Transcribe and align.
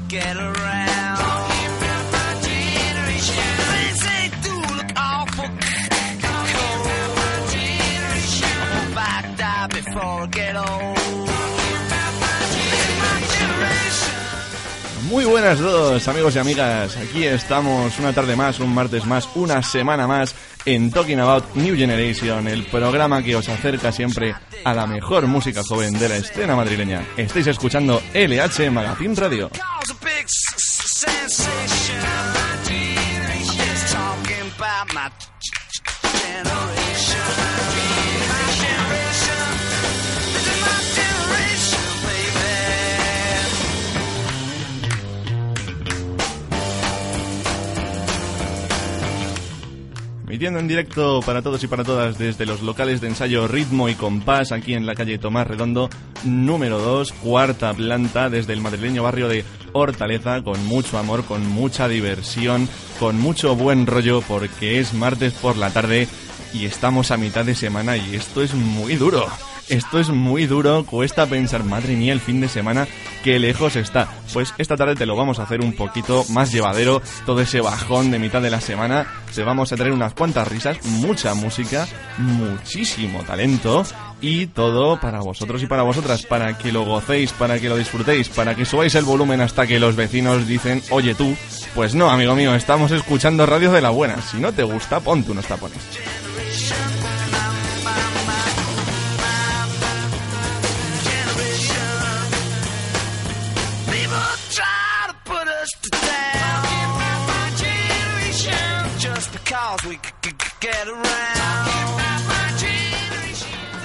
because 0.00 0.12
we 0.12 0.18
get 0.18 0.36
around. 0.36 1.16
Talking 1.16 1.66
about 1.78 2.12
my 2.12 2.40
generation. 2.42 3.34
Things 3.70 4.00
they 4.02 4.30
do 4.42 4.54
look 4.76 4.90
awful 4.96 5.44
cold. 5.44 6.86
I 8.42 8.56
hope 8.74 8.96
I 8.96 9.34
die 9.36 9.66
before 9.68 10.02
I 10.02 10.26
get 10.26 10.56
old. 10.56 11.00
Muy 15.10 15.24
buenas 15.24 15.58
a 15.58 15.62
todos, 15.62 16.06
amigos 16.06 16.36
y 16.36 16.38
amigas. 16.38 16.96
Aquí 16.96 17.24
estamos 17.24 17.98
una 17.98 18.12
tarde 18.12 18.36
más, 18.36 18.60
un 18.60 18.72
martes 18.72 19.04
más, 19.06 19.28
una 19.34 19.60
semana 19.60 20.06
más 20.06 20.36
en 20.64 20.92
Talking 20.92 21.18
About 21.18 21.56
New 21.56 21.76
Generation, 21.76 22.46
el 22.46 22.62
programa 22.66 23.20
que 23.20 23.34
os 23.34 23.48
acerca 23.48 23.90
siempre 23.90 24.36
a 24.62 24.72
la 24.72 24.86
mejor 24.86 25.26
música 25.26 25.62
joven 25.68 25.98
de 25.98 26.08
la 26.08 26.16
escena 26.16 26.54
madrileña. 26.54 27.04
Estáis 27.16 27.48
escuchando 27.48 28.00
LH 28.14 28.70
Magazine 28.70 29.14
Radio. 29.16 29.50
S- 31.30 31.36
sensation. 31.36 32.00
Yes, 33.56 33.92
talking 33.92 34.46
about 34.56 34.92
my 34.94 35.10
Emitiendo 50.30 50.60
en 50.60 50.68
directo 50.68 51.18
para 51.26 51.42
todos 51.42 51.64
y 51.64 51.66
para 51.66 51.82
todas 51.82 52.16
desde 52.16 52.46
los 52.46 52.62
locales 52.62 53.00
de 53.00 53.08
ensayo 53.08 53.48
Ritmo 53.48 53.88
y 53.88 53.96
Compás, 53.96 54.52
aquí 54.52 54.74
en 54.74 54.86
la 54.86 54.94
calle 54.94 55.18
Tomás 55.18 55.44
Redondo, 55.44 55.90
número 56.22 56.78
2, 56.78 57.10
cuarta 57.14 57.74
planta, 57.74 58.30
desde 58.30 58.52
el 58.52 58.60
madrileño 58.60 59.02
barrio 59.02 59.26
de 59.26 59.44
Hortaleza, 59.72 60.40
con 60.42 60.64
mucho 60.66 60.98
amor, 60.98 61.24
con 61.24 61.44
mucha 61.48 61.88
diversión, 61.88 62.68
con 63.00 63.18
mucho 63.18 63.56
buen 63.56 63.88
rollo, 63.88 64.20
porque 64.20 64.78
es 64.78 64.94
martes 64.94 65.32
por 65.32 65.56
la 65.56 65.70
tarde 65.70 66.06
y 66.54 66.64
estamos 66.64 67.10
a 67.10 67.16
mitad 67.16 67.44
de 67.44 67.56
semana 67.56 67.96
y 67.96 68.14
esto 68.14 68.40
es 68.40 68.54
muy 68.54 68.94
duro. 68.94 69.26
Esto 69.70 70.00
es 70.00 70.08
muy 70.08 70.46
duro, 70.46 70.84
cuesta 70.84 71.26
pensar, 71.26 71.62
madre 71.62 71.94
mía, 71.94 72.12
el 72.12 72.18
fin 72.18 72.40
de 72.40 72.48
semana, 72.48 72.88
qué 73.22 73.38
lejos 73.38 73.76
está. 73.76 74.08
Pues 74.32 74.52
esta 74.58 74.76
tarde 74.76 74.96
te 74.96 75.06
lo 75.06 75.14
vamos 75.14 75.38
a 75.38 75.44
hacer 75.44 75.60
un 75.60 75.74
poquito 75.74 76.24
más 76.30 76.50
llevadero, 76.50 77.00
todo 77.24 77.40
ese 77.40 77.60
bajón 77.60 78.10
de 78.10 78.18
mitad 78.18 78.42
de 78.42 78.50
la 78.50 78.60
semana. 78.60 79.06
Te 79.32 79.44
vamos 79.44 79.72
a 79.72 79.76
traer 79.76 79.92
unas 79.92 80.12
cuantas 80.12 80.48
risas, 80.48 80.84
mucha 80.84 81.34
música, 81.34 81.86
muchísimo 82.18 83.22
talento 83.22 83.84
y 84.20 84.48
todo 84.48 84.98
para 84.98 85.20
vosotros 85.20 85.62
y 85.62 85.66
para 85.66 85.84
vosotras, 85.84 86.26
para 86.26 86.58
que 86.58 86.72
lo 86.72 86.84
gocéis, 86.84 87.32
para 87.32 87.60
que 87.60 87.68
lo 87.68 87.76
disfrutéis, 87.76 88.28
para 88.28 88.56
que 88.56 88.64
subáis 88.64 88.96
el 88.96 89.04
volumen 89.04 89.40
hasta 89.40 89.68
que 89.68 89.78
los 89.78 89.94
vecinos 89.94 90.48
dicen, 90.48 90.82
oye 90.90 91.14
tú, 91.14 91.36
pues 91.76 91.94
no, 91.94 92.10
amigo 92.10 92.34
mío, 92.34 92.56
estamos 92.56 92.90
escuchando 92.90 93.46
radio 93.46 93.70
de 93.70 93.82
la 93.82 93.90
buena. 93.90 94.20
Si 94.20 94.38
no 94.38 94.52
te 94.52 94.64
gusta, 94.64 94.98
ponte 94.98 95.30
unos 95.30 95.46
tapones. 95.46 95.78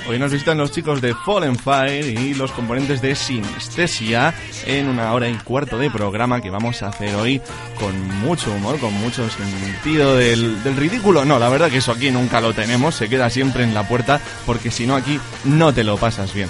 Hoy 0.08 0.18
nos 0.18 0.32
visitan 0.32 0.58
los 0.58 0.72
chicos 0.72 1.00
de 1.00 1.14
Fallen 1.14 1.56
Fire 1.56 2.06
y 2.06 2.34
los 2.34 2.52
componentes 2.52 3.02
de 3.02 3.16
Sinestesia 3.16 4.34
en 4.66 4.88
una 4.88 5.14
hora 5.14 5.30
y 5.30 5.36
cuarto 5.36 5.78
de 5.78 5.92
programa 5.92 6.42
que 6.42 6.50
vamos 6.50 6.82
a 6.82 6.88
hacer 6.88 7.14
hoy 7.16 7.40
con 7.80 8.20
mucho 8.20 8.52
humor, 8.52 8.80
con 8.80 8.94
mucho 8.94 9.30
sentido 9.30 10.16
del 10.16 10.76
ridículo. 10.76 11.24
No, 11.24 11.38
la 11.38 11.50
verdad 11.50 11.70
que 11.70 11.78
eso 11.78 11.92
aquí 11.92 12.10
nunca 12.10 12.42
lo 12.42 12.54
tenemos, 12.54 12.96
se 12.96 13.08
queda 13.08 13.30
siempre 13.30 13.64
en 13.64 13.76
la 13.76 13.88
puerta 13.88 14.20
porque 14.48 14.72
si 14.72 14.88
no 14.88 14.96
aquí 14.96 15.20
no 15.44 15.72
te 15.72 15.84
lo 15.84 15.98
pasas 15.98 16.34
bien. 16.34 16.50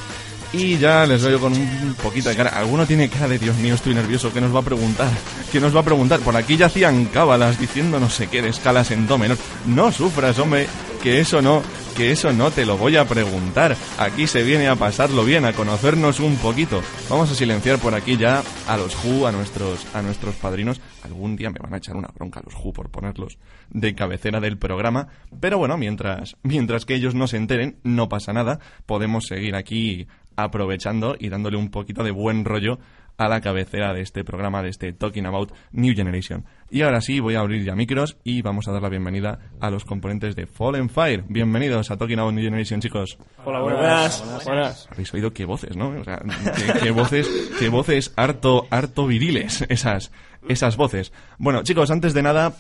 Y 0.58 0.78
ya 0.78 1.06
les 1.06 1.22
veo 1.22 1.38
con 1.38 1.52
un 1.52 1.96
poquito 2.02 2.30
de 2.30 2.36
cara. 2.36 2.52
Alguno 2.52 2.86
tiene 2.86 3.10
cara 3.10 3.28
de 3.28 3.38
Dios 3.38 3.58
mío, 3.58 3.76
estoy 3.76 3.94
nervioso. 3.94 4.32
¿Qué 4.32 4.40
nos 4.40 4.56
va 4.56 4.60
a 4.60 4.64
preguntar? 4.64 5.12
¿Qué 5.52 5.60
nos 5.60 5.76
va 5.76 5.82
a 5.82 5.84
preguntar? 5.84 6.22
Por 6.22 6.38
aquí 6.38 6.56
ya 6.56 6.68
hacían 6.68 7.06
cábalas 7.06 7.60
diciendo 7.60 8.00
no 8.00 8.10
sé 8.10 8.28
qué 8.28 8.42
de 8.42 8.50
escalas 8.50 8.92
en 8.92 9.06
do 9.06 9.18
menor. 9.18 9.38
No 9.66 9.92
sufras, 9.92 10.40
hombre, 10.40 10.68
que 11.04 11.20
eso 11.20 11.42
no, 11.42 11.62
que 11.96 12.12
eso 12.12 12.32
no 12.32 12.52
te 12.52 12.66
lo 12.66 12.78
voy 12.78 12.96
a 12.96 13.06
preguntar. 13.06 13.76
Aquí 13.98 14.28
se 14.28 14.44
viene 14.44 14.68
a 14.68 14.76
pasarlo 14.76 15.26
bien, 15.26 15.44
a 15.44 15.52
conocernos 15.54 16.22
un 16.22 16.38
poquito. 16.38 16.82
Vamos 17.10 17.30
a 17.32 17.36
silenciar 17.36 17.80
por 17.80 17.94
aquí 17.94 18.16
ya 18.16 18.42
a 18.68 18.78
los 18.78 18.96
Who, 19.04 19.28
a 19.28 19.34
nuestros, 19.34 19.86
a 19.94 20.02
nuestros 20.02 20.36
padrinos. 20.36 20.80
Algún 21.04 21.36
día 21.36 21.50
me 21.50 21.60
van 21.60 21.74
a 21.74 21.78
echar 21.78 21.96
una 21.96 22.08
bronca 22.08 22.42
los 22.44 22.56
Who 22.56 22.72
por 22.72 22.90
ponerlos 22.90 23.38
de 23.70 23.94
cabecera 23.94 24.40
del 24.40 24.58
programa. 24.58 25.10
Pero 25.40 25.58
bueno, 25.58 25.78
mientras, 25.78 26.38
mientras 26.44 26.86
que 26.86 26.96
ellos 26.96 27.14
no 27.14 27.28
se 27.28 27.38
enteren, 27.38 27.78
no 27.84 28.10
pasa 28.10 28.32
nada. 28.32 28.60
Podemos 28.86 29.26
seguir 29.26 29.56
aquí 29.56 30.08
aprovechando 30.36 31.16
y 31.20 31.30
dándole 31.30 31.58
un 31.58 31.70
poquito 31.70 32.04
de 32.04 32.12
buen 32.12 32.46
rollo 32.46 32.80
a 33.18 33.30
la 33.30 33.42
cabecera 33.42 33.94
de 33.94 34.02
este 34.02 34.24
programa, 34.24 34.62
de 34.62 34.70
este 34.70 34.94
Talking 34.94 35.26
About 35.26 35.54
New 35.72 35.96
Generation. 35.96 36.46
Y 36.70 36.82
ahora 36.82 37.02
sí, 37.02 37.20
voy 37.20 37.36
a 37.36 37.40
abrir 37.40 37.64
ya 37.64 37.76
micros 37.76 38.18
y 38.24 38.42
vamos 38.42 38.68
a 38.68 38.72
dar 38.72 38.82
la 38.82 38.90
bienvenida 38.90 39.40
a 39.60 39.70
los 39.70 39.86
componentes 39.86 40.36
de 40.36 40.48
Fallen 40.48 40.90
Fire. 40.90 41.24
Bienvenidos 41.28 41.92
a 41.92 41.98
Talking 41.98 42.20
About 42.20 42.34
New 42.34 42.44
Generation, 42.44 42.82
chicos. 42.82 43.18
Hola, 43.46 43.62
buenas. 43.62 44.44
Buenas. 44.46 44.88
Habéis 44.92 45.14
oído 45.14 45.32
qué 45.32 45.46
voces, 45.46 45.78
¿no? 45.78 45.90
O 45.90 46.04
sea, 46.04 46.22
qué, 46.56 46.80
qué 46.84 46.92
voces, 46.92 47.30
qué 47.60 47.70
voces 47.70 48.14
harto, 48.16 48.68
harto 48.70 49.08
viriles, 49.08 49.66
esas, 49.70 50.12
esas 50.50 50.76
voces. 50.76 51.14
Bueno, 51.38 51.64
chicos, 51.64 51.92
antes 51.92 52.14
de 52.14 52.24
nada, 52.24 52.54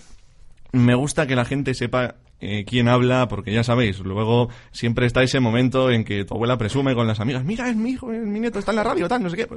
me 0.71 0.95
gusta 0.95 1.27
que 1.27 1.35
la 1.35 1.45
gente 1.45 1.73
sepa 1.73 2.15
eh, 2.39 2.65
quién 2.65 2.87
habla, 2.87 3.27
porque 3.27 3.51
ya 3.51 3.63
sabéis, 3.63 3.99
luego 3.99 4.49
siempre 4.71 5.05
está 5.05 5.23
ese 5.23 5.39
momento 5.39 5.91
en 5.91 6.03
que 6.03 6.25
tu 6.25 6.35
abuela 6.35 6.57
presume 6.57 6.95
con 6.95 7.07
las 7.07 7.19
amigas, 7.19 7.43
mira, 7.43 7.69
es 7.69 7.75
mi 7.75 7.91
hijo, 7.91 8.11
es 8.11 8.25
mi 8.25 8.39
nieto, 8.39 8.59
está 8.59 8.71
en 8.71 8.77
la 8.77 8.83
radio, 8.83 9.07
tal, 9.07 9.23
no 9.23 9.29
sé 9.29 9.37
qué. 9.37 9.47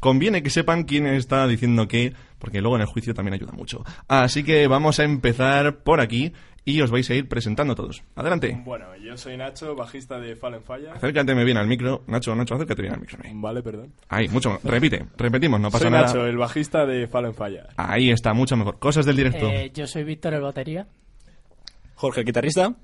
Conviene 0.00 0.42
que 0.42 0.50
sepan 0.50 0.82
quién 0.82 1.06
está 1.06 1.46
diciendo 1.46 1.86
qué, 1.86 2.12
porque 2.40 2.60
luego 2.60 2.74
en 2.74 2.82
el 2.82 2.88
juicio 2.88 3.14
también 3.14 3.34
ayuda 3.34 3.52
mucho. 3.52 3.84
Así 4.08 4.42
que 4.42 4.66
vamos 4.66 4.98
a 4.98 5.04
empezar 5.04 5.84
por 5.84 6.00
aquí 6.00 6.32
y 6.64 6.80
os 6.80 6.90
vais 6.90 7.08
a 7.10 7.14
ir 7.14 7.28
presentando 7.28 7.74
todos. 7.74 8.02
Adelante. 8.14 8.60
Bueno, 8.64 8.96
yo 8.96 9.16
soy 9.16 9.36
Nacho, 9.36 9.74
bajista 9.74 10.18
de 10.18 10.36
Fallen 10.36 10.62
Fire. 10.62 10.90
Acércate 10.90 11.34
bien 11.44 11.56
al 11.56 11.66
micro. 11.66 12.02
Nacho, 12.06 12.34
Nacho, 12.34 12.54
acércate 12.54 12.82
bien 12.82 12.94
al 12.94 13.00
micro. 13.00 13.18
Vale, 13.34 13.62
perdón. 13.62 13.92
Ahí, 14.08 14.28
mucho. 14.28 14.58
Repite, 14.64 15.06
repetimos, 15.16 15.60
no 15.60 15.70
pasa 15.70 15.84
Soy 15.84 15.92
nada. 15.92 16.06
Nacho, 16.06 16.26
el 16.26 16.36
bajista 16.36 16.86
de 16.86 17.06
Fallen 17.06 17.34
Fire. 17.34 17.66
Ahí 17.76 18.10
está, 18.10 18.32
mucho 18.32 18.56
mejor. 18.56 18.78
Cosas 18.78 19.06
del 19.06 19.16
directo. 19.16 19.48
Eh, 19.48 19.70
yo 19.74 19.86
soy 19.86 20.04
Víctor, 20.04 20.34
el 20.34 20.40
batería. 20.40 20.86
Jorge, 22.02 22.24
guitarrista. 22.24 22.74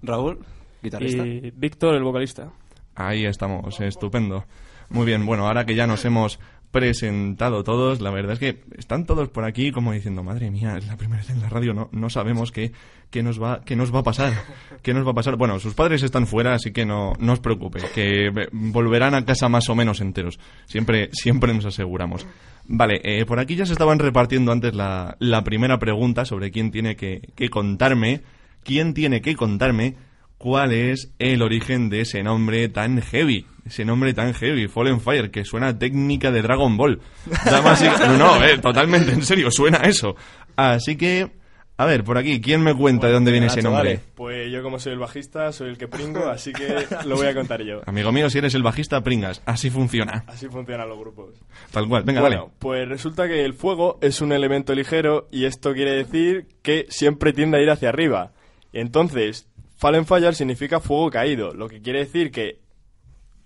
Raúl, 0.00 0.38
guitarrista. 0.80 1.26
Y 1.26 1.50
Víctor, 1.56 1.96
el 1.96 2.04
vocalista. 2.04 2.52
Ahí 2.94 3.24
estamos, 3.24 3.80
estupendo. 3.80 4.44
Muy 4.90 5.06
bien, 5.06 5.26
bueno, 5.26 5.48
ahora 5.48 5.66
que 5.66 5.74
ya 5.74 5.88
nos 5.88 6.04
hemos 6.04 6.38
presentado 6.70 7.64
todos, 7.64 8.00
la 8.00 8.12
verdad 8.12 8.34
es 8.34 8.38
que 8.38 8.62
están 8.78 9.06
todos 9.06 9.28
por 9.28 9.44
aquí 9.44 9.72
como 9.72 9.90
diciendo, 9.90 10.22
madre 10.22 10.52
mía, 10.52 10.76
es 10.78 10.86
la 10.86 10.96
primera 10.96 11.20
vez 11.20 11.30
en 11.30 11.40
la 11.40 11.48
radio, 11.48 11.74
no, 11.74 11.88
no 11.90 12.10
sabemos 12.10 12.52
qué, 12.52 12.70
qué, 13.10 13.24
nos 13.24 13.42
va, 13.42 13.60
qué 13.64 13.74
nos 13.74 13.92
va 13.92 13.98
a 13.98 14.04
pasar, 14.04 14.34
qué 14.82 14.94
nos 14.94 15.04
va 15.04 15.10
a 15.10 15.14
pasar. 15.14 15.34
Bueno, 15.34 15.58
sus 15.58 15.74
padres 15.74 16.04
están 16.04 16.28
fuera, 16.28 16.54
así 16.54 16.70
que 16.70 16.86
no, 16.86 17.14
no 17.18 17.32
os 17.32 17.40
preocupe, 17.40 17.80
que 17.92 18.28
eh, 18.28 18.48
volverán 18.52 19.16
a 19.16 19.24
casa 19.24 19.48
más 19.48 19.68
o 19.68 19.74
menos 19.74 20.00
enteros. 20.00 20.38
Siempre, 20.66 21.08
siempre 21.10 21.52
nos 21.52 21.64
aseguramos. 21.64 22.24
Vale, 22.66 23.00
eh, 23.02 23.26
por 23.26 23.40
aquí 23.40 23.56
ya 23.56 23.66
se 23.66 23.72
estaban 23.72 23.98
repartiendo 23.98 24.52
antes 24.52 24.76
la, 24.76 25.16
la 25.18 25.42
primera 25.42 25.80
pregunta 25.80 26.24
sobre 26.24 26.52
quién 26.52 26.70
tiene 26.70 26.94
que, 26.94 27.32
que 27.34 27.48
contarme, 27.48 28.22
quién 28.70 28.94
tiene 28.94 29.20
que 29.20 29.34
contarme 29.34 29.96
cuál 30.38 30.72
es 30.72 31.12
el 31.18 31.42
origen 31.42 31.88
de 31.90 32.02
ese 32.02 32.22
nombre 32.22 32.68
tan 32.68 33.02
heavy. 33.02 33.44
Ese 33.66 33.84
nombre 33.84 34.14
tan 34.14 34.32
heavy, 34.32 34.68
Fallen 34.68 35.00
Fire, 35.00 35.32
que 35.32 35.44
suena 35.44 35.66
a 35.68 35.76
técnica 35.78 36.30
de 36.30 36.40
Dragon 36.40 36.76
Ball. 36.76 37.00
Damas 37.44 37.82
y- 37.82 37.86
No, 38.06 38.16
no, 38.16 38.44
eh, 38.44 38.58
totalmente 38.58 39.10
en 39.10 39.22
serio, 39.24 39.50
suena 39.50 39.78
a 39.82 39.88
eso. 39.88 40.14
Así 40.54 40.94
que, 40.96 41.32
a 41.76 41.84
ver, 41.84 42.04
por 42.04 42.16
aquí, 42.16 42.40
¿quién 42.40 42.62
me 42.62 42.74
cuenta 42.76 43.08
de 43.08 43.12
dónde 43.12 43.32
viene 43.32 43.48
ese 43.48 43.60
nombre? 43.60 43.94
vale. 43.96 44.00
Pues 44.14 44.52
yo 44.52 44.62
como 44.62 44.78
soy 44.78 44.92
el 44.92 45.00
bajista, 45.00 45.50
soy 45.52 45.68
el 45.70 45.76
que 45.78 45.88
pringo, 45.88 46.28
así 46.28 46.52
que 46.52 46.86
lo 47.06 47.16
voy 47.16 47.26
a 47.26 47.34
contar 47.34 47.62
yo. 47.64 47.80
Amigo 47.86 48.12
mío, 48.12 48.30
si 48.30 48.38
eres 48.38 48.54
el 48.54 48.62
bajista, 48.62 49.00
pringas. 49.02 49.42
Así 49.46 49.68
funciona. 49.68 50.22
Así 50.28 50.46
funcionan 50.48 50.88
los 50.88 50.98
grupos. 50.98 51.34
Tal 51.72 51.88
cual. 51.88 52.04
Venga, 52.04 52.20
bueno, 52.20 52.36
dale. 52.36 52.52
pues 52.60 52.88
resulta 52.88 53.26
que 53.26 53.44
el 53.44 53.52
fuego 53.54 53.98
es 54.00 54.20
un 54.20 54.30
elemento 54.30 54.74
ligero 54.76 55.26
y 55.32 55.46
esto 55.46 55.74
quiere 55.74 55.90
decir 55.90 56.46
que 56.62 56.86
siempre 56.88 57.32
tiende 57.32 57.58
a 57.58 57.62
ir 57.62 57.68
hacia 57.70 57.88
arriba. 57.88 58.32
Entonces, 58.72 59.46
Fallen 59.76 60.06
Fire 60.06 60.34
significa 60.34 60.80
fuego 60.80 61.10
caído, 61.10 61.54
lo 61.54 61.68
que 61.68 61.80
quiere 61.80 62.00
decir 62.00 62.30
que 62.30 62.60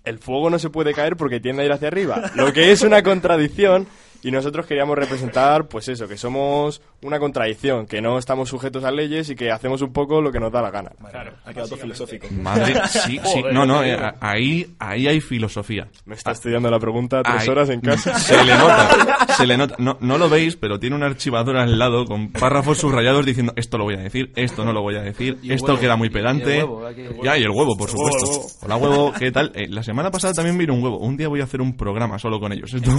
el 0.05 0.19
fuego 0.19 0.51
no 0.51 0.59
se 0.59 0.71
puede 0.71 0.93
caer 0.93 1.17
porque 1.17 1.41
tiende 1.41 1.63
a 1.63 1.67
ir 1.67 1.73
hacia 1.73 1.89
arriba. 1.89 2.31
Lo 2.35 2.53
que 2.53 2.73
es 2.73 2.83
una 2.83 3.03
contradicción 3.03 3.87
Y 4.25 4.31
nosotros 4.31 4.65
queríamos 4.67 4.97
representar, 4.97 5.67
pues 5.69 5.87
eso, 5.89 6.09
que 6.09 6.17
somos 6.17 6.81
una 7.03 7.19
contradicción, 7.19 7.87
que 7.87 8.01
no 8.01 8.17
estamos 8.19 8.49
sujetos 8.49 8.83
a 8.85 8.91
leyes 8.91 9.29
y 9.29 9.35
que 9.35 9.51
hacemos 9.53 9.83
un 9.83 9.93
poco 9.93 10.23
lo 10.23 10.33
que 10.33 10.41
nos 10.41 10.51
da 10.51 10.63
la 10.63 10.71
gana. 10.71 10.91
Claro, 11.11 11.33
ha 11.45 11.53
quedado 11.53 11.69
todo 11.69 11.79
filosófico. 11.81 12.27
Madre, 12.41 12.75
sí, 12.89 13.21
sí, 13.23 13.43
no, 13.53 13.67
no, 13.67 13.85
eh, 13.85 13.99
ahí, 14.21 14.75
ahí 14.79 15.07
hay 15.07 15.21
filosofía. 15.21 15.89
Me 16.07 16.15
está 16.15 16.31
estudiando 16.33 16.71
la 16.71 16.79
pregunta 16.79 17.23
tres 17.23 17.43
Ahí- 17.43 17.49
horas 17.51 17.69
en 17.69 17.81
casa. 17.83 18.19
Se 18.19 18.43
le 18.43 18.57
nota, 18.57 19.27
se 19.37 19.47
le 19.47 19.57
nota. 19.59 19.75
No, 19.79 19.99
no 20.01 20.17
lo 20.17 20.29
veis, 20.31 20.57
pero 20.57 20.79
tiene 20.81 20.97
un 20.97 21.03
archivador 21.03 21.59
al 21.59 21.79
lado 21.79 22.07
con 22.07 22.33
párrafos 22.33 22.79
subrayados 22.79 23.27
diciendo 23.27 23.53
esto 23.57 23.77
lo 23.77 23.85
voy 23.85 23.95
a 23.95 23.99
decir, 23.99 24.33
esto 24.37 24.65
no 24.65 24.73
lo 24.73 24.81
voy 24.81 24.97
a 24.97 25.03
decir, 25.03 25.39
esto 25.45 25.67
huevo, 25.73 25.81
queda 25.81 25.97
muy 25.97 26.07
y- 26.07 26.09
y 26.09 26.13
el 26.13 26.13
pedante. 26.15 26.57
huevo, 26.65 26.83
que- 26.95 27.17
Ya, 27.23 27.37
y 27.37 27.43
el 27.43 27.51
huevo, 27.51 27.77
por 27.77 27.91
supuesto. 27.91 28.27
huevo. 28.31 28.47
Hola 28.63 28.77
huevo, 28.77 29.13
¿qué 29.19 29.31
tal? 29.31 29.53
Eh, 29.55 29.67
la 29.69 29.83
semana 29.83 30.11
pasada 30.11 30.33
también 30.33 30.57
vino 30.57 30.73
un 30.73 30.83
huevo. 30.83 30.99
Un 30.99 31.19
día 31.19 31.29
voy 31.29 31.43
a 31.43 31.45
hacer 31.45 31.61
un 31.61 31.77
programa 31.77 32.19
solo 32.19 32.41
con 32.41 32.53
ellos. 32.53 32.73
Esto- 32.73 32.91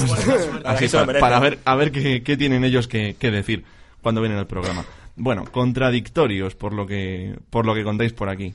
así, 0.64 0.86
para, 1.20 1.40
ver, 1.40 1.60
a 1.66 1.76
ver 1.76 1.92
qué, 1.92 2.24
qué 2.24 2.38
tienen 2.38 2.64
ellos 2.64 2.88
que, 2.88 3.16
que 3.20 3.32
decir 3.32 3.64
cuando 4.02 4.22
vienen 4.22 4.38
al 4.40 4.48
programa. 4.48 4.86
Bueno, 5.16 5.46
contradictorios 5.52 6.56
por 6.56 6.74
lo 6.74 6.86
que, 6.86 7.36
por 7.50 7.66
lo 7.66 7.74
que 7.74 7.84
contáis 7.84 8.14
por 8.14 8.30
aquí. 8.30 8.54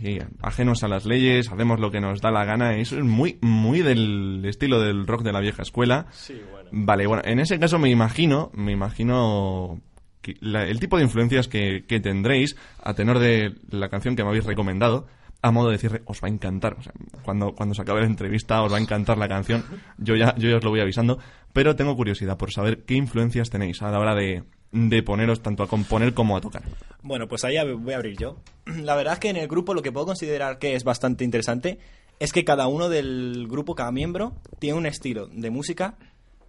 Sí, 0.00 0.18
ajenos 0.40 0.82
a 0.84 0.88
las 0.88 1.04
leyes, 1.04 1.50
hacemos 1.52 1.78
lo 1.78 1.90
que 1.90 2.00
nos 2.00 2.20
da 2.22 2.30
la 2.30 2.44
gana. 2.46 2.76
Eso 2.76 2.96
es 2.96 3.04
muy, 3.04 3.36
muy 3.42 3.80
del 3.82 4.42
estilo 4.46 4.80
del 4.80 5.06
rock 5.06 5.22
de 5.22 5.32
la 5.32 5.40
vieja 5.40 5.62
escuela. 5.62 6.06
Sí, 6.12 6.40
bueno. 6.50 6.68
Vale, 6.72 7.06
bueno, 7.06 7.22
en 7.26 7.38
ese 7.40 7.58
caso 7.58 7.78
me 7.78 7.90
imagino, 7.90 8.50
me 8.54 8.72
imagino 8.72 9.80
que 10.22 10.36
la- 10.40 10.66
el 10.66 10.80
tipo 10.80 10.96
de 10.96 11.02
influencias 11.04 11.46
que, 11.46 11.84
que 11.86 12.00
tendréis 12.00 12.56
a 12.82 12.94
tenor 12.94 13.18
de 13.18 13.54
la 13.70 13.90
canción 13.90 14.16
que 14.16 14.22
me 14.22 14.30
habéis 14.30 14.44
recomendado, 14.46 15.06
a 15.42 15.50
modo 15.50 15.68
de 15.68 15.72
decirle, 15.72 16.02
os 16.06 16.22
va 16.22 16.28
a 16.28 16.30
encantar. 16.30 16.76
Cuando, 17.24 17.54
cuando 17.54 17.74
se 17.74 17.82
acabe 17.82 18.00
la 18.00 18.06
entrevista 18.06 18.62
os 18.62 18.72
va 18.72 18.76
a 18.76 18.80
encantar 18.80 19.18
la 19.18 19.28
canción. 19.28 19.64
Yo 19.98 20.14
ya, 20.14 20.34
yo 20.36 20.48
ya 20.48 20.56
os 20.56 20.64
lo 20.64 20.70
voy 20.70 20.80
avisando. 20.80 21.18
Pero 21.52 21.76
tengo 21.76 21.96
curiosidad 21.96 22.38
por 22.38 22.52
saber 22.52 22.84
qué 22.84 22.94
influencias 22.94 23.50
tenéis 23.50 23.82
a 23.82 23.90
la 23.90 23.98
hora 23.98 24.14
de, 24.14 24.44
de 24.70 25.02
poneros 25.02 25.42
tanto 25.42 25.64
a 25.64 25.68
componer 25.68 26.14
como 26.14 26.36
a 26.36 26.40
tocar. 26.40 26.62
Bueno, 27.02 27.28
pues 27.28 27.44
ahí 27.44 27.56
voy 27.74 27.92
a 27.92 27.96
abrir 27.96 28.16
yo. 28.16 28.36
La 28.66 28.94
verdad 28.94 29.14
es 29.14 29.18
que 29.18 29.30
en 29.30 29.36
el 29.36 29.48
grupo 29.48 29.74
lo 29.74 29.82
que 29.82 29.92
puedo 29.92 30.06
considerar 30.06 30.58
que 30.58 30.74
es 30.74 30.84
bastante 30.84 31.24
interesante 31.24 31.78
es 32.20 32.32
que 32.32 32.44
cada 32.44 32.68
uno 32.68 32.88
del 32.88 33.46
grupo, 33.48 33.74
cada 33.74 33.90
miembro, 33.90 34.34
tiene 34.60 34.78
un 34.78 34.86
estilo 34.86 35.26
de 35.26 35.50
música 35.50 35.96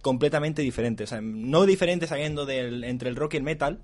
completamente 0.02 0.62
diferente. 0.62 1.04
O 1.04 1.06
sea, 1.06 1.20
no 1.20 1.66
diferente 1.66 2.06
saliendo 2.06 2.46
del, 2.46 2.84
entre 2.84 3.08
el 3.08 3.16
rock 3.16 3.34
y 3.34 3.36
el 3.38 3.42
metal, 3.42 3.80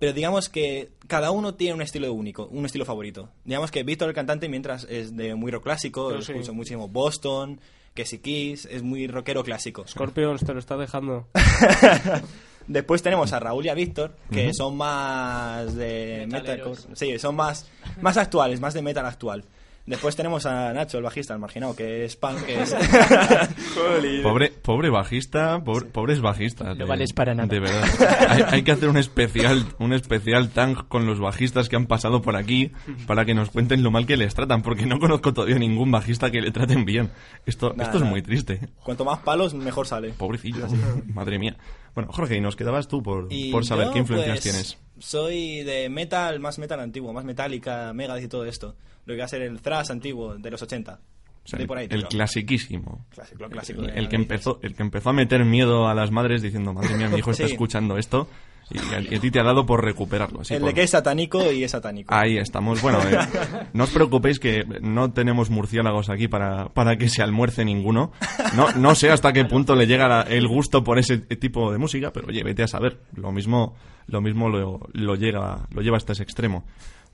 pero 0.00 0.12
digamos 0.14 0.48
que 0.48 0.90
cada 1.06 1.30
uno 1.30 1.54
tiene 1.54 1.74
un 1.74 1.82
estilo 1.82 2.12
único, 2.12 2.46
un 2.46 2.64
estilo 2.64 2.84
favorito. 2.84 3.28
Digamos 3.44 3.70
que 3.70 3.82
Víctor, 3.84 4.08
el 4.08 4.14
cantante, 4.14 4.48
mientras 4.48 4.84
es 4.84 5.14
de 5.14 5.34
muy 5.34 5.52
rock 5.52 5.64
clásico, 5.64 6.10
Yo 6.12 6.22
sí. 6.22 6.32
escucha 6.32 6.52
muchísimo 6.52 6.88
Boston, 6.88 7.60
que 7.94 8.06
si 8.06 8.18
Kiss, 8.18 8.66
es 8.70 8.82
muy 8.82 9.06
rockero 9.06 9.44
clásico. 9.44 9.86
Scorpions 9.86 10.42
te 10.44 10.54
lo 10.54 10.58
está 10.58 10.76
dejando. 10.76 11.28
Después 12.66 13.02
tenemos 13.02 13.32
a 13.32 13.40
Raúl 13.40 13.66
y 13.66 13.68
a 13.68 13.74
Víctor, 13.74 14.16
que 14.30 14.54
son 14.54 14.76
más 14.76 15.74
de 15.74 16.26
metalcore. 16.30 16.80
Sí, 16.94 17.18
son 17.18 17.36
más, 17.36 17.68
más 18.00 18.16
actuales, 18.16 18.60
más 18.60 18.74
de 18.74 18.82
metal 18.82 19.06
actual. 19.06 19.44
Después 19.86 20.14
tenemos 20.14 20.46
a 20.46 20.72
Nacho, 20.72 20.98
el 20.98 21.04
bajista, 21.04 21.34
el 21.34 21.40
marginado, 21.40 21.74
que 21.74 22.04
es 22.04 22.14
punk, 22.14 22.42
que 22.44 22.62
es... 22.62 22.74
Jolín. 23.74 24.22
Pobre, 24.22 24.50
pobre 24.50 24.90
bajista, 24.90 25.62
pobre, 25.64 25.86
pobres 25.86 26.20
bajistas. 26.20 26.68
No 26.68 26.74
de- 26.74 26.84
vales 26.84 27.12
para 27.12 27.34
nada. 27.34 27.48
De 27.48 27.60
verdad. 27.60 27.84
hay, 28.28 28.42
hay 28.48 28.62
que 28.62 28.72
hacer 28.72 28.88
un 28.88 28.96
especial, 28.96 29.64
un 29.78 29.92
especial 29.92 30.50
tank 30.50 30.86
con 30.88 31.06
los 31.06 31.18
bajistas 31.18 31.68
que 31.68 31.76
han 31.76 31.86
pasado 31.86 32.22
por 32.22 32.36
aquí 32.36 32.70
para 33.06 33.24
que 33.24 33.34
nos 33.34 33.50
cuenten 33.50 33.82
lo 33.82 33.90
mal 33.90 34.06
que 34.06 34.16
les 34.16 34.34
tratan, 34.34 34.62
porque 34.62 34.86
no 34.86 34.98
conozco 35.00 35.32
todavía 35.34 35.58
ningún 35.58 35.90
bajista 35.90 36.30
que 36.30 36.40
le 36.40 36.50
traten 36.52 36.84
bien. 36.84 37.10
Esto, 37.46 37.72
Nah, 37.74 37.84
esto 37.84 37.98
es 37.98 38.04
muy 38.04 38.22
triste. 38.22 38.68
Cuanto 38.84 39.04
más 39.04 39.18
palos, 39.20 39.54
mejor 39.54 39.86
sale. 39.86 40.10
Pobrecillo. 40.10 40.66
Madre 41.12 41.38
mía. 41.38 41.56
Bueno, 41.94 42.12
Jorge, 42.12 42.36
y 42.36 42.40
nos 42.40 42.54
quedabas 42.54 42.86
tú 42.86 43.02
por, 43.02 43.28
por 43.50 43.64
saber 43.64 43.86
yo, 43.86 43.92
qué 43.92 43.98
influencias 44.00 44.38
pues, 44.40 44.42
tienes. 44.42 44.78
Soy 45.00 45.62
de 45.64 45.88
metal, 45.88 46.38
más 46.40 46.58
metal 46.58 46.78
antiguo, 46.80 47.12
más 47.12 47.24
metálica, 47.24 47.92
Megadeth 47.92 48.24
y 48.24 48.28
todo 48.28 48.44
esto. 48.44 48.76
Lo 49.06 49.14
que 49.14 49.18
va 49.20 49.24
a 49.24 49.28
ser 49.28 49.42
el 49.42 49.60
thrash 49.60 49.90
antiguo 49.90 50.36
de 50.36 50.50
los 50.50 50.62
80. 50.62 51.00
O 51.42 51.48
sea, 51.48 51.58
de 51.58 51.66
por 51.66 51.78
ahí, 51.78 51.86
el 51.90 52.04
clasiquísimo. 52.06 53.06
Clásico, 53.08 53.48
clásico 53.48 53.82
El, 53.82 54.08
que 54.08 54.16
empezó, 54.16 54.60
el 54.62 54.74
que 54.74 54.82
empezó 54.82 55.08
a 55.10 55.12
meter 55.14 55.44
miedo 55.46 55.88
a 55.88 55.94
las 55.94 56.10
madres 56.10 56.42
diciendo, 56.42 56.74
madre 56.74 56.94
mía, 56.96 57.08
mi 57.08 57.16
hijo 57.18 57.30
está 57.30 57.44
Sí. 57.46 57.52
escuchando 57.52 57.96
esto. 57.96 58.28
Y, 58.72 58.78
a, 58.94 59.00
y 59.00 59.14
a 59.16 59.20
ti 59.20 59.32
te 59.32 59.40
ha 59.40 59.42
dado 59.42 59.66
por 59.66 59.82
recuperarlo. 59.84 60.42
así 60.42 60.54
el 60.54 60.60
por- 60.60 60.68
de 60.68 60.74
que 60.74 60.82
es 60.84 60.90
satánico 60.90 61.50
y 61.50 61.64
es 61.64 61.72
satánico. 61.72 62.14
Ahí 62.14 62.36
estamos. 62.38 62.80
Bueno, 62.82 63.00
eh, 63.02 63.18
no 63.72 63.82
os 63.84 63.90
preocupéis 63.90 64.38
que 64.38 64.64
no 64.80 65.12
tenemos 65.12 65.50
murciélagos 65.50 66.08
aquí 66.08 66.28
para, 66.28 66.68
para 66.68 66.96
que 66.96 67.08
se 67.08 67.20
almuerce 67.22 67.64
ninguno. 67.64 68.12
No, 68.54 68.70
no 68.72 68.94
sé 68.94 69.10
hasta 69.10 69.32
qué 69.32 69.44
punto 69.46 69.74
le 69.74 69.86
llega 69.88 70.06
la- 70.06 70.22
el 70.22 70.46
gusto 70.46 70.84
por 70.84 71.00
ese 71.00 71.18
tipo 71.18 71.72
de 71.72 71.78
música, 71.78 72.12
pero 72.12 72.28
oye, 72.28 72.44
vete 72.44 72.62
a 72.62 72.68
saber. 72.68 73.00
Lo 73.16 73.32
mismo, 73.32 73.74
lo 74.10 74.20
mismo 74.20 74.48
lo, 74.48 74.80
lo 74.92 75.14
llega, 75.14 75.66
lo 75.72 75.82
lleva 75.82 75.96
hasta 75.96 76.12
ese 76.12 76.22
extremo. 76.22 76.64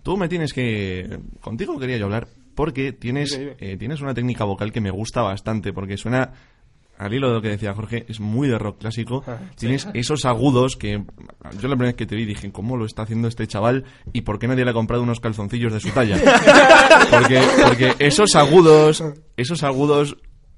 Tú 0.03 0.17
me 0.17 0.29
tienes 0.29 0.53
que... 0.53 1.19
Contigo 1.41 1.79
quería 1.79 1.97
yo 1.99 2.05
hablar 2.05 2.29
porque 2.55 2.93
tienes, 2.93 3.39
eh, 3.39 3.77
tienes 3.79 4.01
una 4.01 4.15
técnica 4.15 4.45
vocal 4.45 4.73
que 4.73 4.81
me 4.81 4.91
gusta 4.91 5.23
bastante 5.23 5.73
porque 5.73 5.97
suena... 5.97 6.33
Al 6.99 7.13
hilo 7.13 7.29
de 7.29 7.35
lo 7.35 7.43
que 7.43 7.49
decía 7.51 7.75
Jorge, 7.75 8.07
es 8.09 8.21
muy 8.21 8.49
de 8.49 8.59
rock 8.59 8.79
clásico. 8.79 9.23
Ah, 9.27 9.37
Tienes 9.55 9.87
esos 9.93 10.25
agudos 10.25 10.77
que 10.77 10.93
yo 11.61 11.69
la 11.69 11.77
primera 11.77 11.89
vez 11.89 11.95
que 11.95 12.07
te 12.07 12.17
vi 12.17 12.25
dije, 12.25 12.51
¿cómo 12.51 12.79
lo 12.79 12.87
está 12.87 13.03
haciendo 13.03 13.29
este 13.29 13.47
chaval? 13.47 13.85
¿Y 14.15 14.23
por 14.23 14.39
qué 14.39 14.49
nadie 14.49 14.65
le 14.65 14.71
ha 14.71 14.73
comprado 14.73 15.03
unos 15.03 15.21
calzoncillos 15.21 15.75
de 15.75 15.81
su 15.81 15.91
talla? 15.91 16.17
Porque, 17.11 17.43
porque 17.63 17.95
esos 17.99 18.35
agudos, 18.35 19.05
esos 19.37 19.63
agudos 19.63 20.17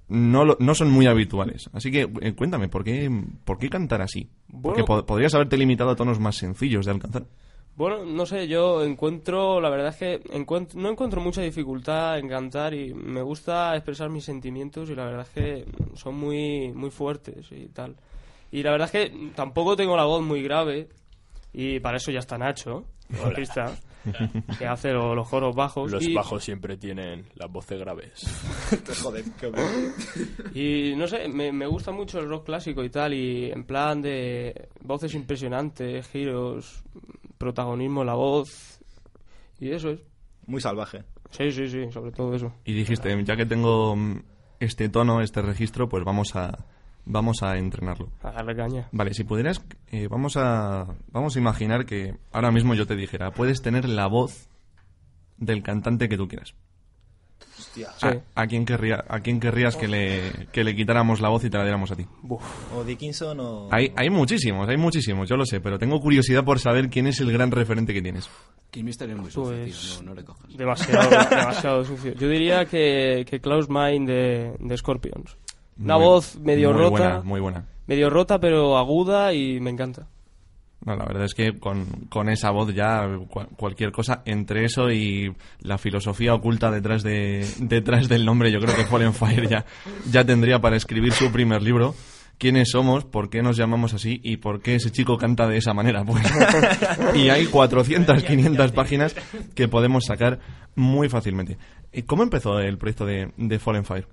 no, 0.09 0.45
lo- 0.45 0.57
no 0.61 0.75
son 0.75 0.91
muy 0.91 1.07
habituales. 1.07 1.69
Así 1.73 1.91
que 1.91 2.09
eh, 2.21 2.35
cuéntame, 2.35 2.69
¿por 2.69 2.85
qué, 2.85 3.11
¿por 3.45 3.59
qué 3.59 3.69
cantar 3.69 4.03
así? 4.03 4.29
Porque 4.51 4.83
Bueno. 4.83 4.85
po- 4.85 5.07
podrías 5.07 5.35
haberte 5.35 5.57
limitado 5.57 5.91
a 5.91 5.97
tonos 5.97 6.19
más 6.21 6.37
sencillos 6.37 6.87
de 6.87 6.93
alcanzar. 6.93 7.25
Bueno, 7.77 8.05
no 8.05 8.27
sé, 8.27 8.49
yo 8.49 8.83
encuentro, 8.83 9.61
la 9.61 9.71
verdad 9.71 9.89
es 9.91 9.97
que 9.97 10.21
encuent- 10.33 10.75
no 10.75 10.91
encuentro 10.91 11.21
mucha 11.21 11.43
dificultad 11.43 12.19
en 12.19 12.29
cantar 12.29 12.75
y 12.75 12.93
me 12.93 13.23
gusta 13.23 13.77
expresar 13.77 14.11
mis 14.11 14.25
sentimientos 14.25 14.91
y 14.91 14.97
la 14.97 15.05
verdad 15.05 15.23
es 15.23 15.29
que 15.29 15.65
son 15.95 16.17
muy, 16.17 16.73
muy 16.73 16.91
fuertes 16.91 17.47
y 17.53 17.69
tal. 17.69 17.95
Y 18.51 18.65
la 18.65 18.73
verdad 18.73 18.91
es 18.93 19.11
que 19.11 19.31
tampoco 19.37 19.77
tengo 19.77 19.97
la 19.97 20.07
voz 20.07 20.23
muy 20.25 20.43
grave 20.43 20.89
y 21.53 21.79
para 21.79 21.99
eso 21.99 22.11
ya 22.11 22.19
está 22.19 22.37
Nacho, 22.37 22.85
el 23.11 23.33
que 24.59 24.67
hace 24.67 24.93
lo- 24.93 25.15
los 25.15 25.29
coros 25.29 25.55
bajos. 25.55 25.91
Los 25.91 26.07
y, 26.07 26.15
bajos 26.15 26.43
siempre 26.45 26.77
tienen 26.77 27.27
las 27.35 27.51
voces 27.51 27.79
graves. 27.81 28.23
Joder, 29.03 29.25
qué 29.39 29.47
horror. 29.47 29.69
Y 30.55 30.95
no 30.97 31.07
sé, 31.07 31.29
me, 31.29 31.53
me 31.53 31.67
gusta 31.67 31.91
mucho 31.93 32.19
el 32.19 32.29
rock 32.29 32.47
clásico 32.47 32.83
y 32.85 32.91
tal, 32.91 33.15
y 33.15 33.51
en 33.51 33.65
plan 33.65 34.01
de 34.03 34.69
voces 34.83 35.15
impresionantes, 35.15 36.09
giros, 36.09 36.83
protagonismo 37.39 38.01
en 38.03 38.07
la 38.07 38.15
voz, 38.15 38.81
y 39.61 39.71
eso 39.71 39.91
es. 39.91 40.01
Muy 40.47 40.61
salvaje. 40.61 41.05
Sí, 41.31 41.53
sí, 41.53 41.69
sí, 41.69 41.91
sobre 41.93 42.11
todo 42.13 42.35
eso. 42.35 42.53
Y 42.65 42.73
dijiste, 42.73 43.23
ya 43.25 43.37
que 43.37 43.45
tengo 43.45 43.95
este 44.61 44.89
tono, 44.89 45.21
este 45.21 45.43
registro, 45.43 45.89
pues 45.89 46.03
vamos 46.05 46.35
a, 46.37 46.57
vamos 47.09 47.43
a 47.43 47.57
entrenarlo. 47.57 48.11
A 48.23 48.31
darle 48.31 48.55
caña. 48.55 48.89
Vale, 48.93 49.13
si 49.15 49.25
pudieras, 49.25 49.61
eh, 49.91 50.07
vamos, 50.09 50.37
a, 50.37 50.87
vamos 51.11 51.35
a 51.35 51.39
imaginar 51.39 51.85
que 51.87 52.15
ahora 52.33 52.51
mismo 52.53 52.75
yo 52.75 52.87
te 52.87 52.95
dijera, 52.95 53.31
puedes 53.33 53.63
tener 53.63 53.89
la 53.89 54.07
voz 54.07 54.49
del 55.37 55.63
cantante 55.63 56.09
que 56.09 56.17
tú 56.17 56.29
quieras. 56.29 56.55
Hostia. 57.59 57.89
Sí. 57.97 58.07
¿A, 58.35 58.43
a 58.43 58.47
quién 58.47 58.65
querría, 58.65 59.05
¿A 59.09 59.21
quién 59.21 59.41
querrías 59.41 59.77
que 59.77 59.89
le, 59.89 60.49
que 60.53 60.63
le 60.65 60.75
quitáramos 60.77 61.21
la 61.21 61.29
voz 61.29 61.45
y 61.45 61.51
te 61.51 61.57
la 61.57 61.65
diéramos 61.65 61.91
a 61.91 61.97
ti? 61.97 62.07
O 62.75 62.85
Dickinson 62.85 63.39
o... 63.41 63.69
Hay, 63.73 63.93
hay 63.97 64.11
muchísimos, 64.11 64.69
hay 64.69 64.77
muchísimos, 64.77 65.29
yo 65.29 65.37
lo 65.37 65.45
sé, 65.45 65.61
pero 65.61 65.79
tengo 65.79 66.01
curiosidad 66.01 66.45
por 66.45 66.59
saber 66.61 66.89
quién 66.89 67.07
es 67.09 67.21
el 67.21 67.33
gran 67.33 67.51
referente 67.51 67.93
que 67.93 68.03
tienes. 68.03 68.29
Kim 68.71 68.85
Mister 68.87 69.09
es 69.11 69.17
muy 69.17 69.31
sucio, 69.31 69.57
Pues- 69.57 69.81
tío. 69.81 70.03
No, 70.03 70.11
no 70.11 70.15
le 70.15 70.25
cojas. 70.25 70.57
Demasiado, 70.57 71.09
demasiado 71.31 71.85
sucio. 71.85 72.13
Yo 72.15 72.29
diría 72.29 72.65
que, 72.67 73.25
que 73.29 73.41
Klaus 73.41 73.69
Meine 73.69 74.07
de, 74.13 74.57
de 74.59 74.77
Scorpions. 74.77 75.37
Una 75.79 75.97
Muy- 75.97 76.05
voz 76.05 76.39
medio 76.41 76.73
muy 76.73 76.79
rota, 76.81 76.91
Buena, 76.91 77.23
muy 77.23 77.41
buena. 77.41 77.65
medio 77.87 78.11
rota 78.11 78.39
pero 78.41 78.77
aguda 78.79 79.33
y 79.33 79.61
me 79.61 79.71
encanta. 79.71 80.07
No, 80.85 80.95
la 80.95 81.05
verdad 81.07 81.25
es 81.25 81.35
que 81.35 81.59
con, 81.59 81.85
con 82.09 82.29
esa 82.29 82.51
voz 82.51 82.73
ya 82.73 83.03
cua- 83.29 83.49
cualquier 83.57 83.91
cosa 83.91 84.23
entre 84.27 84.65
eso 84.65 84.91
y 84.93 85.35
la 85.61 85.77
filosofía 85.77 86.35
oculta 86.35 86.71
detrás 86.71 87.03
de 87.03 87.45
detrás 87.59 88.09
del 88.09 88.25
nombre, 88.25 88.53
yo 88.53 88.61
creo 88.61 88.75
que 88.77 88.85
Fallen 88.85 89.13
Fire 89.13 89.49
ya, 89.49 89.65
ya 90.11 90.25
tendría 90.25 90.61
para 90.61 90.77
escribir 90.77 91.13
su 91.13 91.31
primer 91.33 91.63
libro. 91.63 91.95
¿Quiénes 92.39 92.71
somos? 92.71 93.05
¿Por 93.05 93.31
qué 93.31 93.43
nos 93.43 93.57
llamamos 93.57 93.95
así? 93.95 94.21
¿Y 94.23 94.37
por 94.37 94.61
qué 94.63 94.77
ese 94.77 94.93
chico 94.93 95.19
canta 95.19 95.49
de 95.49 95.57
esa 95.57 95.75
manera? 95.75 96.05
Pues, 96.05 96.23
y 97.17 97.31
hay 97.31 97.47
400, 97.47 98.23
500 98.23 98.71
páginas 98.71 99.17
que 99.57 99.67
podemos 99.67 100.05
sacar 100.05 100.39
muy 100.77 101.09
fácilmente. 101.09 101.59
¿Y 101.93 102.03
¿Cómo 102.03 102.23
empezó 102.23 102.61
el 102.61 102.79
proyecto 102.79 103.05
de, 103.07 103.33
de 103.37 103.59
Fallen 103.59 103.85
Fire? 103.85 104.07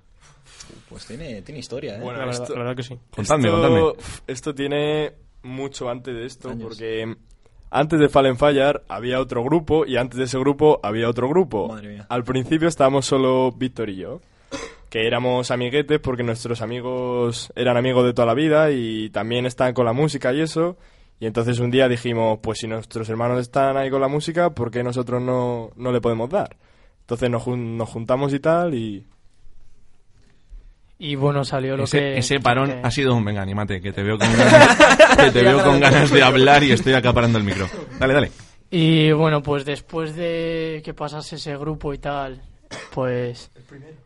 Pues 0.89 1.05
tiene, 1.05 1.41
tiene 1.41 1.59
historia, 1.59 1.97
¿eh? 1.97 2.01
Bueno, 2.01 2.19
la, 2.19 2.25
verdad, 2.25 2.41
esto- 2.43 2.53
la 2.53 2.59
verdad 2.59 2.75
que 2.75 2.83
sí. 2.83 2.97
Contadme, 3.15 3.47
esto, 3.49 3.61
contadme. 3.61 3.93
Esto 4.27 4.55
tiene 4.55 5.13
mucho 5.43 5.89
antes 5.89 6.13
de 6.15 6.25
esto, 6.25 6.49
Años. 6.49 6.63
porque 6.67 7.15
antes 7.71 7.99
de 7.99 8.09
Fallen 8.09 8.37
Fire 8.37 8.81
había 8.87 9.19
otro 9.19 9.43
grupo 9.43 9.85
y 9.85 9.97
antes 9.97 10.17
de 10.17 10.25
ese 10.25 10.39
grupo 10.39 10.79
había 10.83 11.09
otro 11.09 11.27
grupo. 11.29 11.67
Madre 11.67 11.89
mía. 11.89 12.05
Al 12.09 12.23
principio 12.23 12.67
estábamos 12.67 13.05
solo 13.05 13.51
Víctor 13.51 13.89
y 13.89 13.97
yo. 13.97 14.21
que 14.89 15.05
éramos 15.07 15.51
amiguetes 15.51 15.99
porque 15.99 16.23
nuestros 16.23 16.61
amigos 16.61 17.51
eran 17.55 17.75
amigos 17.75 18.05
de 18.05 18.13
toda 18.13 18.27
la 18.27 18.33
vida 18.33 18.71
y 18.71 19.09
también 19.09 19.45
están 19.45 19.73
con 19.73 19.85
la 19.85 19.91
música 19.93 20.31
y 20.33 20.39
eso. 20.41 20.77
Y 21.19 21.25
entonces 21.25 21.59
un 21.59 21.69
día 21.71 21.87
dijimos, 21.89 22.39
pues 22.41 22.59
si 22.59 22.67
nuestros 22.67 23.09
hermanos 23.09 23.39
están 23.41 23.75
ahí 23.77 23.89
con 23.89 23.99
la 24.01 24.07
música, 24.07 24.51
¿por 24.51 24.71
qué 24.71 24.83
nosotros 24.83 25.21
no, 25.21 25.71
no 25.75 25.91
le 25.91 25.99
podemos 26.01 26.29
dar? 26.29 26.55
Entonces 27.01 27.29
nos, 27.29 27.43
jun- 27.43 27.75
nos 27.77 27.89
juntamos 27.89 28.33
y 28.33 28.39
tal 28.39 28.73
y... 28.73 29.05
Y 30.97 31.15
bueno, 31.15 31.43
salió 31.43 31.75
lo 31.75 31.83
Ese, 31.83 31.99
que... 31.99 32.17
ese 32.17 32.39
parón 32.39 32.69
que- 32.69 32.79
ha 32.83 32.89
sido 32.91 33.13
un 33.15 33.25
venga, 33.25 33.41
anímate, 33.41 33.81
que 33.81 33.91
te 33.91 34.01
veo 34.01 34.17
con 34.17 34.27
ganas, 34.31 34.77
que 35.17 35.31
te 35.31 35.43
veo 35.43 35.61
con 35.63 35.79
ganas 35.79 36.09
de 36.09 36.23
hablar 36.23 36.63
y 36.63 36.71
estoy 36.71 36.93
acaparando 36.93 37.37
el 37.37 37.43
micro. 37.43 37.67
Dale, 37.99 38.13
dale. 38.13 38.31
Y 38.71 39.11
bueno, 39.11 39.41
pues 39.41 39.65
después 39.65 40.15
de 40.15 40.81
que 40.83 40.93
pasase 40.93 41.35
ese 41.35 41.55
grupo 41.57 41.93
y 41.93 41.97
tal, 41.97 42.41
pues... 42.93 43.51
¿El 43.55 43.63
primero? 43.63 43.97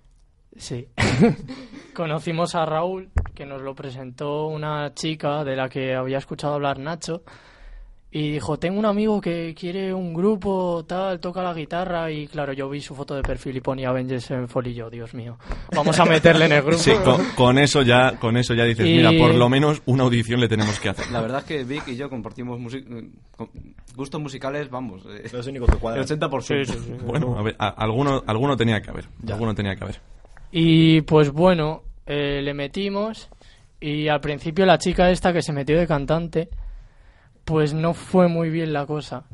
Sí. 0.57 0.87
Conocimos 1.93 2.55
a 2.55 2.65
Raúl, 2.65 3.09
que 3.35 3.45
nos 3.45 3.61
lo 3.61 3.75
presentó 3.75 4.47
una 4.47 4.93
chica 4.93 5.43
de 5.43 5.55
la 5.55 5.69
que 5.69 5.95
había 5.95 6.17
escuchado 6.17 6.55
hablar 6.55 6.79
Nacho. 6.79 7.23
Y 8.11 8.31
dijo, 8.31 8.57
tengo 8.57 8.79
un 8.79 8.87
amigo 8.87 9.21
que 9.21 9.53
quiere 9.53 9.93
un 9.93 10.15
grupo, 10.15 10.83
tal, 10.87 11.19
toca 11.19 11.43
la 11.43 11.53
guitarra. 11.53 12.09
Y 12.11 12.25
claro, 12.27 12.53
yo 12.53 12.67
vi 12.67 12.81
su 12.81 12.95
foto 12.95 13.13
de 13.13 13.21
perfil 13.21 13.57
y 13.57 13.61
ponía 13.61 13.89
Avengers 13.89 14.23
Sevenfold 14.25 14.65
y 14.67 14.73
yo, 14.73 14.89
Dios 14.89 15.13
mío, 15.13 15.37
vamos 15.75 15.99
a 15.99 16.05
meterle 16.05 16.45
en 16.45 16.53
el 16.53 16.63
grupo. 16.63 16.79
Sí, 16.79 16.91
con, 17.03 17.23
con 17.35 17.59
eso 17.59 17.83
ya, 17.83 18.17
con 18.19 18.35
eso 18.35 18.55
ya 18.55 18.63
dices, 18.63 18.87
Y- 18.87 18.93
mira, 18.93 19.11
por 19.15 19.35
lo 19.35 19.47
menos 19.47 19.83
una 19.85 20.03
audición 20.05 20.39
le 20.39 20.47
tenemos 20.47 20.79
que 20.79 20.89
hacer. 20.89 21.11
La 21.11 21.21
verdad 21.21 21.39
es 21.41 21.45
que 21.45 21.63
Vic 21.63 21.87
y 21.87 21.95
yo 21.97 22.09
compartimos 22.09 22.59
eh, 22.73 22.83
gustos 23.95 24.19
musicales, 24.19 24.71
vamos, 24.71 25.03
eh, 25.07 25.29
Los 25.31 25.45
únicos 25.45 25.67
que 25.69 25.75
el 25.75 25.79
cuadran. 25.79 26.03
80%. 26.05 26.41
Sí, 26.65 26.73
sí, 26.73 26.79
sí. 26.87 26.93
Bueno, 27.05 27.37
a 27.37 27.43
ver, 27.43 27.55
a- 27.59 27.67
alguno, 27.69 28.23
alguno 28.25 28.57
tenía 28.57 28.81
que 28.81 28.89
haber, 28.89 29.05
alguno 29.29 29.53
tenía 29.53 29.75
que 29.75 29.83
haber. 29.83 30.01
Y 30.51 31.01
pues 31.01 31.31
bueno, 31.31 31.83
eh, 32.07 32.41
le 32.41 32.55
metimos 32.55 33.29
y 33.79 34.07
al 34.07 34.19
principio 34.19 34.65
la 34.65 34.79
chica 34.79 35.11
esta 35.11 35.31
que 35.31 35.43
se 35.43 35.53
metió 35.53 35.77
de 35.77 35.85
cantante, 35.85 36.49
pues 37.49 37.73
no 37.73 37.93
fue 37.93 38.27
muy 38.29 38.49
bien 38.49 38.71
la 38.71 38.85
cosa. 38.85 39.25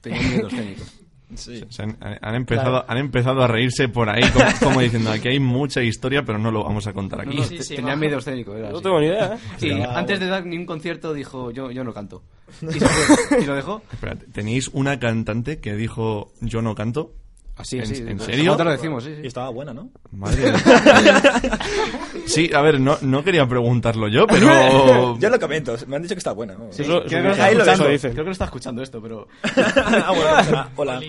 Tenía 0.00 0.22
miedos 0.22 0.52
técnicos. 0.54 0.94
Sí. 1.34 1.62
O 1.68 1.70
sea, 1.70 1.84
han, 1.84 1.98
han 2.22 2.34
empezado, 2.36 2.70
Claro. 2.70 2.84
han 2.88 2.96
empezado 2.96 3.42
a 3.42 3.46
reírse 3.46 3.86
por 3.90 4.08
ahí, 4.08 4.22
como, 4.30 4.46
como 4.64 4.80
diciendo, 4.80 5.10
aquí 5.10 5.28
hay 5.28 5.38
mucha 5.38 5.82
historia, 5.82 6.22
pero 6.24 6.38
no 6.38 6.50
lo 6.50 6.64
vamos 6.64 6.86
a 6.86 6.94
contar 6.94 7.20
aquí. 7.20 7.36
no, 7.36 7.44
Sí, 7.44 7.56
te- 7.58 7.62
sí, 7.64 7.74
tenía 7.76 7.90
majo. 7.90 8.00
miedos 8.00 8.24
técnicos. 8.24 8.56
Era 8.56 8.70
No 8.70 8.80
tengo 8.80 8.98
ni 8.98 9.08
idea, 9.08 9.34
¿eh? 9.34 9.38
Sí, 9.58 9.70
ah, 9.72 9.92
antes 9.98 10.20
de 10.20 10.26
dar 10.26 10.46
ni 10.46 10.56
un 10.56 10.64
concierto 10.64 11.12
dijo, 11.12 11.50
yo, 11.50 11.70
yo 11.70 11.84
no 11.84 11.92
canto. 11.92 12.22
Y, 12.62 12.72
se 12.80 12.86
fue. 12.88 13.42
y 13.42 13.44
lo 13.44 13.54
dejó. 13.56 13.82
Espérate, 13.92 14.24
¿tenéis 14.32 14.68
una 14.68 14.98
cantante 14.98 15.58
que 15.60 15.74
dijo, 15.76 16.32
yo 16.40 16.62
no 16.62 16.74
canto? 16.74 17.12
Así, 17.58 17.76
¿En- 17.76 17.82
así. 17.82 17.94
en 17.96 18.16
pues, 18.16 18.22
serio? 18.26 18.56
te 18.56 18.64
lo 18.64 18.70
decimos, 18.70 19.02
sí, 19.04 19.14
Y 19.22 19.26
estaba 19.26 19.50
buena, 19.50 19.74
¿no? 19.74 19.90
Madre 20.12 20.52
Sí, 22.26 22.50
a 22.54 22.60
ver, 22.62 22.78
no, 22.80 22.96
no 23.02 23.24
quería 23.24 23.46
preguntarlo 23.46 24.08
yo, 24.08 24.26
pero... 24.26 25.18
Yo 25.18 25.28
lo 25.28 25.40
comento, 25.40 25.76
me 25.88 25.96
han 25.96 26.02
dicho 26.02 26.14
que 26.14 26.18
está 26.18 26.32
buena. 26.32 26.54
¿no? 26.54 26.72
Sí, 26.72 26.84
creo, 26.84 27.04
que 27.04 27.20
lo 27.20 27.64
lo 27.64 27.88
dicen. 27.88 28.12
creo 28.12 28.24
que 28.24 28.28
lo 28.28 28.32
está 28.32 28.44
escuchando 28.44 28.82
esto, 28.82 29.02
pero 29.02 29.26
ah, 29.42 30.12
bueno. 30.14 30.68
Hola. 30.76 31.00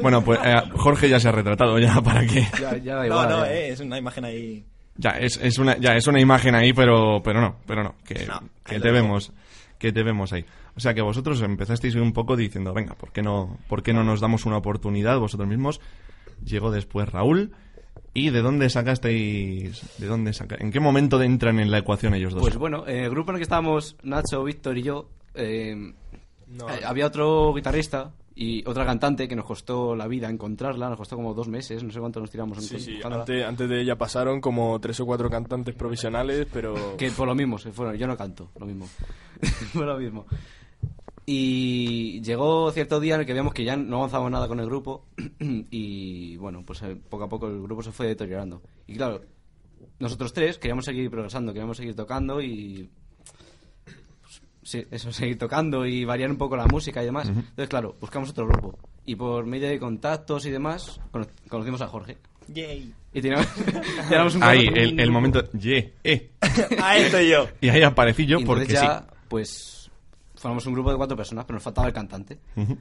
Bueno, 0.00 0.24
pues 0.24 0.40
eh, 0.42 0.54
Jorge 0.76 1.08
ya 1.08 1.20
se 1.20 1.28
ha 1.28 1.32
retratado 1.32 1.78
ya 1.78 2.00
para 2.00 2.26
que... 2.26 2.46
ya, 2.60 2.76
ya 2.78 2.94
da 2.96 3.00
No, 3.00 3.06
igual. 3.06 3.28
no, 3.28 3.44
ya. 3.44 3.52
eh, 3.52 3.68
es 3.70 3.80
una 3.80 3.98
imagen 3.98 4.24
ahí. 4.24 4.64
Ya, 4.96 5.10
es, 5.10 5.38
es 5.42 5.58
una, 5.58 5.76
ya, 5.78 5.96
es 5.96 6.06
una 6.06 6.20
imagen 6.20 6.54
ahí, 6.54 6.72
pero, 6.72 7.20
pero 7.22 7.40
no, 7.40 7.56
pero 7.66 7.82
no, 7.82 7.94
que, 8.06 8.26
No, 8.26 8.40
que 8.64 8.80
te 8.80 8.90
vemos, 8.90 9.32
que 9.78 9.92
te 9.92 10.02
vemos 10.02 10.32
ahí. 10.32 10.44
O 10.80 10.82
sea 10.82 10.94
que 10.94 11.02
vosotros 11.02 11.42
empezasteis 11.42 11.94
un 11.96 12.14
poco 12.14 12.36
diciendo, 12.36 12.72
venga, 12.72 12.94
¿por 12.94 13.12
qué 13.12 13.20
no, 13.20 13.58
por 13.68 13.82
qué 13.82 13.92
no 13.92 14.02
nos 14.02 14.18
damos 14.18 14.46
una 14.46 14.56
oportunidad 14.56 15.18
vosotros 15.18 15.46
mismos? 15.46 15.78
Llegó 16.42 16.70
después 16.70 17.06
Raúl. 17.06 17.52
¿Y 18.14 18.30
de 18.30 18.40
dónde 18.40 18.70
sacasteis, 18.70 19.82
de 19.98 20.06
dónde 20.06 20.32
saca, 20.32 20.56
en 20.58 20.72
qué 20.72 20.80
momento 20.80 21.22
entran 21.22 21.60
en 21.60 21.70
la 21.70 21.76
ecuación 21.76 22.14
ellos 22.14 22.32
dos? 22.32 22.40
Pues 22.40 22.56
bueno, 22.56 22.86
eh, 22.86 23.04
el 23.04 23.10
grupo 23.10 23.30
en 23.30 23.34
el 23.34 23.40
que 23.40 23.42
estábamos, 23.42 23.98
Nacho, 24.02 24.42
Víctor 24.42 24.78
y 24.78 24.82
yo, 24.82 25.10
eh, 25.34 25.92
No, 26.46 26.70
eh, 26.70 26.80
había 26.82 27.06
otro 27.06 27.52
guitarrista 27.52 28.12
y 28.34 28.66
otra 28.66 28.86
cantante 28.86 29.28
que 29.28 29.36
nos 29.36 29.44
costó 29.44 29.94
la 29.94 30.06
vida 30.06 30.30
encontrarla, 30.30 30.88
nos 30.88 30.96
costó 30.96 31.14
como 31.14 31.34
dos 31.34 31.48
meses, 31.48 31.84
no 31.84 31.90
sé 31.90 32.00
cuánto 32.00 32.20
nos 32.20 32.30
tiramos 32.30 32.56
en 32.56 32.64
Sí, 32.64 32.80
sí, 32.80 33.00
antes, 33.04 33.44
antes 33.44 33.68
de 33.68 33.82
ella 33.82 33.98
pasaron 33.98 34.40
como 34.40 34.80
tres 34.80 34.98
o 35.00 35.04
cuatro 35.04 35.28
cantantes 35.28 35.74
provisionales, 35.74 36.46
pero... 36.50 36.96
Que 36.96 37.10
por 37.10 37.28
lo 37.28 37.34
mismo, 37.34 37.58
se 37.58 37.70
fueron. 37.70 37.96
Yo 37.96 38.06
no 38.06 38.16
canto, 38.16 38.50
lo 38.58 38.64
mismo. 38.64 38.88
Fue 39.72 39.84
lo 39.84 39.98
mismo. 39.98 40.24
Y 41.32 42.20
llegó 42.22 42.72
cierto 42.72 42.98
día 42.98 43.14
en 43.14 43.20
el 43.20 43.26
que 43.26 43.34
vimos 43.34 43.54
que 43.54 43.62
ya 43.62 43.76
no 43.76 43.98
avanzábamos 43.98 44.32
nada 44.32 44.48
con 44.48 44.58
el 44.58 44.66
grupo 44.66 45.06
y 45.70 46.36
bueno, 46.38 46.64
pues 46.66 46.82
eh, 46.82 46.96
poco 47.08 47.22
a 47.22 47.28
poco 47.28 47.46
el 47.46 47.62
grupo 47.62 47.84
se 47.84 47.92
fue 47.92 48.08
deteriorando. 48.08 48.60
Y 48.88 48.96
claro, 48.96 49.22
nosotros 50.00 50.32
tres 50.32 50.58
queríamos 50.58 50.84
seguir 50.86 51.08
progresando, 51.08 51.52
queríamos 51.52 51.76
seguir 51.76 51.94
tocando 51.94 52.40
y... 52.42 52.90
pues, 53.84 54.42
sí, 54.64 54.84
eso, 54.90 55.12
seguir 55.12 55.38
tocando 55.38 55.86
y 55.86 56.04
variar 56.04 56.30
un 56.32 56.36
poco 56.36 56.56
la 56.56 56.66
música 56.66 57.00
y 57.00 57.06
demás. 57.06 57.28
Entonces, 57.28 57.68
claro, 57.68 57.94
buscamos 58.00 58.30
otro 58.30 58.48
grupo. 58.48 58.76
Y 59.06 59.14
por 59.14 59.46
medio 59.46 59.68
de 59.68 59.78
contactos 59.78 60.44
y 60.46 60.50
demás, 60.50 61.00
cono- 61.12 61.28
conocimos 61.48 61.80
a 61.80 61.86
Jorge. 61.86 62.18
Yay. 62.48 62.92
Y 63.14 63.20
teníamos, 63.20 63.46
teníamos 64.08 64.34
un 64.34 64.42
ahí, 64.42 64.66
el, 64.66 64.98
el 64.98 65.10
momento, 65.12 65.48
ye, 65.52 65.94
eh. 66.02 66.30
Ahí 66.82 67.02
estoy 67.02 67.28
yo. 67.30 67.46
Y 67.60 67.68
ahí 67.68 67.82
aparecí 67.82 68.26
yo 68.26 68.40
Y 68.40 68.44
porque 68.44 68.66
ya, 68.66 68.98
sí. 69.08 69.14
pues 69.28 69.79
formamos 70.40 70.64
un 70.66 70.72
grupo 70.72 70.90
de 70.90 70.96
cuatro 70.96 71.16
personas, 71.16 71.44
pero 71.44 71.56
nos 71.56 71.62
faltaba 71.62 71.86
el 71.86 71.92
cantante. 71.92 72.38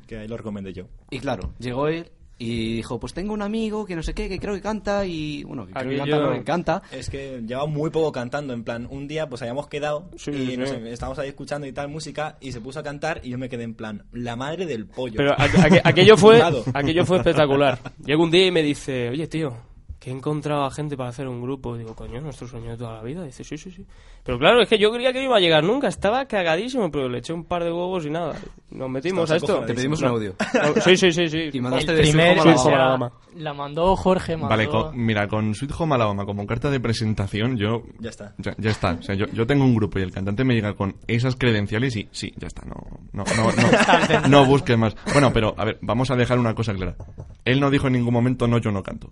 Que 0.07 0.17
ahí 0.17 0.27
lo 0.27 0.37
recomendé 0.37 0.71
yo. 0.73 0.85
Y 1.11 1.19
claro, 1.19 1.53
llegó 1.59 1.87
él 1.89 2.09
y 2.41 2.75
dijo, 2.77 3.01
pues 3.01 3.13
tengo 3.13 3.33
un 3.33 3.41
amigo 3.41 3.85
que 3.85 3.97
no 3.97 4.01
sé 4.01 4.13
qué, 4.13 4.29
que 4.29 4.39
creo 4.39 4.53
que 4.55 4.61
canta 4.61 5.05
y 5.05 5.43
bueno, 5.43 5.65
que 5.67 5.73
creo 5.73 5.89
que 5.89 5.97
canta, 5.97 6.19
no, 6.19 6.31
que 6.31 6.43
canta. 6.45 6.81
Es 6.89 7.09
que 7.09 7.41
llevaba 7.45 7.67
muy 7.67 7.89
poco 7.89 8.13
cantando, 8.13 8.53
en 8.53 8.63
plan, 8.63 8.87
un 8.89 9.09
día 9.09 9.27
pues 9.27 9.41
habíamos 9.41 9.67
quedado 9.67 10.09
Sí, 10.15 10.31
y 10.31 10.47
sí. 10.51 10.57
no 10.57 10.65
sé, 10.65 10.89
estábamos 10.89 11.19
ahí 11.19 11.27
escuchando 11.27 11.67
y 11.67 11.73
tal 11.73 11.89
música 11.89 12.37
y 12.39 12.53
se 12.53 12.61
puso 12.61 12.79
a 12.79 12.83
cantar 12.83 13.19
y 13.25 13.31
yo 13.31 13.37
me 13.37 13.49
quedé 13.49 13.63
en 13.65 13.73
plan, 13.75 14.05
la 14.13 14.37
madre 14.37 14.65
del 14.65 14.85
pollo. 14.87 15.15
Pero 15.17 15.35
aqu- 15.35 15.59
aqu- 15.69 15.81
aquello 15.83 16.15
fue 16.15 16.41
aquello 16.73 17.05
fue 17.05 17.17
espectacular. 17.17 17.77
Llega 18.05 18.23
un 18.23 18.31
día 18.31 18.47
y 18.47 18.51
me 18.51 18.63
dice, 18.63 19.09
oye 19.09 19.27
tío, 19.27 19.53
que 19.99 20.09
he 20.09 20.13
encontrado 20.13 20.63
a 20.63 20.71
gente 20.71 20.95
para 20.95 21.09
hacer 21.09 21.27
un 21.27 21.41
grupo. 21.41 21.77
Digo, 21.77 21.93
coño, 21.93 22.21
nuestro 22.21 22.47
sueño 22.47 22.71
de 22.71 22.77
toda 22.77 22.93
la 22.95 23.03
vida. 23.03 23.23
dice, 23.23 23.43
sí, 23.43 23.57
sí, 23.57 23.69
sí. 23.69 23.85
Pero 24.23 24.39
claro, 24.39 24.61
es 24.61 24.69
que 24.69 24.77
yo 24.77 24.91
creía 24.91 25.11
que 25.11 25.19
no 25.19 25.25
iba 25.25 25.35
a 25.37 25.39
llegar 25.41 25.63
nunca. 25.63 25.87
Estaba 25.89 26.25
cagadísimo, 26.25 26.89
pero 26.89 27.09
le 27.09 27.17
eché 27.19 27.33
un 27.33 27.43
par 27.43 27.63
de 27.65 27.71
huevos 27.71 28.05
y 28.05 28.09
nada. 28.09 28.35
Nos 28.71 28.89
metimos 28.89 29.29
a 29.29 29.35
esto. 29.35 29.59
Te 29.65 29.73
pedimos 29.73 30.01
un 30.01 30.07
audio. 30.07 30.35
No, 30.53 30.81
sí, 30.81 30.95
sí, 30.95 31.11
sí, 31.11 31.27
sí. 31.27 31.49
Y 31.53 31.59
mandaste 31.61 31.91
El 31.91 31.97
de 31.97 32.03
primer, 32.03 32.39
Sweet 32.39 32.45
Home 32.45 32.53
Sweet 32.57 32.65
Home 32.65 32.75
Alabama. 32.75 33.05
Alabama. 33.07 33.21
la 33.35 33.53
mandó 33.53 33.95
Jorge, 33.97 34.37
mandó... 34.37 34.49
Vale, 34.49 34.67
con- 34.69 34.97
mira, 35.05 35.27
con 35.27 35.53
Sweet 35.53 35.71
Home 35.77 35.95
Alabama 35.95 36.25
como 36.25 36.47
carta 36.47 36.69
de 36.69 36.79
presentación, 36.79 37.57
yo... 37.57 37.83
Ya 37.99 38.09
está. 38.09 38.33
Ya, 38.37 38.55
ya 38.57 38.69
está. 38.71 38.91
O 38.93 39.01
sea, 39.01 39.15
yo, 39.15 39.25
yo 39.33 39.45
tengo 39.45 39.65
un 39.65 39.75
grupo 39.75 39.99
y 39.99 40.03
el 40.03 40.11
cantante 40.11 40.45
me 40.45 40.53
llega 40.53 40.75
con 40.75 40.95
esas 41.07 41.35
credenciales 41.35 41.95
y 41.97 42.07
sí, 42.11 42.33
ya 42.37 42.47
está. 42.47 42.63
No, 42.65 42.75
no, 43.11 43.23
no, 43.35 43.51
no, 43.51 44.27
no 44.29 44.45
busques 44.45 44.77
más. 44.77 44.95
Bueno, 45.11 45.33
pero 45.33 45.53
a 45.57 45.65
ver, 45.65 45.77
vamos 45.81 46.09
a 46.09 46.15
dejar 46.15 46.39
una 46.39 46.55
cosa 46.55 46.73
clara. 46.73 46.95
Él 47.43 47.59
no 47.59 47.69
dijo 47.69 47.87
en 47.87 47.93
ningún 47.93 48.13
momento, 48.13 48.47
no, 48.47 48.59
yo 48.59 48.71
no 48.71 48.81
canto. 48.81 49.11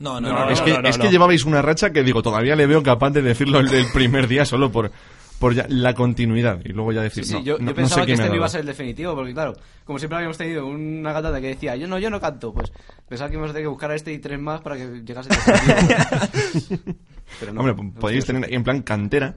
No, 0.00 0.20
no, 0.20 0.28
No, 0.28 0.44
no. 0.44 0.50
es 0.50 0.58
no, 0.60 0.64
que, 0.64 0.72
no, 0.74 0.82
no, 0.82 0.88
es 0.88 0.98
no. 0.98 1.04
que 1.04 1.10
llevabais 1.10 1.44
una 1.44 1.60
racha 1.62 1.90
que 1.90 2.02
digo, 2.04 2.22
todavía 2.22 2.54
le 2.56 2.66
veo 2.66 2.82
capaz 2.82 3.10
de 3.10 3.22
decirlo 3.22 3.58
el 3.60 3.68
del 3.68 3.86
primer 3.92 4.28
día 4.28 4.44
solo 4.44 4.70
por, 4.70 4.92
por 5.40 5.54
ya 5.54 5.66
la 5.68 5.94
continuidad 5.94 6.60
y 6.64 6.68
luego 6.68 6.92
ya 6.92 7.02
decir, 7.02 7.24
Sí, 7.24 7.30
sí, 7.30 7.36
no, 7.38 7.42
yo, 7.42 7.52
no- 7.54 7.58
yo 7.58 7.64
no 7.66 7.74
pensaba 7.74 8.02
sé 8.02 8.06
que 8.06 8.12
este 8.12 8.28
no 8.28 8.34
iba 8.36 8.46
a 8.46 8.48
ser 8.48 8.60
el 8.60 8.66
definitivo, 8.66 9.14
porque 9.16 9.32
claro, 9.34 9.54
como 9.84 9.98
siempre 9.98 10.16
habíamos 10.16 10.38
tenido 10.38 10.66
una 10.66 11.12
cantante 11.12 11.40
que 11.40 11.48
decía, 11.48 11.74
yo 11.76 11.88
no, 11.88 11.98
yo 11.98 12.10
no 12.10 12.20
canto, 12.20 12.52
pues 12.52 12.72
pensaba 13.08 13.28
que 13.28 13.34
íbamos 13.34 13.50
a 13.50 13.54
tener 13.54 13.64
que 13.64 13.68
buscar 13.70 13.90
a 13.90 13.94
este 13.96 14.12
y 14.12 14.18
tres 14.18 14.38
más 14.38 14.60
para 14.60 14.76
que 14.76 15.02
llegase 15.04 15.30
el 15.30 15.36
definitivo. 15.36 16.94
Pero 17.40 17.52
no, 17.52 17.60
Hombre, 17.60 17.92
podéis 18.00 18.24
tener 18.24 18.52
en 18.52 18.64
plan 18.64 18.82
cantera. 18.82 19.34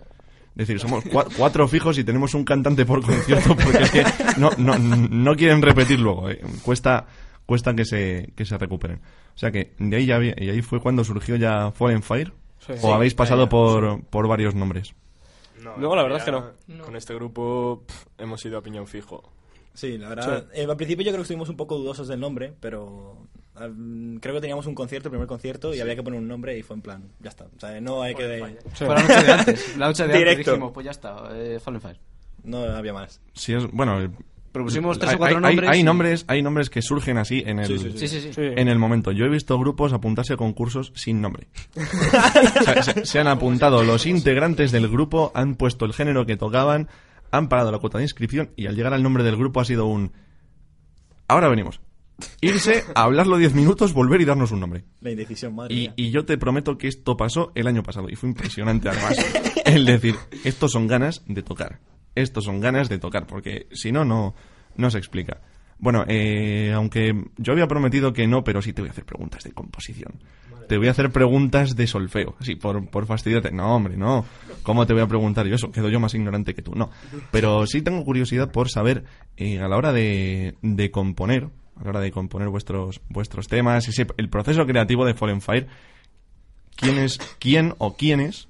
Es 0.56 0.68
decir, 0.68 0.80
somos 0.80 1.03
cua- 1.06 1.27
cuatro 1.38 1.68
fijos 1.68 1.98
y 1.98 2.03
tenemos 2.03 2.34
un 2.34 2.44
cantante 2.44 2.86
por 2.86 3.01
concierto 3.01 3.56
porque 3.56 3.84
es 3.84 3.91
que 3.91 4.03
no, 4.38 4.50
no, 4.58 4.77
no 4.77 5.36
quieren 5.36 5.62
repetir 5.62 6.00
luego. 6.00 6.30
eh. 6.30 6.41
Cuesta, 6.62 7.06
cuesta 7.45 7.74
que 7.75 7.86
se, 7.86 8.31
que 8.36 8.45
se 8.45 8.57
recuperen. 8.57 9.00
O 9.36 9.38
sea 9.38 9.51
que 9.51 9.74
de 9.79 9.98
ahí 9.98 10.05
ya 10.05 10.17
vi- 10.17 10.33
y 10.38 10.50
ahí 10.50 10.62
fue 10.62 10.79
cuando 10.81 11.03
surgió 11.03 11.36
ya 11.36 11.71
Fallen 11.71 12.03
Fire. 12.03 12.33
Sí. 12.60 12.74
o 12.83 12.93
habéis 12.93 13.15
pasado 13.15 13.45
ya, 13.45 13.50
por, 13.50 14.03
por 14.05 14.27
varios 14.27 14.53
nombres. 14.53 14.93
No, 15.77 15.95
la 15.95 16.03
verdad 16.03 16.19
es 16.19 16.24
que 16.25 16.31
no. 16.31 16.51
No. 16.67 16.83
Con 16.86 16.95
este 16.95 17.13
grupo 17.15 17.83
hemos 18.17 18.43
ido 18.45 18.57
a 18.57 18.62
piñón 18.62 18.88
fijo. 18.88 19.31
Sí, 19.74 19.98
la 19.98 20.10
verdad. 20.10 20.48
eh, 20.53 20.65
al 20.69 20.75
principio 20.75 21.03
yo 21.05 21.12
creo 21.12 21.19
que 21.19 21.24
estuvimos 21.24 21.50
un 21.50 21.55
poco 21.57 21.77
dudosos 21.77 22.07
del 22.07 22.19
nombre, 22.19 22.53
pero 22.60 23.25
creo 23.55 24.36
que 24.36 24.41
teníamos 24.41 24.65
un 24.67 24.75
concierto, 24.75 25.07
el 25.07 25.12
primer 25.12 25.27
concierto, 25.27 25.74
y 25.74 25.79
había 25.79 25.95
que 25.95 26.03
poner 26.03 26.19
un 26.19 26.27
nombre 26.27 26.57
y 26.57 26.62
fue 26.62 26.75
en 26.75 26.81
plan, 26.81 27.03
ya 27.19 27.29
está. 27.29 27.45
O 27.45 27.60
sea, 27.60 27.79
no 27.81 28.01
hay 28.01 28.13
que... 28.15 28.57
Sí. 28.74 28.86
Fue 28.86 28.95
la 28.95 29.01
noche 29.01 29.24
de 29.24 29.31
antes. 29.31 29.77
La 29.77 29.86
noche 29.88 30.03
de 30.03 30.10
antes 30.13 30.19
Directo. 30.19 30.51
dijimos, 30.51 30.71
pues 30.74 30.86
ya 30.86 30.91
está, 30.91 31.29
eh, 31.33 31.60
Fallen 31.60 31.81
Fire. 31.81 32.00
No 32.43 32.57
había 32.63 32.93
más. 32.93 33.21
Si 33.33 33.53
es, 33.53 33.65
bueno, 33.71 33.98
el- 34.00 34.12
Propusimos 34.51 35.00
tres 35.00 35.12
hay, 35.12 35.15
o 35.15 35.17
cuatro 35.20 35.38
hay- 35.38 35.43
nombres. 35.43 35.70
hay 35.70 35.79
y- 35.79 35.84
nombres, 35.84 36.25
hay 36.27 36.41
nombres 36.43 36.70
que 36.70 36.81
surgen 36.81 37.17
así 37.17 37.41
en 37.46 37.60
el, 37.60 37.67
Sí, 37.67 37.77
sí, 37.77 37.91
Sí, 37.98 38.08
sí, 38.08 38.20
sí. 38.22 38.34
Sí. 38.34 38.41
en 38.43 38.67
el 38.67 38.77
momento. 38.77 39.12
Yo 39.12 39.25
he 39.25 39.29
visto 39.29 39.58
grupos 39.58 39.93
apuntarse 39.93 40.34
a 40.34 40.38
concursos 40.38 40.91
sin 40.96 41.22
nombre. 41.22 41.48
O 42.60 42.63
sea, 42.63 42.84
se, 42.84 43.05
se 43.05 43.20
han 43.20 43.27
apuntado 43.27 43.84
los 43.84 44.05
integrantes 44.05 44.72
del 44.72 44.88
grupo, 44.89 45.31
han 45.36 45.55
puesto 45.55 45.86
el 45.86 45.93
género 45.93 46.25
que 46.25 46.36
tocaban, 46.38 46.89
han 47.31 47.48
pagado 47.50 47.72
la 47.72 47.79
cuota 47.79 47.98
de 47.98 48.03
inscripción 48.03 48.51
y 48.58 48.67
al 48.67 48.75
llegar 48.75 48.93
al 48.93 49.03
nombre 49.03 49.24
del 49.24 49.38
grupo 49.38 49.62
ha 49.62 49.65
sido 49.65 49.86
un... 49.86 50.12
Ahora 51.27 51.48
venimos. 51.48 51.79
irse, 52.41 52.84
hablarlo 52.93 53.38
10 53.38 53.53
minutos, 53.55 53.93
volver 53.93 54.20
y 54.22 54.25
darnos 54.25 54.51
un 54.51 54.60
nombre. 54.60 54.84
La 55.00 55.12
indecisión, 55.12 55.55
madre 55.55 55.74
Y, 55.74 55.77
mía. 55.79 55.93
y 55.96 56.12
yo 56.12 56.25
te 56.25 56.38
prometo 56.38 56.77
que 56.77 56.88
esto 56.89 57.15
pasó 57.15 57.51
el 57.55 57.67
año 57.67 57.84
pasado 57.84 58.10
y 58.10 58.15
fue 58.17 58.27
impresionante 58.29 58.89
además. 58.89 59.15
el 59.65 59.86
decir, 59.86 60.15
estos 60.43 60.74
son 60.74 60.88
ganas 60.88 61.24
de 61.27 61.41
tocar. 61.41 61.79
Estos 62.15 62.46
son 62.46 62.60
ganas 62.60 62.89
de 62.89 63.00
tocar, 63.00 63.25
porque 63.25 63.68
si 63.72 63.91
no, 63.91 64.03
no, 64.06 64.36
no 64.75 64.91
se 64.91 64.98
explica. 64.98 65.41
Bueno, 65.82 66.06
eh, 66.08 66.72
aunque 66.75 67.12
yo 67.38 67.53
había 67.53 67.68
prometido 67.68 68.13
que 68.13 68.27
no, 68.27 68.44
pero 68.44 68.62
sí 68.62 68.72
te 68.72 68.82
voy 68.82 68.89
a 68.89 68.91
hacer 68.91 69.03
preguntas 69.03 69.44
de 69.44 69.51
composición. 69.51 70.13
Te 70.68 70.77
voy 70.77 70.88
a 70.88 70.91
hacer 70.91 71.12
preguntas 71.12 71.75
de 71.75 71.88
solfeo, 71.88 72.36
así, 72.39 72.56
por, 72.56 72.88
por 72.88 73.08
fastidiarte. 73.08 73.51
No, 73.51 73.75
hombre, 73.75 73.98
no. 73.98 74.24
¿Cómo 74.62 74.86
te 74.86 74.94
voy 74.94 75.01
a 75.01 75.08
preguntar 75.08 75.48
yo 75.48 75.56
eso? 75.56 75.72
Quedo 75.72 75.89
yo 75.89 76.00
más 76.00 76.13
ignorante 76.13 76.53
que 76.53 76.62
tú. 76.62 76.74
No. 76.75 76.91
Pero 77.32 77.65
sí 77.65 77.82
tengo 77.82 78.06
curiosidad 78.06 78.51
por 78.51 78.70
saber, 78.70 79.03
eh, 79.38 79.60
a 79.60 79.68
la 79.68 79.75
hora 79.75 79.91
de, 79.91 80.56
de 80.62 80.91
componer, 80.91 81.50
a 81.77 81.84
la 81.84 81.89
hora 81.89 82.00
de 82.00 82.12
componer 82.12 82.50
vuestros, 82.50 83.01
vuestros 83.10 83.48
temas, 83.48 83.88
ese, 83.88 84.06
el 84.18 84.30
proceso 84.30 84.65
creativo 84.68 85.03
de 85.06 85.15
Fallen 85.15 85.41
Fire, 85.41 85.68
¿quién, 86.75 87.00
es, 87.00 87.18
quién 87.39 87.74
o 87.80 87.98
quiénes 87.98 88.48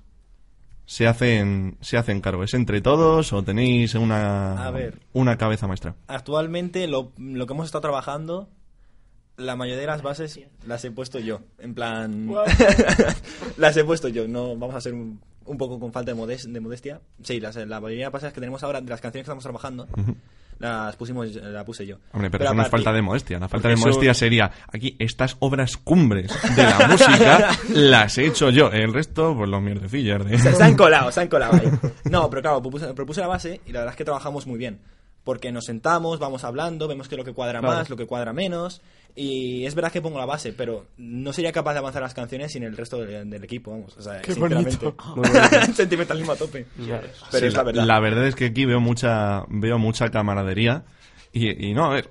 se 0.92 1.08
hacen, 1.08 1.78
se 1.80 1.96
hacen 1.96 2.20
cargo? 2.20 2.44
¿Es 2.44 2.54
entre 2.54 2.82
todos 2.82 3.32
o 3.32 3.42
tenéis 3.44 3.96
una, 3.96 4.68
A 4.68 4.72
ver. 4.72 5.00
una 5.14 5.38
cabeza 5.38 5.66
maestra? 5.66 5.96
Actualmente 6.08 6.86
lo, 6.88 7.14
lo 7.18 7.48
que 7.48 7.54
hemos 7.54 7.68
estado 7.68 7.82
trabajando, 7.84 8.50
la 9.38 9.56
mayoría 9.56 9.80
de 9.80 9.88
las 9.88 10.02
bases 10.02 10.38
las 10.68 10.84
he 10.84 10.92
puesto 10.92 11.18
yo. 11.20 11.40
En 11.60 11.74
plan... 11.76 12.30
las 13.58 13.78
he 13.78 13.86
puesto 13.86 14.10
yo. 14.10 14.28
No 14.28 14.58
vamos 14.58 14.76
a 14.76 14.82
ser 14.82 14.94
un, 14.94 15.22
un 15.46 15.58
poco 15.58 15.80
con 15.80 15.94
falta 15.94 16.12
de, 16.14 16.18
modes- 16.20 16.52
de 16.52 16.60
modestia. 16.60 17.00
Sí, 17.24 17.40
las, 17.40 17.56
la 17.56 17.80
mayoría 17.80 18.08
de 18.08 18.10
bases 18.12 18.34
que 18.34 18.42
tenemos 18.42 18.62
ahora, 18.64 18.82
de 18.82 18.90
las 18.90 19.00
canciones 19.00 19.24
que 19.24 19.32
estamos 19.32 19.44
trabajando, 19.44 19.88
las 20.62 20.96
pusimos, 20.96 21.28
la 21.36 21.66
puse 21.66 21.86
yo. 21.86 21.98
Hombre, 22.14 22.30
pero, 22.32 22.46
eso 22.46 22.54
no 22.54 22.62
es 22.64 22.70
falta 22.70 22.92
de 22.94 23.02
modestia. 23.02 23.40
La 23.40 23.50
falta 23.50 23.68
de 23.68 23.74
eso- 23.74 23.84
modestia 23.86 24.14
sería, 24.14 24.52
aquí, 24.72 24.96
estas 25.00 25.36
obras 25.40 25.76
cumbres 25.78 26.32
de 26.56 26.64
la 26.64 26.88
música 26.88 27.50
las 27.74 28.18
he 28.18 28.28
hecho 28.28 28.50
yo. 28.50 28.72
El 28.72 28.94
resto, 28.94 29.36
pues 29.36 29.50
los 29.50 29.62
mierdecillas 29.62 30.24
de... 30.26 30.38
Se, 30.40 30.54
se 30.54 30.64
han 30.64 30.76
colado, 30.76 31.12
se 31.12 31.22
han 31.22 31.28
colado 31.28 31.54
ahí. 31.54 31.70
No, 32.10 32.30
pero 32.30 32.42
claro, 32.42 32.62
propuse, 32.62 32.94
propuse 32.94 33.22
la 33.22 33.28
base 33.28 33.62
y 33.66 33.72
la 33.72 33.80
verdad 33.80 33.94
es 33.94 33.98
que 33.98 34.06
trabajamos 34.06 34.48
muy 34.48 34.58
bien. 34.58 34.80
Porque 35.24 35.52
nos 35.52 35.66
sentamos, 35.66 36.18
vamos 36.18 36.44
hablando, 36.44 36.88
vemos 36.88 37.08
que 37.08 37.16
lo 37.16 37.24
que 37.24 37.32
cuadra 37.34 37.60
Claro. 37.60 37.76
más, 37.78 37.90
lo 37.92 37.96
que 37.96 38.08
cuadra 38.08 38.34
menos. 38.34 38.82
Y 39.16 39.66
es 39.66 39.76
verdad 39.76 39.92
que 39.92 40.02
pongo 40.02 40.18
la 40.20 40.26
base, 40.26 40.54
pero 40.54 40.88
no 40.98 41.34
sería 41.34 41.52
capaz 41.52 41.74
de 41.74 41.80
avanzar 41.80 42.02
las 42.02 42.14
canciones 42.14 42.52
sin 42.52 42.64
el 42.64 42.78
resto 42.78 42.98
del, 42.98 43.30
del 43.30 43.44
equipo, 43.44 43.72
vamos. 43.72 43.96
O 43.98 44.02
sea, 44.02 44.22
Qué 44.22 44.34
sinceramente. 44.34 44.78
bonito. 44.86 45.24
Sentimentalismo 45.74 46.32
a 46.32 46.36
tope. 46.36 46.66
Pero 46.78 47.02
Sí, 47.32 47.46
es 47.46 47.54
la 47.54 47.64
verdad. 47.64 47.86
La 47.86 48.00
verdad 48.00 48.28
es 48.28 48.36
que 48.36 48.46
aquí 48.46 48.66
veo 48.66 48.80
mucha, 48.80 49.44
veo 49.50 49.78
mucha 49.78 50.10
camaradería 50.10 50.84
y, 51.34 51.68
y 51.70 51.74
no, 51.74 51.86
a 51.86 51.90
ver, 51.96 52.10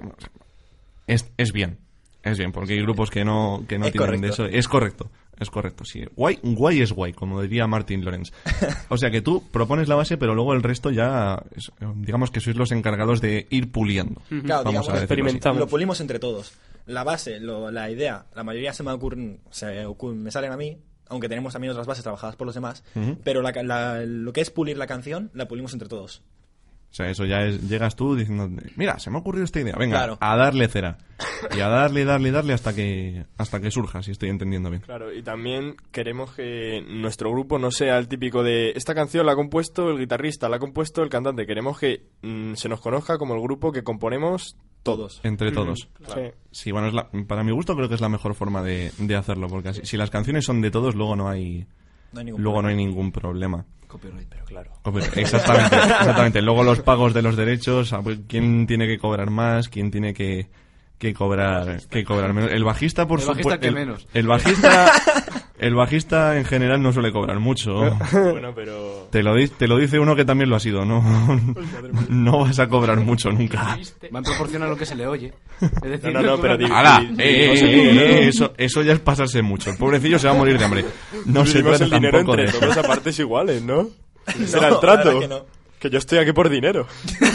es, 1.06 1.30
es 1.36 1.52
bien, 1.52 1.78
es 2.22 2.38
bien, 2.38 2.52
porque 2.52 2.74
hay 2.74 2.82
grupos 2.82 3.10
que 3.10 3.24
no, 3.24 3.64
que 3.68 3.78
no 3.78 3.86
Es 3.86 3.92
tienen 3.92 4.20
de 4.20 4.28
eso. 4.28 4.44
Es 4.46 4.68
correcto, 4.68 5.10
es 5.38 5.50
correcto, 5.50 5.84
sí. 5.84 6.04
Guay, 6.16 6.38
guay 6.42 6.80
es 6.82 6.92
guay, 6.92 7.12
como 7.12 7.40
diría 7.42 7.66
Martin 7.66 8.04
Lorenz. 8.04 8.32
O 8.88 8.96
sea 8.98 9.10
que 9.10 9.22
tú 9.22 9.42
propones 9.50 9.88
la 9.88 9.94
base, 9.94 10.16
pero 10.18 10.34
luego 10.34 10.52
el 10.54 10.62
resto 10.62 10.90
ya, 10.90 11.42
es- 11.56 11.70
digamos 11.96 12.30
que 12.30 12.40
sois 12.40 12.56
los 12.56 12.72
encargados 12.72 13.20
de 13.20 13.46
ir 13.50 13.70
puliendo. 13.72 14.20
Claro, 14.28 14.64
Vamos 14.64 14.64
digamos, 14.64 14.88
a 14.88 14.92
así. 14.92 15.00
experimentamos. 15.04 15.58
Lo 15.58 15.66
pulimos 15.66 16.00
entre 16.00 16.18
todos. 16.18 16.52
La 16.86 17.04
base, 17.04 17.40
lo- 17.40 17.70
la 17.70 17.90
idea, 17.90 18.26
la 18.34 18.42
mayoría 18.42 18.72
se 18.72 18.82
me 18.82 18.90
ocurren, 18.92 19.40
se 19.50 19.86
ocurren- 19.86 20.16
me 20.16 20.30
salen 20.30 20.52
a 20.52 20.56
mí, 20.56 20.76
aunque 21.08 21.28
tenemos 21.28 21.52
también 21.52 21.70
otras 21.72 21.86
bases 21.86 22.02
trabajadas 22.02 22.36
por 22.36 22.46
los 22.46 22.54
demás. 22.54 22.82
Pero 23.24 23.42
la 23.42 23.52
ca- 23.52 23.62
la- 23.62 24.02
lo 24.04 24.32
que 24.32 24.40
es 24.40 24.50
pulir 24.50 24.76
la 24.76 24.86
canción, 24.86 25.30
la 25.34 25.46
pulimos 25.48 25.72
entre 25.72 25.88
todos. 25.88 26.22
O 26.90 26.92
sea, 26.92 27.08
eso 27.08 27.24
ya 27.24 27.42
es, 27.42 27.68
llegas 27.68 27.94
tú 27.94 28.16
diciendo, 28.16 28.50
mira, 28.74 28.98
se 28.98 29.10
me 29.10 29.16
ha 29.16 29.20
ocurrido 29.20 29.44
esta 29.44 29.60
idea, 29.60 29.76
venga, 29.78 29.96
Claro. 29.98 30.18
a 30.20 30.36
darle 30.36 30.66
cera. 30.66 30.98
Y 31.56 31.60
a 31.60 31.68
darle, 31.68 32.04
darle, 32.04 32.32
darle 32.32 32.52
hasta 32.52 32.74
que, 32.74 33.26
hasta 33.36 33.60
que 33.60 33.70
surja, 33.70 34.02
si 34.02 34.10
estoy 34.10 34.28
entendiendo 34.28 34.70
bien. 34.70 34.82
Claro, 34.82 35.12
y 35.14 35.22
también 35.22 35.76
queremos 35.92 36.32
que 36.34 36.82
nuestro 36.88 37.30
grupo 37.30 37.58
no 37.60 37.70
sea 37.70 37.96
el 37.98 38.08
típico 38.08 38.42
de 38.42 38.70
esta 38.74 38.94
canción 38.94 39.24
la 39.26 39.32
ha 39.32 39.36
compuesto 39.36 39.88
el 39.90 39.98
guitarrista, 39.98 40.48
la 40.48 40.56
ha 40.56 40.58
compuesto 40.58 41.02
el 41.02 41.08
cantante. 41.10 41.46
Queremos 41.46 41.78
que 41.78 42.06
mm, 42.22 42.54
se 42.54 42.68
nos 42.68 42.80
conozca 42.80 43.18
como 43.18 43.34
el 43.34 43.40
grupo 43.40 43.70
que 43.70 43.84
componemos 43.84 44.56
todos. 44.82 45.20
Entre 45.22 45.52
todos. 45.52 45.88
Sí. 46.12 46.20
Sí, 46.50 46.72
bueno, 46.72 46.88
es 46.88 46.94
la- 46.94 47.08
para 47.28 47.44
mi 47.44 47.52
gusto 47.52 47.76
creo 47.76 47.88
que 47.88 47.94
es 47.94 48.00
la 48.00 48.08
mejor 48.08 48.34
forma 48.34 48.62
de, 48.62 48.90
de 48.98 49.14
hacerlo, 49.14 49.46
porque 49.46 49.68
así, 49.68 49.82
si 49.84 49.96
las 49.96 50.10
canciones 50.10 50.44
son 50.44 50.60
de 50.60 50.70
todos, 50.72 50.94
luego 50.96 51.14
no 51.14 51.28
hay, 51.28 51.66
No 52.12 52.22
luego 52.22 52.62
no 52.62 52.68
hay 52.68 52.76
ningún 52.76 53.12
problema. 53.12 53.64
Copyright. 53.86 54.28
Pero 54.28 54.44
claro. 54.44 54.70
Hombre, 54.84 55.04
Exactamente, 55.16 55.76
exactamente. 55.76 56.42
Luego 56.42 56.62
los 56.62 56.80
pagos 56.80 57.12
de 57.14 57.22
los 57.22 57.36
derechos, 57.36 57.92
a 57.92 58.00
ver, 58.00 58.20
quién 58.28 58.66
tiene 58.66 58.86
que 58.86 58.98
cobrar 58.98 59.30
más, 59.30 59.68
quién 59.68 59.90
tiene 59.90 60.14
que, 60.14 60.48
que 60.98 61.12
cobrar, 61.12 61.80
que 61.88 62.04
cobrar 62.04 62.32
menos. 62.32 62.52
El 62.52 62.62
bajista, 62.64 63.06
por 63.08 63.20
El 63.20 63.26
bajista 63.26 63.42
supuesto. 63.42 63.60
que 63.60 63.68
el, 63.68 63.74
menos. 63.74 64.06
el 64.14 64.26
bajista, 64.28 64.92
el 65.60 65.74
bajista 65.74 66.36
en 66.38 66.44
general 66.44 66.82
no 66.82 66.92
suele 66.92 67.12
cobrar 67.12 67.38
mucho. 67.38 67.70
bueno, 68.12 68.52
pero... 68.54 69.08
Te 69.10 69.22
lo, 69.22 69.34
di- 69.34 69.48
te 69.48 69.68
lo 69.68 69.76
dice 69.78 69.98
uno 69.98 70.16
que 70.16 70.24
también 70.24 70.50
lo 70.50 70.56
ha 70.56 70.60
sido, 70.60 70.84
¿no? 70.84 71.02
No 72.08 72.40
vas 72.40 72.58
a 72.58 72.66
cobrar 72.68 72.98
mucho 73.00 73.30
nunca. 73.30 73.78
Va 74.14 74.18
en 74.18 74.24
proporción 74.24 74.62
a 74.62 74.66
lo 74.66 74.76
que 74.76 74.86
se 74.86 74.94
le 74.96 75.06
oye. 75.06 75.32
Es 75.60 75.82
decir, 75.82 76.12
No, 76.12 76.22
no, 76.22 76.36
no, 76.36 76.40
pero 76.40 76.54
¡Hala! 76.74 77.02
Eh, 77.18 77.54
eh, 77.54 78.28
eso, 78.28 78.52
eso 78.56 78.82
ya 78.82 78.94
es 78.94 79.00
pasarse 79.00 79.42
mucho. 79.42 79.70
El 79.70 79.76
pobrecillo 79.76 80.18
se 80.18 80.26
va 80.26 80.34
a 80.34 80.36
morir 80.36 80.58
de 80.58 80.64
hambre. 80.64 80.84
No 81.26 81.44
se 81.46 81.62
trata 81.62 81.84
el 81.84 81.90
dinero 81.90 82.18
tampoco 82.18 82.38
entre 82.40 82.52
de... 82.52 82.58
todos 82.66 82.76
a 82.78 82.82
partes 82.82 83.18
iguales, 83.18 83.62
¿no? 83.62 83.88
Era 84.26 84.68
el 84.68 84.80
trato. 84.80 85.20
que 85.20 85.28
no. 85.28 85.44
Que 85.78 85.88
yo 85.90 85.98
estoy 85.98 86.18
aquí 86.18 86.32
por 86.32 86.48
dinero. 86.50 86.86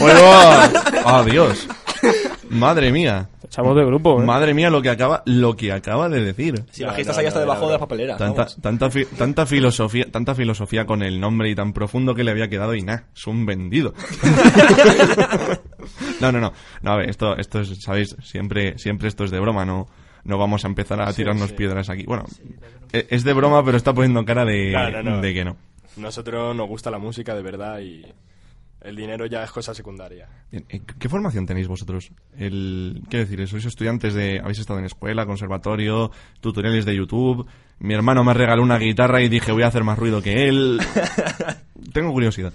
¡Oh, 1.04 1.24
Dios! 1.24 1.66
Madre 2.50 2.92
mía. 2.92 3.28
Echamos 3.46 3.76
de 3.76 3.84
grupo, 3.84 4.20
¿eh? 4.20 4.24
Madre 4.24 4.52
mía 4.54 4.68
lo 4.70 4.82
que 4.82 4.90
acaba, 4.90 5.22
lo 5.26 5.54
que 5.56 5.72
acaba 5.72 6.08
de 6.08 6.20
decir. 6.22 6.64
Si 6.70 6.82
No, 6.82 6.88
bajistas 6.88 7.16
no, 7.16 7.20
ahí 7.20 7.26
hasta 7.26 7.38
no, 7.40 7.44
debajo 7.46 7.60
no, 7.62 7.66
de 7.68 7.72
la 7.72 7.78
papelera. 7.78 8.16
Tanta, 8.16 8.90
fi- 8.90 9.04
tanta 9.06 9.46
filosofía, 9.46 10.06
tanta 10.10 10.34
filosofía 10.34 10.84
con 10.84 11.02
el 11.02 11.20
nombre 11.20 11.48
y 11.50 11.54
tan 11.54 11.72
profundo 11.72 12.14
que 12.14 12.24
le 12.24 12.30
había 12.32 12.48
quedado 12.48 12.74
y 12.74 12.82
nada, 12.82 13.04
es 13.14 13.26
un 13.26 13.46
vendido. 13.46 13.94
no, 16.20 16.32
no, 16.32 16.40
no. 16.40 16.52
No, 16.82 16.92
a 16.92 16.96
ver, 16.96 17.10
esto, 17.10 17.36
esto 17.36 17.60
es, 17.60 17.82
sabéis, 17.82 18.16
siempre, 18.22 18.78
siempre 18.78 19.08
esto 19.08 19.24
es 19.24 19.30
de 19.30 19.40
broma, 19.40 19.64
no, 19.64 19.86
no 20.24 20.38
vamos 20.38 20.64
a 20.64 20.68
empezar 20.68 21.00
a 21.00 21.12
tirarnos 21.12 21.52
piedras 21.52 21.88
aquí. 21.90 22.04
Bueno, 22.04 22.24
e- 22.92 23.06
es 23.10 23.24
de 23.24 23.32
broma, 23.32 23.64
pero 23.64 23.76
está 23.76 23.92
poniendo 23.92 24.24
cara 24.24 24.44
de, 24.44 24.72
No, 24.72 24.90
no, 24.90 25.02
no. 25.02 25.20
de 25.20 25.34
que 25.34 25.44
no. 25.44 25.56
Nosotros 25.96 26.54
nos 26.54 26.68
gusta 26.68 26.90
la 26.90 26.98
música 26.98 27.34
de 27.34 27.42
verdad 27.42 27.78
y 27.80 28.04
el 28.86 28.94
dinero 28.94 29.26
ya 29.26 29.42
es 29.42 29.50
cosa 29.50 29.74
secundaria. 29.74 30.28
¿eh, 30.52 30.62
¿Qué 30.98 31.08
formación 31.08 31.44
tenéis 31.44 31.66
vosotros? 31.66 32.10
El, 32.38 33.02
¿Qué 33.10 33.18
decir? 33.18 33.46
¿Sois 33.48 33.64
estudiantes 33.64 34.14
de... 34.14 34.38
¿Habéis 34.38 34.60
estado 34.60 34.78
en 34.78 34.84
escuela, 34.84 35.26
conservatorio, 35.26 36.12
tutoriales 36.40 36.84
de 36.84 36.94
YouTube? 36.94 37.46
Mi 37.80 37.94
hermano 37.94 38.22
me 38.22 38.32
regaló 38.32 38.62
una 38.62 38.78
guitarra 38.78 39.20
y 39.22 39.28
dije 39.28 39.52
voy 39.52 39.64
a 39.64 39.66
hacer 39.68 39.82
más 39.82 39.98
ruido 39.98 40.22
que 40.22 40.48
él. 40.48 40.80
Tengo 41.92 42.12
curiosidad. 42.12 42.52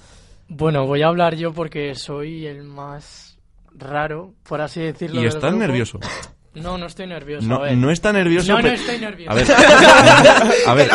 Bueno, 0.48 0.86
voy 0.88 1.02
a 1.02 1.08
hablar 1.08 1.36
yo 1.36 1.54
porque 1.54 1.96
soy 1.96 2.46
el 2.46 2.64
más 2.64 3.38
raro, 3.74 4.34
por 4.48 4.62
así 4.62 4.82
decirlo. 4.82 5.22
Y 5.22 5.26
estás 5.26 5.54
nervioso. 5.54 6.00
No, 6.54 6.78
no 6.78 6.86
estoy 6.86 7.08
nervioso. 7.08 7.48
No, 7.48 7.56
a 7.58 7.62
ver. 7.62 7.78
no 7.78 7.92
está 7.92 8.12
nervioso. 8.12 8.52
No, 8.52 8.68
estoy 8.68 9.00
nervioso. 9.00 9.32
A 9.32 9.36
ver, 9.36 9.48
a 10.68 10.74
ver, 10.74 10.90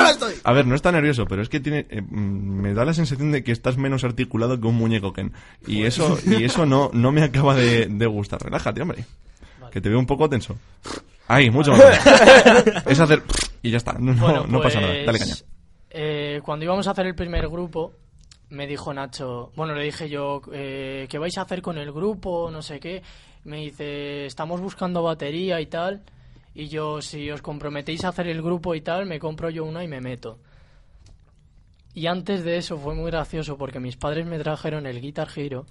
a 0.44 0.52
ver, 0.52 0.66
no 0.66 0.74
está 0.74 0.92
nervioso, 0.92 1.24
pero 1.26 1.40
es 1.42 1.48
que 1.48 1.60
tiene, 1.60 1.86
eh, 1.88 2.02
mm, 2.02 2.60
me 2.60 2.74
da 2.74 2.84
la 2.84 2.92
sensación 2.92 3.32
de 3.32 3.42
que 3.42 3.52
estás 3.52 3.76
menos 3.78 4.04
articulado 4.04 4.60
que 4.60 4.66
un 4.66 4.74
muñeco 4.76 5.12
Ken. 5.14 5.32
Y 5.66 5.84
eso, 5.84 6.18
y 6.26 6.44
eso 6.44 6.66
no, 6.66 6.90
no 6.92 7.10
me 7.12 7.22
acaba 7.22 7.54
de, 7.54 7.86
de 7.86 8.06
gustar. 8.06 8.42
Relájate, 8.42 8.82
hombre. 8.82 9.04
Que 9.70 9.80
te 9.80 9.88
veo 9.88 9.98
un 9.98 10.06
poco 10.06 10.28
tenso. 10.28 10.56
Ay, 11.28 11.50
mucho 11.50 11.72
más. 11.72 11.82
es 12.86 13.00
hacer 13.00 13.22
y 13.62 13.70
ya 13.70 13.78
está. 13.78 13.94
No, 13.94 14.12
no- 14.14 14.22
Bueno, 14.22 14.46
no 14.48 14.60
pasa 14.62 14.80
nada. 14.80 14.92
pues, 14.92 15.06
Dale 15.06 15.18
caña. 15.18 15.34
eh, 15.90 16.40
cuando 16.44 16.64
íbamos 16.64 16.86
a 16.86 16.90
hacer 16.92 17.06
el 17.06 17.14
primer 17.14 17.48
grupo, 17.48 17.94
me 18.50 18.66
dijo 18.66 18.92
Nacho, 18.94 19.52
bueno, 19.56 19.74
le 19.74 19.84
dije 19.84 20.08
yo, 20.08 20.40
eh, 20.52 21.06
¿qué 21.08 21.18
vais 21.18 21.36
a 21.38 21.42
hacer 21.42 21.62
con 21.62 21.78
el 21.78 21.92
grupo? 21.92 22.50
No 22.50 22.62
sé 22.62 22.78
qué. 22.80 23.02
Me 23.44 23.58
dice, 23.58 24.26
estamos 24.26 24.60
buscando 24.60 25.02
batería 25.02 25.60
y 25.60 25.66
tal. 25.66 26.02
Y 26.54 26.68
yo, 26.68 27.02
si 27.02 27.30
os 27.30 27.42
comprometéis 27.42 28.04
a 28.04 28.08
hacer 28.08 28.28
el 28.28 28.42
grupo 28.42 28.74
y 28.74 28.80
tal, 28.80 29.06
me 29.06 29.18
compro 29.18 29.50
yo 29.50 29.64
una 29.64 29.84
y 29.84 29.88
me 29.88 30.00
meto. 30.00 30.38
Y 31.94 32.06
antes 32.08 32.44
de 32.44 32.58
eso 32.58 32.78
fue 32.78 32.94
muy 32.94 33.10
gracioso 33.10 33.56
porque 33.56 33.80
mis 33.80 33.96
padres 33.96 34.26
me 34.26 34.38
trajeron 34.38 34.86
el 34.86 35.00
Guitar 35.00 35.28
Hero 35.34 35.66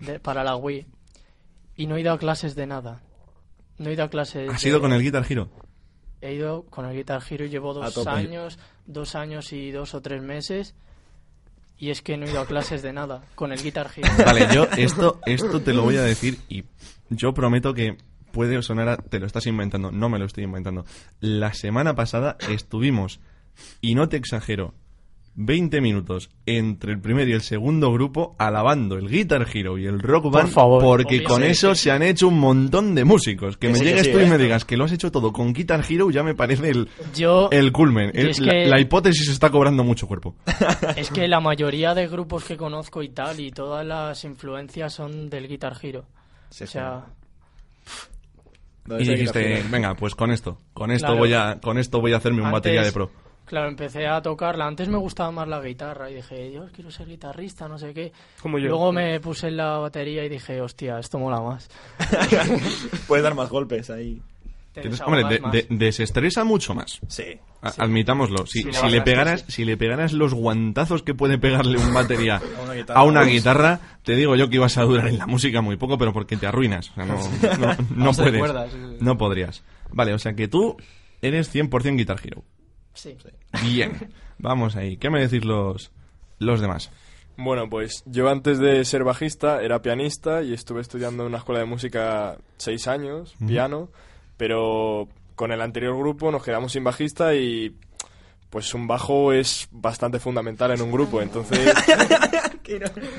de- 0.00 0.18
para 0.20 0.42
la 0.44 0.56
Wii 0.56 0.86
y 1.76 1.86
no 1.86 1.96
he 1.96 2.00
ido 2.00 2.12
a 2.12 2.18
clases 2.18 2.54
de 2.54 2.66
nada. 2.66 3.00
No 3.78 3.88
he 3.90 3.92
ido 3.94 4.04
a 4.04 4.08
clases. 4.08 4.50
¿Has 4.50 4.62
de- 4.62 4.68
ido 4.68 4.80
con 4.80 4.92
el 4.92 5.02
Guitar 5.02 5.24
Hero? 5.28 5.48
He 6.20 6.34
ido 6.34 6.62
con 6.64 6.86
el 6.86 6.96
Guitar 6.96 7.22
Hero, 7.28 7.44
llevo 7.46 7.74
dos 7.74 7.84
años, 8.06 8.58
dos 8.86 9.14
años 9.14 9.52
y 9.52 9.70
dos 9.70 9.94
o 9.94 10.00
tres 10.00 10.22
meses. 10.22 10.74
Y 11.84 11.90
es 11.90 12.00
que 12.00 12.16
no 12.16 12.24
he 12.24 12.30
ido 12.30 12.40
a 12.40 12.46
clases 12.46 12.80
de 12.80 12.94
nada 12.94 13.20
con 13.34 13.52
el 13.52 13.62
Guitar 13.62 13.90
Hero. 13.94 14.08
Vale, 14.24 14.48
yo 14.54 14.66
esto, 14.78 15.20
esto 15.26 15.60
te 15.60 15.74
lo 15.74 15.82
voy 15.82 15.98
a 15.98 16.02
decir 16.02 16.38
y 16.48 16.64
yo 17.10 17.34
prometo 17.34 17.74
que 17.74 17.98
puede 18.32 18.62
sonar 18.62 18.88
a... 18.88 18.96
Te 18.96 19.20
lo 19.20 19.26
estás 19.26 19.46
inventando, 19.46 19.92
no 19.92 20.08
me 20.08 20.18
lo 20.18 20.24
estoy 20.24 20.44
inventando. 20.44 20.86
La 21.20 21.52
semana 21.52 21.94
pasada 21.94 22.38
estuvimos, 22.48 23.20
y 23.82 23.96
no 23.96 24.08
te 24.08 24.16
exagero, 24.16 24.72
20 25.36 25.80
minutos 25.80 26.30
entre 26.46 26.92
el 26.92 27.00
primer 27.00 27.28
y 27.28 27.32
el 27.32 27.40
segundo 27.40 27.92
grupo 27.92 28.36
alabando 28.38 28.96
el 28.96 29.08
Guitar 29.08 29.46
Hero 29.52 29.78
y 29.78 29.86
el 29.86 29.98
Rock 29.98 30.30
Band 30.30 30.50
favor. 30.50 30.80
porque 30.82 31.16
Obvio. 31.18 31.28
con 31.28 31.42
Sí, 31.42 31.48
eso 31.48 31.74
se 31.74 31.90
han 31.90 32.02
hecho 32.04 32.28
un 32.28 32.38
montón 32.38 32.94
de 32.94 33.04
músicos. 33.04 33.56
Que 33.56 33.66
Que 33.66 33.72
me 33.72 33.78
sí, 33.78 33.84
que 33.84 33.90
llegues 33.90 34.06
sí, 34.06 34.12
tú 34.12 34.20
y 34.20 34.22
¿eh? 34.22 34.26
me 34.26 34.38
digas 34.38 34.64
que 34.64 34.76
lo 34.76 34.84
has 34.84 34.92
hecho 34.92 35.10
todo 35.10 35.32
con 35.32 35.52
Guitar 35.52 35.84
Hero 35.88 36.10
ya 36.10 36.22
me 36.22 36.34
parece 36.36 36.70
el, 36.70 36.88
Yo, 37.16 37.48
el 37.50 37.72
culmen. 37.72 38.12
yo 38.14 38.20
El- 38.20 38.28
es 38.28 38.38
la, 38.40 38.52
que- 38.52 38.66
la 38.66 38.80
hipótesis 38.80 39.28
está 39.28 39.50
cobrando 39.50 39.82
mucho 39.82 40.06
cuerpo. 40.06 40.36
es 40.96 41.10
que 41.10 41.26
la 41.26 41.40
mayoría 41.40 41.94
de 41.94 42.06
grupos 42.06 42.44
que 42.44 42.56
conozco 42.56 43.02
y 43.02 43.08
tal, 43.08 43.40
y 43.40 43.50
todas 43.50 43.84
las 43.84 44.22
influencias 44.24 44.94
son 44.94 45.28
del 45.30 45.48
Guitar 45.48 45.76
Hero. 45.82 46.04
Sí, 46.50 46.62
o 46.62 46.66
sea, 46.68 47.06
¿Dónde 48.86 49.02
Y 49.02 49.08
está 49.08 49.12
el 49.14 49.18
Guitar 49.26 49.42
dijiste, 49.42 49.68
venga, 49.70 49.94
pues 49.94 50.14
con 50.14 50.30
esto, 50.30 50.58
con 50.74 50.90
esto 50.90 51.06
Claro. 51.06 51.18
voy 51.20 51.32
a, 51.32 51.58
con 51.60 51.78
esto 51.78 52.00
voy 52.00 52.12
a 52.12 52.18
hacerme 52.18 52.40
un 52.40 52.46
Antes- 52.46 52.52
batería 52.58 52.82
de 52.82 52.92
pro. 52.92 53.10
Claro, 53.44 53.68
empecé 53.68 54.06
a 54.06 54.20
tocarla. 54.22 54.66
Antes 54.66 54.88
me 54.88 54.98
gustaba 54.98 55.30
más 55.30 55.48
la 55.48 55.60
guitarra 55.60 56.10
y 56.10 56.14
dije, 56.14 56.52
yo 56.52 56.66
quiero 56.74 56.90
ser 56.90 57.06
guitarrista, 57.06 57.68
no 57.68 57.78
sé 57.78 57.92
qué. 57.94 58.12
Como 58.42 58.58
yo. 58.58 58.68
Luego 58.68 58.92
me 58.92 59.20
puse 59.20 59.48
en 59.48 59.56
la 59.56 59.78
batería 59.78 60.24
y 60.24 60.28
dije, 60.28 60.60
hostia, 60.60 60.98
esto 60.98 61.18
mola 61.18 61.40
más. 61.40 61.68
Puedes 63.06 63.22
dar 63.22 63.34
más 63.34 63.48
golpes 63.50 63.90
ahí. 63.90 64.20
Hombre, 65.06 65.38
de- 65.52 65.66
desestresa 65.70 66.42
mucho 66.42 66.74
más. 66.74 66.98
Sí. 67.06 67.38
A- 67.62 67.84
Admitámoslo. 67.84 68.44
Si, 68.44 68.62
Sí, 68.62 68.72
si 68.72 68.82
la 68.82 68.88
le 68.88 69.00
pegaras, 69.02 69.44
si 69.46 69.64
le 69.64 69.76
pegaras 69.76 70.12
los 70.12 70.34
guantazos 70.34 71.04
que 71.04 71.14
puede 71.14 71.38
pegarle 71.38 71.78
un 71.78 71.94
batería 71.94 72.42
A 72.58 72.62
una 72.64 72.74
guitarra. 72.74 73.00
a 73.00 73.04
una 73.04 73.22
guitarra, 73.22 73.80
te 74.02 74.16
digo 74.16 74.34
yo 74.34 74.48
que 74.50 74.56
ibas 74.56 74.76
a 74.76 74.82
durar 74.82 75.06
en 75.06 75.18
la 75.18 75.26
música 75.28 75.60
muy 75.60 75.76
poco, 75.76 75.96
pero 75.96 76.12
porque 76.12 76.36
te 76.36 76.48
arruinas. 76.48 76.90
O 76.90 76.94
sea, 76.94 77.04
no, 77.04 77.14
no, 77.94 78.12
puedes. 78.16 78.38
cuerdas, 78.38 78.72
sí, 78.72 78.78
sí. 78.78 78.96
No 79.00 79.16
podrías. 79.16 79.62
Vale, 79.92 80.12
o 80.12 80.18
sea 80.18 80.34
que 80.34 80.48
tú 80.48 80.76
eres 81.22 81.54
100% 81.54 81.96
Guitar 81.96 82.18
Hero. 82.24 82.42
Sí. 82.94 83.16
Bien. 83.62 84.08
Vamos 84.38 84.76
ahí. 84.76 84.96
¿Qué 84.96 85.10
me 85.10 85.20
decís 85.20 85.44
los, 85.44 85.90
los 86.38 86.60
demás? 86.60 86.90
Bueno, 87.36 87.68
pues 87.68 88.02
yo 88.06 88.28
antes 88.28 88.58
de 88.58 88.84
ser 88.84 89.02
bajista 89.04 89.62
era 89.62 89.82
pianista 89.82 90.42
y 90.42 90.52
estuve 90.52 90.80
estudiando 90.80 91.24
en 91.24 91.30
una 91.30 91.38
escuela 91.38 91.60
de 91.60 91.66
música 91.66 92.36
seis 92.56 92.86
años, 92.86 93.34
piano, 93.44 93.88
pero 94.36 95.08
con 95.34 95.50
el 95.50 95.60
anterior 95.60 95.96
grupo 95.98 96.30
nos 96.30 96.44
quedamos 96.44 96.72
sin 96.72 96.84
bajista 96.84 97.34
y 97.34 97.74
pues 98.50 98.72
un 98.72 98.86
bajo 98.86 99.32
es 99.32 99.66
bastante 99.72 100.20
fundamental 100.20 100.70
en 100.70 100.80
un 100.82 100.92
grupo, 100.92 101.20
entonces 101.20 101.58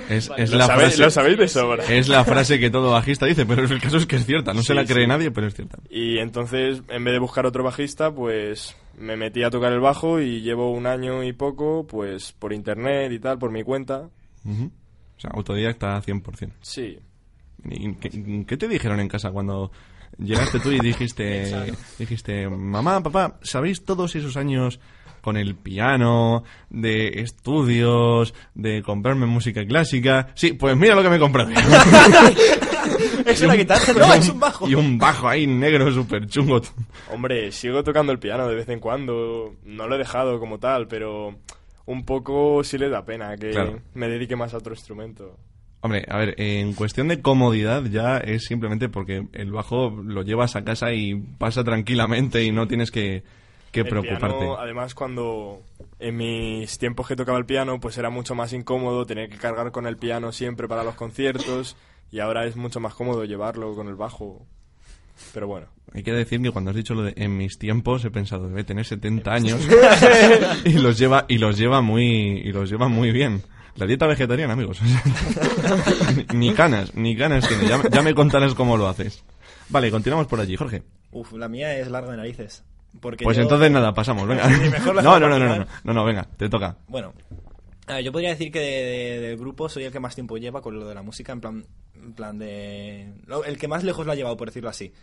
Es, 0.10 0.32
es 0.38 0.52
lo, 0.52 0.58
la 0.58 0.66
sabéis, 0.66 0.88
frase, 0.88 1.04
lo 1.04 1.12
sabéis 1.12 1.38
de 1.38 1.48
sobra. 1.48 1.84
es 1.86 2.08
la 2.08 2.24
frase 2.24 2.60
que 2.60 2.70
todo 2.70 2.92
bajista 2.92 3.26
dice, 3.26 3.46
pero 3.46 3.64
el 3.64 3.82
caso 3.82 3.98
es 3.98 4.06
que 4.06 4.16
es 4.16 4.26
cierta. 4.26 4.54
No 4.54 4.64
se 4.64 4.74
la 4.74 4.86
cree 4.86 5.04
sí. 5.04 5.08
nadie, 5.08 5.30
pero 5.32 5.48
es 5.48 5.54
cierta. 5.54 5.78
Y 5.90 6.18
entonces, 6.18 6.82
en 6.90 7.04
vez 7.04 7.14
de 7.14 7.20
buscar 7.20 7.46
otro 7.46 7.64
bajista, 7.64 8.12
pues 8.12 8.76
me 8.98 9.18
metí 9.18 9.44
a 9.44 9.50
tocar 9.50 9.72
el 9.74 9.80
bajo 9.80 10.20
y 10.20 10.42
llevo 10.42 10.72
un 10.72 10.88
año 10.88 11.24
y 11.24 11.34
poco, 11.34 11.86
pues 11.88 12.32
por 12.34 12.54
internet 12.54 13.12
y 13.12 13.20
tal, 13.20 13.38
por 13.38 13.52
mi 13.52 13.64
cuenta. 13.64 14.10
Ujú. 14.44 14.72
O 15.18 15.20
sea, 15.20 15.32
autodidacta 15.34 16.02
100%. 16.02 16.52
Sí. 16.62 17.00
¿Y 17.70 17.94
¿Qué, 17.96 18.46
qué 18.46 18.58
te 18.58 18.68
dijeron 18.68 19.00
en 19.00 19.08
casa 19.08 19.32
cuando 19.32 19.72
llegaste 20.18 20.60
tú 20.60 20.72
y 20.72 20.80
dijiste, 20.80 21.74
dijiste, 22.00 22.48
mamá, 22.50 23.02
papá, 23.02 23.40
¿sabéis 23.42 23.84
todos 23.84 24.16
esos 24.16 24.38
años 24.38 24.80
con 25.26 25.38
el 25.38 25.56
piano, 25.56 26.44
de 26.70 27.20
estudios, 27.22 28.36
de 28.54 28.84
comprarme 28.84 29.26
música 29.26 29.66
clásica? 29.66 30.28
Sí, 30.36 30.54
pues 30.54 30.78
mira 30.78 30.94
lo 30.94 31.02
que 31.02 31.10
me 31.10 31.16
he 31.16 31.20
comprado. 31.20 31.50
¿Es 33.26 33.42
una 33.42 33.56
guitarra? 33.56 33.92
No, 33.98 34.14
es 34.14 34.30
un 34.30 34.40
bajo. 34.40 34.70
Y 34.70 34.76
un 34.76 35.00
bajo 35.00 35.28
ahí 35.28 35.48
negro 35.48 35.92
súper 35.92 36.28
chungo. 36.28 36.62
Hombre, 37.12 37.52
sigo 37.52 37.84
tocando 37.84 38.12
el 38.12 38.20
piano 38.20 38.48
de 38.48 38.54
vez 38.54 38.70
en 38.70 38.80
cuando. 38.80 39.56
No 39.64 39.88
lo 39.88 39.96
he 39.96 39.98
dejado 39.98 40.40
como 40.40 40.60
tal, 40.60 40.88
pero 40.88 41.36
un 41.88 42.06
poco 42.06 42.64
sí 42.64 42.78
le 42.78 42.90
da 42.90 43.04
pena 43.04 43.36
que 43.36 43.50
Claro. 43.50 43.80
me 43.96 44.08
dedique 44.08 44.36
más 44.36 44.54
a 44.54 44.58
otro 44.58 44.74
instrumento. 44.74 45.38
Hombre, 45.82 46.06
a 46.08 46.18
ver, 46.18 46.36
en 46.40 46.74
cuestión 46.74 47.08
de 47.08 47.22
comodidad 47.22 47.84
ya 47.86 48.18
es 48.18 48.46
simplemente 48.46 48.90
porque 48.90 49.26
el 49.34 49.52
bajo 49.52 49.90
lo 50.04 50.22
llevas 50.22 50.56
a 50.56 50.64
casa 50.64 50.94
y 50.94 51.16
pasa 51.16 51.64
tranquilamente 51.64 52.44
y 52.44 52.52
no 52.52 52.68
tienes 52.68 52.92
que, 52.92 53.24
que 53.76 53.82
El 53.82 53.88
preocuparte. 53.90 54.38
piano, 54.40 54.58
además, 54.58 54.96
cuando 54.96 55.62
en 56.00 56.18
mis 56.18 56.78
tiempos 56.78 57.08
que 57.08 57.16
tocaba 57.16 57.38
el 57.38 57.46
piano, 57.46 57.80
pues 57.80 57.98
era 57.98 58.10
mucho 58.10 58.34
más 58.36 58.54
incómodo 58.54 59.06
tener 59.06 59.30
que 59.30 59.38
cargar 59.38 59.72
con 59.72 59.86
el 59.86 59.98
piano 59.98 60.32
siempre 60.32 60.68
para 60.68 60.84
los 60.84 60.96
conciertos 60.96 61.76
y 62.12 62.20
ahora 62.20 62.46
es 62.46 62.56
mucho 62.56 62.80
más 62.80 62.94
cómodo 62.94 63.26
llevarlo 63.26 63.76
con 63.76 63.88
el 63.88 63.96
bajo. 63.96 64.46
Pero 65.34 65.48
bueno. 65.48 65.68
Hay 65.94 66.04
que 66.04 66.12
decir 66.12 66.42
que 66.42 66.52
cuando 66.52 66.72
has 66.72 66.76
dicho 66.76 66.94
lo 66.94 67.04
de 67.04 67.14
en 67.16 67.38
mis 67.38 67.58
tiempos 67.58 68.04
he 68.04 68.12
pensado 68.12 68.48
debe 68.50 68.64
tener 68.66 68.86
70 68.86 69.32
años 69.32 69.62
y 70.66 70.74
los 70.74 70.98
lleva 70.98 71.26
y 71.30 71.38
los 71.38 71.58
lleva 71.58 71.82
muy 71.82 72.42
y 72.44 72.52
los 72.52 72.70
lleva 72.70 72.88
muy 72.88 73.12
bien. 73.12 73.44
La 73.76 73.86
dieta 73.86 74.08
vegetariana, 74.08 74.54
amigos. 74.54 74.80
ni, 76.34 76.38
ni 76.48 76.54
canas, 76.54 76.96
ni 76.96 77.16
canas 77.18 77.48
tiene. 77.48 77.68
Ya, 77.68 77.82
ya 77.90 78.02
me 78.02 78.14
contarás 78.14 78.54
cómo 78.56 78.78
lo 78.78 78.88
haces. 78.88 79.24
Vale, 79.68 79.92
continuamos 79.92 80.28
por 80.28 80.40
allí, 80.40 80.56
Jorge. 80.56 80.84
Uf, 81.12 81.34
la 81.34 81.50
mía 81.50 81.78
es 81.78 81.90
larga 81.90 82.12
de 82.12 82.18
narices. 82.18 82.64
Porque 83.02 83.24
Pues 83.24 83.38
yo- 83.38 83.44
entonces 83.44 83.70
nada, 83.72 83.94
pasamos, 83.94 84.28
venga. 84.28 84.48
Sí, 84.50 84.70
mejor 84.70 84.96
la 84.96 85.02
No, 85.04 85.20
no, 85.20 85.28
no, 85.30 85.38
no, 85.40 85.56
no, 85.58 85.66
no, 85.84 85.94
no, 85.94 86.06
venga, 86.06 86.24
te 86.38 86.50
toca. 86.50 86.78
Bueno, 86.88 87.14
ver, 87.88 88.04
yo 88.04 88.12
podría 88.12 88.30
decir 88.30 88.52
que 88.52 88.60
de- 88.60 88.66
de- 88.86 89.20
del 89.20 89.38
grupo 89.38 89.70
soy 89.70 89.84
el 89.84 89.92
que 89.92 90.00
más 90.00 90.16
tiempo 90.16 90.38
lleva 90.38 90.62
con 90.62 90.80
lo 90.80 90.88
de 90.88 90.96
la 90.96 91.02
música, 91.02 91.32
en 91.34 91.42
plan, 91.42 91.66
en 91.96 92.14
plan 92.14 92.38
de... 92.38 93.14
El 93.46 93.58
que 93.58 93.68
más 93.68 93.84
lejos 93.84 94.06
lo 94.06 94.12
ha 94.12 94.16
llevado, 94.16 94.38
por 94.38 94.48
decirlo 94.48 94.70
así. 94.70 94.94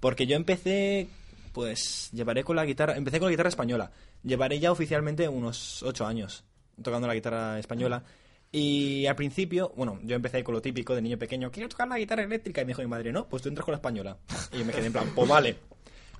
Porque 0.00 0.26
yo 0.26 0.36
empecé, 0.36 1.08
pues, 1.52 2.10
llevaré 2.12 2.42
con 2.44 2.56
la 2.56 2.64
guitarra... 2.64 2.96
Empecé 2.96 3.18
con 3.18 3.26
la 3.26 3.30
guitarra 3.32 3.48
española. 3.48 3.90
Llevaré 4.22 4.58
ya 4.58 4.72
oficialmente 4.72 5.28
unos 5.28 5.82
ocho 5.82 6.06
años 6.06 6.44
tocando 6.82 7.06
la 7.06 7.14
guitarra 7.14 7.58
española. 7.58 8.02
Y 8.52 9.06
al 9.06 9.16
principio, 9.16 9.72
bueno, 9.76 9.98
yo 10.04 10.14
empecé 10.16 10.42
con 10.44 10.54
lo 10.54 10.62
típico 10.62 10.94
de 10.94 11.02
niño 11.02 11.18
pequeño, 11.18 11.50
quiero 11.50 11.68
tocar 11.68 11.88
la 11.88 11.98
guitarra 11.98 12.22
eléctrica. 12.22 12.60
Y 12.62 12.64
me 12.64 12.68
dijo 12.70 12.82
mi 12.82 12.88
madre, 12.88 13.12
no, 13.12 13.26
pues 13.28 13.42
tú 13.42 13.48
entras 13.48 13.64
con 13.64 13.72
la 13.72 13.76
española. 13.76 14.16
Y 14.52 14.58
yo 14.58 14.64
me 14.64 14.72
quedé 14.72 14.86
en 14.86 14.92
plan, 14.92 15.06
pues 15.14 15.28
vale. 15.28 15.56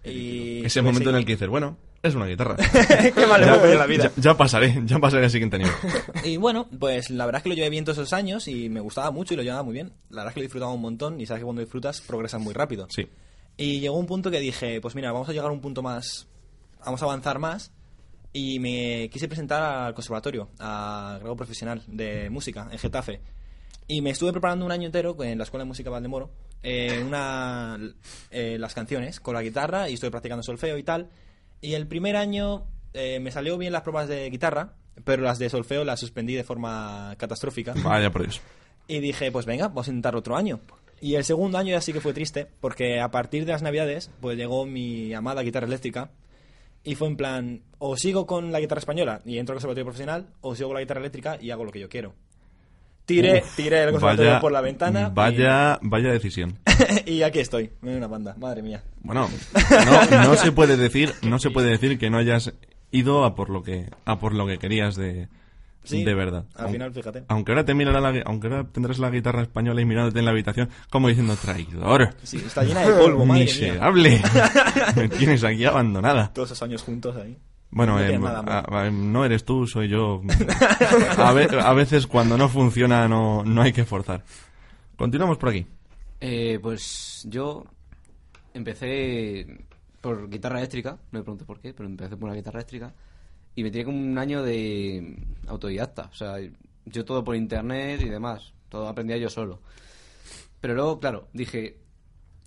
Y 0.07 0.65
Ese 0.65 0.81
pues 0.81 0.85
momento 0.85 1.11
sí. 1.11 1.15
en 1.15 1.17
el 1.17 1.25
que 1.25 1.33
dices, 1.33 1.49
bueno, 1.49 1.77
es 2.03 2.15
una 2.15 2.27
guitarra. 2.27 2.57
Qué 3.15 3.27
mal 3.27 3.43
pedir 3.61 3.77
la 3.77 3.87
vida. 3.87 4.13
Ya, 4.17 4.23
ya 4.23 4.37
pasaré, 4.37 4.81
ya 4.85 4.99
pasaré 4.99 5.25
al 5.25 5.31
siguiente 5.31 5.59
nivel. 5.59 5.73
Y 6.25 6.37
bueno, 6.37 6.69
pues 6.79 7.11
la 7.11 7.27
verdad 7.27 7.41
es 7.41 7.43
que 7.45 7.49
lo 7.49 7.55
llevé 7.55 7.71
bien 7.71 7.85
todos 7.85 7.99
esos 7.99 8.13
años 8.13 8.49
y 8.49 8.69
me 8.69 8.81
gustaba 8.81 9.11
mucho 9.11 9.35
y 9.35 9.37
lo 9.37 9.43
llevaba 9.43 9.63
muy 9.63 9.75
bien. 9.75 9.93
La 10.11 10.23
verdad 10.23 10.29
es 10.29 10.35
que 10.35 10.41
lo 10.41 10.45
disfrutaba 10.45 10.73
un 10.73 10.81
montón 10.81 11.21
y 11.21 11.27
sabes 11.27 11.41
que 11.41 11.45
cuando 11.45 11.61
disfrutas 11.63 12.01
progresas 12.01 12.41
muy 12.41 12.55
rápido. 12.55 12.87
Sí. 12.91 13.09
Y 13.57 13.81
llegó 13.81 13.97
un 13.97 14.07
punto 14.07 14.31
que 14.31 14.39
dije, 14.39 14.81
pues 14.81 14.95
mira, 14.95 15.13
vamos 15.13 15.29
a 15.29 15.33
llegar 15.33 15.49
a 15.49 15.53
un 15.53 15.61
punto 15.61 15.83
más, 15.83 16.27
vamos 16.85 17.01
a 17.03 17.07
avanzar 17.07 17.39
más. 17.39 17.73
Y 18.33 18.59
me 18.59 19.09
quise 19.11 19.29
presentar 19.29 19.63
al 19.63 19.95
conservatorio, 19.95 20.51
a 20.59 21.17
grado 21.21 21.37
profesional 21.37 21.83
de 21.87 22.29
música 22.29 22.69
en 22.71 22.79
Getafe. 22.79 23.21
Y 23.89 24.03
me 24.03 24.11
estuve 24.11 24.33
preparando 24.33 24.67
un 24.67 24.73
año 24.73 24.87
entero 24.87 25.17
en 25.23 25.39
la 25.39 25.45
Escuela 25.45 25.65
de 25.65 25.69
Música 25.69 25.89
Valdemoro, 25.89 26.31
eh, 26.63 27.03
una, 27.07 27.79
eh, 28.31 28.57
las 28.59 28.75
canciones 28.75 29.21
con 29.21 29.35
la 29.35 29.43
guitarra 29.43 29.89
y 29.89 29.95
estoy 29.95 30.11
practicando 30.11 30.43
solfeo 30.43 30.79
y 30.79 30.83
tal. 30.83 31.11
Y 31.61 31.75
el 31.75 31.87
primer 31.87 32.17
año 32.17 32.67
eh, 32.93 33.21
me 33.21 33.31
salió 33.31 33.59
bien 33.59 33.73
las 33.73 33.83
pruebas 33.83 34.09
de 34.09 34.29
guitarra, 34.31 34.75
pero 35.05 35.23
las 35.23 35.39
de 35.39 35.49
solfeo 35.51 35.85
las 35.85 36.01
suspendí 36.01 36.35
de 36.35 36.45
forma 36.45 37.15
catastrófica. 37.19 37.75
Vaya 37.83 38.11
por 38.11 38.23
Dios. 38.23 38.41
Y 38.89 39.01
dije, 39.01 39.33
pues 39.33 39.47
venga, 39.47 39.69
vamos 39.69 39.89
a 39.89 39.91
intentar 39.91 40.17
otro 40.17 40.37
año. 40.37 40.61
Y 41.01 41.15
el 41.15 41.25
segundo 41.25 41.59
año 41.59 41.73
ya 41.73 41.81
sí 41.81 41.93
que 41.93 42.01
fue 42.01 42.15
triste, 42.15 42.47
porque 42.61 43.01
a 43.01 43.11
partir 43.11 43.45
de 43.45 43.53
las 43.53 43.63
navidades, 43.63 44.11
pues 44.21 44.37
llegó 44.39 44.65
mi 44.65 45.13
amada 45.13 45.43
guitarra 45.43 45.67
eléctrica. 45.67 46.11
Y 46.85 46.95
fue 46.95 47.09
en 47.09 47.17
plan, 47.17 47.63
o 47.79 47.97
sigo 47.97 48.27
con 48.27 48.53
la 48.53 48.61
guitarra 48.61 48.79
española 48.79 49.21
y 49.25 49.39
entro 49.39 49.53
al 49.53 49.57
conservatorio 49.57 49.85
profesional, 49.85 50.29
o 50.41 50.55
sigo 50.55 50.69
con 50.69 50.77
la 50.77 50.81
guitarra 50.81 51.01
eléctrica 51.01 51.37
y 51.41 51.51
hago 51.51 51.65
lo 51.65 51.73
que 51.73 51.81
yo 51.81 51.89
quiero. 51.89 52.15
Tiré, 53.07 53.43
Uf, 53.45 53.57
tiré 53.57 53.85
el 53.85 53.93
conservatorio 53.93 54.41
por 54.41 54.53
la 54.53 54.61
ventana. 54.61 55.09
Vaya, 55.09 55.79
vaya 55.83 56.11
decisión. 56.11 56.59
Y, 57.07 57.23
aquí 57.23 57.39
estoy, 57.39 57.71
en 57.83 57.97
una 57.97 58.07
banda, 58.07 58.35
madre 58.39 58.63
mía. 58.63 58.83
Bueno, 59.01 59.31
no, 60.11 60.25
no 60.25 60.37
se 60.37 60.53
puede 60.53 60.77
decir, 60.77 61.15
no 61.23 61.39
se 61.39 61.51
puede 61.51 61.71
decir 61.71 61.99
que 61.99 62.11
no 62.11 62.19
hayas 62.19 62.53
ido 62.91 63.25
a 63.25 63.35
por 63.35 63.49
lo 63.49 63.63
que, 63.63 63.89
a 64.05 64.19
por 64.19 64.35
lo 64.35 64.47
que 64.47 64.59
querías 64.59 64.97
de, 64.97 65.29
Sí, 65.87 66.05
de 66.05 66.15
verdad. 66.15 66.45
Al 66.57 66.71
final, 66.71 66.93
fíjate. 66.93 67.25
Aunque 67.29 67.53
ahora 67.53 67.65
te 67.65 67.73
mirará 67.73 68.01
la, 68.01 68.23
aunque 68.27 68.49
ahora 68.49 68.67
tendrás 68.71 68.99
la 68.99 69.09
guitarra 69.09 69.43
española 69.43 69.81
y 69.81 69.85
mirándote 69.85 70.19
en 70.19 70.25
la 70.25 70.33
habitación 70.33 70.69
como 70.91 71.09
diciendo 71.09 71.37
traidor, 71.37 72.15
Sí, 72.25 72.43
está 72.45 72.65
llena 72.65 72.81
de 72.81 72.93
polvo, 72.93 73.25
madre 73.25 73.45
mía. 73.45 73.53
miserable, 73.53 74.21
me 74.97 75.09
tienes 75.09 75.45
aquí 75.45 75.65
abandonada. 75.65 76.33
Todos 76.33 76.51
esos 76.51 76.63
años 76.63 76.83
juntos 76.83 77.17
ahí. 77.17 77.39
Bueno, 77.71 77.95
No 77.95 78.01
eh, 78.01 78.07
tienes 78.07 78.21
nada, 78.23 78.39
amor. 78.39 78.75
a- 78.75 78.83
a- 78.87 78.91
no 78.91 79.25
eres 79.25 79.45
tú, 79.45 79.67
soy 79.67 79.89
yo. 79.89 80.23
A, 81.19 81.33
ve- 81.33 81.49
a 81.61 81.73
veces 81.75 82.07
cuando 82.07 82.39
no 82.39 82.49
funciona 82.49 83.07
no, 83.09 83.45
no 83.45 83.63
hay 83.63 83.73
que 83.73 83.85
forzar. 83.85 84.23
Continuamos 84.97 85.37
por 85.39 85.51
aquí. 85.51 85.67
Eh, 86.21 86.59
pues 86.63 87.27
yo 87.29 87.65
empecé 88.55 89.47
por 90.01 90.29
guitarra 90.31 90.59
eléctrica, 90.59 90.93
no 91.13 91.19
me 91.19 91.23
pregunto 91.23 91.45
por 91.45 91.61
qué, 91.61 91.75
pero 91.75 91.89
empecé 91.89 92.17
por 92.17 92.29
una 92.29 92.37
guitarra 92.37 92.61
eléctrica 92.61 92.95
y 93.55 93.63
me 93.63 93.71
tiré 93.71 93.85
como 93.85 93.99
un 93.99 94.17
año 94.19 94.43
de 94.43 95.17
autodidacta, 95.47 96.09
o 96.11 96.15
sea, 96.15 96.37
yo 96.87 97.05
todo 97.05 97.25
por 97.25 97.37
internet 97.37 98.01
y 98.03 98.09
demás, 98.09 98.53
todo 98.69 98.89
aprendía 98.89 99.17
yo 99.19 99.29
solo. 99.29 99.61
Pero 100.61 100.75
luego, 100.75 101.01
claro, 101.01 101.29
dije, 101.33 101.79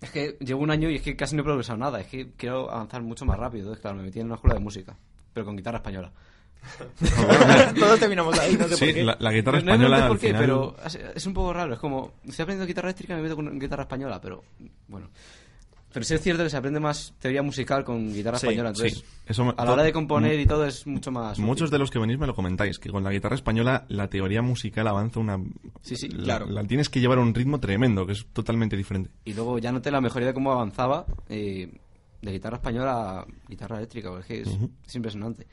es 0.01 0.09
que 0.11 0.37
llevo 0.39 0.61
un 0.63 0.71
año 0.71 0.89
y 0.89 0.95
es 0.95 1.01
que 1.01 1.15
casi 1.15 1.35
no 1.35 1.41
he 1.41 1.45
progresado 1.45 1.77
nada, 1.77 1.99
es 1.99 2.07
que 2.07 2.31
quiero 2.37 2.71
avanzar 2.71 3.01
mucho 3.03 3.25
más 3.25 3.37
rápido, 3.37 3.63
entonces 3.63 3.81
claro, 3.81 3.97
me 3.97 4.03
metí 4.03 4.19
en 4.19 4.27
una 4.27 4.35
escuela 4.35 4.55
de 4.55 4.61
música, 4.61 4.97
pero 5.39 5.45
con 5.45 5.55
guitarra 5.57 5.77
española. 5.77 6.11
Todos 7.79 7.99
terminamos 7.99 8.37
ahí, 8.39 8.55
no 8.57 8.67
sé 8.67 8.75
Sí, 8.75 8.85
por 8.85 8.93
qué. 8.93 9.03
la, 9.03 9.17
la 9.19 9.31
guitarra 9.31 9.59
No 9.61 9.71
española 9.71 9.97
por 10.07 10.11
al 10.11 10.19
qué, 10.19 10.27
final... 10.27 10.41
pero 10.41 10.75
es, 11.15 11.25
un 11.25 11.33
poco 11.33 11.53
raro. 11.53 11.73
Es 11.73 11.79
como, 11.79 12.11
estoy 12.27 12.43
aprendiendo 12.43 12.65
guitarra 12.67 12.89
eléctrica 12.89 13.13
y 13.13 13.17
me 13.17 13.23
meto 13.23 13.35
con 13.35 13.59
guitarra 13.59 13.83
española, 13.83 14.19
pero 14.21 14.43
bueno. 14.87 15.09
Pero 15.91 16.05
sí 16.05 16.13
es 16.13 16.21
cierto 16.21 16.43
que 16.43 16.51
se 16.51 16.57
aprende 16.57 16.79
más 16.79 17.15
teoría 17.19 17.41
musical 17.41 17.83
con 17.83 18.13
guitarra 18.13 18.37
Sí, 18.37 18.45
española. 18.45 18.69
Entonces, 18.69 18.99
sí, 18.99 19.05
eso 19.25 19.43
me- 19.45 19.53
a 19.57 19.65
la 19.65 19.71
hora 19.71 19.81
de 19.83 19.91
componer 19.91 20.39
y 20.39 20.45
todo 20.45 20.65
es 20.65 20.85
mucho 20.85 21.11
más. 21.11 21.33
útil. 21.33 21.45
Muchos 21.45 21.71
de 21.71 21.79
los 21.79 21.89
que 21.89 21.97
venís 21.97 22.19
me 22.19 22.27
lo 22.27 22.35
comentáis, 22.35 22.77
que 22.77 22.89
con 22.91 23.03
la 23.03 23.09
guitarra 23.11 23.33
española 23.35 23.85
la 23.87 24.07
teoría 24.07 24.43
musical 24.43 24.87
avanza 24.87 25.19
una... 25.19 25.39
Sí, 25.81 25.95
sí, 25.95 26.09
la- 26.09 26.23
claro. 26.23 26.45
La, 26.47 26.63
tienes 26.65 26.89
que 26.89 26.99
llevar 26.99 27.17
a 27.17 27.21
un 27.21 27.33
ritmo 27.33 27.59
tremendo, 27.59 28.05
que 28.05 28.11
es 28.13 28.25
totalmente 28.33 28.77
diferente. 28.77 29.09
Y 29.25 29.33
luego 29.33 29.57
ya 29.57 29.71
noté 29.71 29.89
la 29.89 30.01
mejoría 30.01 30.27
de 30.27 30.33
cómo 30.35 30.51
avanzaba 30.51 31.07
eh, 31.27 31.71
de 32.21 32.31
guitarra 32.31 32.57
española 32.57 33.19
a 33.21 33.27
guitarra 33.47 33.77
eléctrica, 33.77 34.09
porque 34.09 34.41
es, 34.41 34.49
es 34.85 34.95
impresionante. 34.95 35.47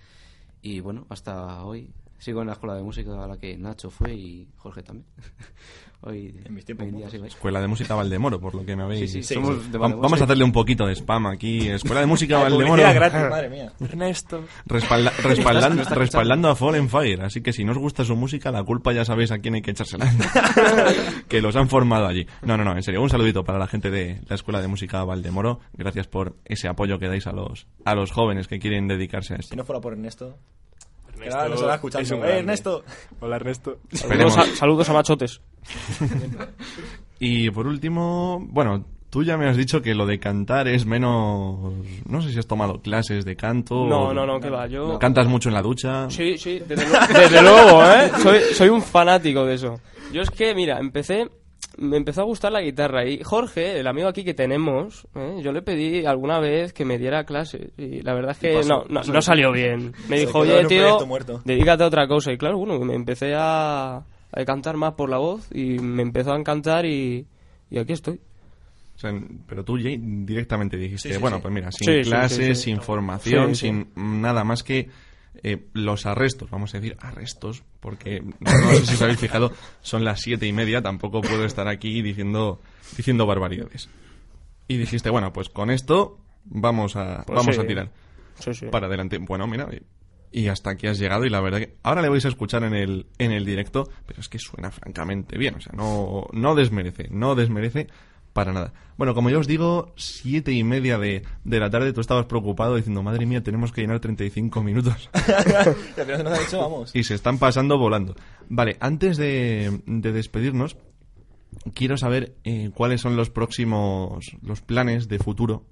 Y 0.62 0.81
bueno, 0.81 1.07
hasta 1.09 1.64
hoy 1.64 1.92
sigo 2.18 2.40
en 2.40 2.46
la 2.48 2.55
escuela 2.55 2.74
de 2.74 2.83
música 2.83 3.22
a 3.22 3.26
la 3.26 3.37
que 3.37 3.57
Nacho 3.57 3.90
fue 3.90 4.14
y 4.14 4.48
Jorge 4.57 4.83
también. 4.83 5.07
hoy 6.02 6.35
En 6.44 6.55
mis 6.55 6.64
tiempos 6.64 6.87
hoy 6.92 7.02
en. 7.02 7.24
Escuela 7.24 7.61
de 7.61 7.66
Música 7.68 7.94
Valdemoro, 7.94 8.38
por 8.40 8.55
lo 8.55 8.64
que 8.64 8.76
me 8.76 8.83
habéis... 8.85 9.11
Sí, 9.11 9.22
sí, 9.22 9.22
Sí, 9.22 9.35
somos 9.35 9.62
sí. 9.64 9.70
de 9.70 9.79
Vamos 9.79 10.12
sí. 10.12 10.20
a 10.20 10.24
hacerle 10.24 10.44
un 10.44 10.52
poquito 10.52 10.87
de 10.87 10.92
spam 10.94 11.26
aquí. 11.26 11.68
Escuela 11.68 12.00
de 12.00 12.07
Música 12.07 12.38
Valdemoro. 12.42 12.83
gratis, 12.83 13.31
madre 13.31 13.48
mía. 13.50 13.72
Ernesto. 13.81 14.44
Respalda- 14.66 15.12
respaldando, 15.22 15.83
respaldando 15.85 16.48
a 16.48 16.55
Fallen 16.57 16.88
Fire. 16.88 17.22
Así 17.22 17.40
que 17.40 17.52
si 17.52 17.64
no 17.64 17.72
os 17.72 17.79
gusta 17.79 18.05
su 18.05 18.14
música, 18.14 18.50
la 18.52 18.62
culpa 18.62 18.92
ya 18.92 19.05
sabéis 19.05 19.31
a 19.33 19.38
quién 19.38 19.55
hay 19.55 19.62
que 19.62 19.70
echársela. 19.72 20.07
que 21.29 21.40
los 21.40 21.57
han 21.57 21.68
formado 21.68 22.07
allí. 22.07 22.26
No, 22.42 22.57
no, 22.57 22.64
no, 22.64 22.76
en 22.76 22.83
serio. 22.83 23.02
Un 23.02 23.11
saludito 23.11 23.44
para 23.44 23.59
la 23.59 23.66
gente 23.66 23.90
de 23.90 24.20
la 24.29 24.35
Escuela 24.37 24.61
de 24.61 24.68
Música 24.68 25.02
Valdemoro. 25.05 25.61
Gracias 25.72 26.07
por 26.07 26.37
ese 26.44 26.68
apoyo 26.68 26.98
que 26.98 27.09
dais 27.09 27.26
a 27.26 27.33
los, 27.33 27.66
a 27.85 27.94
los 27.94 28.11
jóvenes 28.12 28.46
que 28.48 28.59
quieren 28.59 28.87
dedicarse 28.88 29.35
a 29.35 29.37
esto. 29.38 29.50
Si 29.50 29.57
no 29.57 29.64
fuera 29.64 29.81
por 29.81 29.92
Ernesto. 29.94 30.37
Claro, 31.28 31.48
nos 31.50 31.54
estará 31.60 31.74
es 31.74 31.76
escuchando. 31.78 32.16
un 32.16 32.24
¡Eh. 32.24 32.38
Ernesto! 32.38 32.84
Hola, 33.20 33.36
Ernesto. 33.36 33.78
Saludos 33.92 34.38
a, 34.38 34.44
saludos 34.56 34.88
a 34.88 34.92
machotes. 34.92 35.40
Y 37.18 37.50
por 37.50 37.66
último, 37.66 38.46
bueno, 38.50 38.84
tú 39.08 39.24
ya 39.24 39.38
me 39.38 39.48
has 39.48 39.56
dicho 39.56 39.80
que 39.80 39.94
lo 39.94 40.04
de 40.06 40.18
cantar 40.18 40.68
es 40.68 40.84
menos... 40.84 41.72
No 42.06 42.20
sé 42.20 42.30
si 42.32 42.38
has 42.38 42.46
tomado 42.46 42.80
clases 42.82 43.24
de 43.24 43.36
canto. 43.36 43.86
No, 43.86 44.08
o- 44.08 44.14
no, 44.14 44.26
no, 44.26 44.38
que 44.38 44.50
va. 44.50 44.66
Yo. 44.66 44.98
¿Cantas 44.98 45.26
mucho 45.26 45.48
en 45.48 45.54
la 45.54 45.62
ducha? 45.62 46.10
Sí, 46.10 46.36
sí, 46.36 46.60
desde, 46.66 46.84
lu- 46.88 47.18
desde 47.18 47.42
luego, 47.42 47.82
¿eh? 47.84 48.10
Soy, 48.22 48.40
soy 48.54 48.68
un 48.68 48.82
fanático 48.82 49.44
de 49.46 49.54
eso. 49.54 49.80
Yo 50.12 50.20
es 50.22 50.30
que, 50.30 50.54
mira, 50.54 50.78
empecé, 50.78 51.26
me 51.78 51.96
empezó 51.96 52.22
a 52.22 52.24
gustar 52.24 52.52
la 52.52 52.60
guitarra 52.60 53.06
y 53.06 53.22
Jorge, 53.22 53.78
el 53.80 53.86
amigo 53.86 54.08
aquí 54.08 54.24
que 54.24 54.34
tenemos, 54.34 55.06
¿eh? 55.14 55.40
yo 55.42 55.52
le 55.52 55.62
pedí 55.62 56.04
alguna 56.06 56.38
vez 56.40 56.72
que 56.72 56.84
me 56.84 56.98
diera 56.98 57.24
clases 57.24 57.70
y 57.76 58.02
la 58.02 58.14
verdad 58.14 58.32
es 58.32 58.38
que 58.38 58.54
pasó? 58.54 58.84
no, 58.88 59.02
no, 59.02 59.12
no 59.12 59.22
salió 59.22 59.52
bien. 59.52 59.92
Me 60.08 60.18
dijo, 60.20 60.38
oye, 60.40 60.64
tío, 60.66 60.80
proyecto 60.82 61.06
muerto". 61.06 61.42
dedícate 61.44 61.84
a 61.84 61.86
otra 61.86 62.08
cosa. 62.08 62.32
Y 62.32 62.38
claro, 62.38 62.58
bueno, 62.58 62.78
me 62.80 62.94
empecé 62.94 63.34
a, 63.36 63.96
a 63.98 64.44
cantar 64.44 64.76
más 64.76 64.94
por 64.94 65.08
la 65.10 65.18
voz 65.18 65.48
y 65.52 65.78
me 65.78 66.02
empezó 66.02 66.32
a 66.32 66.38
encantar 66.38 66.86
y, 66.86 67.26
y 67.70 67.78
aquí 67.78 67.92
estoy. 67.92 68.20
O 68.94 68.98
sea, 68.98 69.12
pero 69.46 69.62
tú 69.62 69.76
Jay, 69.76 69.98
directamente 70.00 70.78
dijiste, 70.78 71.08
Sí, 71.10 71.14
sí, 71.16 71.20
bueno, 71.20 71.36
sí. 71.36 71.42
pues 71.42 71.52
mira, 71.54 71.70
sin 71.70 71.86
Sí, 71.86 72.04
sí, 72.04 72.10
clases, 72.10 72.36
sí, 72.38 72.54
sí. 72.54 72.62
sin 72.62 72.80
formación, 72.80 73.54
Sí, 73.54 73.68
sí. 73.68 73.84
sin 73.94 74.20
nada 74.22 74.42
más 74.42 74.62
que 74.62 74.88
eh, 75.42 75.66
los 75.72 76.07
arrestos, 76.07 76.51
vamos 76.51 76.75
a 76.75 76.79
decir 76.81 76.96
arrestos, 77.01 77.62
porque 77.81 78.22
no 78.40 78.51
sé 78.75 78.87
si 78.87 78.94
os 78.94 79.03
habéis 79.03 79.18
fijado, 79.18 79.53
son 79.83 80.05
las 80.05 80.20
siete 80.20 80.46
y 80.46 80.53
media, 80.53 80.83
tampoco 80.83 81.20
puedo 81.20 81.44
estar 81.44 81.68
aquí 81.68 82.03
diciendo, 82.03 82.61
diciendo 82.96 83.27
barbaridades. 83.27 83.88
Y 84.68 84.77
dijiste, 84.79 85.11
bueno, 85.11 85.33
pues 85.33 85.49
con 85.49 85.70
esto 85.70 86.18
vamos 86.44 86.96
a, 86.96 87.22
Pues 87.27 87.37
vamos 87.38 87.55
sí. 87.55 87.61
a 87.61 87.66
tirar 87.66 87.92
Sí, 88.40 88.53
sí. 88.55 88.66
para 88.66 88.87
adelante. 88.87 89.18
Bueno, 89.18 89.46
mira, 89.46 89.68
y, 90.33 90.42
y 90.42 90.49
hasta 90.49 90.70
aquí 90.70 90.87
has 90.88 90.99
llegado 90.99 91.25
y 91.25 91.31
la 91.31 91.40
verdad 91.40 91.59
que 91.59 91.77
ahora 91.83 92.03
le 92.03 92.09
vais 92.09 92.25
a 92.25 92.29
escuchar 92.29 92.64
en 92.64 92.75
el, 92.75 93.07
en 93.18 93.33
el 93.33 93.44
directo, 93.44 93.88
pero 94.07 94.20
es 94.20 94.29
que 94.29 94.38
suena 94.38 94.70
francamente 94.70 95.38
bien, 95.38 95.55
o 95.55 95.61
sea, 95.61 95.72
no, 95.77 96.27
no 96.33 96.55
desmerece, 96.55 97.09
no 97.11 97.35
desmerece 97.35 97.87
para 98.37 98.53
nada. 98.53 98.75
Bueno, 98.99 99.14
como 99.14 99.31
ya 99.31 99.38
os 99.38 99.46
digo, 99.46 99.94
siete 99.96 100.53
y 100.53 100.62
media 100.62 100.99
de, 100.99 101.22
de 101.42 101.59
la 101.59 101.70
tarde, 101.70 101.94
tú 101.94 102.03
estabas 102.03 102.27
preocupado 102.27 102.77
diciendo, 102.77 103.03
madre 103.03 103.25
mía, 103.25 103.42
tenemos 103.42 103.72
que 103.72 103.81
llenar 103.81 103.99
35 103.99 104.62
minutos. 104.62 105.09
Y 105.16 106.01
al 106.01 106.07
final 106.07 106.16
se 106.18 106.22
nos 106.22 106.38
ha 106.38 106.42
dicho, 106.42 106.59
vamos. 106.59 106.90
y 106.94 107.03
se 107.03 107.14
están 107.14 107.38
pasando 107.38 107.79
volando. 107.79 108.14
Vale, 108.51 108.77
antes 108.79 109.16
de, 109.16 109.81
de 109.87 110.12
despedirnos, 110.12 110.77
quiero 111.72 111.96
saber 111.96 112.35
eh, 112.44 112.70
cuáles 112.75 113.01
son 113.01 113.16
los 113.16 113.31
próximos, 113.31 114.27
los 114.42 114.61
planes 114.61 115.09
de 115.09 115.18
futuro 115.18 115.64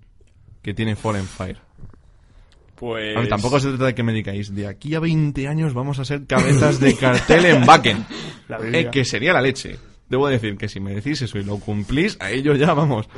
que 0.63 0.73
tiene 0.73 0.97
Fallen 0.97 1.27
Fire. 1.27 1.59
Pues. 2.77 3.15
A 3.15 3.21
ver, 3.21 3.29
tampoco 3.29 3.61
se 3.61 3.69
trata 3.69 3.87
de 3.87 3.95
que 3.95 4.03
me 4.03 4.15
digáis, 4.15 4.55
de 4.55 4.67
aquí 4.67 4.95
a 4.95 5.01
20 5.01 5.47
años 5.49 5.75
vamos 5.75 5.99
a 5.99 6.07
ser 6.07 6.27
cabezas 6.27 6.81
de 6.81 6.97
cartel 6.97 7.45
en 7.45 7.61
Biblia. 7.61 8.07
Eh, 8.73 8.91
que 8.93 9.07
sería 9.07 9.33
la 9.33 9.41
leche. 9.41 9.79
Debo 10.15 10.29
decir 10.29 10.57
que 10.57 10.69
si 10.69 10.79
me 10.79 10.95
decís 10.95 11.21
eso 11.23 11.39
y 11.39 11.43
lo 11.43 11.59
cumplís, 11.59 12.17
a 12.21 12.31
ello 12.31 12.55
ya 12.55 12.73
vamos. 12.73 13.09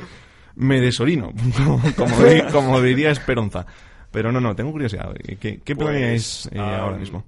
Me 0.55 0.81
desorino, 0.81 1.31
como, 1.55 1.79
como, 1.95 2.23
di- 2.23 2.41
como 2.51 2.81
diría 2.81 3.11
Esperanza. 3.11 3.67
Pero 4.09 4.31
no, 4.31 4.39
no, 4.41 4.55
tengo 4.55 4.71
curiosidad. 4.71 5.13
¿Qué, 5.39 5.59
qué 5.63 5.75
Pues, 5.75 5.77
planeáis 5.77 6.49
eh, 6.51 6.57
ah, 6.59 6.79
ahora 6.79 6.97
mismo? 6.97 7.23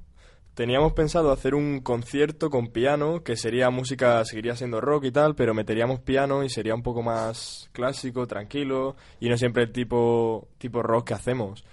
Teníamos 0.55 0.93
pensado 0.93 1.31
hacer 1.31 1.53
un 1.53 1.81
concierto 1.81 2.49
con 2.49 2.69
piano, 2.69 3.21
que 3.23 3.37
sería 3.37 3.69
música, 3.69 4.25
seguiría 4.25 4.55
siendo 4.55 4.81
rock 4.81 5.05
y 5.05 5.11
tal, 5.11 5.35
pero 5.35 5.53
meteríamos 5.53 5.99
piano 5.99 6.43
y 6.43 6.49
sería 6.49 6.73
un 6.73 6.81
poco 6.81 7.03
más 7.03 7.69
clásico, 7.71 8.25
tranquilo, 8.25 8.95
y 9.19 9.29
no 9.29 9.37
siempre 9.37 9.63
el 9.63 9.71
tipo, 9.71 10.47
tipo 10.57 10.81
rock 10.81 11.09
que 11.09 11.13
hacemos. 11.13 11.63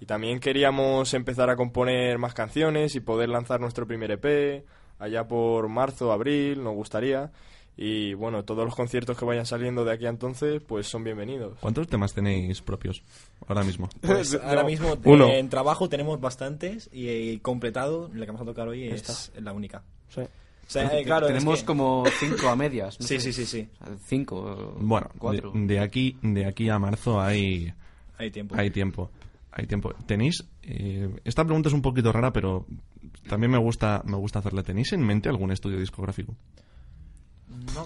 Y 0.00 0.06
también 0.06 0.40
queríamos 0.40 1.14
empezar 1.14 1.48
a 1.50 1.56
componer 1.56 2.18
más 2.18 2.34
canciones 2.34 2.96
y 2.96 3.00
poder 3.00 3.28
lanzar 3.28 3.60
nuestro 3.60 3.86
primer 3.86 4.10
EP 4.10 4.64
allá 5.04 5.26
por 5.28 5.68
marzo, 5.68 6.12
abril, 6.12 6.62
nos 6.62 6.74
gustaría. 6.74 7.30
Y 7.76 8.14
bueno, 8.14 8.44
todos 8.44 8.64
los 8.64 8.76
conciertos 8.76 9.18
que 9.18 9.24
vayan 9.24 9.46
saliendo 9.46 9.84
de 9.84 9.92
aquí 9.92 10.06
a 10.06 10.08
entonces, 10.08 10.62
pues 10.62 10.86
son 10.86 11.02
bienvenidos. 11.02 11.58
¿Cuántos 11.60 11.88
temas 11.88 12.14
tenéis 12.14 12.62
propios 12.62 13.02
ahora 13.48 13.64
mismo? 13.64 13.88
Pues 14.00 14.34
ahora 14.34 14.62
No, 14.62 14.68
mismo 14.68 14.96
uno. 15.04 15.26
eh, 15.26 15.40
en 15.40 15.48
trabajo 15.48 15.88
tenemos 15.88 16.20
bastantes 16.20 16.88
y, 16.92 17.08
y 17.08 17.38
completado, 17.38 18.10
la 18.14 18.26
que 18.26 18.32
vamos 18.32 18.42
a 18.42 18.44
tocar 18.44 18.68
hoy 18.68 18.84
es 18.84 19.08
Esta. 19.08 19.40
la 19.40 19.52
única. 19.52 19.82
Sí. 20.08 20.20
O 20.20 20.70
sea, 20.70 20.86
eh, 20.98 21.02
claro, 21.04 21.26
es 21.26 21.32
Tenemos 21.34 21.60
que- 21.60 21.66
como 21.66 22.04
cinco 22.20 22.48
a 22.48 22.54
medias. 22.56 22.98
no 23.00 23.06
Sí, 23.08 23.18
sé. 23.18 23.32
sí, 23.32 23.44
sí, 23.44 23.46
sí. 23.46 23.68
Cinco. 24.06 24.76
Bueno, 24.78 25.10
cuatro. 25.18 25.50
de, 25.52 25.66
de 25.66 25.80
aquí, 25.80 26.16
de 26.22 26.46
aquí 26.46 26.68
a 26.68 26.78
marzo 26.78 27.20
hay, 27.20 27.74
Hay 28.18 28.30
tiempo. 28.30 28.54
hay 28.56 28.70
tiempo. 28.70 29.10
Hay 29.50 29.66
tiempo. 29.66 29.92
¿Tenéis? 30.06 30.44
Eh, 30.66 31.10
esta 31.24 31.44
pregunta 31.44 31.68
es 31.68 31.74
un 31.74 31.82
poquito 31.82 32.12
rara, 32.12 32.32
pero 32.32 32.66
también 33.28 33.50
me 33.50 33.58
gusta, 33.58 34.02
me 34.04 34.16
gusta 34.16 34.38
hacerla. 34.38 34.62
¿Tenéis 34.62 34.92
en 34.92 35.04
mente 35.04 35.28
algún 35.28 35.50
estudio 35.52 35.78
discográfico? 35.78 36.34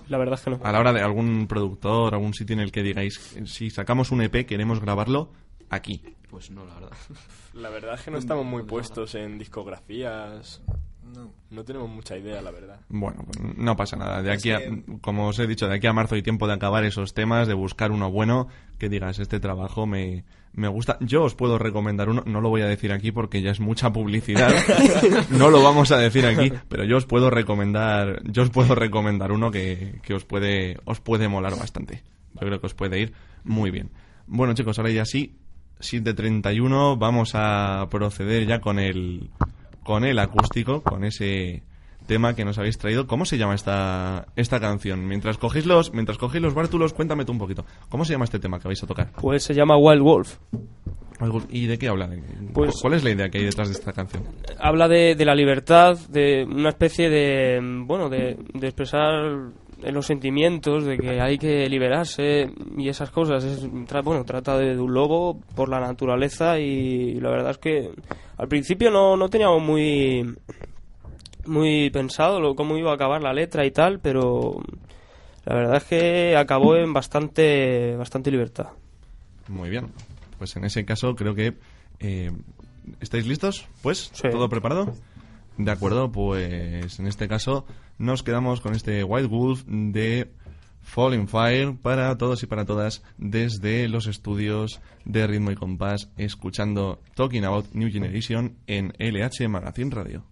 La 0.08 0.18
verdad 0.18 0.38
es 0.38 0.44
que 0.44 0.50
no. 0.50 0.60
A 0.62 0.72
la 0.72 0.80
hora 0.80 0.92
de 0.92 1.00
algún 1.00 1.46
productor, 1.46 2.14
algún 2.14 2.34
sitio 2.34 2.54
en 2.54 2.60
el 2.60 2.72
que 2.72 2.82
digáis, 2.82 3.36
si 3.46 3.70
sacamos 3.70 4.10
un 4.10 4.22
EP, 4.22 4.46
queremos 4.46 4.80
grabarlo 4.80 5.32
aquí. 5.70 6.02
Pues 6.30 6.50
no, 6.50 6.64
la 6.64 6.74
verdad. 6.74 6.96
La 7.54 7.70
verdad 7.70 7.94
es 7.94 8.02
que 8.02 8.12
no 8.12 8.18
estamos 8.18 8.44
muy 8.44 8.62
puestos 8.62 9.16
en 9.16 9.36
discografías. 9.36 10.62
No 11.50 11.64
tenemos 11.64 11.88
mucha 11.88 12.16
idea, 12.16 12.40
la 12.40 12.50
verdad. 12.52 12.80
Bueno, 12.88 13.24
pues 13.24 13.56
no 13.56 13.74
pasa 13.74 13.96
nada. 13.96 14.22
De 14.22 14.30
aquí 14.30 14.52
a, 14.52 14.60
como 15.00 15.28
os 15.28 15.38
he 15.38 15.46
dicho, 15.46 15.66
de 15.66 15.74
aquí 15.74 15.86
a 15.86 15.92
marzo 15.92 16.14
hay 16.14 16.22
tiempo 16.22 16.46
de 16.46 16.52
acabar 16.52 16.84
esos 16.84 17.14
temas, 17.14 17.48
de 17.48 17.54
buscar 17.54 17.90
uno 17.90 18.12
bueno, 18.12 18.46
que 18.78 18.88
digas, 18.88 19.18
este 19.18 19.40
trabajo 19.40 19.86
me, 19.86 20.24
me 20.58 20.68
gusta. 20.68 20.98
Yo 21.00 21.22
os 21.22 21.34
puedo 21.34 21.58
recomendar 21.58 22.08
uno, 22.08 22.22
no 22.26 22.40
lo 22.40 22.48
voy 22.48 22.62
a 22.62 22.66
decir 22.66 22.92
aquí 22.92 23.12
porque 23.12 23.40
ya 23.40 23.50
es 23.50 23.60
mucha 23.60 23.92
publicidad, 23.92 24.52
no 25.30 25.50
lo 25.50 25.62
vamos 25.62 25.90
a 25.92 25.98
decir 25.98 26.26
aquí, 26.26 26.52
pero 26.68 26.84
yo 26.84 26.96
os 26.96 27.06
puedo 27.06 27.30
recomendar, 27.30 28.20
yo 28.24 28.42
os 28.42 28.50
puedo 28.50 28.74
recomendar 28.74 29.32
uno 29.32 29.50
que, 29.50 30.00
que 30.02 30.14
os 30.14 30.24
puede, 30.24 30.78
os 30.84 31.00
puede 31.00 31.28
molar 31.28 31.56
bastante. 31.56 32.02
Yo 32.34 32.46
creo 32.46 32.60
que 32.60 32.66
os 32.66 32.74
puede 32.74 33.00
ir 33.00 33.12
muy 33.44 33.70
bien. 33.70 33.90
Bueno 34.26 34.52
chicos, 34.54 34.78
ahora 34.78 34.90
ya 34.90 35.04
sí, 35.04 35.36
7.31, 35.80 36.98
vamos 36.98 37.32
a 37.34 37.86
proceder 37.90 38.46
ya 38.46 38.60
con 38.60 38.78
el, 38.78 39.30
con 39.84 40.04
el 40.04 40.18
acústico, 40.18 40.82
con 40.82 41.04
ese 41.04 41.62
tema 42.08 42.34
que 42.34 42.44
nos 42.44 42.58
habéis 42.58 42.76
traído. 42.78 43.06
¿Cómo 43.06 43.24
se 43.24 43.38
llama 43.38 43.54
esta, 43.54 44.26
esta 44.34 44.58
canción? 44.58 45.06
Mientras 45.06 45.38
cogéis 45.38 45.66
los, 45.66 45.92
mientras 45.94 46.18
cogéis 46.18 46.42
los 46.42 46.54
bártulos, 46.54 46.92
cuéntame 46.92 47.24
tú 47.24 47.30
un 47.30 47.38
poquito. 47.38 47.64
¿Cómo 47.88 48.04
se 48.04 48.12
llama 48.14 48.24
este 48.24 48.40
tema 48.40 48.58
que 48.58 48.66
vais 48.66 48.82
a 48.82 48.86
tocar? 48.88 49.12
Pues 49.20 49.44
se 49.44 49.54
llama 49.54 49.76
Wild 49.76 50.02
Wolf. 50.02 50.38
¿Y 51.50 51.66
de 51.66 51.78
qué 51.78 51.88
habla? 51.88 52.08
Pues- 52.52 52.76
¿Cuál 52.80 52.94
es 52.94 53.02
la 53.04 53.10
idea 53.10 53.28
que 53.28 53.38
hay 53.38 53.44
detrás 53.44 53.68
de 53.68 53.74
esta 53.74 53.92
canción? 53.92 54.22
habla 54.58 54.88
de, 54.88 55.14
de 55.14 55.24
la 55.24 55.34
libertad, 55.34 55.96
de 56.08 56.44
una 56.44 56.68
especie 56.70 57.08
de, 57.10 57.60
bueno, 57.86 58.08
de, 58.08 58.36
de 58.54 58.66
expresar 58.66 59.50
los 59.82 60.06
sentimientos, 60.06 60.84
de 60.84 60.96
que 60.98 61.20
hay 61.20 61.36
que 61.38 61.68
liberarse 61.68 62.50
y 62.76 62.88
esas 62.88 63.10
cosas. 63.10 63.42
Es, 63.44 63.64
tra- 63.86 64.02
bueno, 64.04 64.24
trata 64.24 64.56
de, 64.58 64.74
de 64.76 64.80
un 64.80 64.94
lobo 64.94 65.40
por 65.56 65.68
la 65.68 65.80
naturaleza 65.80 66.58
y 66.60 67.14
la 67.20 67.30
verdad 67.30 67.50
es 67.52 67.58
que 67.58 67.90
al 68.36 68.48
principio 68.48 68.90
no, 68.92 69.16
no 69.16 69.28
teníamos 69.28 69.60
muy, 69.62 70.34
muy 71.48 71.90
pensado 71.90 72.40
lo, 72.40 72.54
cómo 72.54 72.76
iba 72.76 72.90
a 72.92 72.94
acabar 72.94 73.22
la 73.22 73.32
letra 73.32 73.66
y 73.66 73.70
tal, 73.70 73.98
pero 74.00 74.61
la 75.44 75.54
verdad 75.54 75.76
es 75.78 75.84
que 75.84 76.37
acabó 76.37 76.76
en 76.76 76.92
bastante, 76.92 77.96
bastante 77.96 78.30
libertad. 78.30 78.68
Muy 79.48 79.70
bien. 79.70 79.88
Pues 80.38 80.54
en 80.56 80.64
ese 80.64 80.84
caso 80.84 81.16
creo 81.16 81.34
que 81.34 81.56
eh, 82.00 82.30
¿Estáis 83.00 83.26
listos? 83.26 83.66
Pues, 83.82 84.11
Sí. 84.12 84.28
¿todo 84.30 84.48
preparado? 84.48 84.94
De 85.56 85.70
acuerdo, 85.70 86.11
pues 86.12 86.98
en 86.98 87.06
este 87.06 87.28
caso 87.28 87.66
nos 87.98 88.22
quedamos 88.22 88.61
con 88.61 88.74
este 88.74 89.02
White 89.02 89.26
Wolf 89.26 89.64
de 89.66 90.30
Falling 90.82 91.26
Fire 91.26 91.76
para 91.82 92.16
todos 92.16 92.42
y 92.42 92.46
para 92.46 92.64
todas 92.64 93.02
desde 93.18 93.88
los 93.88 94.06
estudios 94.06 94.80
de 95.04 95.26
Ritmo 95.26 95.50
y 95.50 95.56
Compás, 95.56 96.11
escuchando 96.16 97.00
Talking 97.14 97.44
About 97.44 97.72
New 97.72 97.90
Generation 97.90 98.56
en 98.66 98.92
LH 98.98 99.48
Magazine 99.48 99.90
Radio. 99.90 100.24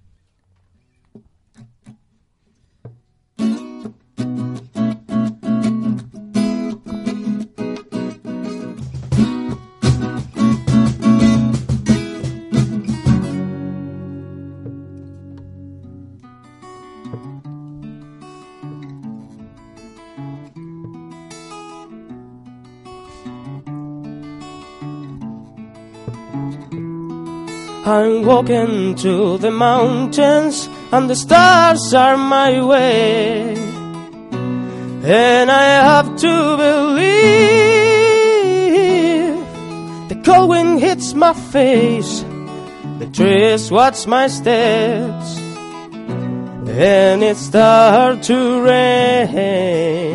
Walking 28.36 28.94
to 28.94 29.38
the 29.38 29.50
mountains 29.50 30.68
and 30.92 31.08
the 31.08 31.16
stars 31.16 31.94
are 31.94 32.18
my 32.18 32.62
way. 32.62 33.54
And 35.04 35.50
I 35.50 35.66
have 35.90 36.08
to 36.16 36.56
believe 36.64 36.98
the 40.10 40.16
cold 40.22 40.50
wind 40.50 40.80
hits 40.80 41.14
my 41.14 41.32
face, 41.32 42.26
the 42.98 43.06
trees 43.06 43.70
watch 43.70 44.06
my 44.06 44.26
steps, 44.26 45.38
and 46.68 47.22
it 47.22 47.38
starts 47.38 48.26
to 48.26 48.60
rain. 48.60 50.05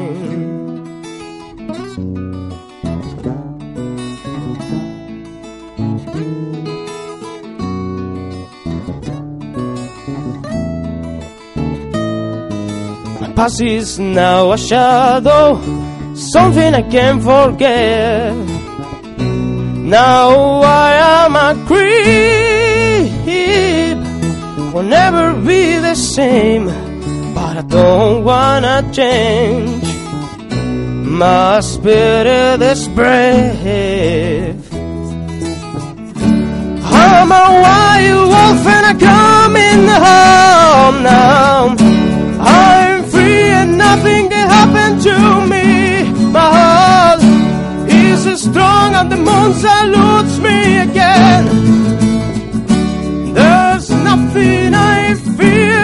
Past 13.41 13.61
is 13.61 13.97
now 13.97 14.51
a 14.51 14.57
shadow, 14.57 15.45
something 16.13 16.75
I 16.75 16.83
can't 16.83 17.23
forget. 17.23 18.35
Now 19.97 20.61
I 20.61 20.89
am 21.15 21.31
a 21.47 21.51
creep, 21.69 23.09
will 24.73 24.89
never 24.99 25.25
be 25.49 25.63
the 25.87 25.95
same, 25.95 26.65
but 27.33 27.53
I 27.61 27.63
don't 27.77 28.23
wanna 28.23 28.77
change. 28.91 29.87
My 31.23 31.61
spirit 31.61 32.61
is 32.61 32.87
brave. 32.89 34.55
I'm 37.07 37.31
a 37.43 37.47
wild 37.65 38.25
wolf 38.33 38.65
and 38.75 38.85
I'm 38.91 38.97
coming 39.09 39.83
home 40.05 40.97
now. 41.11 42.00
Free 43.21 43.51
and 43.61 43.77
nothing 43.77 44.29
can 44.29 44.47
happen 44.49 44.99
to 45.07 45.15
me. 45.51 45.65
My 46.31 46.47
heart 46.57 47.21
is 47.87 48.41
strong 48.41 48.95
and 48.95 49.11
the 49.11 49.17
moon 49.17 49.53
salutes 49.65 50.35
me 50.39 50.57
again. 50.87 51.43
There's 53.33 53.89
nothing 53.89 54.73
I 54.73 55.13
fear. 55.37 55.80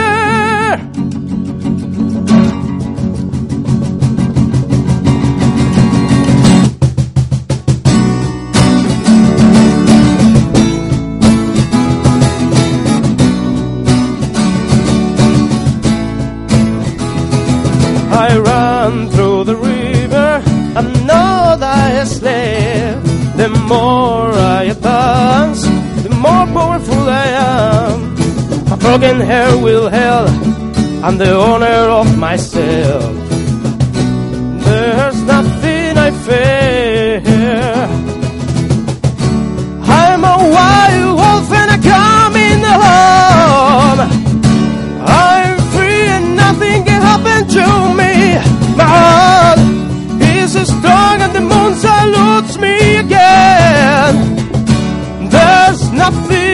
Broken 29.08 29.26
hair 29.26 29.58
will 29.58 29.88
hell, 29.88 30.28
I'm 31.02 31.17
the 31.17 31.32
owner 31.32 31.80
of 32.00 32.17
myself. 32.17 33.15
There's 34.65 35.22
nothing 35.24 35.98
I 35.98 36.12
fear. 36.26 37.22
I'm 40.02 40.22
a 40.26 40.38
wild 40.56 41.15
wolf 41.20 41.52
and 41.60 41.70
I 41.76 41.80
come 41.93 42.36
in 42.50 42.60
the 42.67 42.76
home. 42.86 44.00
I'm 45.08 45.58
free 45.74 46.08
and 46.15 46.36
nothing 46.36 46.84
can 46.84 47.02
happen 47.02 47.48
to 47.58 47.65
me. 48.00 48.13
My 48.76 48.88
heart 48.96 49.60
is 50.20 50.52
strong 50.67 51.22
and 51.22 51.34
the 51.34 51.43
moon 51.52 51.76
salutes 51.76 52.58
me 52.58 52.98
again. 52.98 54.13
There's 55.30 55.91
nothing 55.93 56.46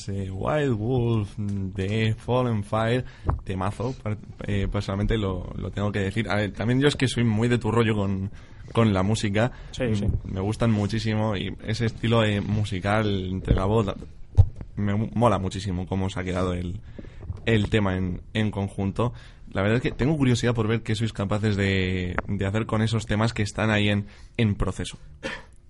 ese 0.00 0.30
Wild 0.30 0.74
Wolf 0.74 1.36
de 1.36 2.14
Fallen 2.14 2.64
Fire, 2.64 3.04
temazo, 3.44 3.94
eh, 4.46 4.66
personalmente 4.70 5.18
lo, 5.18 5.52
lo 5.56 5.70
tengo 5.70 5.92
que 5.92 6.00
decir. 6.00 6.28
A 6.30 6.36
ver, 6.36 6.52
también 6.52 6.80
yo 6.80 6.88
es 6.88 6.96
que 6.96 7.06
soy 7.06 7.24
muy 7.24 7.48
de 7.48 7.58
tu 7.58 7.70
rollo 7.70 7.94
con, 7.94 8.30
con 8.72 8.92
la 8.92 9.02
música. 9.02 9.52
Sí, 9.72 9.94
sí. 9.94 10.06
Me 10.24 10.40
gustan 10.40 10.70
muchísimo 10.70 11.36
y 11.36 11.54
ese 11.66 11.86
estilo 11.86 12.24
eh, 12.24 12.40
musical 12.40 13.28
entre 13.30 13.54
la 13.54 13.66
voz 13.66 13.94
me 14.76 14.94
mola 14.94 15.38
muchísimo 15.38 15.86
cómo 15.86 16.08
se 16.08 16.20
ha 16.20 16.24
quedado 16.24 16.54
el, 16.54 16.80
el 17.44 17.68
tema 17.68 17.96
en, 17.96 18.22
en 18.32 18.50
conjunto. 18.50 19.12
La 19.52 19.62
verdad 19.62 19.76
es 19.76 19.82
que 19.82 19.90
tengo 19.90 20.16
curiosidad 20.16 20.54
por 20.54 20.68
ver 20.68 20.82
qué 20.82 20.94
sois 20.94 21.12
capaces 21.12 21.56
de, 21.56 22.16
de 22.28 22.46
hacer 22.46 22.66
con 22.66 22.82
esos 22.82 23.04
temas 23.04 23.32
que 23.32 23.42
están 23.42 23.70
ahí 23.70 23.88
en, 23.88 24.06
en 24.36 24.54
proceso. 24.54 24.96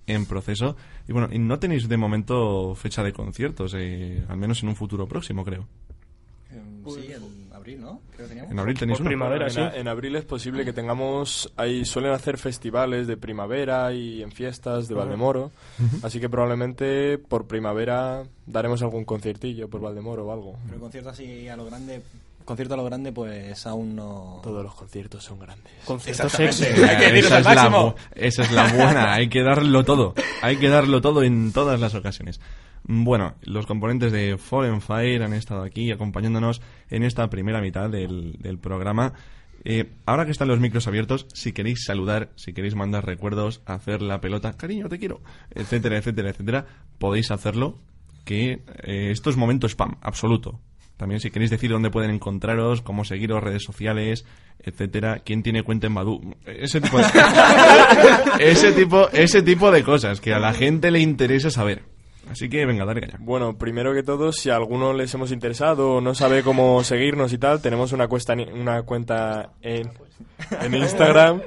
En 0.07 0.27
proceso. 0.27 0.77
Y 1.09 1.13
bueno, 1.13 1.29
y 1.33 1.39
no 1.39 1.59
tenéis 1.59 1.89
de 1.89 1.97
momento 1.97 2.75
fecha 2.75 3.03
de 3.03 3.13
conciertos, 3.13 3.75
eh, 3.77 4.23
al 4.29 4.37
menos 4.37 4.63
en 4.63 4.69
un 4.71 4.77
futuro 4.77 5.07
próximo, 5.07 5.45
creo. 5.45 5.67
sí, 6.89 7.13
en 7.13 7.53
abril, 7.55 7.81
¿no? 7.81 8.01
Creo 8.17 8.27
que 8.27 8.29
teníamos. 8.31 8.53
En 8.53 8.59
abril 8.59 8.79
tenéis 8.79 8.99
Por 8.99 9.03
uno. 9.03 9.11
primavera, 9.11 9.51
sí. 9.51 9.61
en, 9.61 9.75
en 9.75 9.89
abril 9.89 10.17
es 10.17 10.25
posible 10.25 10.65
que 10.65 10.73
tengamos. 10.73 11.53
Ahí 11.57 11.85
suelen 11.85 12.13
hacer 12.13 12.39
festivales 12.39 13.07
de 13.07 13.17
primavera 13.17 13.93
y 13.93 14.23
en 14.23 14.33
fiestas 14.33 14.89
de 14.89 14.95
Valdemoro. 14.95 15.53
Así 16.03 16.19
que 16.21 16.29
probablemente 16.29 17.19
por 17.19 17.47
primavera 17.47 18.25
daremos 18.47 18.83
algún 18.83 19.05
conciertillo 19.05 19.69
por 19.69 19.81
Valdemoro 19.81 20.27
o 20.27 20.33
algo. 20.33 20.59
Pero 20.67 20.81
concierto 20.81 21.11
así 21.11 21.49
a 21.49 21.57
lo 21.57 21.67
grande, 21.67 22.03
concierto 22.45 22.74
a 22.74 22.76
lo 22.76 22.84
grande, 22.84 23.12
pues 23.12 23.66
aún 23.66 23.97
no. 23.97 24.41
Todos 24.43 24.62
los 24.62 24.74
conciertos 24.74 25.24
son 25.24 25.38
grandes. 25.38 25.72
Concierto 25.84 26.28
sexy. 26.28 26.64
Esa, 26.64 27.38
es 27.38 27.45
la, 27.45 27.95
esa 28.14 28.43
es 28.43 28.53
la 28.53 28.72
buena, 28.72 29.12
hay 29.12 29.28
que 29.28 29.43
darlo 29.43 29.84
todo. 29.84 30.14
Hay 30.43 30.57
que 30.57 30.68
darlo 30.68 31.01
todo 31.01 31.22
en 31.22 31.53
todas 31.53 31.80
las 31.80 31.95
ocasiones. 31.95 32.41
Bueno, 32.84 33.34
los 33.43 33.66
componentes 33.66 34.11
de 34.11 34.38
Fallen 34.38 34.80
Fire 34.80 35.22
han 35.22 35.34
estado 35.34 35.62
aquí 35.62 35.93
acompañándonos 35.93 36.62
en 36.88 37.03
esta 37.03 37.28
primera 37.28 37.61
mitad 37.61 37.91
del, 37.91 38.36
del 38.38 38.59
programa. 38.59 39.12
Eh, 39.64 39.93
ahora 40.07 40.24
que 40.24 40.30
están 40.30 40.49
los 40.49 40.61
micros 40.61 40.86
abiertos, 40.86 41.26
si 41.34 41.53
queréis 41.53 41.84
saludar, 41.84 42.30
si 42.36 42.53
queréis 42.53 42.74
mandar 42.74 43.05
recuerdos, 43.05 43.61
hacer 43.66 44.01
la 44.01 44.20
pelota, 44.20 44.57
cariño, 44.57 44.88
te 44.88 44.99
quiero, 44.99 45.20
etcétera, 45.51 45.99
etcétera, 45.99 46.30
etcétera, 46.30 46.66
podéis 46.99 47.30
hacerlo. 47.30 47.78
Que 48.24 48.62
eh, 48.84 49.11
esto 49.11 49.30
es 49.30 49.36
momento 49.36 49.66
spam, 49.66 49.97
absoluto. 50.03 50.61
También 51.01 51.19
si 51.19 51.31
queréis 51.31 51.51
decir 51.51 51.71
dónde 51.71 51.91
pueden 51.91 52.11
encontraros, 52.11 52.83
cómo 52.83 53.07
seguiros, 53.07 53.43
redes 53.43 53.65
sociales, 53.65 54.27
etcétera, 54.59 55.23
quién 55.25 55.43
tiene 55.43 55.63
cuenta 55.63 55.87
en 55.87 55.95
Badu, 55.95 56.37
ese 56.45 56.79
tipo 56.79 56.99
de, 56.99 57.05
ese 58.39 58.73
tipo, 58.73 59.09
ese 59.09 59.41
tipo 59.41 59.71
de 59.71 59.83
cosas 59.83 60.21
que 60.21 60.35
a 60.35 60.39
la 60.39 60.53
gente 60.53 60.91
le 60.91 61.01
interesa 61.01 61.51
saber. 61.51 61.85
Así 62.31 62.51
que 62.51 62.67
venga, 62.67 62.85
dale 62.85 63.01
caña. 63.01 63.17
Bueno, 63.19 63.57
primero 63.57 63.95
que 63.95 64.03
todo, 64.03 64.31
si 64.31 64.51
a 64.51 64.57
alguno 64.57 64.93
les 64.93 65.15
hemos 65.15 65.33
interesado 65.33 65.95
o 65.95 66.01
no 66.03 66.15
sabe 66.15 66.43
cómo 66.43 66.85
seguirnos 66.85 67.33
y 67.33 67.39
tal, 67.39 67.63
tenemos 67.63 67.93
una, 67.93 68.07
cuesta, 68.07 68.35
una 68.35 68.83
cuenta 68.83 69.55
en, 69.63 69.91
en 70.61 70.75
Instagram. 70.75 71.41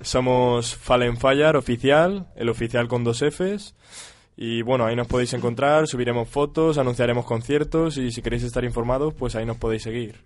Somos 0.00 0.74
Fallen 0.74 1.18
Fire 1.18 1.54
oficial, 1.54 2.28
el 2.34 2.48
oficial 2.48 2.88
con 2.88 3.04
dos 3.04 3.22
Fs. 3.22 3.74
Y 4.36 4.62
bueno, 4.62 4.84
ahí 4.84 4.94
nos 4.94 5.06
podéis 5.06 5.32
encontrar, 5.32 5.86
subiremos 5.86 6.28
fotos, 6.28 6.76
anunciaremos 6.76 7.24
conciertos 7.24 7.96
y 7.96 8.12
si 8.12 8.20
queréis 8.20 8.42
estar 8.42 8.64
informados, 8.64 9.14
pues 9.14 9.34
ahí 9.34 9.46
nos 9.46 9.56
podéis 9.56 9.82
seguir. 9.82 10.20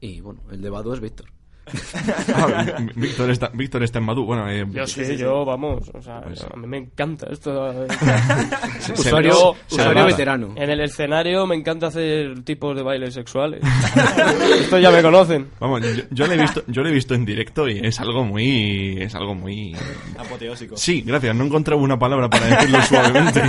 Y 0.00 0.20
bueno, 0.20 0.40
el 0.50 0.60
de 0.60 0.68
es 0.92 1.00
Víctor. 1.00 1.41
Ah, 2.34 2.76
Ví- 2.80 2.92
Víctor 2.96 3.30
está, 3.30 3.48
Víctor 3.54 3.82
está 3.84 3.98
en 3.98 4.06
Badu. 4.06 4.24
Bueno, 4.24 4.48
eh, 4.50 4.66
Yo 4.70 4.86
sí, 4.86 5.16
yo, 5.16 5.44
vamos, 5.44 5.90
o 5.94 6.02
sea, 6.02 6.20
Pues 6.22 6.42
a 6.42 6.56
mí 6.56 6.66
me 6.66 6.78
encanta 6.78 7.26
esto. 7.30 7.72
se- 8.80 8.92
usuario, 8.92 9.54
se- 9.66 9.88
veterano. 9.88 10.54
En 10.56 10.70
el 10.70 10.80
escenario 10.80 11.46
me 11.46 11.54
encanta 11.56 11.86
hacer 11.88 12.42
tipos 12.42 12.74
de 12.76 12.82
bailes 12.82 13.14
sexuales. 13.14 13.60
Esto 14.60 14.78
ya 14.78 14.90
me 14.90 15.02
conocen. 15.02 15.48
Vamos, 15.60 15.82
yo, 15.82 16.02
yo 16.10 16.26
lo 16.26 16.32
he 16.32 16.38
visto, 16.38 16.62
yo 16.66 16.82
lo 16.82 16.88
he 16.88 16.92
visto 16.92 17.14
en 17.14 17.24
directo 17.24 17.68
y 17.68 17.78
es 17.78 18.00
algo 18.00 18.24
muy, 18.24 18.96
es 19.00 19.14
algo 19.14 19.34
muy. 19.34 19.76
Apoteósico. 20.18 20.76
Sí, 20.76 21.02
gracias. 21.02 21.34
No 21.34 21.44
encontraba 21.44 21.80
una 21.80 21.98
palabra 21.98 22.28
para 22.28 22.46
decirlo 22.46 22.82
suavemente, 22.82 23.40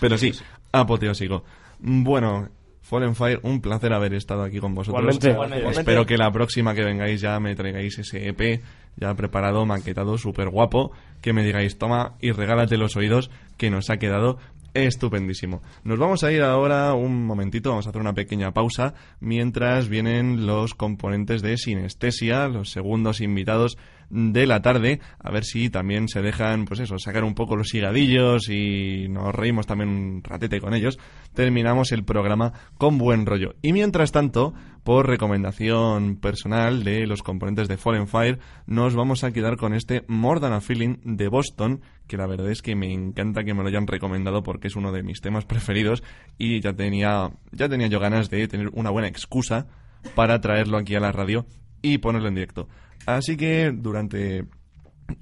pero 0.00 0.18
sí, 0.18 0.32
apoteósico. 0.72 1.44
Bueno, 1.78 2.48
Fallen 2.84 3.14
Fire, 3.14 3.40
un 3.42 3.62
placer 3.62 3.94
haber 3.94 4.12
estado 4.12 4.42
aquí 4.42 4.60
con 4.60 4.74
vosotros. 4.74 5.00
Igualmente. 5.00 5.30
Igualmente. 5.30 5.80
Espero 5.80 6.04
que 6.04 6.18
la 6.18 6.30
próxima 6.30 6.74
que 6.74 6.84
vengáis 6.84 7.20
ya 7.20 7.40
me 7.40 7.56
traigáis 7.56 7.98
ese 7.98 8.28
EP 8.28 8.60
ya 8.96 9.14
preparado, 9.14 9.64
maquetado, 9.64 10.18
súper 10.18 10.50
guapo, 10.50 10.92
que 11.20 11.32
me 11.32 11.42
digáis, 11.42 11.78
toma 11.78 12.14
y 12.20 12.30
regálate 12.30 12.76
los 12.76 12.94
oídos, 12.96 13.30
que 13.56 13.70
nos 13.70 13.88
ha 13.88 13.96
quedado 13.96 14.38
estupendísimo. 14.74 15.62
Nos 15.82 15.98
vamos 15.98 16.24
a 16.24 16.32
ir 16.32 16.42
ahora 16.42 16.92
un 16.94 17.24
momentito, 17.24 17.70
vamos 17.70 17.86
a 17.86 17.90
hacer 17.90 18.00
una 18.00 18.12
pequeña 18.12 18.52
pausa, 18.52 18.94
mientras 19.18 19.88
vienen 19.88 20.46
los 20.46 20.74
componentes 20.74 21.42
de 21.42 21.56
Sinestesia, 21.56 22.48
los 22.48 22.70
segundos 22.70 23.20
invitados 23.20 23.78
de 24.10 24.46
la 24.46 24.62
tarde, 24.62 25.00
a 25.18 25.30
ver 25.30 25.44
si 25.44 25.70
también 25.70 26.08
se 26.08 26.22
dejan, 26.22 26.64
pues 26.64 26.80
eso, 26.80 26.98
sacar 26.98 27.24
un 27.24 27.34
poco 27.34 27.56
los 27.56 27.74
higadillos 27.74 28.48
y 28.48 29.06
nos 29.08 29.34
reímos 29.34 29.66
también 29.66 29.90
un 29.90 30.22
ratete 30.22 30.60
con 30.60 30.74
ellos. 30.74 30.98
Terminamos 31.34 31.92
el 31.92 32.04
programa 32.04 32.52
con 32.78 32.98
buen 32.98 33.26
rollo. 33.26 33.54
Y 33.62 33.72
mientras 33.72 34.12
tanto, 34.12 34.54
por 34.84 35.08
recomendación 35.08 36.16
personal 36.16 36.84
de 36.84 37.06
los 37.06 37.22
componentes 37.22 37.68
de 37.68 37.76
Fallen 37.76 38.06
Fire, 38.06 38.38
nos 38.66 38.94
vamos 38.94 39.24
a 39.24 39.32
quedar 39.32 39.56
con 39.56 39.74
este 39.74 40.04
More 40.08 40.40
Than 40.40 40.52
a 40.52 40.60
Feeling 40.60 40.96
de 41.04 41.28
Boston, 41.28 41.80
que 42.06 42.16
la 42.16 42.26
verdad 42.26 42.50
es 42.50 42.62
que 42.62 42.76
me 42.76 42.92
encanta 42.92 43.44
que 43.44 43.54
me 43.54 43.62
lo 43.62 43.68
hayan 43.68 43.86
recomendado 43.86 44.42
porque 44.42 44.68
es 44.68 44.76
uno 44.76 44.92
de 44.92 45.02
mis 45.02 45.20
temas 45.20 45.44
preferidos 45.44 46.02
y 46.38 46.60
ya 46.60 46.74
tenía, 46.74 47.30
ya 47.52 47.68
tenía 47.68 47.86
yo 47.86 47.98
ganas 47.98 48.30
de 48.30 48.46
tener 48.46 48.68
una 48.72 48.90
buena 48.90 49.08
excusa 49.08 49.66
para 50.14 50.40
traerlo 50.40 50.76
aquí 50.76 50.94
a 50.94 51.00
la 51.00 51.12
radio 51.12 51.46
y 51.82 51.98
ponerlo 51.98 52.28
en 52.28 52.34
directo. 52.34 52.68
Así 53.06 53.36
que 53.36 53.70
durante 53.72 54.46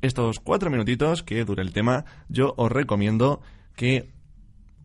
estos 0.00 0.38
cuatro 0.40 0.70
minutitos 0.70 1.22
que 1.22 1.44
dura 1.44 1.62
el 1.62 1.72
tema, 1.72 2.04
yo 2.28 2.54
os 2.56 2.70
recomiendo 2.70 3.40
que 3.74 4.10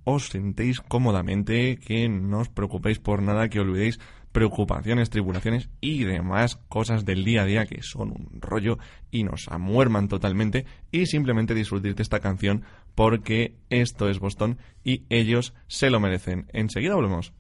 os 0.04 0.30
sentéis 0.30 0.80
cómodamente, 0.80 1.78
que 1.78 2.08
no 2.08 2.40
os 2.40 2.50
preocupéis 2.50 3.00
por 3.00 3.22
nada, 3.22 3.50
que 3.50 3.60
olvidéis 3.60 4.00
preocupaciones, 4.32 5.10
tribulaciones 5.10 5.70
y 5.82 6.04
demás 6.04 6.58
cosas 6.70 7.06
del 7.06 7.26
día 7.26 7.42
a 7.42 7.46
día 7.46 7.66
que 7.66 7.82
son 7.82 8.12
un 8.12 8.40
rollo 8.40 8.78
y 9.12 9.24
nos 9.24 9.48
amuerman 9.48 10.08
totalmente 10.08 10.66
y 10.92 11.08
simplemente 11.08 11.56
disfrutir 11.56 11.96
de 11.96 12.04
esta 12.04 12.20
canción 12.20 12.64
porque 12.94 13.56
esto 13.70 14.10
es 14.10 14.20
Boston 14.20 14.60
y 14.84 15.06
ellos 15.10 15.54
se 15.68 15.90
lo 15.90 16.00
merecen. 16.00 16.46
Enseguida 16.54 16.96
volvemos. 16.96 17.34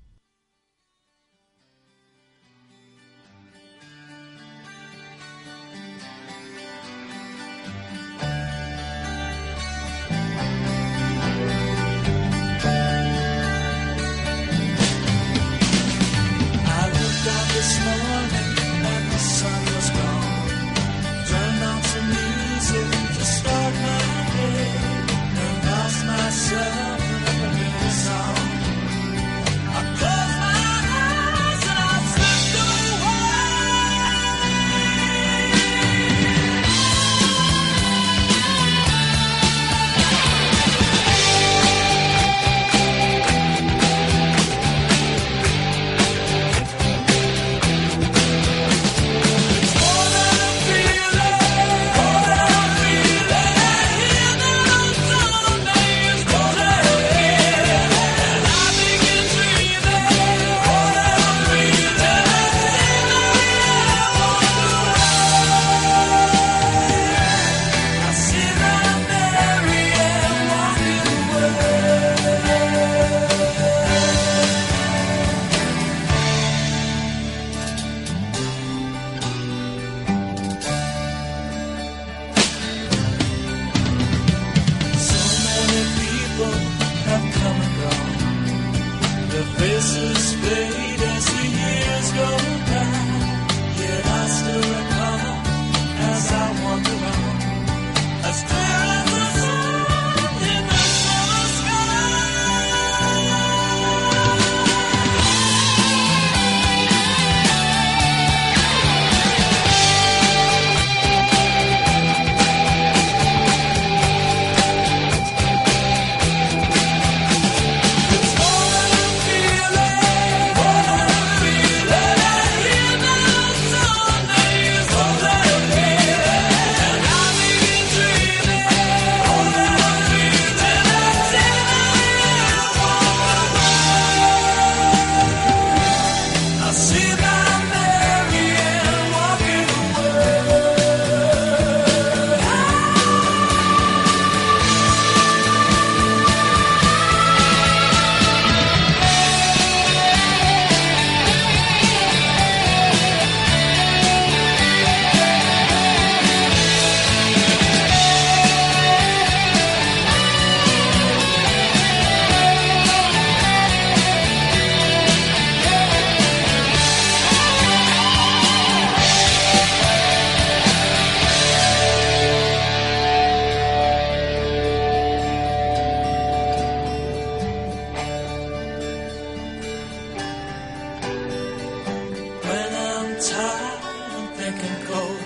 And 184.56 184.88
cold. 184.88 185.24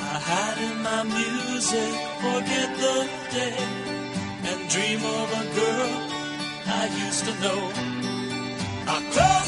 I 0.00 0.18
hide 0.28 0.58
in 0.68 0.76
my 0.82 1.02
music, 1.04 1.92
forget 2.24 2.68
the 2.82 2.96
day, 3.36 3.58
and 4.50 4.60
dream 4.68 5.00
of 5.04 5.28
a 5.40 5.44
girl 5.60 5.92
I 6.66 6.84
used 7.06 7.24
to 7.26 7.34
know. 7.44 7.60
I 8.88 8.96
close 9.14 9.45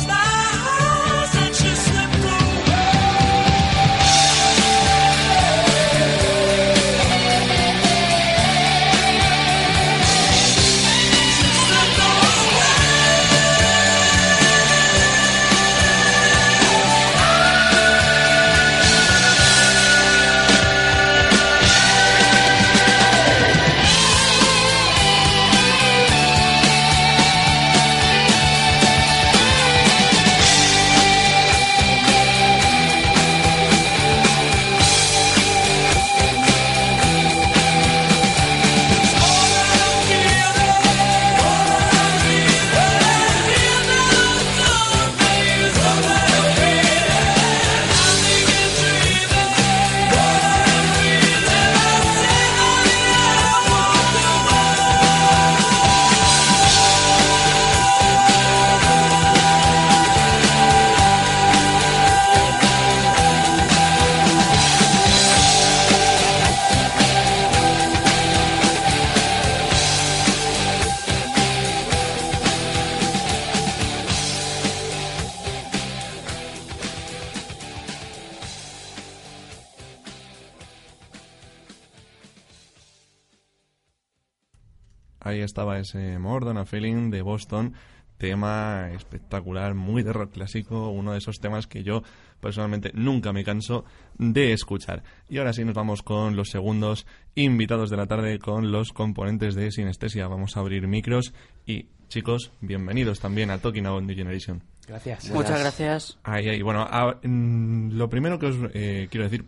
Estaba 85.81 86.03
ese 86.05 86.19
More 86.19 86.45
Than 86.47 86.59
a 86.59 86.65
Feeling 86.65 87.11
de 87.11 87.23
Boston, 87.23 87.75
tema 88.19 88.91
espectacular, 88.95 89.75
muy 89.75 90.03
de 90.03 90.13
rock 90.13 90.33
clásico, 90.33 90.89
uno 90.91 91.13
de 91.13 91.19
esos 91.19 91.39
temas 91.41 91.67
que 91.67 91.83
yo 91.85 92.03
personalmente 92.41 92.91
nunca 92.95 93.33
me 93.33 93.45
canso 93.45 93.85
de 94.19 94.53
escuchar. 94.53 95.03
Y 95.29 95.39
ahora 95.39 95.53
sí 95.53 95.65
nos 95.65 95.75
vamos 95.75 96.03
con 96.03 96.35
los 96.37 96.49
segundos 96.51 97.07
invitados 97.35 97.91
de 97.91 97.97
la 97.97 98.07
tarde, 98.07 98.39
con 98.39 98.73
los 98.73 98.93
componentes 98.93 99.55
de 99.55 99.71
Sinestesia. 99.71 100.27
Vamos 100.27 100.57
a 100.57 100.61
abrir 100.61 100.87
micros 100.89 101.33
y 101.67 101.87
chicos, 102.09 102.51
bienvenidos 102.61 103.21
también 103.21 103.51
a 103.51 103.59
Talking 103.59 103.87
About 103.87 104.03
New 104.05 104.17
Generation. 104.17 104.63
Gracias. 104.87 105.31
Muchas 105.31 105.61
gracias. 105.61 106.19
Ahí, 106.25 106.49
ahí. 106.49 106.63
Bueno, 106.63 106.81
a- 106.91 107.19
mm, 107.23 107.93
lo 107.93 108.09
primero 108.09 108.39
que 108.39 108.47
os 108.47 108.57
eh, 108.75 109.07
quiero 109.11 109.25
decir, 109.29 109.45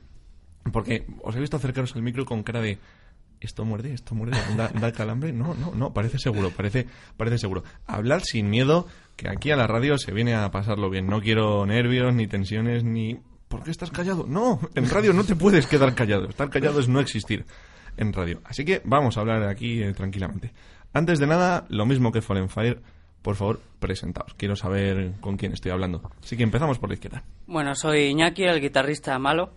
porque 0.72 1.06
os 1.22 1.34
he 1.34 1.40
visto 1.40 1.56
acercaros 1.56 1.96
al 1.96 2.02
micro 2.02 2.24
con 2.26 2.42
cara 2.42 2.60
de 2.60 2.78
esto 3.40 3.64
muerde, 3.64 3.92
esto 3.94 4.14
muerde, 4.14 4.38
da, 4.56 4.68
da 4.68 4.92
calambre. 4.92 5.32
No, 5.32 5.54
no, 5.54 5.72
no, 5.74 5.92
parece 5.92 6.18
seguro, 6.18 6.50
parece, 6.50 6.86
parece 7.16 7.38
seguro. 7.38 7.64
Hablar 7.86 8.22
sin 8.22 8.50
miedo, 8.50 8.86
que 9.16 9.28
aquí 9.28 9.50
a 9.50 9.56
la 9.56 9.66
radio 9.66 9.98
se 9.98 10.12
viene 10.12 10.34
a 10.34 10.50
pasarlo 10.50 10.90
bien. 10.90 11.06
No 11.06 11.20
quiero 11.20 11.64
nervios, 11.66 12.14
ni 12.14 12.26
tensiones, 12.26 12.84
ni. 12.84 13.18
¿Por 13.48 13.64
qué 13.64 13.70
estás 13.70 13.90
callado? 13.90 14.26
No, 14.28 14.60
en 14.74 14.88
radio 14.88 15.12
no 15.12 15.24
te 15.24 15.34
puedes 15.34 15.66
quedar 15.66 15.94
callado. 15.94 16.28
Estar 16.28 16.50
callado 16.50 16.80
es 16.80 16.88
no 16.88 17.00
existir 17.00 17.46
en 17.96 18.12
radio. 18.12 18.40
Así 18.44 18.64
que 18.64 18.80
vamos 18.84 19.16
a 19.16 19.20
hablar 19.20 19.42
aquí 19.44 19.82
eh, 19.82 19.92
tranquilamente. 19.92 20.52
Antes 20.92 21.18
de 21.18 21.26
nada, 21.26 21.66
lo 21.68 21.86
mismo 21.86 22.12
que 22.12 22.22
Fallen 22.22 22.48
Fire, 22.48 22.80
por 23.22 23.36
favor, 23.36 23.60
presentaos. 23.78 24.34
Quiero 24.34 24.56
saber 24.56 25.14
con 25.20 25.36
quién 25.36 25.52
estoy 25.52 25.72
hablando. 25.72 26.10
Así 26.22 26.36
que 26.36 26.42
empezamos 26.42 26.78
por 26.78 26.90
la 26.90 26.94
izquierda. 26.94 27.24
Bueno, 27.46 27.74
soy 27.74 28.06
Iñaki, 28.06 28.44
el 28.44 28.60
guitarrista 28.60 29.18
malo 29.18 29.52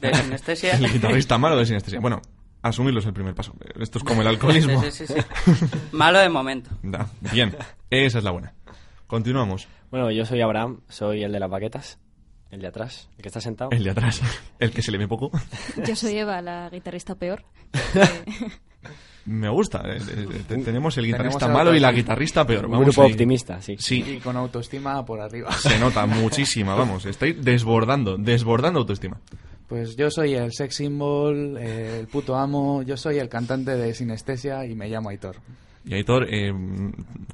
de 0.00 0.14
Sinestesia. 0.22 0.74
El 0.74 0.92
guitarrista 0.92 1.38
malo 1.38 1.56
de 1.56 1.66
sinestesia. 1.66 2.00
Bueno, 2.00 2.22
asumirlo 2.62 3.00
es 3.00 3.06
el 3.06 3.12
primer 3.12 3.34
paso. 3.34 3.54
Esto 3.80 3.98
es 3.98 4.04
como 4.04 4.22
el 4.22 4.26
alcoholismo. 4.28 4.82
Sí, 4.82 4.90
sí, 4.90 5.06
sí. 5.06 5.14
Malo 5.92 6.18
de 6.18 6.28
momento. 6.28 6.70
Da, 6.82 7.08
bien, 7.32 7.54
esa 7.90 8.18
es 8.18 8.24
la 8.24 8.30
buena. 8.30 8.54
Continuamos. 9.06 9.68
Bueno, 9.90 10.10
yo 10.10 10.24
soy 10.26 10.40
Abraham, 10.40 10.80
soy 10.88 11.22
el 11.22 11.30
de 11.32 11.38
las 11.40 11.48
baquetas, 11.50 11.98
el 12.50 12.60
de 12.60 12.66
atrás, 12.68 13.08
el 13.16 13.22
que 13.22 13.28
está 13.28 13.40
sentado. 13.40 13.70
El 13.70 13.84
de 13.84 13.90
atrás, 13.90 14.20
el 14.58 14.70
que 14.72 14.82
se 14.82 14.90
le 14.90 14.98
ve 14.98 15.06
poco. 15.08 15.30
Yo 15.86 15.94
soy 15.96 16.16
Eva, 16.18 16.42
la 16.42 16.68
guitarrista 16.70 17.14
peor. 17.14 17.44
Me 19.26 19.48
gusta. 19.48 19.82
eh, 19.86 19.98
eh, 19.98 20.42
te- 20.46 20.58
tenemos 20.58 20.96
el 20.98 21.06
guitarrista 21.06 21.40
Tenemos 21.40 21.58
malo 21.58 21.74
y 21.74 21.80
la 21.80 21.90
guitarrista 21.90 22.46
peor. 22.46 22.66
Un 22.66 22.80
grupo 22.84 23.02
ahí. 23.02 23.10
optimista, 23.10 23.60
sí. 23.60 23.74
Sí, 23.78 24.04
Y 24.06 24.16
con 24.20 24.36
autoestima 24.36 25.04
por 25.04 25.20
arriba. 25.20 25.50
se 25.52 25.78
nota 25.80 26.06
muchísima, 26.06 26.76
vamos. 26.76 27.06
Estáis 27.06 27.42
desbordando, 27.44 28.16
desbordando 28.18 28.78
autoestima. 28.80 29.20
Pues 29.68 29.96
yo 29.96 30.10
soy 30.10 30.34
el 30.34 30.52
sex 30.52 30.76
symbol, 30.76 31.56
eh, 31.58 31.98
el 32.00 32.06
puto 32.06 32.36
amo, 32.36 32.82
yo 32.82 32.96
soy 32.96 33.18
el 33.18 33.28
cantante 33.28 33.76
de 33.76 33.92
Sinestesia 33.94 34.64
y 34.64 34.74
me 34.74 34.88
llamo 34.88 35.08
Aitor. 35.08 35.36
Y 35.84 35.94
Aitor, 35.94 36.26
eh, 36.32 36.52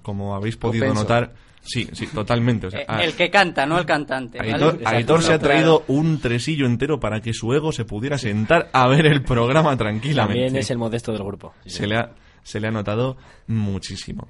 como 0.03 0.35
habéis 0.35 0.57
podido 0.57 0.93
notar, 0.95 1.35
sí, 1.63 1.89
sí, 1.93 2.07
totalmente. 2.07 2.69
O 2.69 2.71
sea, 2.71 2.81
Eh, 2.81 2.85
ah, 2.89 3.03
El 3.05 3.15
que 3.15 3.31
canta, 3.31 3.67
no 3.67 3.79
el 3.79 3.85
cantante. 3.87 4.39
Aitor, 4.41 5.23
se 5.23 5.35
ha 5.35 5.39
traído 5.39 5.85
un 5.89 6.21
tresillo 6.21 6.67
entero 6.67 6.99
para 6.99 7.21
que 7.21 7.35
su 7.35 7.53
ego 7.53 7.71
se 7.73 7.85
pudiera 7.85 8.17
sentar 8.17 8.71
a 8.73 8.89
ver 8.89 9.07
el 9.07 9.23
programa 9.23 9.77
tranquilamente. 9.77 10.41
También 10.41 10.57
es 10.57 10.71
el 10.71 10.79
modesto 10.79 11.13
del 11.13 11.23
grupo. 11.25 11.53
Sí, 11.65 11.71
se 11.71 11.87
le 11.87 11.97
ha, 11.97 12.13
se 12.43 12.61
le 12.61 12.69
ha 12.69 12.71
notado 12.71 13.17
muchísimo. 13.47 14.27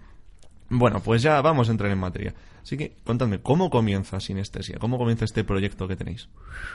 Bueno, 0.70 1.00
pues 1.00 1.22
ya 1.22 1.40
vamos 1.40 1.68
a 1.68 1.72
entrar 1.72 1.90
en 1.90 1.98
materia. 1.98 2.34
Así 2.62 2.76
que 2.76 2.92
contadme, 3.04 3.40
¿cómo 3.40 3.70
comienza 3.70 4.20
Sinestesia? 4.20 4.78
¿Cómo 4.78 4.96
comienza 4.98 5.24
este 5.24 5.42
proyecto 5.44 5.88
que 5.88 5.96
tenéis? 5.96 6.28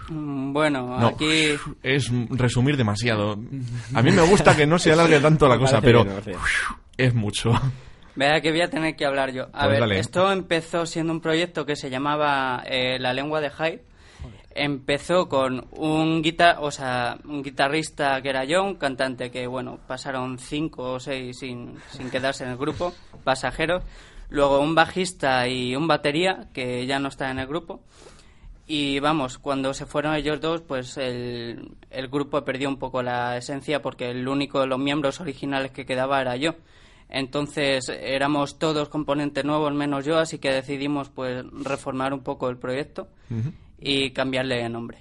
Mm, 0.09 0.51
Bueno, 0.53 0.99
No, 0.99 1.07
aquí 1.07 1.57
es 1.83 2.11
resumir 2.29 2.75
demasiado. 2.77 3.39
A 3.93 4.01
mí 4.01 4.11
me 4.11 4.21
gusta 4.23 4.55
que 4.55 4.67
no 4.67 4.77
se 4.79 4.91
alargue 4.91 5.19
tanto 5.19 5.47
la 5.47 5.57
cosa, 5.59 5.79
pero 5.81 6.03
bien. 6.03 6.37
es 6.97 7.13
mucho. 7.13 7.51
Vea 8.15 8.41
que 8.41 8.51
voy 8.51 8.61
a 8.61 8.69
tener 8.69 8.95
que 8.95 9.05
hablar 9.05 9.31
yo. 9.31 9.43
A 9.53 9.59
Pues 9.65 9.69
ver, 9.69 9.79
dale. 9.81 9.99
esto 9.99 10.31
empezó 10.31 10.85
siendo 10.85 11.13
un 11.13 11.21
proyecto 11.21 11.65
que 11.65 11.75
se 11.75 11.89
llamaba 11.89 12.63
eh, 12.65 12.97
La 12.99 13.13
lengua 13.13 13.39
de 13.41 13.49
Hyde. 13.51 13.83
Empezó 14.59 15.29
con 15.29 15.67
un 15.71 16.23
guitar, 16.23 16.57
o 16.59 16.71
sea, 16.71 17.19
un 17.25 17.43
guitarrista 17.43 18.19
que 18.23 18.29
era 18.29 18.43
yo, 18.43 18.63
un 18.63 18.73
cantante 18.75 19.29
que, 19.29 19.45
bueno, 19.45 19.79
pasaron 19.87 20.39
cinco 20.39 20.93
o 20.93 20.99
seis 20.99 21.37
sin, 21.39 21.75
sin 21.91 22.09
quedarse 22.09 22.43
en 22.43 22.49
el 22.49 22.57
grupo, 22.57 22.91
pasajeros. 23.23 23.83
Luego 24.29 24.59
un 24.59 24.75
bajista 24.75 25.47
y 25.47 25.75
un 25.75 25.87
batería 25.87 26.49
que 26.53 26.85
ya 26.85 26.99
no 26.99 27.07
está 27.07 27.31
en 27.31 27.39
el 27.39 27.47
grupo. 27.47 27.81
Y 28.69 28.99
vamos, 28.99 29.37
cuando 29.37 29.73
se 29.73 29.85
fueron 29.85 30.13
ellos 30.15 30.41
dos, 30.41 30.61
pues 30.61 30.97
el, 30.97 31.71
el 31.89 32.07
grupo 32.09 32.43
perdió 32.43 32.67
un 32.67 32.77
poco 32.77 33.01
la 33.01 33.37
esencia 33.37 33.81
porque 33.81 34.09
el 34.09 34.27
único 34.27 34.59
de 34.59 34.67
los 34.67 34.77
miembros 34.77 35.21
originales 35.21 35.71
que 35.71 35.85
quedaba 35.85 36.19
era 36.19 36.35
yo. 36.35 36.55
Entonces 37.09 37.87
éramos 37.89 38.59
todos 38.59 38.89
componentes 38.89 39.45
nuevos 39.45 39.73
menos 39.73 40.05
yo, 40.05 40.17
así 40.17 40.39
que 40.39 40.51
decidimos 40.51 41.09
pues 41.09 41.45
reformar 41.63 42.13
un 42.13 42.21
poco 42.21 42.49
el 42.49 42.57
proyecto 42.57 43.07
y 43.79 44.11
cambiarle 44.11 44.57
de 44.61 44.69
nombre. 44.69 44.97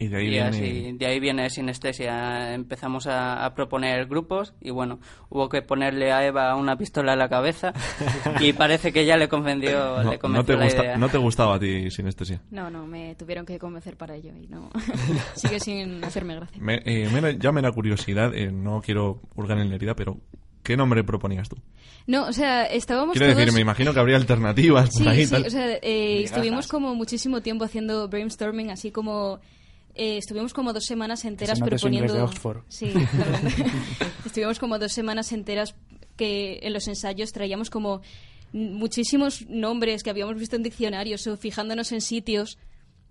Y 0.00 0.06
de 0.08 0.16
ahí 0.16 0.26
y 0.26 0.30
viene... 0.30 0.46
así, 0.48 0.92
de 0.92 1.06
ahí 1.06 1.18
viene 1.18 1.50
Sinestesia. 1.50 2.54
Empezamos 2.54 3.06
a, 3.08 3.44
a 3.44 3.54
proponer 3.54 4.06
grupos 4.06 4.54
y 4.60 4.70
bueno, 4.70 5.00
hubo 5.28 5.48
que 5.48 5.60
ponerle 5.62 6.12
a 6.12 6.24
Eva 6.24 6.54
una 6.54 6.76
pistola 6.78 7.14
en 7.14 7.18
la 7.18 7.28
cabeza 7.28 7.72
y 8.40 8.52
parece 8.52 8.92
que 8.92 9.04
ya 9.04 9.16
le 9.16 9.28
convenció, 9.28 10.02
No, 10.02 10.10
le 10.10 10.16
no 10.16 10.18
convenció 10.20 10.44
te 10.54 10.56
la 10.58 10.64
gusta- 10.66 10.82
idea. 10.84 10.96
no 10.98 11.08
te 11.08 11.18
gustaba 11.18 11.56
a 11.56 11.58
ti 11.58 11.90
Sinestesia. 11.90 12.40
No, 12.50 12.70
no, 12.70 12.86
me 12.86 13.16
tuvieron 13.16 13.44
que 13.44 13.58
convencer 13.58 13.96
para 13.96 14.14
ello 14.14 14.32
y 14.40 14.46
no. 14.46 14.70
Sigue 15.34 15.58
sin 15.58 16.04
hacerme 16.04 16.36
gracia. 16.36 16.62
Me, 16.62 16.80
eh, 16.84 17.08
me 17.12 17.36
ya 17.38 17.50
me 17.50 17.60
da 17.60 17.72
curiosidad, 17.72 18.32
eh, 18.34 18.52
no 18.52 18.80
quiero 18.80 19.20
hurgar 19.34 19.58
en 19.58 19.68
la 19.70 19.74
herida, 19.74 19.94
pero 19.96 20.18
¿qué 20.62 20.76
nombre 20.76 21.02
proponías 21.02 21.48
tú? 21.48 21.56
No, 22.06 22.26
o 22.28 22.32
sea, 22.32 22.64
estábamos 22.66 23.12
Quiero 23.14 23.26
todos... 23.26 23.38
decir, 23.38 23.52
me 23.52 23.60
imagino 23.60 23.92
que 23.92 24.00
habría 24.00 24.16
alternativas 24.16 24.90
por 24.90 25.02
Sí, 25.02 25.08
ahí. 25.08 25.26
sí, 25.26 25.30
tal. 25.32 25.46
o 25.46 25.50
sea, 25.50 25.66
eh, 25.82 26.22
estuvimos 26.22 26.68
como 26.68 26.94
muchísimo 26.94 27.42
tiempo 27.42 27.64
haciendo 27.64 28.08
brainstorming, 28.08 28.70
así 28.70 28.90
como... 28.92 29.40
eh, 29.98 30.16
estuvimos 30.16 30.54
como 30.54 30.72
dos 30.72 30.84
semanas 30.84 31.24
enteras 31.24 31.60
proponiendo... 31.60 32.14
de 32.14 32.22
Oxford. 32.22 32.62
Sí, 32.68 32.92
estuvimos 34.24 34.58
como 34.58 34.78
dos 34.78 34.92
semanas 34.92 35.32
enteras 35.32 35.74
que 36.16 36.60
en 36.62 36.72
los 36.72 36.88
ensayos 36.88 37.32
traíamos 37.32 37.68
como 37.68 38.00
muchísimos 38.52 39.46
nombres 39.48 40.02
que 40.02 40.10
habíamos 40.10 40.36
visto 40.36 40.56
en 40.56 40.62
diccionarios 40.62 41.26
o 41.26 41.36
fijándonos 41.36 41.92
en 41.92 42.00
sitios 42.00 42.58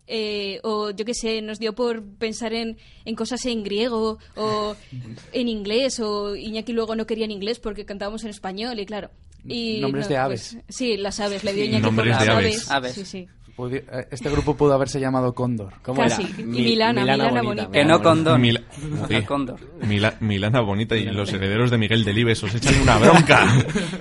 eh, 0.07 0.61
o 0.63 0.91
yo 0.91 1.03
qué 1.03 1.13
sé, 1.13 1.41
nos 1.41 1.59
dio 1.59 1.75
por 1.75 2.01
pensar 2.01 2.53
en, 2.53 2.77
en 3.03 3.15
cosas 3.15 3.45
en 3.45 3.63
griego 3.63 4.19
o 4.35 4.75
en 5.33 5.49
inglés, 5.49 5.99
o 5.99 6.35
Iñaki 6.35 6.71
luego 6.71 6.95
no 6.95 7.05
quería 7.05 7.25
en 7.25 7.31
inglés 7.31 7.59
porque 7.59 7.85
cantábamos 7.85 8.23
en 8.23 8.29
español, 8.29 8.79
y 8.79 8.85
claro. 8.85 9.11
Y 9.45 9.79
Nombres 9.81 10.05
no, 10.05 10.15
de 10.15 10.25
pues, 10.25 10.53
aves. 10.53 10.65
sí, 10.69 10.97
las 10.97 11.19
aves, 11.19 11.43
le 11.43 11.53
dio 11.53 11.65
Iñaki 11.65 11.81
Nombres 11.81 12.15
por 12.15 12.25
de 12.25 12.25
las 12.25 12.37
aves. 12.37 12.71
Aves. 12.71 12.93
Sí, 12.93 13.05
sí. 13.05 13.27
Eh, 13.59 14.07
Este 14.11 14.29
grupo 14.29 14.55
pudo 14.55 14.73
haberse 14.73 14.99
llamado 14.99 15.33
Cóndor. 15.33 15.73
¿Cómo 15.81 16.01
Casi. 16.01 16.23
era? 16.23 16.31
Y 16.41 16.43
Mi- 16.43 16.61
Milana, 16.61 17.01
Milana 17.01 17.41
bonita. 17.41 17.71
Que 17.71 17.83
no 17.85 18.01
condón. 18.03 18.39
Mila- 18.41 18.61
No, 18.89 18.97
Joder. 18.97 19.25
cóndor. 19.25 19.59
Mila- 19.85 20.15
Milana 20.19 20.61
Bonita 20.61 20.95
y 20.95 21.05
los 21.05 21.33
herederos 21.33 21.71
de 21.71 21.77
Miguel 21.77 22.03
Delibes 22.03 22.43
os 22.43 22.53
echan 22.53 22.79
una 22.81 22.97
bronca. 22.97 23.45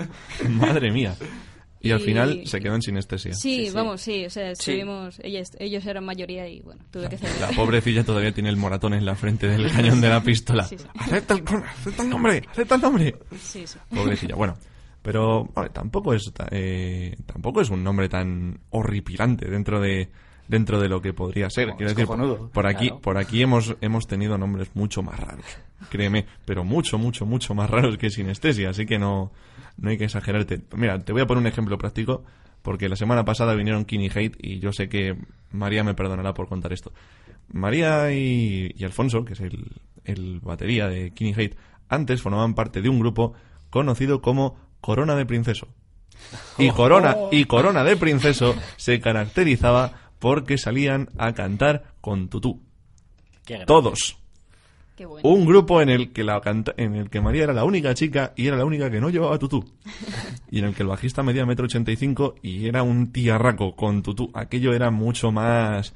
Madre 0.50 0.90
mía. 0.90 1.14
Y 1.80 1.92
al 1.92 2.00
Y- 2.00 2.04
final 2.04 2.42
se 2.46 2.58
quedó 2.60 2.74
en 2.74 2.82
sinestesia. 2.82 3.32
Sí, 3.34 3.70
vamos, 3.72 4.00
sí, 4.00 4.24
o 4.26 4.30
sea, 4.30 4.50
estuvimos, 4.50 5.18
ellas- 5.22 5.52
ellos 5.58 5.86
eran 5.86 6.04
mayoría 6.04 6.48
y 6.48 6.60
bueno, 6.60 6.82
tuve 6.90 7.08
que 7.08 7.14
hacer... 7.16 7.30
La 7.40 7.48
pobrecilla 7.50 8.02
todavía 8.02 8.32
tiene 8.32 8.48
el 8.48 8.56
moratón 8.56 8.94
en 8.94 9.04
la 9.04 9.14
frente 9.14 9.46
del 9.46 9.70
cañón 9.70 10.00
de 10.00 10.08
la 10.08 10.20
pistola. 10.22 10.64
Sí, 10.64 10.76
sí. 10.78 10.84
¡Acepta 10.98 11.34
el, 11.34 11.44
acepta 11.46 12.02
el 12.02 12.08
nombre! 12.10 12.42
¡Acepta 12.50 12.74
el 12.74 12.80
nombre! 12.80 13.14
Sí, 13.40 13.66
sí. 13.66 13.78
Pobrecilla. 13.94 14.34
Bueno, 14.34 14.56
pero 15.06 15.44
vale, 15.54 15.70
tampoco 15.70 16.14
es 16.14 16.32
eh, 16.50 17.14
tampoco 17.26 17.60
es 17.60 17.70
un 17.70 17.84
nombre 17.84 18.08
tan 18.08 18.58
horripilante 18.70 19.48
dentro 19.48 19.80
de 19.80 20.08
dentro 20.48 20.80
de 20.80 20.88
lo 20.88 21.00
que 21.00 21.12
podría 21.12 21.48
ser. 21.48 21.68
Quiero 21.76 21.94
decir, 21.94 22.06
por 22.52 22.66
aquí 22.66 22.88
Claro. 22.88 23.00
por 23.00 23.16
aquí 23.16 23.40
hemos 23.40 23.76
hemos 23.80 24.08
tenido 24.08 24.36
nombres 24.36 24.74
mucho 24.74 25.04
más 25.04 25.20
raros. 25.20 25.44
Créeme, 25.90 26.26
pero 26.44 26.64
mucho 26.64 26.98
mucho 26.98 27.24
mucho 27.24 27.54
más 27.54 27.70
raros 27.70 27.98
que 27.98 28.10
sinestesia, 28.10 28.70
así 28.70 28.84
que 28.84 28.98
no 28.98 29.30
no 29.76 29.90
hay 29.90 29.96
que 29.96 30.06
exagerarte. 30.06 30.60
Mira, 30.74 30.98
te 30.98 31.12
voy 31.12 31.22
a 31.22 31.26
poner 31.26 31.42
un 31.42 31.46
ejemplo 31.46 31.78
práctico 31.78 32.24
porque 32.62 32.88
la 32.88 32.96
semana 32.96 33.24
pasada 33.24 33.54
vinieron 33.54 33.84
Kini 33.84 34.08
Hate 34.12 34.36
y 34.40 34.58
yo 34.58 34.72
sé 34.72 34.88
que 34.88 35.16
María 35.52 35.84
me 35.84 35.94
perdonará 35.94 36.34
por 36.34 36.48
contar 36.48 36.72
esto. 36.72 36.92
María 37.52 38.10
y, 38.12 38.74
y 38.76 38.84
Alfonso, 38.84 39.24
que 39.24 39.34
es 39.34 39.40
el, 39.40 39.70
el 40.04 40.40
batería 40.40 40.88
de 40.88 41.12
Kini 41.12 41.32
Hate, 41.36 41.56
antes 41.88 42.22
formaban 42.22 42.54
parte 42.54 42.82
de 42.82 42.88
un 42.88 42.98
grupo 42.98 43.34
conocido 43.70 44.20
como 44.20 44.65
Corona 44.86 45.16
de 45.16 45.26
Princeso. 45.26 45.66
Y 46.58 46.70
Corona, 46.70 47.16
y 47.32 47.44
Corona 47.46 47.82
de 47.82 47.96
Princeso 47.96 48.54
se 48.76 49.00
caracterizaba 49.00 49.92
porque 50.20 50.58
salían 50.58 51.08
a 51.18 51.32
cantar 51.34 51.86
con 52.00 52.28
tutú. 52.28 52.62
Todos. 53.66 54.16
Qué 54.96 55.04
bueno. 55.06 55.28
Un 55.28 55.44
grupo 55.44 55.82
en 55.82 55.88
el 55.90 56.12
que 56.12 56.22
la 56.22 56.40
canta- 56.40 56.72
en 56.76 56.94
el 56.94 57.10
que 57.10 57.20
María 57.20 57.42
era 57.42 57.52
la 57.52 57.64
única 57.64 57.94
chica 57.94 58.32
y 58.36 58.46
era 58.46 58.56
la 58.56 58.64
única 58.64 58.88
que 58.88 59.00
no 59.00 59.10
llevaba 59.10 59.38
tutú. 59.40 59.64
Y 60.52 60.60
en 60.60 60.66
el 60.66 60.74
que 60.76 60.84
el 60.84 60.88
bajista 60.88 61.24
medía 61.24 61.44
metro 61.44 61.64
ochenta 61.64 61.90
y 61.90 61.96
cinco 61.96 62.36
y 62.40 62.68
era 62.68 62.84
un 62.84 63.10
tiarraco 63.10 63.74
con 63.74 64.04
tutú. 64.04 64.30
Aquello 64.34 64.72
era 64.72 64.92
mucho 64.92 65.32
más 65.32 65.92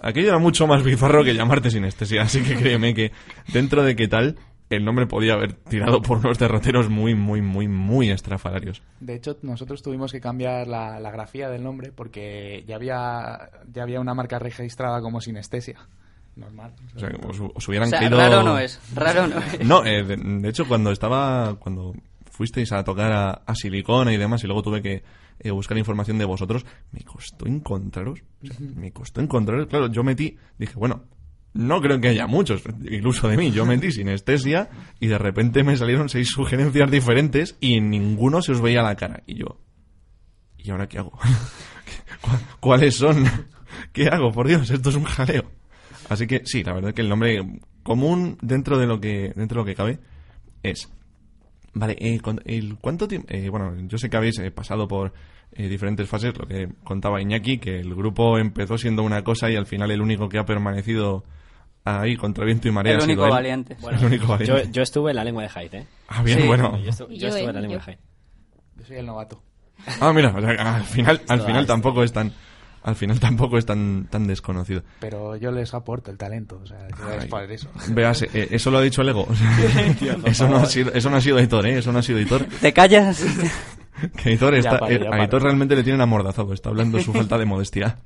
aquello 0.00 0.30
era 0.30 0.38
mucho 0.38 0.66
más 0.66 0.82
bizarro 0.82 1.22
que 1.22 1.32
llamarte 1.32 1.70
sinestesia. 1.70 2.22
Así 2.22 2.42
que 2.42 2.56
créeme 2.56 2.92
que 2.92 3.12
dentro 3.52 3.84
de 3.84 3.94
qué 3.94 4.08
tal 4.08 4.36
el 4.76 4.84
nombre 4.84 5.06
podía 5.06 5.34
haber 5.34 5.52
tirado 5.54 6.02
por 6.02 6.18
unos 6.18 6.38
derroteros 6.38 6.88
muy, 6.88 7.14
muy, 7.14 7.40
muy, 7.42 7.68
muy 7.68 8.10
estrafalarios. 8.10 8.82
De 9.00 9.14
hecho, 9.14 9.38
nosotros 9.42 9.82
tuvimos 9.82 10.12
que 10.12 10.20
cambiar 10.20 10.66
la, 10.68 11.00
la 11.00 11.10
grafía 11.10 11.48
del 11.48 11.62
nombre 11.62 11.92
porque 11.92 12.64
ya 12.66 12.76
había, 12.76 13.50
ya 13.72 13.82
había 13.82 14.00
una 14.00 14.14
marca 14.14 14.38
registrada 14.38 15.00
como 15.00 15.20
sinestesia. 15.20 15.78
Normal. 16.34 16.72
O 16.96 16.98
sea, 16.98 17.10
os, 17.28 17.40
os 17.54 17.68
hubieran 17.68 17.88
O 17.88 17.90
sea, 17.90 17.98
caído... 18.00 18.16
raro 18.16 18.42
no 18.42 18.58
es, 18.58 18.80
raro 18.94 19.26
no 19.26 19.38
es. 19.38 19.66
No, 19.66 19.84
eh, 19.84 20.02
de, 20.02 20.16
de 20.16 20.48
hecho, 20.48 20.66
cuando 20.66 20.90
estaba. 20.90 21.56
Cuando 21.58 21.94
fuisteis 22.30 22.72
a 22.72 22.82
tocar 22.84 23.12
a, 23.12 23.30
a 23.44 23.54
Silicona 23.54 24.14
y 24.14 24.16
demás, 24.16 24.42
y 24.42 24.46
luego 24.46 24.62
tuve 24.62 24.80
que 24.80 25.02
eh, 25.40 25.50
buscar 25.50 25.76
información 25.76 26.16
de 26.16 26.24
vosotros, 26.24 26.64
me 26.92 27.02
costó 27.02 27.46
encontraros. 27.46 28.22
o 28.42 28.46
sea, 28.46 28.56
me 28.60 28.92
costó 28.92 29.20
encontraros. 29.20 29.66
Claro, 29.66 29.88
yo 29.88 30.02
metí. 30.02 30.38
Dije, 30.58 30.72
bueno, 30.76 31.02
no 31.54 31.80
creo 31.80 32.00
que 32.00 32.08
haya 32.08 32.26
muchos, 32.26 32.62
incluso 32.90 33.28
de 33.28 33.36
mí. 33.36 33.50
Yo 33.50 33.66
metí 33.66 33.92
sinestesia 33.92 34.70
y 35.00 35.06
de 35.08 35.18
repente 35.18 35.62
me 35.64 35.76
salieron 35.76 36.08
seis 36.08 36.28
sugerencias 36.28 36.90
diferentes 36.90 37.56
y 37.60 37.74
en 37.76 37.90
ninguno 37.90 38.40
se 38.42 38.52
os 38.52 38.60
veía 38.60 38.82
la 38.82 38.96
cara. 38.96 39.22
Y 39.26 39.34
yo. 39.36 39.60
¿Y 40.56 40.70
ahora 40.70 40.88
qué 40.88 40.98
hago? 40.98 41.10
¿Cu- 42.20 42.30
¿Cuáles 42.60 42.96
son? 42.96 43.24
¿Qué 43.92 44.06
hago? 44.08 44.32
Por 44.32 44.48
Dios, 44.48 44.70
esto 44.70 44.88
es 44.90 44.96
un 44.96 45.04
jaleo. 45.04 45.44
Así 46.08 46.26
que 46.26 46.42
sí, 46.44 46.62
la 46.62 46.72
verdad 46.72 46.90
es 46.90 46.94
que 46.94 47.02
el 47.02 47.08
nombre 47.08 47.40
común 47.82 48.38
dentro 48.40 48.78
de 48.78 48.86
lo 48.86 49.00
que 49.00 49.32
dentro 49.34 49.56
de 49.56 49.62
lo 49.62 49.64
que 49.64 49.74
cabe 49.74 49.98
es 50.62 50.88
vale 51.74 51.96
eh, 51.98 52.20
el 52.44 52.76
cuánto 52.78 53.08
tiempo 53.08 53.26
bueno 53.50 53.74
yo 53.88 53.98
sé 53.98 54.08
que 54.08 54.16
habéis 54.16 54.38
eh, 54.38 54.52
pasado 54.52 54.86
por 54.86 55.12
eh, 55.52 55.66
diferentes 55.68 56.08
fases 56.08 56.36
lo 56.38 56.46
que 56.46 56.68
contaba 56.84 57.20
Iñaki 57.20 57.58
que 57.58 57.80
el 57.80 57.92
grupo 57.96 58.38
empezó 58.38 58.78
siendo 58.78 59.02
una 59.02 59.24
cosa 59.24 59.50
y 59.50 59.56
al 59.56 59.66
final 59.66 59.90
el 59.90 60.00
único 60.00 60.28
que 60.28 60.38
ha 60.38 60.44
permanecido 60.44 61.24
ahí 61.84 62.16
contra 62.16 62.44
viento 62.44 62.68
y 62.68 62.70
marea 62.72 62.92
El 62.92 62.98
ha 62.98 63.00
sido 63.02 63.12
único 63.12 63.24
él. 63.26 63.30
valiente. 63.30 63.76
el 63.80 64.04
único 64.06 64.24
Yo, 64.24 64.54
valiente 64.54 64.68
yo 64.72 64.82
estuve 64.82 65.10
en 65.10 65.16
la 65.16 65.24
lengua 65.24 65.42
de 65.42 65.48
Hyde, 65.48 65.78
¿eh? 65.78 65.86
ah 66.08 66.22
bien 66.22 66.40
Sí. 66.40 66.46
bueno 66.46 66.78
Yo, 66.78 66.90
estu- 66.90 67.08
yo 67.08 67.14
yo, 67.16 67.28
estuve 67.28 67.40
¿eh? 67.40 67.48
en 67.48 67.54
la 67.54 67.60
lengua 67.60 67.78
Yo. 67.78 67.84
de 67.86 67.92
Hyde. 67.92 67.98
Yo 68.78 68.84
soy 68.86 68.96
el 68.96 69.06
novato. 69.06 69.42
ah 70.00 70.12
mira 70.12 70.34
o 70.36 70.40
sea, 70.40 70.76
al 70.76 70.84
final 70.84 71.20
al 71.28 71.40
final 71.42 71.66
tampoco 71.66 72.02
es 72.04 72.12
tan 72.12 72.32
al 72.84 72.96
final 72.96 73.20
tampoco 73.20 73.58
es 73.58 73.66
tan 73.66 74.06
tan 74.10 74.26
desconocido 74.26 74.82
Pero 75.00 75.36
yo 75.36 75.52
les 75.52 75.72
aporto 75.72 76.10
el 76.10 76.18
talento. 76.18 76.60
O 76.62 76.66
sea, 76.66 76.78
yo 76.88 76.96
Ay. 77.20 77.28
por 77.28 77.42
eso. 77.50 77.68
Veas, 77.90 78.22
eh, 78.22 78.48
eso 78.50 78.72
lo 78.72 78.78
ha 78.78 78.82
dicho 78.82 79.02
el 79.02 79.08
ego. 79.10 79.24
O 79.28 79.34
sea, 79.36 80.16
eso, 80.24 80.48
no 80.48 80.56
ha 80.56 80.66
sido, 80.66 80.92
eso 80.92 81.08
no 81.08 81.16
ha 81.16 81.20
sido 81.20 81.36
Aitor, 81.38 81.64
¿eh? 81.66 81.78
Eso 81.78 81.92
no 81.92 82.00
ha 82.00 82.02
sido 82.02 82.18
Aitor. 82.18 82.44
¿Te 82.60 82.72
callas? 82.72 83.24
Que 84.16 84.30
Aitor, 84.30 84.54
está, 84.56 84.78
paro, 84.80 84.90
ya 84.98 85.04
eh, 85.04 85.08
a. 85.12 85.14
Aitor 85.22 85.42
realmente 85.44 85.76
le 85.76 85.84
tienen 85.84 86.00
amordazado. 86.00 86.52
Está 86.52 86.70
hablando 86.70 86.98
su 87.00 87.12
falta 87.12 87.38
de 87.38 87.44
modestia 87.44 87.98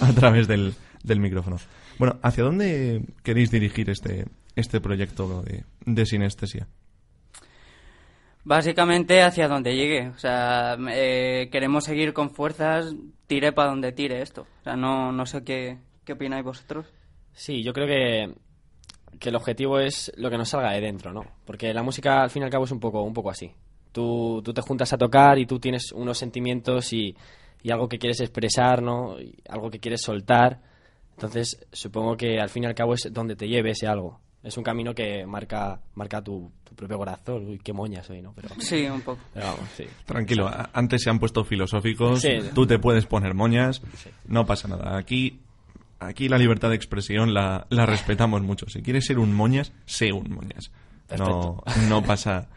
a 0.00 0.12
través 0.12 0.48
del, 0.48 0.72
del 1.02 1.20
micrófono. 1.20 1.58
Bueno, 2.02 2.18
¿hacia 2.20 2.42
dónde 2.42 3.04
queréis 3.22 3.52
dirigir 3.52 3.88
este, 3.88 4.24
este 4.56 4.80
proyecto 4.80 5.42
de, 5.42 5.62
de 5.86 6.04
sinestesia? 6.04 6.66
Básicamente 8.42 9.22
hacia 9.22 9.46
donde 9.46 9.76
llegue. 9.76 10.08
O 10.08 10.18
sea, 10.18 10.76
eh, 10.90 11.48
queremos 11.52 11.84
seguir 11.84 12.12
con 12.12 12.30
fuerzas, 12.30 12.92
tire 13.28 13.52
para 13.52 13.70
donde 13.70 13.92
tire 13.92 14.20
esto. 14.20 14.48
O 14.62 14.64
sea, 14.64 14.74
no, 14.74 15.12
no 15.12 15.26
sé 15.26 15.44
qué, 15.44 15.78
qué 16.04 16.14
opináis 16.14 16.42
vosotros. 16.44 16.92
Sí, 17.34 17.62
yo 17.62 17.72
creo 17.72 17.86
que, 17.86 18.34
que 19.20 19.28
el 19.28 19.36
objetivo 19.36 19.78
es 19.78 20.10
lo 20.16 20.28
que 20.28 20.38
nos 20.38 20.48
salga 20.48 20.72
de 20.72 20.80
dentro, 20.80 21.12
¿no? 21.12 21.24
Porque 21.44 21.72
la 21.72 21.84
música, 21.84 22.24
al 22.24 22.30
fin 22.30 22.42
y 22.42 22.46
al 22.46 22.50
cabo, 22.50 22.64
es 22.64 22.72
un 22.72 22.80
poco, 22.80 23.04
un 23.04 23.14
poco 23.14 23.30
así. 23.30 23.52
Tú, 23.92 24.42
tú 24.44 24.52
te 24.52 24.60
juntas 24.60 24.92
a 24.92 24.98
tocar 24.98 25.38
y 25.38 25.46
tú 25.46 25.60
tienes 25.60 25.92
unos 25.92 26.18
sentimientos 26.18 26.92
y, 26.94 27.16
y 27.62 27.70
algo 27.70 27.88
que 27.88 28.00
quieres 28.00 28.20
expresar, 28.20 28.82
¿no? 28.82 29.20
Y 29.20 29.36
algo 29.48 29.70
que 29.70 29.78
quieres 29.78 30.02
soltar. 30.02 30.71
Entonces, 31.14 31.64
supongo 31.72 32.16
que 32.16 32.40
al 32.40 32.48
fin 32.48 32.64
y 32.64 32.66
al 32.66 32.74
cabo 32.74 32.94
es 32.94 33.08
donde 33.12 33.36
te 33.36 33.48
lleve 33.48 33.70
ese 33.70 33.86
algo. 33.86 34.20
Es 34.42 34.56
un 34.56 34.64
camino 34.64 34.92
que 34.92 35.24
marca, 35.24 35.80
marca 35.94 36.20
tu, 36.20 36.50
tu 36.64 36.74
propio 36.74 36.98
corazón. 36.98 37.46
Uy, 37.46 37.58
qué 37.62 37.72
moña 37.72 38.02
soy, 38.02 38.20
¿no? 38.22 38.32
Pero, 38.34 38.48
Sí, 38.58 38.84
un 38.86 39.00
poco. 39.02 39.20
pero 39.32 39.46
vamos, 39.46 39.68
sí. 39.76 39.84
Tranquilo, 40.04 40.50
antes 40.72 41.02
se 41.02 41.10
han 41.10 41.20
puesto 41.20 41.44
filosóficos, 41.44 42.20
Sí. 42.22 42.38
tú 42.54 42.66
te 42.66 42.78
puedes 42.80 43.06
poner 43.06 43.34
moñas, 43.34 43.82
no 44.26 44.44
pasa 44.44 44.66
nada. 44.66 44.96
Aquí, 44.96 45.38
aquí 46.00 46.28
la 46.28 46.38
libertad 46.38 46.70
de 46.70 46.74
expresión 46.74 47.32
la, 47.34 47.68
la 47.70 47.86
respetamos 47.86 48.42
mucho. 48.42 48.66
Si 48.68 48.82
quieres 48.82 49.06
ser 49.06 49.20
un 49.20 49.32
moñas, 49.32 49.72
sé 49.86 50.12
un 50.12 50.28
moñas. 50.34 50.72
No, 51.16 51.62
no 51.88 52.02
pasa, 52.02 52.48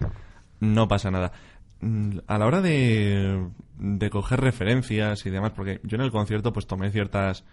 no 0.62 0.88
pasa 0.88 1.12
nada. 1.12 1.34
Mm, 1.82 2.20
A 2.26 2.38
la 2.40 2.46
hora 2.48 2.62
de, 2.62 3.46
de 3.78 4.10
coger 4.10 4.40
referencias 4.40 5.24
y 5.26 5.30
demás, 5.30 5.52
porque 5.56 5.82
yo 5.84 5.98
en 5.98 6.02
el 6.02 6.10
concierto 6.12 6.52
pues 6.52 6.66
tomé 6.66 6.90
ciertas 6.90 7.44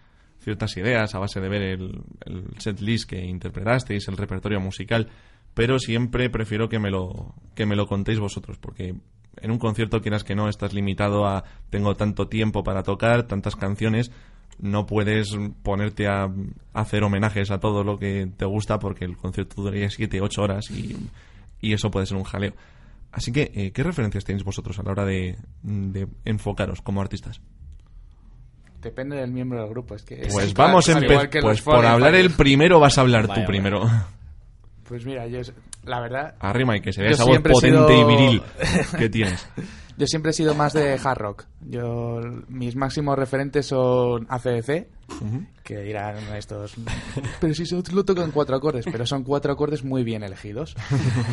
ciertas 0.42 0.76
ideas 0.76 1.14
a 1.14 1.18
base 1.18 1.40
de 1.40 1.48
ver 1.48 1.62
el, 1.62 2.02
el 2.26 2.44
set 2.58 2.80
list 2.80 3.08
que 3.08 3.24
interpretasteis, 3.24 4.08
el 4.08 4.16
repertorio 4.16 4.60
musical, 4.60 5.08
pero 5.54 5.78
siempre 5.78 6.30
prefiero 6.30 6.68
que 6.68 6.78
me 6.78 6.90
lo 6.90 7.34
que 7.54 7.66
me 7.66 7.76
lo 7.76 7.86
contéis 7.86 8.18
vosotros, 8.18 8.58
porque 8.58 8.94
en 9.40 9.50
un 9.50 9.58
concierto 9.58 10.00
quieras 10.00 10.24
que 10.24 10.34
no 10.34 10.48
estás 10.48 10.72
limitado 10.72 11.26
a 11.26 11.44
tengo 11.70 11.94
tanto 11.94 12.28
tiempo 12.28 12.62
para 12.62 12.82
tocar, 12.82 13.24
tantas 13.24 13.56
canciones, 13.56 14.10
no 14.58 14.86
puedes 14.86 15.36
ponerte 15.62 16.06
a, 16.06 16.30
hacer 16.72 17.02
homenajes 17.04 17.50
a 17.50 17.58
todo 17.58 17.84
lo 17.84 17.98
que 17.98 18.28
te 18.36 18.44
gusta 18.44 18.78
porque 18.78 19.04
el 19.04 19.16
concierto 19.16 19.62
duraría 19.62 19.90
7, 19.90 20.20
8 20.20 20.42
horas 20.42 20.70
y, 20.70 20.96
y 21.60 21.72
eso 21.72 21.90
puede 21.90 22.06
ser 22.06 22.16
un 22.16 22.24
jaleo. 22.24 22.54
Así 23.10 23.30
que, 23.30 23.50
eh, 23.54 23.72
¿qué 23.72 23.82
referencias 23.82 24.24
tenéis 24.24 24.44
vosotros 24.44 24.78
a 24.78 24.82
la 24.82 24.92
hora 24.92 25.04
de, 25.04 25.36
de 25.62 26.08
enfocaros 26.24 26.80
como 26.80 27.00
artistas? 27.00 27.40
Depende 28.82 29.16
del 29.16 29.30
miembro 29.30 29.60
del 29.60 29.70
grupo. 29.70 29.94
Es 29.94 30.02
que 30.02 30.20
es 30.22 30.32
Pues 30.32 30.52
vamos 30.54 30.88
a 30.88 30.98
empezar. 30.98 31.30
Pues 31.40 31.62
por 31.62 31.86
hablar 31.86 32.14
el 32.14 32.30
primero 32.30 32.80
vas 32.80 32.98
a 32.98 33.02
hablar 33.02 33.32
tú 33.32 33.44
primero. 33.46 33.88
Pues 34.88 35.06
mira, 35.06 35.26
yo 35.28 35.40
La 35.84 36.00
verdad. 36.00 36.34
Arrima 36.40 36.76
y 36.76 36.80
que 36.80 36.92
se 36.92 37.02
vea 37.02 37.10
esa 37.10 37.24
voz 37.24 37.40
potente 37.40 37.68
sido- 37.68 37.90
y 38.00 38.04
viril 38.04 38.42
que 38.98 39.08
tienes. 39.08 39.46
Yo 39.98 40.06
siempre 40.06 40.30
he 40.30 40.34
sido 40.34 40.54
más 40.54 40.72
de 40.72 40.94
hard 40.94 41.18
rock. 41.18 41.44
Yo, 41.68 42.18
mis 42.48 42.74
máximos 42.76 43.16
referentes 43.16 43.66
son 43.66 44.26
ACDC, 44.28 44.88
que 45.62 45.78
dirán 45.82 46.16
estos. 46.34 46.74
Pero 47.40 47.52
si 47.52 47.66
solo 47.66 47.82
lo 47.92 48.04
tocan 48.04 48.30
cuatro 48.30 48.56
acordes, 48.56 48.86
pero 48.90 49.04
son 49.04 49.22
cuatro 49.22 49.52
acordes 49.52 49.84
muy 49.84 50.02
bien 50.02 50.22
elegidos. 50.22 50.74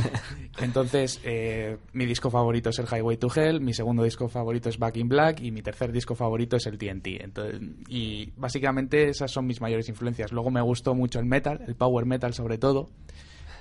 Entonces, 0.59 1.21
eh, 1.23 1.77
mi 1.93 2.05
disco 2.05 2.29
favorito 2.29 2.69
es 2.69 2.79
el 2.79 2.85
Highway 2.85 3.17
to 3.17 3.29
Hell, 3.33 3.61
mi 3.61 3.73
segundo 3.73 4.03
disco 4.03 4.27
favorito 4.27 4.69
es 4.69 4.77
Back 4.77 4.97
in 4.97 5.07
Black 5.07 5.39
y 5.41 5.51
mi 5.51 5.61
tercer 5.61 5.91
disco 5.91 6.15
favorito 6.15 6.57
es 6.57 6.65
el 6.67 6.77
TNT. 6.77 7.07
Entonces, 7.21 7.61
y 7.87 8.31
básicamente 8.35 9.09
esas 9.09 9.31
son 9.31 9.47
mis 9.47 9.61
mayores 9.61 9.87
influencias. 9.89 10.31
Luego 10.31 10.51
me 10.51 10.61
gustó 10.61 10.93
mucho 10.95 11.19
el 11.19 11.25
metal, 11.25 11.61
el 11.65 11.75
power 11.75 12.05
metal 12.05 12.33
sobre 12.33 12.57
todo. 12.57 12.89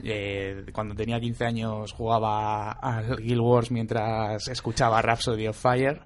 Eh, 0.05 0.64
cuando 0.72 0.94
tenía 0.94 1.20
15 1.20 1.44
años 1.44 1.92
jugaba 1.92 2.72
al 2.72 3.16
Guild 3.16 3.40
Wars 3.40 3.70
mientras 3.70 4.49
escuchaba 4.49 5.03
Rhapsody 5.03 5.49
of 5.49 5.59
Fire 5.61 6.01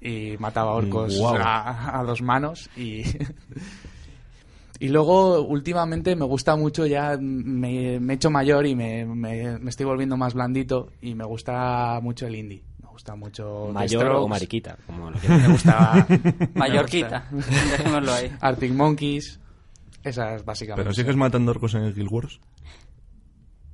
y 0.00 0.36
mataba 0.38 0.72
orcos 0.72 1.14
a, 1.44 1.98
a 1.98 2.04
dos 2.04 2.22
manos 2.22 2.70
y 2.76 3.02
y 4.80 4.88
luego 4.88 5.40
últimamente 5.42 6.14
me 6.14 6.24
gusta 6.24 6.54
mucho 6.56 6.86
ya 6.86 7.16
me, 7.20 7.98
me 7.98 8.12
he 8.12 8.16
hecho 8.16 8.30
mayor 8.30 8.64
y 8.66 8.76
me, 8.76 9.04
me- 9.04 9.58
me 9.58 9.70
estoy 9.70 9.86
volviendo 9.86 10.16
más 10.16 10.34
blandito 10.34 10.90
y 11.02 11.14
me 11.14 11.24
gusta 11.24 11.98
mucho 12.00 12.26
el 12.28 12.36
indie 12.36 12.62
me 12.80 12.88
gusta 12.88 13.16
mucho 13.16 13.70
Mayor 13.72 14.02
Strokes. 14.02 14.24
o 14.24 14.28
mariquita, 14.28 14.78
como 14.86 15.10
lo 15.10 15.18
me 15.28 15.48
gusta 15.48 16.06
dejémoslo 16.08 18.12
ahí. 18.12 18.32
Arctic 18.40 18.72
Monkeys 18.72 19.40
esas 20.04 20.44
básicamente 20.44 20.84
Pero 20.84 20.94
sigues 20.94 21.16
matando 21.16 21.50
orcos 21.50 21.74
en 21.74 21.82
el 21.82 21.92
Guild 21.94 22.12
Wars. 22.12 22.40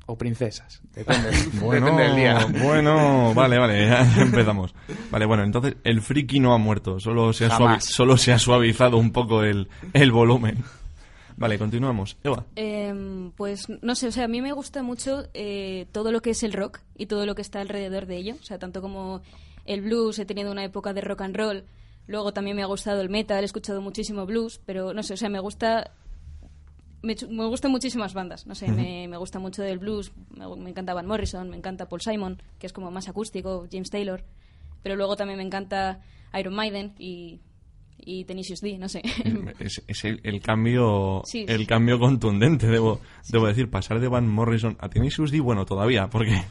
O 0.06 0.16
princesas 0.18 0.80
depende, 0.92 1.30
Bueno, 1.60 1.86
depende 1.86 2.02
del 2.04 2.16
día 2.16 2.46
bueno, 2.64 3.32
vale, 3.34 3.58
vale, 3.58 3.88
ya 3.88 4.02
empezamos. 4.22 4.74
Vale, 5.10 5.26
bueno, 5.26 5.42
entonces 5.44 5.76
el 5.84 6.00
friki 6.02 6.40
no 6.40 6.52
ha 6.54 6.58
muerto, 6.58 7.00
solo 7.00 7.32
se 7.32 7.46
ha, 7.46 7.50
suavi- 7.50 7.80
solo 7.80 8.16
se 8.16 8.32
ha 8.32 8.38
suavizado 8.38 8.96
un 8.98 9.12
poco 9.12 9.42
el, 9.42 9.68
el 9.92 10.12
volumen. 10.12 10.62
Vale, 11.36 11.58
continuamos. 11.58 12.16
Eva. 12.22 12.44
Em, 12.54 13.32
pues 13.32 13.66
no 13.82 13.94
sé, 13.96 14.06
o 14.06 14.12
sea, 14.12 14.24
a 14.26 14.28
mí 14.28 14.40
me 14.40 14.52
gusta 14.52 14.84
mucho 14.84 15.24
eh, 15.34 15.86
todo 15.90 16.12
lo 16.12 16.22
que 16.22 16.30
es 16.30 16.44
el 16.44 16.52
rock 16.52 16.78
y 16.96 17.06
todo 17.06 17.26
lo 17.26 17.34
que 17.34 17.42
está 17.42 17.60
alrededor 17.60 18.06
de 18.06 18.16
ello. 18.18 18.36
O 18.40 18.44
sea, 18.44 18.58
tanto 18.60 18.80
como 18.80 19.20
el 19.64 19.80
blues, 19.80 20.18
he 20.20 20.26
tenido 20.26 20.52
una 20.52 20.62
época 20.64 20.92
de 20.92 21.00
rock 21.00 21.22
and 21.22 21.36
roll. 21.36 21.64
Luego 22.06 22.32
también 22.32 22.54
me 22.56 22.62
ha 22.62 22.66
gustado 22.66 23.00
el 23.00 23.08
metal, 23.10 23.42
he 23.42 23.46
escuchado 23.46 23.80
muchísimo 23.80 24.26
blues, 24.26 24.60
pero 24.64 24.92
no 24.94 25.02
sé, 25.02 25.14
o 25.14 25.16
sea, 25.16 25.28
me 25.28 25.40
gusta. 25.40 25.90
Me, 27.04 27.14
gustan 27.46 27.70
muchísimas 27.70 28.14
bandas, 28.14 28.46
no 28.46 28.54
sé, 28.54 28.68
me, 28.68 29.06
me 29.08 29.16
gusta 29.18 29.38
mucho 29.38 29.62
del 29.62 29.78
blues, 29.78 30.12
me, 30.36 30.46
me 30.56 30.70
encanta 30.70 30.94
Van 30.94 31.06
Morrison, 31.06 31.50
me 31.50 31.56
encanta 31.56 31.88
Paul 31.88 32.00
Simon, 32.00 32.42
que 32.58 32.66
es 32.66 32.72
como 32.72 32.90
más 32.90 33.08
acústico, 33.08 33.66
James 33.70 33.90
Taylor, 33.90 34.24
pero 34.82 34.96
luego 34.96 35.14
también 35.16 35.36
me 35.38 35.44
encanta 35.44 36.00
Iron 36.38 36.54
Maiden 36.54 36.94
y, 36.98 37.40
y 37.98 38.24
Tenacious 38.24 38.60
D, 38.60 38.78
no 38.78 38.88
sé. 38.88 39.02
Es, 39.60 39.82
es 39.86 40.04
el, 40.04 40.20
el 40.24 40.40
cambio 40.40 41.22
Sí. 41.26 41.44
el 41.48 41.66
cambio 41.66 41.98
contundente, 41.98 42.66
debo, 42.66 43.00
debo 43.28 43.46
decir. 43.46 43.70
Pasar 43.70 44.00
de 44.00 44.08
Van 44.08 44.26
Morrison 44.28 44.76
a 44.80 44.88
Tenacious 44.88 45.30
D, 45.30 45.40
bueno, 45.40 45.64
todavía, 45.64 46.08
porque, 46.10 46.42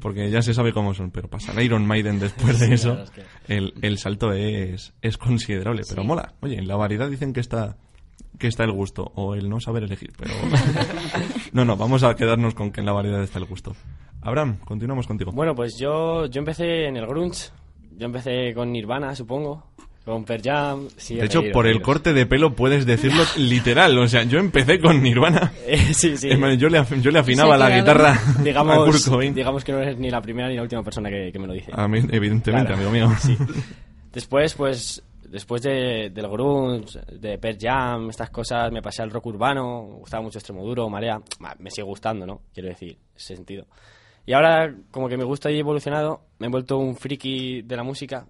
porque 0.00 0.30
ya 0.30 0.40
se 0.42 0.54
sabe 0.54 0.72
cómo 0.72 0.94
son. 0.94 1.10
Pero 1.10 1.28
pasar 1.28 1.58
a 1.58 1.62
Iron 1.62 1.86
Maiden 1.86 2.18
después 2.18 2.58
de 2.60 2.74
eso, 2.74 2.90
verdad 2.96 3.04
es 3.04 3.10
que- 3.46 3.54
el, 3.54 3.74
el 3.82 3.98
salto 3.98 4.32
es, 4.32 4.94
es 5.02 5.18
considerable. 5.18 5.82
Pero 5.88 6.02
Sí. 6.02 6.08
mola. 6.08 6.32
Oye, 6.40 6.56
en 6.58 6.66
la 6.66 6.76
variedad 6.76 7.10
dicen 7.10 7.32
que 7.32 7.40
está 7.40 7.76
que 8.38 8.48
está 8.48 8.64
el 8.64 8.72
gusto 8.72 9.12
o 9.14 9.34
el 9.34 9.48
no 9.48 9.60
saber 9.60 9.82
elegir, 9.84 10.12
pero 10.16 10.32
no, 11.52 11.64
no, 11.64 11.76
vamos 11.76 12.02
a 12.02 12.14
quedarnos 12.16 12.54
con 12.54 12.70
que 12.70 12.80
en 12.80 12.86
la 12.86 12.92
variedad 12.92 13.22
está 13.22 13.38
el 13.38 13.44
gusto. 13.46 13.74
Abraham, 14.22 14.56
continuamos 14.64 15.06
contigo. 15.06 15.32
Bueno, 15.32 15.54
pues 15.54 15.78
yo, 15.78 16.26
yo 16.26 16.38
empecé 16.40 16.86
en 16.86 16.96
el 16.96 17.06
grunge. 17.06 17.50
Yo 17.98 18.06
empecé 18.06 18.52
con 18.54 18.72
Nirvana, 18.72 19.14
supongo. 19.14 19.64
Con 20.04 20.24
Pearl 20.24 20.42
Jam. 20.42 20.88
sí, 20.96 21.16
de 21.16 21.24
hecho, 21.26 21.42
por 21.52 21.66
el 21.66 21.82
corte 21.82 22.12
de 22.12 22.26
pelo 22.26 22.54
puedes 22.54 22.86
decirlo 22.86 23.24
literal. 23.38 23.98
O 23.98 24.06
sea, 24.06 24.22
yo 24.22 24.38
empecé 24.38 24.78
con 24.78 25.02
Nirvana. 25.02 25.52
Eh, 25.66 25.92
sí, 25.94 26.16
sí. 26.16 26.28
Yo 26.58 26.68
le, 26.68 26.84
yo 27.00 27.10
le 27.10 27.18
afinaba 27.18 27.54
Sí, 27.54 27.60
la 27.60 27.76
guitarra 27.76 28.20
digamos, 28.44 29.10
digamos 29.34 29.64
que 29.64 29.72
no 29.72 29.78
eres 29.80 29.98
ni 29.98 30.10
la 30.10 30.20
primera 30.20 30.48
ni 30.48 30.54
la 30.54 30.62
última 30.62 30.84
persona 30.84 31.10
que, 31.10 31.30
que 31.32 31.38
me 31.40 31.48
lo 31.48 31.54
dice. 31.54 31.72
A 31.74 31.88
mí, 31.88 31.98
evidentemente, 32.10 32.72
Claro. 32.72 32.88
amigo 32.88 33.08
mío. 33.08 33.16
Después, 34.12 34.54
pues, 34.54 35.02
después 35.28 35.62
de, 35.62 36.10
del 36.10 36.28
grunge, 36.28 37.00
de 37.18 37.38
Pearl 37.38 37.58
Jam, 37.60 38.10
estas 38.10 38.30
cosas, 38.30 38.70
me 38.72 38.82
pasé 38.82 39.02
al 39.02 39.10
rock 39.10 39.26
urbano, 39.26 39.86
me 39.88 39.94
gustaba 39.98 40.22
mucho 40.22 40.38
Extremo 40.38 40.64
Duro, 40.64 40.88
Marea, 40.88 41.20
me 41.58 41.70
sigue 41.70 41.84
gustando, 41.84 42.26
¿no? 42.26 42.42
Quiero 42.52 42.68
decir, 42.68 42.96
ese 43.14 43.36
sentido. 43.36 43.66
Y 44.24 44.32
ahora, 44.32 44.74
como 44.90 45.08
que 45.08 45.16
me 45.16 45.24
gusta 45.24 45.50
y 45.50 45.56
he 45.56 45.60
evolucionado, 45.60 46.22
me 46.38 46.46
he 46.48 46.50
vuelto 46.50 46.78
un 46.78 46.96
friki 46.96 47.62
de 47.62 47.76
la 47.76 47.82
música 47.84 48.26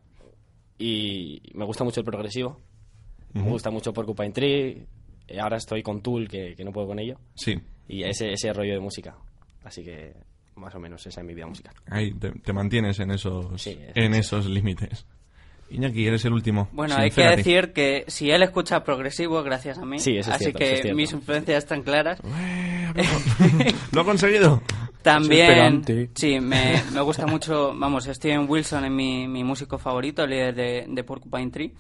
y 0.79 1.41
me 1.55 1.65
gusta 1.65 1.85
mucho 1.85 2.01
el 2.01 2.07
progresivo, 2.07 2.61
me 3.35 3.41
Ujú. 3.43 3.51
gusta 3.51 3.71
mucho 3.71 3.93
Porcupine 3.93 4.31
Tree, 4.33 4.87
y 5.29 5.39
ahora 5.39 5.57
estoy 5.57 5.83
con 5.83 6.01
Tool, 6.03 6.29
que, 6.29 6.55
que 6.55 6.65
no 6.65 6.73
puedo 6.73 6.87
con 6.89 6.99
ello, 6.99 7.19
Sí, 7.35 7.55
y 7.89 8.03
ese, 8.03 8.33
ese 8.33 8.53
rollo 8.53 8.75
de 8.75 8.81
música. 8.81 9.17
Así 9.65 9.83
que, 9.83 10.15
más 10.57 10.75
o 10.75 10.79
menos, 10.81 11.05
esa 11.07 11.21
es 11.21 11.27
mi 11.27 11.35
vida 11.35 11.47
musical. 11.47 11.75
ahí 11.91 12.13
te, 12.15 12.31
te 12.33 12.53
mantienes 12.53 13.01
en 13.01 13.11
esos, 13.11 13.61
Sí, 13.61 13.71
eso 13.71 13.93
en 13.95 14.15
esos 14.15 14.47
límites. 14.47 15.07
Iñaki, 15.69 16.07
eres 16.07 16.25
el 16.25 16.33
último. 16.33 16.69
Bueno, 16.73 16.95
hay 16.97 17.11
que 17.11 17.23
decir 17.23 17.73
que 17.73 18.05
si 18.07 18.31
él 18.31 18.43
escucha 18.43 18.85
progresivo, 18.85 19.43
gracias 19.43 19.79
a 19.79 19.85
mí. 19.85 19.99
Sí, 19.99 20.17
eso 20.17 20.31
es 20.31 20.37
Así 20.37 20.45
cierto, 20.45 20.59
que 20.61 20.65
eso 20.67 20.75
es 20.75 20.81
cierto. 20.83 20.97
mis 20.97 21.13
influencias 21.13 21.59
están 21.65 21.83
claras. 21.83 22.21
¿Lo 23.93 24.01
ha 24.01 24.05
conseguido? 24.05 24.63
También, 25.03 25.85
sí, 26.15 26.41
me, 26.41 26.83
me 26.93 27.01
gusta 27.01 27.27
mucho, 27.27 27.73
vamos, 27.77 28.05
Steven 28.05 28.47
Wilson 28.49 28.85
es 28.87 28.91
mi, 28.91 29.29
mi 29.29 29.45
músico 29.45 29.79
favorito, 29.79 30.25
el 30.25 30.31
líder 30.31 30.55
de, 30.55 30.87
de 30.89 31.05
Porcupine 31.05 31.51
Tree. 31.51 31.73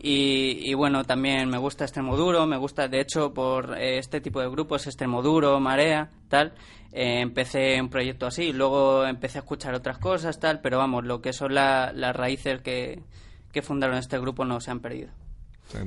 Y, 0.00 0.58
y 0.70 0.74
bueno, 0.74 1.04
también 1.04 1.48
me 1.48 1.56
gusta 1.56 1.84
Extremoduro, 1.84 2.46
me 2.46 2.56
gusta, 2.56 2.88
de 2.88 3.00
hecho, 3.00 3.32
por 3.32 3.78
eh, 3.78 3.98
este 3.98 4.20
tipo 4.20 4.40
de 4.40 4.48
grupos, 4.48 4.86
Extremoduro, 4.86 5.58
Marea, 5.60 6.10
tal, 6.28 6.52
eh, 6.92 7.20
empecé 7.20 7.80
un 7.80 7.88
proyecto 7.88 8.26
así, 8.26 8.52
luego 8.52 9.06
empecé 9.06 9.38
a 9.38 9.42
escuchar 9.42 9.72
otras 9.74 9.98
cosas, 9.98 10.38
tal, 10.40 10.60
pero 10.60 10.76
vamos, 10.78 11.04
lo 11.04 11.22
que 11.22 11.32
son 11.32 11.54
la- 11.54 11.92
las 11.94 12.14
raíces 12.14 12.60
que, 12.60 13.00
que 13.54 13.62
fundaron 13.62 13.96
este 13.96 14.18
grupo 14.18 14.44
no 14.44 14.60
se 14.60 14.70
han 14.70 14.80
perdido. 14.80 15.08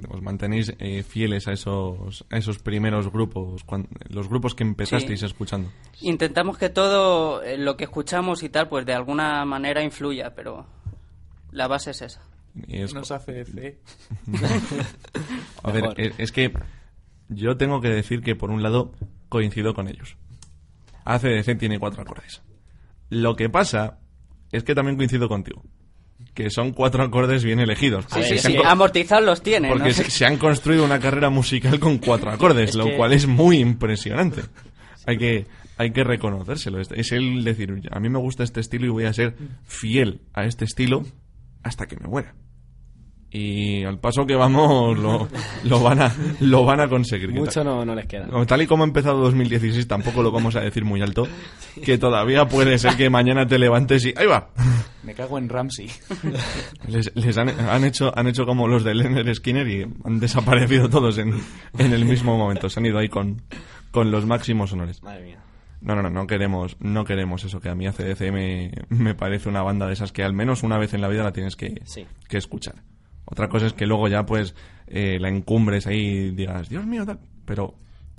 Os 0.10 0.22
mantenéis 0.24 0.74
eh, 0.80 1.04
fieles 1.04 1.48
a 1.48 1.52
esos, 1.54 2.26
a 2.32 2.38
esos 2.38 2.58
primeros 2.58 3.12
grupos, 3.12 3.64
cuan- 3.64 3.88
los 4.10 4.28
grupos 4.28 4.56
que 4.56 4.64
empezasteis 4.64 5.20
Sí. 5.20 5.26
escuchando. 5.28 5.70
Intentamos 6.02 6.58
que 6.58 6.70
todo 6.70 7.44
eh, 7.44 7.58
lo 7.60 7.78
que 7.78 7.84
escuchamos 7.84 8.42
y 8.42 8.50
tal, 8.50 8.68
pues 8.70 8.88
de 8.88 8.94
alguna 8.94 9.46
manera 9.46 9.84
influya, 9.84 10.34
pero 10.34 10.66
la 11.52 11.68
base 11.68 11.92
es 11.92 12.02
esa. 12.02 12.22
Y 12.68 12.78
es- 12.82 12.94
nos 12.96 13.12
hace 13.12 13.46
fe 13.46 13.78
A 15.64 15.72
ver, 15.72 15.94
es, 15.98 16.14
es 16.18 16.32
que 16.32 16.52
yo 17.30 17.56
tengo 17.58 17.80
que 17.82 17.90
decir 17.90 18.22
que 18.22 18.36
por 18.36 18.50
un 18.50 18.64
lado 18.64 18.94
coincido 19.30 19.74
con 19.76 19.88
ellos. 19.88 20.18
ACDC 21.06 21.58
tiene 21.58 21.80
cuatro 21.80 22.02
acordes. 22.02 22.42
Lo 23.10 23.36
que 23.36 23.50
pasa 23.50 24.00
es 24.52 24.64
que 24.64 24.74
también 24.76 24.98
coincido 24.98 25.30
contigo. 25.30 25.64
Que 26.38 26.52
son 26.52 26.72
cuatro 26.72 27.04
acordes 27.04 27.44
bien 27.44 27.60
elegidos. 27.60 28.06
Sí, 28.14 28.38
sí, 28.38 28.58
amortizar 28.64 29.24
los 29.24 29.42
tiene, 29.42 29.70
Porque 29.70 29.88
¿no? 29.88 29.94
se, 29.94 30.08
se 30.12 30.24
han 30.24 30.38
construido 30.38 30.86
una 30.86 31.00
carrera 31.00 31.32
musical 31.32 31.80
con 31.80 31.98
cuatro 31.98 32.30
acordes, 32.32 32.70
Es 32.70 32.76
lo 32.76 32.86
que- 32.86 32.96
cual 32.96 33.14
es 33.14 33.26
muy 33.26 33.58
impresionante. 33.58 34.44
Hay 35.08 35.18
que, 35.18 35.48
hay 35.78 35.90
que 35.92 36.04
reconocérselo. 36.04 36.80
Es 36.80 37.12
el 37.12 37.44
decir, 37.44 37.74
a 37.92 38.00
mí 38.00 38.10
me 38.10 38.20
gusta 38.20 38.44
este 38.44 38.60
estilo 38.60 38.86
y 38.86 38.90
voy 38.90 39.06
a 39.06 39.14
ser 39.14 39.36
fiel 39.66 40.22
a 40.36 40.46
este 40.46 40.64
estilo 40.66 41.06
hasta 41.64 41.88
que 41.88 41.98
me 41.98 42.08
muera. 42.08 42.36
Y 43.30 43.84
al 43.84 44.00
paso 44.00 44.26
que 44.26 44.36
vamos 44.36 44.98
lo, 44.98 45.28
lo 45.66 45.80
van 45.82 46.02
a 46.02 46.16
lo 46.40 46.64
van 46.64 46.80
a 46.80 46.88
conseguir. 46.88 47.30
Mucho 47.34 47.62
no, 47.64 47.84
no 47.84 47.94
les 47.94 48.06
queda. 48.06 48.28
como 48.28 48.46
tal 48.46 48.62
y 48.62 48.68
como 48.68 48.84
ha 48.84 48.88
empezado 48.88 49.20
2016 49.20 49.86
tampoco 49.86 50.24
lo 50.24 50.32
vamos 50.32 50.56
a 50.56 50.62
decir 50.62 50.86
muy 50.86 51.02
alto 51.02 51.28
que 51.84 51.98
todavía 51.98 52.48
puede 52.48 52.78
ser 52.78 52.96
que 52.96 53.10
mañana 53.10 53.46
te 53.46 53.60
levantes 53.60 54.06
y 54.06 54.14
ahí 54.16 54.26
va 54.28 54.50
me 55.04 55.14
cago 55.14 55.38
en 55.38 55.50
Ramsey 55.50 55.90
les, 56.88 57.12
les 57.16 57.38
han, 57.38 57.50
han 57.50 57.84
hecho 57.84 58.18
han 58.18 58.28
hecho 58.28 58.46
como 58.46 58.68
los 58.68 58.84
de 58.86 58.96
Leonard 58.96 59.34
Skinner 59.36 59.68
y 59.68 59.84
han 60.06 60.20
desaparecido 60.20 60.90
todos 60.90 61.18
en, 61.18 61.34
en 61.78 61.94
el 61.94 62.06
mismo 62.06 62.38
momento 62.38 62.70
se 62.70 62.80
han 62.80 62.86
ido 62.86 62.98
ahí 62.98 63.10
con, 63.10 63.42
con 63.92 64.10
los 64.10 64.26
máximos 64.26 64.72
honores 64.72 65.04
Madre 65.04 65.24
mía. 65.26 65.40
no 65.82 65.96
no 65.96 66.02
no 66.02 66.10
no 66.10 66.28
queremos 66.28 66.78
no 66.80 67.04
queremos 67.04 67.44
eso 67.44 67.60
que 67.60 67.68
a 67.70 67.76
mí 67.76 67.88
ACDC 67.88 68.32
me, 68.32 68.72
me 68.90 69.16
parece 69.16 69.50
una 69.50 69.62
banda 69.64 69.86
de 69.88 69.94
esas 69.94 70.12
que 70.14 70.24
al 70.24 70.34
menos 70.34 70.64
una 70.64 70.78
vez 70.78 70.94
en 70.94 71.02
la 71.02 71.10
vida 71.10 71.24
la 71.24 71.34
tienes 71.34 71.56
que, 71.58 71.82
Sí. 71.84 72.06
que 72.30 72.38
escuchar 72.38 72.76
otra 73.30 73.50
cosa 73.50 73.68
es 73.68 73.74
que 73.74 73.86
luego 73.86 74.08
ya 74.08 74.26
pues 74.26 74.56
eh, 74.88 75.18
la 75.20 75.30
encumbres 75.30 75.86
ahí 75.86 76.00
y 76.00 76.32
digas 76.32 76.70
Dios 76.70 76.86
mío 76.86 77.06
tal 77.06 77.20
pero 77.46 77.76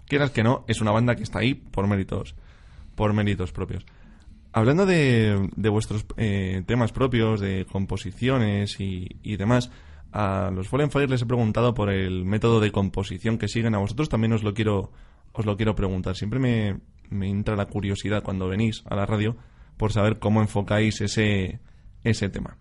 quieras 0.06 0.30
que 0.30 0.42
no 0.42 0.64
es 0.68 0.80
una 0.80 0.90
banda 0.90 1.16
que 1.16 1.22
está 1.22 1.40
ahí 1.40 1.54
por 1.54 1.86
méritos 1.86 2.34
por 2.94 3.12
méritos 3.12 3.52
propios. 3.52 3.86
Hablando 4.52 4.86
de, 4.86 5.50
de 5.54 5.68
vuestros 5.68 6.04
eh, 6.16 6.64
temas 6.66 6.90
propios 6.90 7.38
de 7.38 7.64
composiciones 7.70 8.80
y, 8.80 9.06
y 9.22 9.36
demás 9.36 9.70
a 10.10 10.50
los 10.52 10.68
Fallen 10.68 10.90
Fire 10.90 11.08
les 11.08 11.22
he 11.22 11.26
preguntado 11.26 11.74
por 11.74 11.90
el 11.90 12.24
método 12.24 12.58
de 12.58 12.72
composición 12.72 13.38
que 13.38 13.46
siguen. 13.46 13.74
A 13.74 13.78
vosotros 13.78 14.08
también 14.08 14.32
os 14.32 14.42
lo 14.42 14.54
quiero 14.54 14.90
os 15.32 15.46
lo 15.46 15.56
quiero 15.56 15.76
preguntar. 15.76 16.16
Siempre 16.16 16.40
me, 16.40 16.80
me 17.10 17.28
entra 17.28 17.54
la 17.54 17.66
curiosidad 17.66 18.22
cuando 18.22 18.48
venís 18.48 18.82
a 18.86 18.96
la 18.96 19.06
radio 19.06 19.36
por 19.76 19.92
saber 19.92 20.18
cómo 20.18 20.40
enfocáis 20.40 21.00
ese, 21.02 21.60
ese 22.02 22.28
tema. 22.28 22.56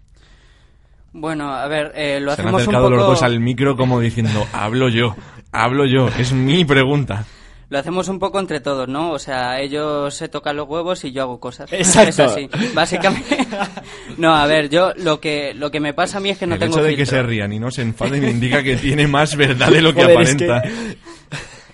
Bueno, 1.20 1.52
a 1.52 1.68
ver, 1.68 1.92
eh, 1.96 2.20
lo 2.20 2.36
Se 2.36 2.42
han 2.42 2.48
hacemos 2.48 2.62
un 2.62 2.70
acercado 2.70 2.86
poco... 2.86 2.96
los 2.96 3.08
dos 3.08 3.24
al 3.24 3.40
micro 3.40 3.76
como 3.76 4.00
diciendo, 4.00 4.46
hablo 4.54 4.88
yo, 4.88 5.16
hablo 5.52 5.86
yo, 5.88 6.10
es 6.10 6.32
mi 6.32 6.64
pregunta. 6.64 7.26
Lo 7.70 7.80
hacemos 7.80 8.08
un 8.08 8.20
poco 8.20 8.40
entre 8.40 8.62
todos, 8.62 8.88
¿no? 8.88 9.12
O 9.12 9.20
sea, 9.20 9.60
ellos 9.60 10.14
se 10.14 10.30
tocan 10.30 10.56
los 10.56 10.70
huevos 10.70 11.04
y 11.06 11.12
yo 11.12 11.24
hago 11.24 11.40
cosas. 11.40 11.74
Exacto. 11.74 12.10
Es 12.10 12.20
así, 12.20 12.50
básicamente. 12.76 13.46
no, 14.18 14.36
a 14.36 14.46
ver, 14.46 14.70
yo 14.70 14.94
lo 14.96 15.20
que 15.20 15.56
lo 15.56 15.72
que 15.72 15.80
me 15.80 15.94
pasa 15.96 16.20
a 16.20 16.22
mí 16.22 16.30
es 16.30 16.38
que 16.38 16.46
no 16.46 16.54
el 16.54 16.60
tengo 16.60 16.76
hecho 16.76 16.84
de 16.84 16.92
que 16.92 16.98
filtro. 16.98 17.18
se 17.18 17.24
rían 17.24 17.52
y 17.52 17.60
no 17.60 17.72
se 17.72 17.82
enfaden 17.82 18.24
indica 18.24 18.62
que 18.62 18.76
tiene 18.78 19.08
más 19.08 19.36
verdad 19.36 19.72
de 19.72 19.82
lo 19.82 19.94
que 19.96 20.04
Joder, 20.04 20.22
es 20.22 20.36
aparenta. 20.36 20.64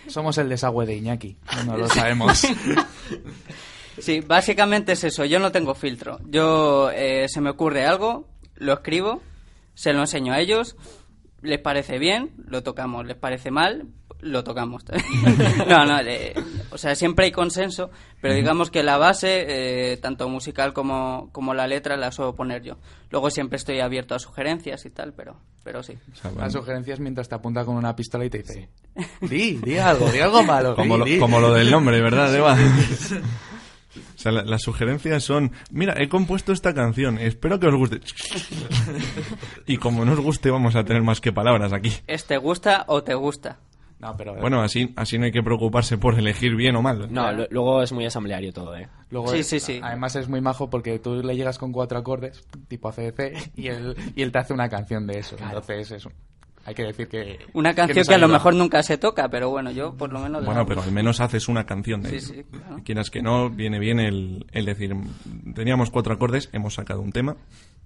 Somos 0.07 0.37
el 0.37 0.47
desagüe 0.47 0.85
de 0.85 0.95
Iñaki, 0.95 1.35
no 1.67 1.77
lo 1.77 1.87
sabemos. 1.89 2.47
Sí, 3.99 4.21
básicamente 4.21 4.93
es 4.93 5.03
eso. 5.03 5.23
Yo 5.23 5.37
no 5.37 5.51
tengo 5.51 5.75
filtro. 5.75 6.19
Yo 6.25 6.89
eh, 6.91 7.27
se 7.29 7.41
me 7.41 7.51
ocurre 7.51 7.85
algo, 7.85 8.25
lo 8.55 8.73
escribo, 8.73 9.21
se 9.74 9.93
lo 9.93 10.01
enseño 10.01 10.34
a 10.34 10.39
ellos, 10.39 10.76
les 11.41 11.59
parece 11.59 11.99
bien, 11.99 12.32
lo 12.47 12.63
tocamos, 12.63 13.05
les 13.05 13.17
parece 13.17 13.51
mal, 13.51 13.88
lo 14.21 14.43
tocamos. 14.45 14.84
no, 15.67 15.86
no, 15.86 15.99
eh, 15.99 16.34
o 16.71 16.78
sea, 16.78 16.95
siempre 16.95 17.26
hay 17.26 17.32
consenso, 17.34 17.89
pero 18.21 18.34
digamos 18.34 18.71
que 18.71 18.82
la 18.84 18.97
base, 18.97 19.45
eh, 19.93 19.97
tanto 19.97 20.30
musical 20.30 20.74
como, 20.74 21.30
como 21.34 21.53
la 21.53 21.67
letra, 21.67 21.97
la 21.97 22.11
suelo 22.11 22.34
poner 22.34 22.63
yo. 22.63 22.78
Luego 23.09 23.30
siempre 23.30 23.57
estoy 23.57 23.82
abierto 23.82 24.15
a 24.15 24.19
sugerencias 24.19 24.86
y 24.86 24.89
tal, 24.89 25.11
pero, 25.13 25.36
pero 25.63 25.84
sí. 25.84 25.97
O 26.13 26.15
sea, 26.15 26.32
Las 26.32 26.53
sugerencias 26.53 26.99
mientras 27.01 27.28
te 27.28 27.36
apunta 27.36 27.65
con 27.65 27.76
una 27.76 27.93
pistola 27.95 28.24
y 28.24 28.30
te 28.30 28.38
dice: 28.38 28.69
Di, 29.21 29.57
di 29.57 29.78
algo, 29.78 30.09
di 30.09 30.19
algo 30.19 30.41
malo. 30.45 30.76
como, 30.76 30.93
di, 30.95 30.99
lo, 30.99 31.05
di". 31.05 31.19
como 31.19 31.39
lo 31.41 31.53
del 31.53 31.69
nombre, 31.69 32.01
¿verdad, 32.01 32.34
Eva? 32.34 32.57
O 34.24 34.30
sea, 34.32 34.32
la- 34.32 34.43
las 34.45 34.61
sugerencias 34.61 35.21
son, 35.21 35.51
mira, 35.69 35.95
he 35.97 36.07
compuesto 36.07 36.53
esta 36.53 36.74
canción, 36.74 37.17
espero 37.17 37.59
que 37.59 37.67
os 37.67 37.76
guste. 37.76 37.99
y 39.67 39.76
como 39.76 40.05
no 40.05 40.13
os 40.13 40.19
guste, 40.21 40.49
vamos 40.49 40.76
a 40.78 40.86
tener 40.86 41.03
más 41.03 41.19
que 41.19 41.34
palabras 41.34 41.74
aquí. 41.74 41.91
¿Es 42.07 42.26
te 42.26 42.38
gusta 42.38 42.86
o 42.88 43.03
te 43.03 43.15
gusta? 43.15 43.59
No, 43.99 44.15
pero 44.17 44.34
Bueno, 44.36 44.61
así, 44.61 44.93
así 44.95 45.17
no 45.17 45.26
hay 45.26 45.32
que 45.34 45.43
preocuparse 45.43 45.97
por 45.97 46.17
elegir 46.17 46.55
bien 46.55 46.76
o 46.78 46.82
mal. 46.82 47.11
No, 47.11 47.32
lu- 47.34 47.47
luego 47.49 47.84
es 47.84 47.91
muy 47.91 48.05
asambleario 48.05 48.53
todo, 48.53 48.76
¿eh? 48.78 48.88
luego 49.09 49.28
Sí, 49.30 49.39
es- 49.39 49.47
sí, 49.47 49.59
sí. 49.59 49.80
Además 49.84 50.15
es 50.15 50.28
muy 50.30 50.39
majo 50.41 50.69
porque 50.69 50.99
tú 50.99 51.21
le 51.21 51.36
llegas 51.36 51.57
con 51.57 51.71
cuatro 51.74 51.97
acordes, 51.99 52.45
tipo 52.69 52.88
ACDC, 52.89 53.51
y 53.57 53.67
él, 53.67 53.95
y 54.15 54.21
él 54.21 54.32
te 54.32 54.39
hace 54.39 54.53
una 54.53 54.69
canción 54.69 55.05
de 55.05 55.19
eso. 55.19 55.36
Entonces 55.38 55.91
es 55.91 56.05
un- 56.05 56.13
hay 56.66 56.74
que 56.76 56.84
decir 56.84 57.07
que... 57.07 57.39
Una 57.53 57.74
canción 57.74 57.97
nos 57.99 58.07
que 58.07 58.16
a 58.16 58.18
lo 58.18 58.28
mejor 58.28 58.55
nunca 58.55 58.82
se 58.84 58.97
toca, 58.97 59.28
pero 59.30 59.49
bueno, 59.49 59.72
yo 59.72 59.93
por 59.95 60.11
lo 60.14 60.20
menos... 60.20 60.45
Bueno, 60.45 60.66
pero 60.66 60.82
al 60.82 60.91
menos 60.91 61.20
haces 61.20 61.47
una 61.47 61.66
canción 61.66 62.01
de 62.01 62.09
Sí, 62.11 62.16
eso. 62.18 62.34
sí, 62.34 62.43
claro. 62.49 62.82
Quieras 62.86 63.09
que 63.09 63.22
no, 63.22 63.49
viene 63.49 63.80
bien 63.80 63.99
el, 63.99 64.45
el 64.51 64.66
decir, 64.66 64.95
teníamos 65.55 65.91
cuatro 65.91 66.14
acordes, 66.14 66.49
hemos 66.53 66.74
sacado 66.76 67.01
un 67.01 67.11
tema, 67.11 67.36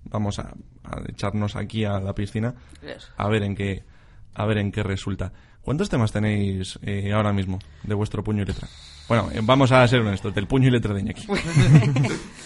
vamos 0.05 0.39
a, 0.39 0.53
a 0.83 1.01
echarnos 1.09 1.55
aquí 1.55 1.85
a 1.85 1.99
la 1.99 2.13
piscina 2.13 2.53
a 3.17 3.27
ver 3.29 3.43
en 3.43 3.55
qué, 3.55 3.83
a 4.35 4.45
ver 4.45 4.57
en 4.59 4.71
qué 4.71 4.83
resulta. 4.83 5.33
¿Cuántos 5.61 5.89
temas 5.89 6.11
tenéis 6.13 6.79
eh, 6.83 7.11
ahora 7.13 7.33
mismo 7.33 7.59
de 7.83 7.93
vuestro 7.93 8.23
puño 8.23 8.43
y 8.43 8.45
letra? 8.45 8.67
Bueno, 9.09 9.29
eh, 9.33 9.39
vamos 9.43 9.71
a 9.71 9.85
ser 9.87 10.01
honestos, 10.01 10.33
del 10.33 10.47
puño 10.47 10.67
y 10.67 10.71
letra 10.71 10.93
de 10.93 11.01
Iñaki. 11.01 11.25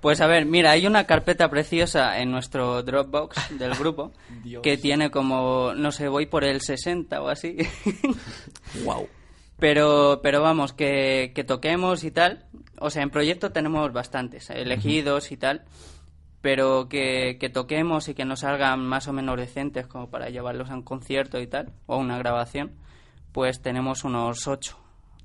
Pues 0.00 0.20
a 0.20 0.26
ver, 0.26 0.44
mira, 0.46 0.72
hay 0.72 0.86
una 0.86 1.06
carpeta 1.06 1.48
preciosa 1.48 2.20
en 2.20 2.30
nuestro 2.30 2.82
Dropbox 2.82 3.58
del 3.58 3.74
grupo 3.78 4.12
que 4.62 4.76
tiene 4.76 5.10
como, 5.10 5.72
no 5.74 5.90
sé, 5.90 6.08
voy 6.08 6.26
por 6.26 6.44
el 6.44 6.60
60 6.60 7.20
o 7.22 7.28
así. 7.28 7.56
wow. 8.84 9.08
Pero, 9.58 10.20
pero 10.22 10.42
vamos, 10.42 10.72
que, 10.72 11.32
que 11.34 11.44
toquemos 11.44 12.04
y 12.04 12.10
tal. 12.10 12.44
O 12.78 12.90
sea, 12.90 13.02
en 13.02 13.10
proyecto 13.10 13.52
tenemos 13.52 13.92
bastantes, 13.92 14.50
elegidos 14.50 15.32
y 15.32 15.38
tal. 15.38 15.64
Pero 16.42 16.88
que, 16.88 17.38
que 17.40 17.48
toquemos 17.48 18.08
y 18.08 18.14
que 18.14 18.26
nos 18.26 18.40
salgan 18.40 18.86
más 18.86 19.08
o 19.08 19.12
menos 19.12 19.38
decentes 19.38 19.86
como 19.86 20.10
para 20.10 20.28
llevarlos 20.28 20.70
a 20.70 20.74
un 20.74 20.82
concierto 20.82 21.40
y 21.40 21.46
tal, 21.46 21.72
o 21.86 21.94
a 21.94 21.96
una 21.96 22.18
grabación, 22.18 22.72
pues 23.32 23.62
tenemos 23.62 24.04
unos 24.04 24.46
ocho. 24.46 24.78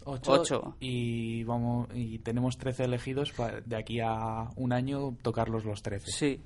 Ocho, 0.05 0.31
Ocho. 0.31 0.75
Y, 0.79 1.43
vamos, 1.43 1.87
y 1.93 2.19
tenemos 2.19 2.57
13 2.57 2.85
elegidos 2.85 3.31
para 3.31 3.61
de 3.61 3.75
aquí 3.75 3.99
a 3.99 4.49
un 4.55 4.73
año 4.73 5.15
tocarlos 5.21 5.63
los 5.65 5.81
13. 5.83 6.11
Sí, 6.11 6.41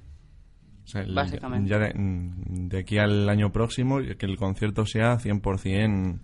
O 0.83 0.87
sea, 0.87 1.01
el- 1.01 1.13
Básicamente. 1.15 1.69
Ya 1.69 1.79
de, 1.79 1.93
de 1.95 2.79
aquí 2.79 2.97
al 2.97 3.27
año 3.29 3.51
próximo, 3.51 3.99
que 4.17 4.25
el 4.25 4.37
concierto 4.37 4.85
sea 4.85 5.17
100% 5.17 6.19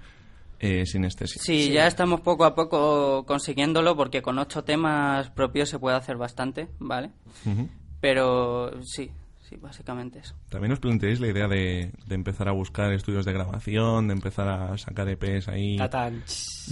eh, 0.59 0.85
sinestesia. 0.85 1.41
Sí, 1.41 1.71
ya 1.71 1.87
estamos 1.87 2.21
poco 2.21 2.45
a 2.45 2.53
poco 2.53 3.25
consiguiéndolo 3.25 3.95
porque 3.95 4.21
con 4.21 4.37
ocho 4.37 4.63
temas 4.63 5.29
propios 5.31 5.69
se 5.69 5.79
puede 5.79 5.95
hacer 5.97 6.17
bastante, 6.17 6.67
¿vale? 6.79 7.09
Pero 7.99 8.83
sí, 8.83 9.09
sí, 9.51 9.57
básicamente 9.57 10.19
eso. 10.19 10.33
También 10.49 10.71
os 10.71 10.79
planteáis 10.79 11.19
la 11.19 11.27
idea 11.27 11.47
de, 11.47 11.91
de 12.07 12.15
empezar 12.15 12.47
a 12.47 12.53
buscar 12.53 12.91
estudios 12.93 13.25
de 13.25 13.33
grabación, 13.33 14.07
de 14.07 14.13
empezar 14.13 14.47
a 14.47 14.77
sacar 14.77 15.09
EPs 15.09 15.49
ahí 15.49 15.75
Tatán. 15.77 16.23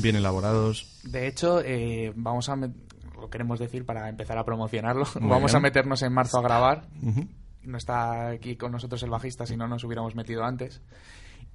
bien 0.01 0.15
elaborados. 0.15 1.01
De 1.03 1.27
hecho, 1.27 1.61
eh, 1.61 2.13
vamos 2.15 2.47
a... 2.49 2.55
Lo 2.55 3.29
queremos 3.29 3.59
decir 3.59 3.85
para 3.85 4.07
empezar 4.07 4.37
a 4.37 4.45
promocionarlo. 4.45 5.05
Muy 5.19 5.29
vamos 5.29 5.51
bien. 5.51 5.57
a 5.57 5.59
meternos 5.59 6.01
en 6.03 6.13
marzo 6.13 6.37
a 6.39 6.41
grabar. 6.41 6.87
No 7.63 7.77
está 7.77 8.29
aquí 8.29 8.55
con 8.55 8.71
nosotros 8.71 9.03
el 9.03 9.09
bajista, 9.09 9.45
si 9.45 9.57
no 9.57 9.67
nos 9.67 9.83
hubiéramos 9.83 10.15
metido 10.15 10.45
antes. 10.45 10.81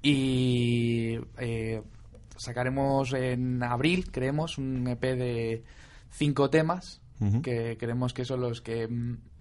Y 0.03 1.17
eh, 1.39 1.81
sacaremos 2.37 3.13
en 3.13 3.63
abril, 3.63 4.11
creemos, 4.11 4.59
un 4.59 4.87
EP 4.87 5.01
de 5.01 5.63
cinco 6.11 6.51
temas. 6.51 7.01
Que 7.41 7.77
creemos 7.79 8.13
que 8.13 8.25
son 8.25 8.41
los 8.41 8.59
que 8.61 8.87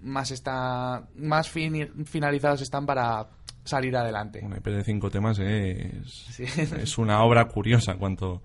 más 0.00 0.30
está 0.30 1.08
más 1.16 1.50
finalizados 1.50 2.62
están 2.62 2.86
para 2.86 3.26
salir 3.64 3.96
adelante. 3.96 4.40
Un 4.44 4.52
EP 4.54 4.64
de 4.66 4.84
cinco 4.84 5.10
temas 5.10 5.38
es, 5.40 6.06
Sí. 6.30 6.44
es 6.44 6.98
una 6.98 7.22
obra 7.24 7.46
curiosa, 7.48 7.96
cuanto, 7.96 8.42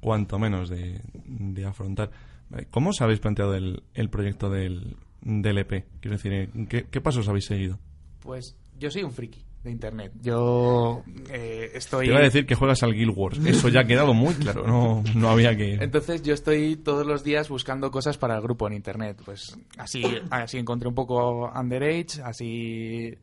cuanto 0.00 0.38
menos 0.40 0.68
de, 0.68 1.00
de 1.14 1.64
afrontar. 1.64 2.10
Vale, 2.50 2.66
¿Cómo 2.70 2.90
os 2.90 3.00
habéis 3.00 3.20
planteado 3.20 3.54
el, 3.54 3.84
el 3.94 4.10
proyecto 4.10 4.50
del, 4.50 4.96
del 5.20 5.58
EP? 5.58 5.84
Quiero 6.00 6.16
decir, 6.16 6.32
¿eh? 6.32 6.50
¿qué, 6.68 6.86
qué 6.90 7.00
pasos 7.00 7.28
habéis 7.28 7.44
seguido? 7.46 7.78
Pues 8.20 8.56
yo 8.78 8.90
soy 8.90 9.04
un 9.04 9.12
friki 9.12 9.44
de 9.66 9.70
internet. 9.72 10.12
Yo 10.22 11.02
eh, 11.30 11.70
estoy 11.74 12.06
Te 12.06 12.12
iba 12.12 12.20
a 12.20 12.22
decir 12.22 12.46
que 12.46 12.54
juegas 12.54 12.82
al 12.82 12.94
Guild 12.94 13.12
Wars. 13.14 13.38
Eso 13.44 13.68
ya 13.68 13.80
ha 13.80 13.86
quedado 13.86 14.14
muy 14.14 14.32
claro. 14.34 14.66
No, 14.66 15.04
no 15.14 15.28
había 15.28 15.54
que... 15.56 15.74
Entonces 15.74 16.22
yo 16.22 16.32
estoy 16.32 16.76
todos 16.76 17.06
los 17.06 17.22
días 17.22 17.48
buscando 17.50 17.90
cosas 17.90 18.16
para 18.16 18.36
el 18.36 18.42
grupo 18.42 18.66
en 18.66 18.72
internet. 18.72 19.20
Pues 19.24 19.58
así, 19.76 20.02
así 20.30 20.56
encontré 20.56 20.88
un 20.88 20.94
poco 20.94 21.50
Underage, 21.54 22.22
así 22.24 23.14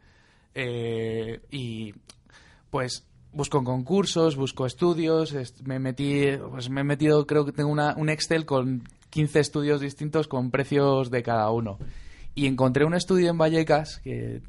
eh, 0.54 1.40
y 1.52 1.94
pues 2.70 3.06
busco 3.32 3.64
concursos, 3.64 4.36
busco 4.36 4.66
estudios, 4.66 5.34
est- 5.34 5.62
me 5.62 5.80
metí, 5.80 6.26
pues 6.52 6.70
me 6.70 6.82
he 6.82 6.84
metido, 6.84 7.26
creo 7.26 7.46
que 7.46 7.52
tengo 7.52 7.70
una, 7.72 7.96
un 7.98 8.10
Excel 8.10 8.46
con 8.46 8.84
15 9.10 9.40
estudios 9.40 9.82
distintos 9.82 10.28
con 10.28 10.52
precios 10.52 11.10
de 11.10 11.24
cada 11.24 11.50
uno. 11.52 11.80
Y 12.36 12.48
encontré 12.48 12.84
un 12.86 12.94
estudio 12.96 13.30
en 13.30 13.38
Vallecas 13.38 14.00
que 14.04 14.42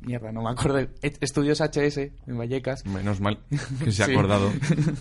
mierda, 0.00 0.32
no 0.32 0.42
me 0.42 0.50
acuerdo, 0.50 0.86
Estudios 1.02 1.60
HS 1.60 1.98
en 1.98 2.38
Vallecas. 2.38 2.84
Menos 2.86 3.20
mal 3.20 3.38
que 3.82 3.92
se 3.92 4.02
ha 4.02 4.06
acordado. 4.06 4.50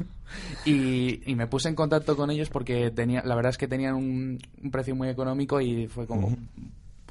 y, 0.66 1.30
y 1.30 1.36
me 1.36 1.48
puse 1.48 1.70
en 1.70 1.76
contacto 1.76 2.16
con 2.16 2.32
ellos 2.32 2.50
porque 2.50 2.92
tenía, 2.92 3.22
la 3.24 3.36
verdad 3.36 3.52
es 3.52 3.58
que 3.58 3.68
tenían 3.68 3.96
un, 3.96 4.40
un 4.62 4.72
precio 4.72 4.96
muy 4.96 5.10
económico 5.10 5.62
y 5.62 5.88
fue 5.88 6.08
como, 6.08 6.28
Ujú. 6.28 6.38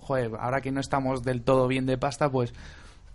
joder, 0.00 0.30
ahora 0.38 0.60
que 0.60 0.72
no 0.72 0.80
estamos 0.80 1.22
del 1.22 1.42
todo 1.42 1.68
bien 1.68 1.86
de 1.86 1.98
pasta, 1.98 2.30
pues, 2.30 2.52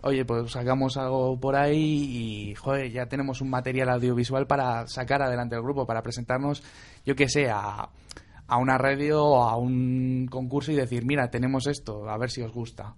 oye, 0.00 0.24
pues 0.24 0.50
sacamos 0.50 0.96
algo 0.96 1.38
por 1.38 1.54
ahí 1.56 2.50
y, 2.50 2.54
joder, 2.54 2.90
ya 2.90 3.06
tenemos 3.06 3.40
un 3.40 3.50
material 3.50 3.90
audiovisual 3.90 4.46
para 4.46 4.86
sacar 4.88 5.22
adelante 5.22 5.54
el 5.54 5.62
grupo, 5.62 5.86
para 5.86 6.02
presentarnos, 6.02 6.62
yo 7.04 7.14
que 7.14 7.28
sé, 7.28 7.50
a, 7.50 7.88
a 8.48 8.56
una 8.56 8.78
radio 8.78 9.22
o 9.22 9.42
a 9.44 9.56
un 9.56 10.26
concurso 10.30 10.72
y 10.72 10.76
decir, 10.76 11.04
mira, 11.04 11.30
tenemos 11.30 11.66
esto, 11.66 12.08
a 12.08 12.18
ver 12.18 12.30
si 12.30 12.42
os 12.42 12.52
gusta. 12.52 12.94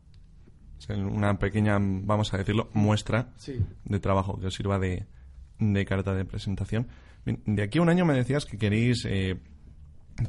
Una 0.88 1.38
pequeña, 1.38 1.78
vamos 1.80 2.32
a 2.34 2.38
decirlo, 2.38 2.70
muestra 2.74 3.32
Sí. 3.36 3.60
de 3.84 4.00
trabajo 4.00 4.38
que 4.40 4.46
os 4.46 4.54
sirva 4.54 4.78
de, 4.78 5.06
de 5.58 5.84
carta 5.84 6.14
de 6.14 6.24
presentación. 6.24 6.88
De 7.24 7.62
aquí 7.62 7.78
a 7.78 7.82
un 7.82 7.88
año 7.88 8.04
me 8.04 8.14
decías 8.14 8.44
que 8.44 8.58
queréis 8.58 9.04
eh, 9.06 9.36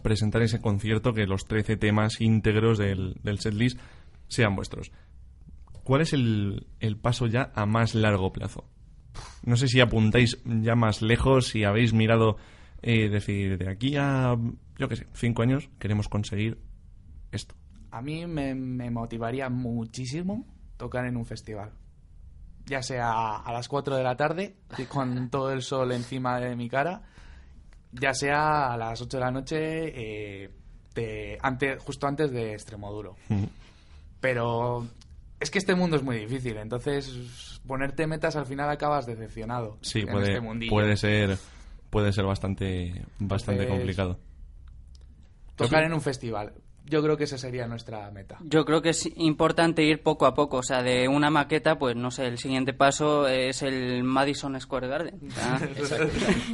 presentar 0.02 0.42
ese 0.42 0.62
concierto, 0.62 1.14
que 1.14 1.26
los 1.28 1.46
13 1.48 1.78
temas 1.78 2.22
íntegros 2.22 2.78
del, 2.78 3.18
del 3.24 3.40
setlist 3.40 3.80
sean 4.28 4.56
vuestros. 4.56 4.92
¿Cuál 5.84 6.02
es 6.02 6.14
el, 6.14 6.68
el 6.80 6.98
paso 6.98 7.28
ya 7.28 7.52
a 7.54 7.66
más 7.66 7.94
largo 7.96 8.32
plazo? 8.32 8.68
No 9.44 9.56
sé 9.56 9.68
si 9.68 9.80
apuntáis 9.82 10.42
ya 10.46 10.76
más 10.76 11.02
lejos, 11.02 11.48
si 11.48 11.64
habéis 11.64 11.94
mirado, 11.94 12.38
eh, 12.82 13.08
decir, 13.10 13.58
de 13.58 13.70
aquí 13.70 13.96
a, 13.98 14.36
yo 14.80 14.88
qué 14.90 14.96
sé, 14.96 15.08
cinco 15.14 15.42
años 15.44 15.70
queremos 15.80 16.10
conseguir 16.10 16.58
esto. 17.32 17.56
A 17.96 18.02
mí 18.02 18.26
me, 18.28 18.54
me 18.56 18.90
motivaría 18.92 19.48
muchísimo 19.50 20.46
tocar 20.78 21.06
en 21.06 21.16
un 21.16 21.26
festival. 21.26 21.72
Ya 22.66 22.82
sea 22.82 23.38
a 23.38 23.54
las 23.54 23.68
4 23.70 23.96
de 23.96 24.04
la 24.04 24.18
tarde, 24.18 24.56
con 24.90 25.30
todo 25.32 25.52
el 25.52 25.62
sol 25.62 25.92
encima 25.94 26.40
de 26.40 26.56
mi 26.56 26.68
cara, 26.68 27.04
ya 27.94 28.14
sea 28.14 28.74
a 28.74 28.78
las 28.78 29.02
8 29.02 29.18
de 29.18 29.24
la 29.24 29.32
noche, 29.32 29.56
eh, 30.44 30.50
de- 30.94 31.78
justo 31.86 32.08
antes 32.08 32.32
de 32.32 32.52
Extremoduro. 32.54 33.16
Pero 34.20 34.88
es 35.40 35.50
que 35.52 35.60
este 35.60 35.76
mundo 35.76 35.96
es 35.96 36.04
muy 36.04 36.18
difícil, 36.18 36.58
entonces 36.58 37.62
ponerte 37.68 38.08
metas 38.08 38.36
al 38.36 38.46
final 38.46 38.70
acabas 38.70 39.06
decepcionado. 39.06 39.78
Sí, 39.82 40.02
en 40.02 40.10
puede, 40.12 40.34
este 40.34 40.70
puede 40.70 40.98
ser 40.98 41.38
puede 41.90 42.12
ser 42.12 42.26
bastante 42.26 43.06
bastante 43.20 43.64
Entonces, 43.64 43.68
complicado. 43.78 44.20
Tocar 45.56 45.84
en 45.84 45.94
un 45.94 46.02
festival. 46.02 46.54
Yo 46.88 47.02
creo 47.02 47.18
que 47.18 47.24
esa 47.24 47.38
sería 47.38 47.68
nuestra 47.68 48.12
meta. 48.12 48.38
Yo 48.44 48.64
creo 48.64 48.82
que 48.82 48.90
es 48.90 49.10
importante 49.18 49.84
ir 49.84 50.04
poco 50.04 50.26
a 50.28 50.34
poco, 50.36 50.58
o 50.58 50.64
sea, 50.64 50.84
de 50.84 51.08
una 51.08 51.30
maqueta, 51.32 51.80
pues 51.80 51.96
no 51.96 52.12
sé, 52.12 52.28
el 52.28 52.38
siguiente 52.38 52.74
paso 52.74 53.28
es 53.28 53.64
el 53.64 54.04
Madison 54.04 54.60
Square 54.62 54.88
Garden. 54.88 55.20
Ah, 55.42 55.60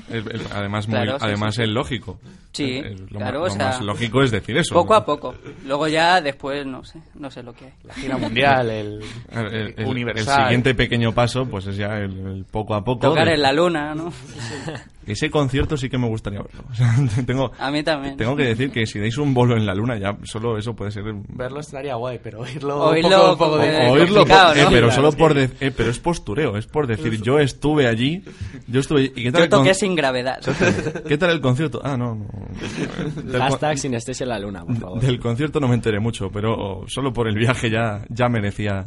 Es- 0.09 0.25
es- 0.27 0.51
además 0.53 0.87
muy, 0.87 0.95
Claro, 0.97 1.19
sí, 1.19 1.25
además 1.25 1.55
sí, 1.55 1.61
es 1.63 1.67
sí. 1.67 1.73
lógico. 1.73 2.19
Sí, 2.53 2.77
Es- 2.77 2.85
es 2.93 3.11
lo, 3.11 3.19
claro, 3.19 3.39
ma- 3.39 3.45
o 3.45 3.47
lo 3.49 3.53
sea, 3.53 3.65
más 3.67 3.81
lógico 3.81 4.23
es 4.23 4.31
decir 4.31 4.57
eso. 4.57 4.73
Poco 4.73 4.93
a 4.95 5.05
poco. 5.05 5.35
Luego 5.65 5.87
ya 5.87 6.21
después, 6.21 6.65
no 6.65 6.83
sé, 6.83 7.01
no 7.15 7.29
sé 7.31 7.43
lo 7.43 7.53
que 7.53 7.65
hay. 7.65 7.73
La 7.83 7.93
gira 7.93 8.17
mundial, 8.17 8.69
el, 8.69 9.01
El, 9.31 9.45
el- 9.53 9.73
el 9.77 9.85
universal. 9.85 10.43
siguiente 10.45 10.73
pequeño 10.75 11.13
paso, 11.13 11.45
pues 11.45 11.67
es 11.67 11.75
ya 11.77 11.97
el, 11.97 12.17
el 12.25 12.45
poco 12.45 12.73
a 12.73 12.83
poco. 12.83 13.09
Tocar 13.09 13.27
de- 13.27 13.33
en 13.35 13.41
la 13.41 13.51
luna, 13.53 13.93
¿no? 13.95 14.11
Ese 15.07 15.31
concierto 15.31 15.77
sí 15.77 15.89
que 15.89 15.97
me 15.97 16.07
gustaría 16.07 16.41
verlo. 16.41 16.63
O 16.69 16.75
sea, 16.75 16.95
tengo, 17.25 17.51
A 17.57 17.71
mí 17.71 17.81
también. 17.83 18.17
tengo 18.17 18.35
que 18.35 18.43
decir 18.43 18.71
que 18.71 18.85
si 18.85 18.99
dais 18.99 19.17
un 19.17 19.33
bolo 19.33 19.57
en 19.57 19.65
la 19.65 19.73
luna, 19.73 19.97
ya 19.97 20.15
solo 20.23 20.57
eso 20.57 20.75
puede 20.75 20.91
ser. 20.91 21.03
Verlo 21.29 21.59
estaría 21.59 21.95
guay, 21.95 22.19
pero 22.23 22.41
oírlo, 22.41 22.77
Oírlo 22.85 23.09
un 23.09 23.13
poco, 23.13 23.31
un 23.31 23.37
poco 23.37 23.51
como- 23.51 23.63
de- 23.63 23.89
oírlo, 23.89 24.25
por- 24.25 24.57
eh, 24.57 24.63
¿no? 24.63 24.69
pero 24.69 24.91
solo 24.91 25.11
por 25.11 25.33
de- 25.33 25.49
eh, 25.59 25.71
pero 25.75 25.89
es 25.89 25.99
postureo, 25.99 26.55
es 26.57 26.67
por 26.67 26.85
decir 26.87 27.19
yo 27.21 27.39
estuve 27.39 27.87
allí, 27.87 28.23
yo 28.67 28.79
estuve 28.79 28.99
allí. 29.01 29.11
¿Y 29.15 29.23
qué 29.23 29.31
tal 29.31 29.39
Yo 29.41 29.43
el 29.45 29.49
con- 29.49 29.59
toqué 29.61 29.73
sin 29.73 29.95
gravedad. 29.95 30.39
¿Qué 31.07 31.17
tal 31.17 31.31
el 31.31 31.41
concierto? 31.41 31.81
Ah, 31.83 31.97
no, 31.97 32.15
no. 32.15 32.27
Del, 33.23 33.41
Hashtag 33.41 33.77
sinestesia 33.79 34.23
en 34.25 34.29
la 34.29 34.39
luna, 34.39 34.63
por 34.65 34.75
favor. 34.77 34.99
del 35.01 35.19
concierto 35.19 35.59
no 35.59 35.67
me 35.67 35.75
enteré 35.75 35.99
mucho, 35.99 36.29
pero 36.31 36.83
solo 36.87 37.11
por 37.11 37.27
el 37.27 37.35
viaje 37.35 37.69
ya, 37.69 38.03
ya 38.09 38.29
merecía, 38.29 38.85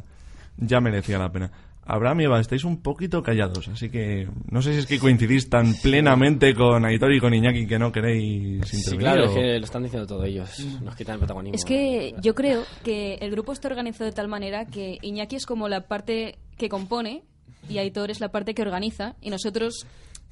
ya 0.57 0.81
merecía 0.81 1.19
la 1.19 1.31
pena. 1.33 1.51
Abraham 1.87 2.20
y 2.20 2.24
Eva, 2.24 2.41
estáis 2.41 2.64
un 2.64 2.80
poquito 2.80 3.22
callados, 3.22 3.68
así 3.68 3.91
que 3.91 4.26
no 4.51 4.62
sé 4.62 4.72
si 4.72 4.78
es 4.80 4.87
que 4.87 4.99
coincidís 4.99 5.51
tan 5.51 5.74
plenamente 5.82 6.55
con 6.55 6.85
Aitor 6.85 7.12
y 7.12 7.20
con 7.20 7.35
Iñaki 7.35 7.66
que 7.66 7.78
no 7.78 7.93
queréis 7.93 8.66
Sí, 8.68 8.76
intervenir. 8.78 9.01
claro, 9.01 9.22
o- 9.24 9.26
es 9.26 9.35
que 9.35 9.59
lo 9.59 9.64
están 9.64 9.82
diciendo 9.82 10.07
todos 10.07 10.24
ellos. 10.26 10.59
Nos 10.82 10.97
quitan 10.97 11.14
el 11.14 11.18
protagonismo. 11.18 11.57
Es 11.57 11.64
que 11.64 12.14
yo 12.22 12.35
creo 12.35 12.62
que 12.82 13.14
el 13.20 13.30
grupo 13.30 13.53
está 13.53 13.68
organizado 13.68 14.07
de 14.07 14.12
tal 14.12 14.28
manera 14.28 14.64
que 14.64 14.99
Iñaki 15.03 15.37
es 15.37 15.47
como 15.47 15.68
la 15.68 15.82
parte 15.82 16.39
que 16.57 16.68
compone 16.68 17.22
y 17.68 17.78
Aitor 17.78 18.11
es 18.11 18.20
la 18.20 18.30
parte 18.30 18.55
que 18.55 18.62
organiza 18.62 19.14
y 19.20 19.30
nosotros 19.30 19.87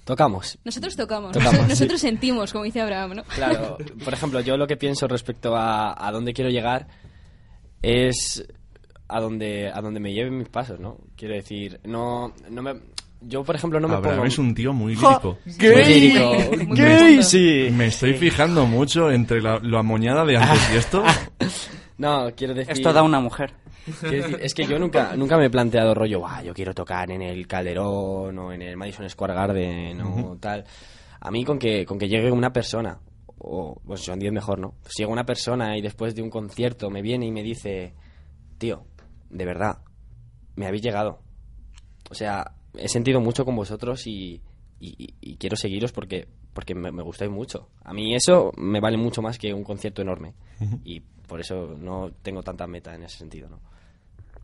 Tocamos. 0.05 0.59
nosotros 0.65 0.97
tocamos, 0.97 1.33
Tocamos, 1.33 1.53
nosotros, 1.53 1.67
sí. 1.67 1.85
nosotros 1.85 2.01
sentimos, 2.01 2.53
como 2.53 2.65
dice 2.65 2.81
Abraham, 2.81 3.13
¿no? 3.17 3.23
Claro, 3.25 3.77
por 4.05 4.13
ejemplo, 4.15 4.41
yo 4.41 4.57
lo 4.57 4.67
que 4.67 4.77
pienso 4.77 5.07
respecto 5.07 5.55
a, 5.55 5.95
a 6.07 6.11
dónde 6.13 6.33
quiero 6.33 6.51
llegar 6.51 6.89
es 7.83 8.45
a 9.15 9.21
donde, 9.21 9.71
a 9.73 9.81
donde 9.81 10.01
me 10.01 10.13
lleven 10.13 10.39
mis 10.39 10.49
pasos, 10.49 10.81
¿no? 10.81 10.99
Quiero 11.17 11.35
decir, 11.35 11.81
no, 11.85 12.33
no 12.51 12.63
me... 12.63 12.75
Yo, 13.25 13.45
por 13.45 13.55
ejemplo, 13.55 13.79
no 13.79 13.87
me 13.87 13.95
Abraham 13.95 14.17
pongo... 14.17 14.27
es 14.27 14.39
un 14.39 14.53
tío 14.55 14.73
muy 14.73 14.97
lírico. 14.97 15.39
Muy 15.47 15.85
lírico. 15.85 16.33
Muy 16.67 16.77
Gay, 16.77 16.97
profundo. 16.97 17.23
sí. 17.23 17.69
Me 17.73 17.87
estoy 17.87 18.15
fijando 18.15 18.67
mucho 18.67 19.11
entre 19.13 19.41
la, 19.41 19.59
lo 19.61 19.79
amoñada 19.79 20.25
de 20.25 20.37
antes 20.37 20.71
y 20.75 20.77
esto. 20.77 21.03
No, 21.99 22.31
quiero 22.35 22.53
decir... 22.55 22.73
Esto 22.73 22.93
da 22.93 23.03
una 23.05 23.21
mujer. 23.21 23.53
Decir, 23.87 24.39
es 24.43 24.55
que 24.55 24.65
yo 24.67 24.77
nunca, 24.79 25.15
nunca 25.17 25.37
me 25.37 25.47
he 25.47 25.51
planteado 25.51 25.95
rollo, 25.95 26.19
"Buah, 26.21 26.43
yo 26.43 26.53
quiero 26.55 26.75
tocar 26.75 27.11
en 27.13 27.23
el 27.23 27.47
Calderón 27.47 28.37
o 28.39 28.53
en 28.53 28.63
el 28.63 28.77
Madison 28.77 29.09
Square 29.09 29.35
Garden 29.35 30.01
o 30.01 30.37
tal. 30.41 30.65
A 31.21 31.31
mí 31.31 31.45
con 31.45 31.59
que, 31.61 31.85
con 31.87 31.99
que 31.99 32.09
llegue 32.09 32.33
una 32.33 32.53
persona, 32.53 32.99
o 33.39 33.81
pues 33.87 34.01
son 34.01 34.19
10 34.19 34.33
mejor, 34.33 34.59
¿no? 34.59 34.75
Si 34.89 35.03
llega 35.03 35.13
una 35.13 35.27
persona 35.27 35.77
y 35.77 35.81
después 35.83 36.15
de 36.17 36.23
un 36.23 36.31
concierto 36.31 36.91
me 36.91 37.03
viene 37.03 37.27
y 37.27 37.31
me 37.31 37.43
dice, 37.43 37.95
tío, 38.59 38.85
de 39.33 39.45
verdad, 39.45 39.79
me 40.55 40.67
habéis 40.67 40.83
llegado. 40.83 41.19
O 42.11 42.15
sea, 42.15 42.53
he 42.75 42.89
sentido 42.89 43.21
mucho 43.21 43.45
con 43.45 43.57
vosotros 43.57 44.07
y, 44.07 44.41
y- 44.79 45.37
quiero 45.37 45.57
seguiros 45.57 45.91
porque, 45.93 46.29
porque 46.53 46.75
me, 46.75 46.93
me 46.93 47.03
gustáis 47.03 47.31
mucho. 47.31 47.69
A 47.83 47.93
mí 47.93 48.15
eso 48.15 48.53
me 48.57 48.79
vale 48.81 48.97
mucho 48.97 49.23
más 49.23 49.39
que 49.39 49.53
un 49.53 49.65
concierto 49.65 50.03
enorme. 50.03 50.35
Y 50.85 51.01
por 51.01 51.41
eso 51.41 51.75
no 51.79 52.13
tengo 52.23 52.43
tanta 52.43 52.67
meta 52.69 52.95
en 52.95 53.03
ese 53.03 53.19
sentido, 53.19 53.49
¿no? 53.49 53.59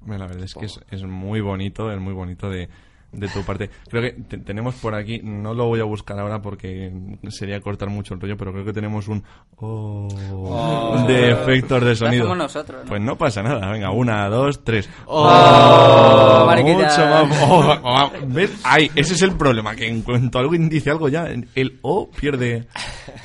La 0.07 0.26
verdad 0.26 0.43
es 0.45 0.55
que 0.55 0.66
es, 0.66 0.80
es 0.91 1.03
muy 1.05 1.41
bonito, 1.41 1.93
es 1.93 2.01
muy 2.01 2.14
bonito 2.14 2.49
de, 2.51 2.68
de 3.12 3.28
tu 3.28 3.42
parte. 3.42 3.70
Creo 3.88 4.02
que 4.02 4.12
te- 4.22 4.38
tenemos 4.38 4.74
por 4.76 4.94
aquí, 4.94 5.20
no 5.22 5.54
lo 5.54 5.66
voy 5.66 5.80
a 5.80 5.84
buscar 5.84 6.18
ahora 6.18 6.40
porque 6.42 6.92
sería 7.30 7.61
cortar 7.61 7.88
mucho 7.88 8.14
el 8.14 8.20
rollo, 8.20 8.36
pero 8.36 8.52
creo 8.52 8.64
que 8.64 8.72
tenemos 8.72 9.09
un 9.09 9.22
oh, 9.56 11.04
de 11.06 11.30
efectos 11.32 11.84
de 11.84 11.96
sonido. 11.96 12.24
hacemos 12.24 12.38
nosotros, 12.38 12.84
¿no? 12.84 12.88
Pues 12.88 13.00
no 13.00 13.16
pasa 13.16 13.42
nada, 13.42 13.70
venga, 13.70 13.90
una, 13.90 14.28
dos, 14.28 14.62
tres. 14.64 14.88
Oh, 15.06 16.44
mariquita. 16.46 16.76
mucho 16.76 17.06
más. 17.06 17.42
Oh, 17.48 17.76
oh, 17.82 18.11
¿ves? 18.26 18.61
Ay, 18.64 18.90
ese 18.94 19.14
es 19.14 19.22
el 19.22 19.32
problema, 19.36 19.74
que 19.74 19.86
en 19.88 20.02
cuanto 20.02 20.38
alguien 20.38 20.68
dice 20.68 20.90
algo 20.90 21.09
ya, 21.09 21.26
el 21.26 21.78
O 21.82 22.11
pierde, 22.11 22.66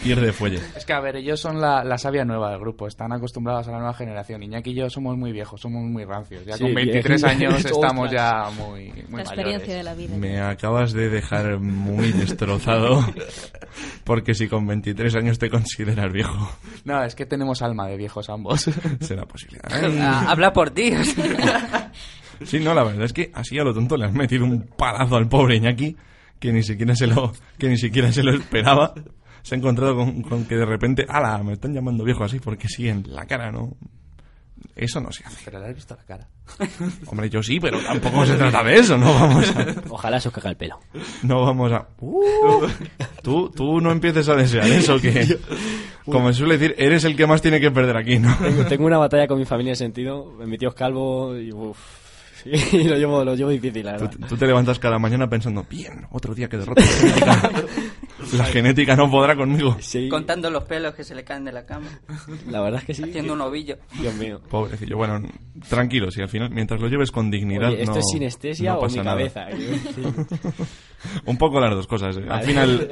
pierde 0.03 0.31
fuelle. 0.34 0.59
Es 0.75 0.86
que, 0.86 0.93
a 0.93 0.99
ver, 0.99 1.17
ellos 1.17 1.39
son 1.39 1.59
la, 1.59 1.84
la 1.84 1.97
savia 1.97 2.25
nueva 2.25 2.51
del 2.51 2.59
grupo, 2.59 2.88
están 2.88 3.11
acostumbrados 3.11 3.67
a 3.67 3.71
la 3.71 3.77
nueva 3.79 3.93
generación. 3.93 4.43
Iñaki 4.43 4.71
y 4.71 4.75
yo 4.75 4.89
somos 4.89 5.17
muy 5.17 5.31
viejos, 5.31 5.59
somos 5.61 5.84
muy 5.84 6.05
rancios. 6.05 6.45
Ya 6.45 6.53
Sí, 6.57 6.63
con 6.63 6.73
23 6.73 7.21
bien. 7.23 7.36
años 7.36 7.65
estamos 7.65 8.11
ya 8.11 8.49
muy, 8.57 8.91
muy 9.09 9.17
La 9.17 9.21
experiencia 9.21 9.67
mayores. 9.67 9.72
De 9.74 9.84
la 9.84 9.93
vida. 9.93 10.15
Me 10.15 10.39
acabas 10.41 10.93
de 10.93 11.09
dejar 11.09 11.59
muy 11.59 12.11
destrozado, 12.11 13.05
porque 14.03 14.34
si 14.34 14.47
con 14.47 14.65
23 14.67 15.15
años 15.15 15.39
te 15.39 15.49
consideras 15.49 16.11
viejo, 16.11 16.49
No, 16.86 17.03
es 17.03 17.15
que 17.15 17.26
tenemos 17.26 17.61
alma 17.61 17.88
de 17.88 17.97
viejos 17.97 18.30
ambos. 18.30 18.69
será 19.01 19.26
posible. 19.26 19.59
Ah, 19.99 20.26
Habla 20.30 20.53
por 20.53 20.69
ti. 20.71 20.91
Sí, 22.45 22.59
no, 22.59 22.74
la 22.74 22.84
verdad 22.84 23.03
es 23.05 23.13
que 23.13 23.32
así 23.34 23.57
a 23.57 23.63
lo 23.63 23.74
tonto 23.74 23.95
le 23.95 24.05
has 24.05 24.11
metido 24.13 24.43
un 24.43 24.63
palazo 24.76 25.15
al 25.15 25.30
pobre 25.30 25.55
Iñaki 25.55 25.95
que 26.39 26.51
ni 26.51 26.61
siquiera 26.63 26.93
se 26.95 27.07
lo, 27.07 27.32
que 27.57 27.69
ni 27.69 27.78
siquiera 27.78 28.11
se 28.11 28.21
lo 28.24 28.34
esperaba. 28.34 28.93
Se 29.43 29.55
ha 29.55 29.57
encontrado 29.57 29.95
con, 29.95 30.21
con 30.24 30.45
que 30.45 30.55
de 30.55 30.65
repente, 30.65 31.05
ala, 31.07 31.41
me 31.43 31.53
están 31.53 31.74
llamando 31.74 32.03
viejo 32.03 32.24
así 32.24 32.39
porque 32.39 32.67
sí, 32.67 32.89
en 32.89 33.03
la 33.07 33.26
cara, 33.28 33.51
¿no? 33.51 33.78
Eso 34.76 34.99
no 34.99 35.11
se 35.11 35.24
hace. 35.26 35.41
Pero 35.45 35.59
le 35.59 35.68
has 35.68 35.76
visto 35.76 35.95
la 35.95 36.03
cara. 36.03 36.28
Hombre, 37.07 37.30
yo 37.30 37.43
sí, 37.43 37.59
pero 37.59 37.80
tampoco 37.80 38.26
se 38.26 38.36
trata 38.36 38.64
de 38.64 38.76
eso, 38.76 38.97
no 38.97 39.14
vamos 39.14 39.49
a... 39.55 39.66
Ojalá 39.89 40.20
se 40.20 40.28
os 40.30 40.34
caiga 40.34 40.49
el 40.49 40.57
pelo. 40.57 40.80
No 41.22 41.45
vamos 41.45 41.72
a... 41.72 41.88
Uh, 41.99 42.68
tú, 43.22 43.49
tú 43.49 43.80
no 43.80 43.91
empieces 43.91 44.28
a 44.30 44.36
desear 44.36 44.68
eso, 44.68 44.99
que... 44.99 45.39
Como 46.05 46.34
se 46.34 46.39
suele 46.39 46.57
decir, 46.57 46.76
eres 46.78 47.05
el 47.05 47.16
que 47.16 47.26
más 47.26 47.41
tiene 47.41 47.61
que 47.61 47.72
perder 47.72 47.95
aquí, 47.95 48.20
¿no? 48.20 48.36
Tengo, 48.38 48.66
tengo 48.66 48.86
una 48.86 48.97
batalla 48.97 49.28
con 49.28 49.39
mi 49.39 49.45
familia 49.45 49.72
en 49.72 49.74
ese 49.74 49.86
sentido. 49.86 50.34
Mi 50.45 50.57
tío 50.57 50.70
es 50.70 50.76
calvo 50.76 51.38
y 51.38 51.51
uff. 51.53 52.02
Y 52.45 52.83
lo 52.87 52.97
llevo, 52.97 53.23
lo 53.23 53.35
llevo 53.35 53.49
difícil, 53.49 53.85
la 53.85 53.97
Tú, 53.97 54.05
verdad. 54.05 54.27
tú 54.27 54.37
te 54.37 54.45
levantas 54.47 54.79
cada 54.79 54.99
mañana 54.99 55.29
pensando, 55.29 55.65
bien, 55.69 56.05
otro 56.11 56.33
día 56.35 56.47
que 56.49 56.57
derrota 56.57 56.81
la 56.81 56.87
genética. 56.91 57.51
La 58.37 58.45
genética 58.45 58.95
no 58.95 59.11
podrá 59.11 59.35
conmigo. 59.35 59.75
Sí, 59.81 60.07
Contando 60.07 60.49
los 60.49 60.63
pelos 60.63 60.95
que 60.95 61.03
se 61.03 61.13
le 61.13 61.25
caen 61.25 61.43
de 61.43 61.51
la 61.51 61.65
cama. 61.65 61.87
la 62.49 62.61
verdad 62.61 62.79
es 62.79 62.85
que 62.85 62.93
sí. 62.93 63.03
Haciendo 63.03 63.33
un 63.33 63.41
ovillo. 63.41 63.77
Dios 63.99 64.15
mío. 64.15 64.39
Pobrecillo. 64.49 64.95
Bueno, 64.95 65.21
tranquilo, 65.67 66.09
si 66.09 66.21
al 66.21 66.29
final, 66.29 66.49
mientras 66.49 66.79
lo 66.79 66.87
lleves 66.87 67.11
con 67.11 67.29
dignidad, 67.29 67.67
Oye, 67.71 67.81
¿esto 67.81 67.95
no, 67.95 67.99
es 67.99 68.05
sinestesia 68.09 68.73
no 68.73 68.79
o 68.79 68.87
mi 68.87 68.95
nada. 68.95 69.11
cabeza? 69.11 69.47
Un 71.25 71.37
poco 71.37 71.59
las 71.59 71.71
dos 71.71 71.85
cosas. 71.87 72.15
eh. 72.17 72.25
Al 72.29 72.43
final, 72.43 72.87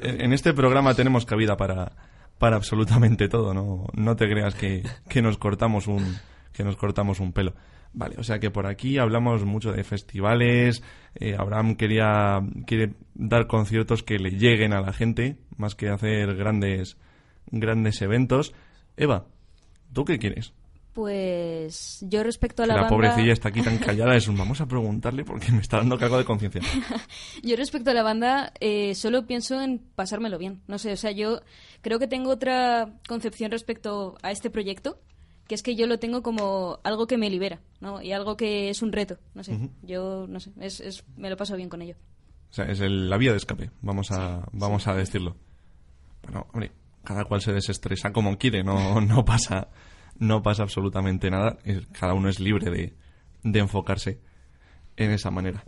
en 0.00 0.20
en 0.20 0.32
este 0.32 0.52
programa 0.52 0.94
tenemos 0.94 1.24
cabida 1.24 1.56
para, 1.56 1.92
para 2.38 2.56
absolutamente 2.56 3.28
todo. 3.28 3.54
No, 3.54 3.86
no 3.94 4.16
te 4.16 4.28
creas 4.28 4.54
que, 4.54 4.82
que 5.08 5.22
nos 5.22 5.38
cortamos 5.38 5.86
un 5.86 6.18
que 6.52 6.62
nos 6.62 6.76
cortamos 6.76 7.20
un 7.20 7.32
pelo. 7.32 7.54
Vale, 7.96 8.16
o 8.18 8.24
sea 8.24 8.40
que 8.40 8.50
por 8.50 8.66
aquí 8.66 8.98
hablamos 8.98 9.44
mucho 9.44 9.72
de 9.72 9.84
festivales. 9.84 10.82
eh, 11.14 11.36
Abraham 11.38 11.76
quería 11.76 12.40
quiere 12.66 12.94
dar 13.14 13.46
conciertos 13.46 14.02
que 14.02 14.18
le 14.18 14.32
lleguen 14.32 14.72
a 14.72 14.80
la 14.80 14.92
gente, 14.92 15.36
más 15.56 15.76
que 15.76 15.88
hacer 15.88 16.34
grandes 16.34 16.96
grandes 17.46 18.02
eventos. 18.02 18.52
Eva, 18.96 19.26
¿tú 19.92 20.04
qué 20.04 20.18
quieres? 20.18 20.52
Pues 20.92 22.04
yo 22.08 22.22
respecto 22.22 22.62
a 22.62 22.66
la, 22.66 22.74
la 22.74 22.80
banda... 22.82 22.96
pobrecilla 22.96 23.32
está 23.32 23.48
aquí 23.48 23.62
tan 23.62 23.78
callada, 23.84 24.14
es 24.16 24.28
un 24.28 24.36
vamos 24.36 24.60
a 24.60 24.66
preguntarle 24.66 25.24
porque 25.24 25.50
me 25.50 25.60
está 25.60 25.78
dando 25.78 25.98
cargo 25.98 26.18
de 26.18 26.24
conciencia. 26.24 26.62
Yo 27.42 27.56
respecto 27.56 27.90
a 27.90 27.94
la 27.94 28.04
banda 28.04 28.52
eh, 28.60 28.94
solo 28.94 29.26
pienso 29.26 29.60
en 29.60 29.80
pasármelo 29.96 30.38
bien. 30.38 30.62
No 30.68 30.78
sé, 30.78 30.92
o 30.92 30.96
sea, 30.96 31.10
yo 31.10 31.40
creo 31.80 31.98
que 31.98 32.06
tengo 32.06 32.30
otra 32.30 32.94
concepción 33.08 33.50
respecto 33.50 34.16
a 34.22 34.30
este 34.30 34.50
proyecto, 34.50 35.00
que 35.46 35.54
es 35.54 35.62
que 35.62 35.76
yo 35.76 35.86
lo 35.86 35.98
tengo 35.98 36.22
como 36.22 36.78
algo 36.84 37.06
que 37.06 37.18
me 37.18 37.28
libera, 37.30 37.60
¿no? 37.80 38.00
Y 38.02 38.12
algo 38.12 38.36
que 38.36 38.70
es 38.70 38.82
un 38.82 38.92
reto, 38.92 39.18
no 39.34 39.44
sé. 39.44 39.70
Yo, 39.82 40.26
no 40.28 40.40
sé, 40.40 40.52
es, 40.60 40.80
es- 40.80 41.04
me 41.16 41.28
lo 41.30 41.36
paso 41.36 41.56
bien 41.56 41.68
con 41.68 41.82
ello. 41.82 41.96
O 42.50 42.54
sea, 42.54 42.64
es 42.66 42.80
el- 42.80 43.10
la 43.10 43.16
vía 43.18 43.32
de 43.32 43.36
escape, 43.38 43.70
vamos 43.82 44.10
a, 44.10 44.46
vamos 44.52 44.86
a 44.86 44.94
decirlo. 44.94 45.36
Bueno, 46.22 46.46
hombre, 46.52 46.72
cada 47.02 47.24
cual 47.24 47.40
se 47.42 47.52
desestresa 47.52 48.12
como 48.12 48.38
quiere, 48.38 48.62
no, 48.64 49.00
no 49.00 49.24
pasa 49.24 49.68
no 50.18 50.42
pasa 50.42 50.62
absolutamente 50.62 51.28
nada. 51.28 51.58
Cada 51.98 52.14
uno 52.14 52.28
es 52.28 52.38
libre 52.38 52.70
de, 52.70 52.94
de 53.42 53.58
enfocarse 53.58 54.20
en 54.96 55.10
esa 55.10 55.30
manera. 55.32 55.64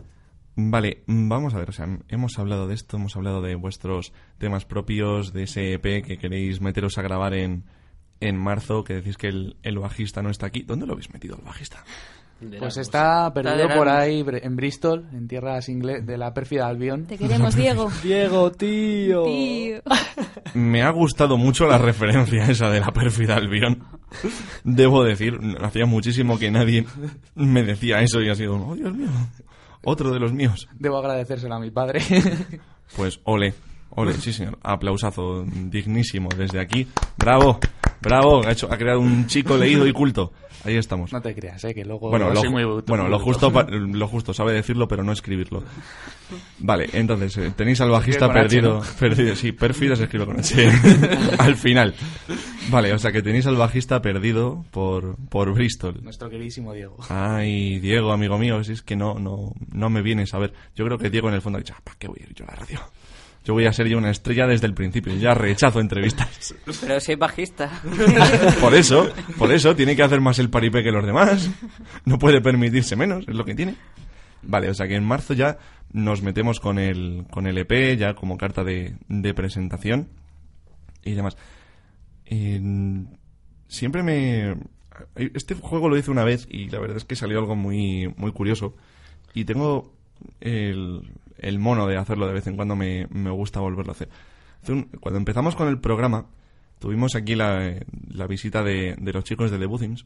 Vale, 0.55 1.03
vamos 1.05 1.53
a 1.53 1.59
ver, 1.59 1.69
o 1.69 1.73
sea, 1.73 1.85
hemos 2.07 2.39
hablado 2.39 2.65
de 2.67 2.73
esto, 2.73 2.95
hemos 2.97 3.15
hablado 3.17 3.41
de 3.41 3.55
vuestros 3.55 4.13
temas 4.37 4.63
propios, 4.65 5.33
de 5.33 5.43
ese 5.43 5.73
EP 5.73 6.01
que 6.01 6.17
queréis 6.17 6.61
meteros 6.61 6.97
a 6.97 7.01
grabar 7.03 7.33
en, 7.33 7.65
en 8.19 8.37
marzo, 8.37 8.83
que 8.83 8.95
decís 8.95 9.17
que 9.17 9.27
el, 9.27 9.57
el 9.63 9.79
bajista 9.79 10.21
no 10.21 10.29
está 10.29 10.47
aquí. 10.47 10.63
¿Dónde 10.63 10.85
lo 10.85 10.93
habéis 10.93 11.11
metido 11.11 11.35
el 11.35 11.43
bajista? 11.43 11.83
Pues 12.59 12.77
está 12.77 13.33
perdido 13.33 13.67
por 13.75 13.89
ahí 13.89 14.23
en 14.27 14.55
Bristol, 14.55 15.07
en 15.11 15.27
tierras 15.27 15.69
inglés 15.69 16.05
de 16.05 16.17
la 16.17 16.35
pérfida 16.35 16.67
Albion. 16.67 17.05
Te 17.05 17.17
queremos, 17.17 17.55
Diego. 17.55 17.91
Diego, 18.03 18.51
tío. 18.51 19.23
Tío. 19.23 19.81
Me 20.53 20.83
ha 20.83 20.91
gustado 20.91 21.37
mucho 21.37 21.67
la 21.67 21.79
referencia 21.79 22.45
esa 22.45 22.69
de 22.69 22.79
la 22.79 22.91
pérfida 22.91 23.35
Albion. 23.35 23.83
Debo 24.63 25.03
decir, 25.03 25.39
hacía 25.61 25.87
muchísimo 25.87 26.37
que 26.37 26.51
nadie 26.51 26.85
me 27.35 27.63
decía 27.63 28.01
eso 28.01 28.21
y 28.21 28.29
ha 28.29 28.35
sido, 28.35 28.55
oh 28.55 28.75
Dios 28.75 28.93
mío, 28.93 29.09
otro 29.83 30.11
de 30.11 30.19
los 30.19 30.31
míos. 30.31 30.69
Debo 30.79 30.97
agradecérselo 30.97 31.55
a 31.55 31.59
mi 31.59 31.71
padre. 31.71 32.01
Pues 32.95 33.19
ole, 33.25 33.53
ole, 33.89 34.13
sí 34.13 34.31
señor, 34.31 34.57
aplausazo 34.63 35.43
dignísimo 35.43 36.29
desde 36.37 36.61
aquí. 36.61 36.87
Bravo, 37.17 37.59
bravo, 38.01 38.45
ha, 38.45 38.51
hecho, 38.51 38.67
ha 38.71 38.77
creado 38.77 38.99
un 38.99 39.27
chico 39.27 39.57
leído 39.57 39.85
y 39.87 39.91
culto. 39.93 40.33
Ahí 40.63 40.75
estamos. 40.75 41.13
no 41.13 41.21
te 41.21 41.33
creas, 41.33 41.63
eh, 41.63 41.73
que 41.73 41.85
luego 41.85 42.09
Bueno, 42.09 42.29
lo, 42.29 42.39
soy 42.41 42.49
muy 42.49 42.63
bueno 42.63 43.07
lo, 43.07 43.19
justo, 43.19 43.51
lo 43.69 44.07
justo, 44.07 44.33
sabe 44.33 44.53
decirlo, 44.53 44.87
pero 44.87 45.03
no 45.03 45.11
escribirlo. 45.11 45.63
Vale, 46.59 46.89
entonces, 46.93 47.37
eh, 47.37 47.53
tenéis 47.55 47.79
al 47.79 47.89
bajista 47.89 48.25
H, 48.25 48.33
perdido. 48.33 48.79
¿no? 48.79 48.83
perdido 48.99 49.35
sí, 49.35 49.51
pérfida 49.51 49.95
se 49.95 50.03
escribe 50.03 50.25
con 50.25 50.39
H. 50.39 50.69
al 51.39 51.55
final. 51.55 51.93
Vale, 52.69 52.91
o 52.91 52.99
sea 52.99 53.11
que 53.11 53.21
tenéis 53.21 53.45
al 53.47 53.55
bajista 53.55 54.01
perdido 54.01 54.65
por, 54.71 55.15
por 55.29 55.53
Bristol. 55.53 56.03
Nuestro 56.03 56.29
queridísimo 56.29 56.73
Diego. 56.73 56.97
Ay, 57.07 57.79
Diego, 57.79 58.11
amigo 58.11 58.37
mío, 58.37 58.63
si 58.63 58.73
es 58.73 58.81
que 58.81 58.95
no, 58.95 59.13
no, 59.19 59.53
no 59.71 59.89
me 59.89 60.01
vienes 60.01 60.33
a 60.33 60.39
ver. 60.39 60.53
Yo 60.75 60.85
creo 60.85 60.97
que 60.97 61.09
Diego 61.09 61.29
en 61.29 61.35
el 61.35 61.41
fondo 61.41 61.57
ha 61.57 61.61
dicho, 61.61 61.75
"Ah, 61.77 61.81
¿para 61.83 61.97
qué 61.97 62.07
voy 62.07 62.17
a 62.19 62.23
ir 62.23 62.33
yo 62.33 62.45
a 62.45 62.51
la 62.51 62.55
radio? 62.55 62.81
Yo 63.47 63.53
voy 63.53 63.65
a 63.65 63.71
ser 63.71 63.87
yo 63.87 63.97
una 63.97 64.11
estrella 64.11 64.45
desde 64.45 64.67
el 64.67 64.73
principio. 64.73 65.15
Ya 65.15 65.33
rechazo 65.33 65.79
entrevistas. 65.79 66.53
Pero 66.81 66.99
soy 66.99 67.15
bajista. 67.15 67.81
Por 68.59 68.75
eso, 68.75 69.09
por 69.37 69.53
eso 69.53 69.73
tiene 69.73 69.95
que 69.95 70.03
hacer 70.03 70.19
más 70.19 70.37
el 70.39 70.49
paripé 70.49 70.83
que 70.83 70.91
los 70.91 71.05
demás. 71.05 71.49
No 72.03 72.19
puede 72.19 72.41
permitirse 72.41 72.97
menos, 72.97 73.25
es 73.25 73.33
lo 73.33 73.45
que 73.45 73.55
tiene. 73.55 73.75
Vale, 74.41 74.69
o 74.69 74.73
sea 74.73 74.89
que 74.89 74.95
en 74.95 75.05
marzo 75.05 75.33
ya 75.33 75.57
nos 75.93 76.21
metemos 76.21 76.59
con 76.59 76.77
el, 76.77 77.25
con 77.31 77.47
el 77.47 77.57
EP, 77.57 77.97
ya 77.97 78.15
como 78.15 78.37
carta 78.37 78.65
de, 78.65 78.97
de 79.07 79.33
presentación 79.33 80.09
y 81.05 81.13
demás. 81.13 81.37
Eh, 82.25 82.59
siempre 83.69 84.03
me... 84.03 84.57
Este 85.15 85.55
juego 85.55 85.87
lo 85.87 85.97
hice 85.97 86.11
una 86.11 86.25
vez 86.25 86.47
y 86.51 86.67
la 86.67 86.79
verdad 86.79 86.97
es 86.97 87.05
que 87.05 87.15
salió 87.15 87.39
algo 87.39 87.55
muy, 87.55 88.13
muy 88.17 88.33
curioso. 88.33 88.75
Y 89.33 89.45
tengo 89.45 89.93
el, 90.41 91.03
el 91.39 91.59
mono 91.59 91.87
de 91.87 91.97
hacerlo 91.97 92.27
de 92.27 92.33
vez 92.33 92.47
en 92.47 92.55
cuando, 92.55 92.75
me, 92.75 93.07
me 93.09 93.29
gusta 93.29 93.59
volverlo 93.59 93.91
a 93.91 93.95
hacer. 93.95 94.09
Cuando 94.99 95.17
empezamos 95.17 95.55
con 95.55 95.67
el 95.67 95.79
programa, 95.79 96.27
tuvimos 96.79 97.15
aquí 97.15 97.35
la, 97.35 97.75
la 98.09 98.27
visita 98.27 98.63
de, 98.63 98.95
de 98.99 99.13
los 99.13 99.23
chicos 99.23 99.51
de 99.51 99.59
The 99.59 99.65
Buthins 99.65 100.05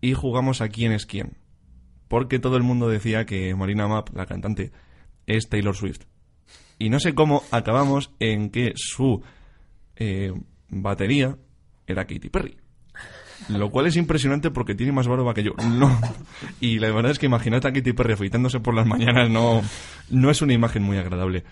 y 0.00 0.14
jugamos 0.14 0.60
a 0.60 0.68
quién 0.68 0.92
es 0.92 1.06
quién. 1.06 1.36
Porque 2.08 2.38
todo 2.38 2.56
el 2.56 2.62
mundo 2.62 2.88
decía 2.88 3.24
que 3.24 3.54
Marina 3.54 3.88
Mapp, 3.88 4.14
la 4.14 4.26
cantante, 4.26 4.72
es 5.26 5.48
Taylor 5.48 5.74
Swift. 5.74 6.02
Y 6.78 6.90
no 6.90 7.00
sé 7.00 7.14
cómo 7.14 7.42
acabamos 7.50 8.12
en 8.20 8.50
que 8.50 8.72
su 8.76 9.22
eh, 9.96 10.32
batería 10.68 11.36
era 11.86 12.06
Katy 12.06 12.28
Perry. 12.28 12.56
Lo 13.48 13.70
cual 13.70 13.86
es 13.86 13.96
impresionante 13.96 14.50
porque 14.50 14.74
tiene 14.74 14.92
más 14.92 15.06
barba 15.06 15.34
que 15.34 15.42
yo. 15.42 15.52
No. 15.70 15.98
Y 16.60 16.78
la 16.78 16.90
verdad 16.90 17.12
es 17.12 17.18
que 17.18 17.26
imaginad 17.26 17.64
a 17.66 17.72
Katy 17.72 17.92
Perry 17.92 18.14
afeitándose 18.14 18.60
por 18.60 18.74
las 18.74 18.86
mañanas 18.86 19.28
no, 19.30 19.62
no 20.10 20.30
es 20.30 20.40
una 20.42 20.54
imagen 20.54 20.82
muy 20.82 20.96
agradable. 20.96 21.44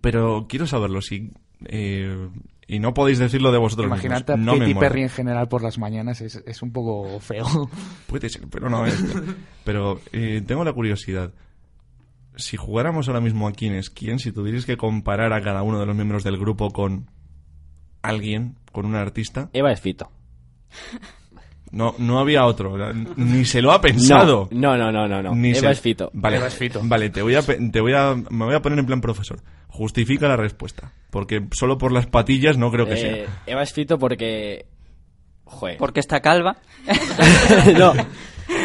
Pero 0.00 0.46
quiero 0.48 0.66
saberlo, 0.66 1.00
si... 1.02 1.30
eh, 1.66 2.28
y 2.66 2.80
no 2.80 2.94
podéis 2.94 3.18
decirlo 3.20 3.52
de 3.52 3.58
vosotros 3.58 3.86
Imagínate 3.86 4.32
a 4.32 4.36
mismos. 4.36 4.54
No 4.54 4.58
me 4.58 4.64
Katy 4.64 4.74
mola. 4.74 4.88
Perry 4.88 5.02
en 5.02 5.08
general 5.08 5.48
por 5.48 5.62
las 5.62 5.78
mañanas, 5.78 6.20
es, 6.20 6.42
es 6.44 6.62
un 6.62 6.72
poco 6.72 7.20
feo. 7.20 7.46
Puede 8.08 8.28
ser, 8.28 8.48
pero 8.50 8.68
no 8.68 8.86
es. 8.86 9.04
Pero 9.64 10.00
eh, 10.12 10.42
tengo 10.46 10.64
la 10.64 10.72
curiosidad. 10.72 11.32
Si 12.34 12.56
jugáramos 12.56 13.06
ahora 13.08 13.20
mismo 13.20 13.46
a 13.48 13.52
quién 13.52 13.74
es 13.74 13.88
quién, 13.90 14.18
si 14.18 14.32
tuvierais 14.32 14.66
que 14.66 14.76
comparar 14.76 15.32
a 15.32 15.42
cada 15.42 15.62
uno 15.62 15.78
de 15.78 15.86
los 15.86 15.94
miembros 15.94 16.24
del 16.24 16.36
grupo 16.38 16.70
con 16.70 17.08
alguien, 18.02 18.56
con 18.72 18.84
un 18.84 18.94
artista, 18.94 19.48
Eva 19.52 19.70
es 19.72 19.80
Fito. 19.80 20.10
No, 21.72 21.94
no 21.98 22.18
había 22.18 22.44
otro. 22.46 22.76
Ni 23.16 23.44
se 23.44 23.60
lo 23.60 23.72
ha 23.72 23.80
pensado. 23.80 24.48
No, 24.52 24.76
no, 24.76 24.90
no, 24.92 25.06
no, 25.08 25.22
no. 25.22 25.34
Ni 25.34 25.50
Eva 25.50 25.60
se- 25.60 25.70
es 25.72 25.80
Fito. 25.80 26.10
Vale, 26.14 26.36
Eva 26.36 26.46
es 26.46 26.54
Fito. 26.54 26.80
Vale, 26.84 27.10
te 27.10 27.22
voy 27.22 27.34
a, 27.34 27.42
te 27.42 27.80
voy 27.80 27.92
a, 27.92 28.14
me 28.14 28.44
voy 28.44 28.54
a 28.54 28.62
poner 28.62 28.78
en 28.78 28.86
plan 28.86 29.00
profesor. 29.00 29.40
Justifica 29.68 30.26
la 30.28 30.36
respuesta, 30.36 30.92
porque 31.10 31.46
solo 31.52 31.76
por 31.76 31.92
las 31.92 32.06
patillas 32.06 32.56
no 32.56 32.70
creo 32.70 32.86
que 32.86 32.94
Eh, 32.94 32.96
sea. 33.26 33.42
Eva 33.46 33.62
es 33.62 33.72
Fito 33.72 33.98
porque... 33.98 34.66
Joder. 35.44 35.76
Porque 35.76 36.00
está 36.00 36.20
calva. 36.20 36.56
no, 37.78 37.92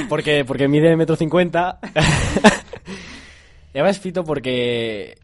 porque, 0.09 0.45
porque 0.45 0.67
mide 0.67 0.95
metro 0.95 1.15
cincuenta. 1.15 1.79
Eva 3.73 3.89
es 3.89 3.99
Fito 3.99 4.23
porque 4.23 5.17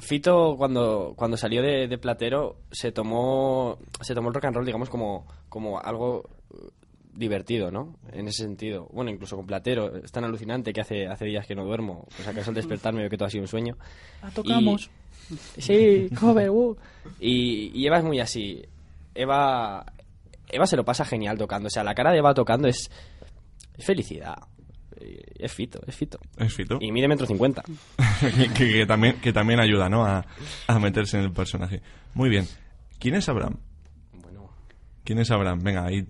Fito 0.00 0.54
cuando, 0.56 1.14
cuando 1.16 1.36
salió 1.36 1.62
de, 1.62 1.86
de 1.88 1.98
Platero 1.98 2.56
se 2.70 2.92
tomó 2.92 3.78
se 4.00 4.14
tomó 4.14 4.28
el 4.28 4.34
rock 4.34 4.46
and 4.46 4.56
roll 4.56 4.66
digamos 4.66 4.88
como, 4.90 5.26
como 5.48 5.78
algo 5.80 6.28
eh, 6.52 6.68
divertido, 7.12 7.70
¿no? 7.70 7.96
En 8.12 8.28
ese 8.28 8.44
sentido. 8.44 8.88
Bueno, 8.92 9.10
incluso 9.10 9.36
con 9.36 9.46
Platero. 9.46 9.96
Es 9.96 10.12
tan 10.12 10.24
alucinante 10.24 10.72
que 10.72 10.80
hace, 10.80 11.06
hace 11.06 11.24
días 11.26 11.46
que 11.46 11.54
no 11.54 11.64
duermo. 11.64 12.06
Pues 12.16 12.26
acaso 12.28 12.50
al 12.50 12.54
despertarme 12.54 13.00
veo 13.00 13.10
que 13.10 13.16
todo 13.18 13.26
ha 13.26 13.30
sido 13.30 13.42
un 13.42 13.48
sueño. 13.48 13.76
tocamos. 14.34 14.90
Y- 15.26 15.60
Sí, 15.60 16.08
cover, 16.18 16.50
uh. 16.50 16.76
Y, 17.20 17.70
y 17.78 17.86
Eva 17.86 17.98
es 17.98 18.04
muy 18.04 18.18
así. 18.20 18.62
Eva, 19.14 19.84
Eva 20.48 20.66
se 20.66 20.76
lo 20.76 20.84
pasa 20.84 21.04
genial 21.04 21.36
tocando. 21.38 21.66
O 21.68 21.70
sea, 21.70 21.84
la 21.84 21.94
cara 21.94 22.10
de 22.10 22.18
Eva 22.18 22.32
tocando 22.34 22.66
es, 22.68 22.90
es 23.76 23.84
felicidad. 23.84 24.36
Es 25.38 25.52
fito, 25.52 25.80
es 25.86 25.94
fito. 25.96 26.18
Es 26.36 26.52
Fito. 26.54 26.78
Y 26.80 26.92
mide 26.92 27.08
metro 27.08 27.26
cincuenta. 27.26 27.62
que, 28.20 28.48
que- 28.52 28.72
que 28.72 28.86
también, 28.86 29.20
que 29.20 29.32
también 29.32 29.58
ayuda, 29.60 29.88
¿no? 29.88 30.04
A, 30.04 30.24
a 30.66 30.78
meterse 30.78 31.16
en 31.18 31.24
el 31.24 31.32
personaje. 31.32 31.80
Muy 32.14 32.28
bien. 32.28 32.46
¿Quién 32.98 33.14
es 33.14 33.28
Abraham? 33.28 33.56
¿Quién 35.02 35.18
es 35.18 35.30
Abraham? 35.30 35.60
Venga, 35.62 35.86
ahí. 35.86 36.04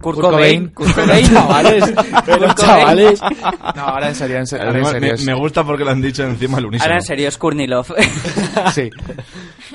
Kurt 0.00 0.18
Cobain. 0.20 0.68
Kurt 0.68 0.94
Cobain. 0.94 1.26
chavales, 1.26 1.84
pero 2.24 2.54
chavales. 2.54 3.20
No, 3.20 3.82
ahora 3.82 4.08
en 4.08 4.14
serio, 4.14 4.36
en 4.38 4.46
serio. 4.46 4.66
ahora 4.68 4.78
en 4.78 4.84
serio, 4.86 5.00
me, 5.08 5.14
es- 5.14 5.24
me 5.26 5.34
gusta 5.34 5.64
porque 5.64 5.84
lo 5.84 5.90
han 5.90 6.00
dicho 6.00 6.22
encima 6.22 6.56
al 6.58 6.66
unísono. 6.66 6.84
Ahora 6.84 6.96
en 7.00 7.02
serio, 7.02 7.28
es 7.28 7.36
Kurnilov. 7.36 7.86
Sí. 8.72 8.88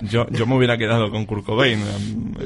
Yo, 0.03 0.25
yo 0.31 0.45
me 0.47 0.55
hubiera 0.55 0.77
quedado 0.77 1.11
con 1.11 1.25
Kurt 1.25 1.45
Cobain. 1.45 1.79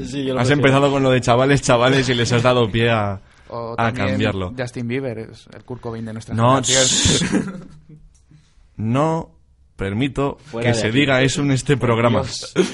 Sí, 0.04 0.24
yo 0.24 0.34
lo 0.34 0.40
has 0.40 0.50
empezado 0.50 0.90
con 0.90 1.02
lo 1.02 1.10
de 1.10 1.20
chavales, 1.20 1.62
chavales 1.62 2.08
y 2.08 2.14
les 2.14 2.30
has 2.32 2.42
dado 2.42 2.68
pie 2.70 2.90
a, 2.90 3.20
O 3.50 3.72
a 3.72 3.76
también 3.76 4.08
cambiarlo. 4.08 4.54
Justin 4.56 4.88
Bieber, 4.88 5.18
es 5.18 5.46
el 5.54 5.64
Kurt 5.64 5.80
Cobain 5.80 6.04
de 6.04 6.12
nuestra 6.12 6.34
No, 6.34 6.62
generación. 6.62 7.68
no 8.76 9.30
permito 9.76 10.38
Fuera 10.44 10.70
que 10.72 10.74
se 10.78 10.88
aquí. 10.88 10.98
diga 10.98 11.22
eso 11.22 11.42
en 11.42 11.50
este 11.52 11.76
programa. 11.76 12.22
Dios. 12.22 12.52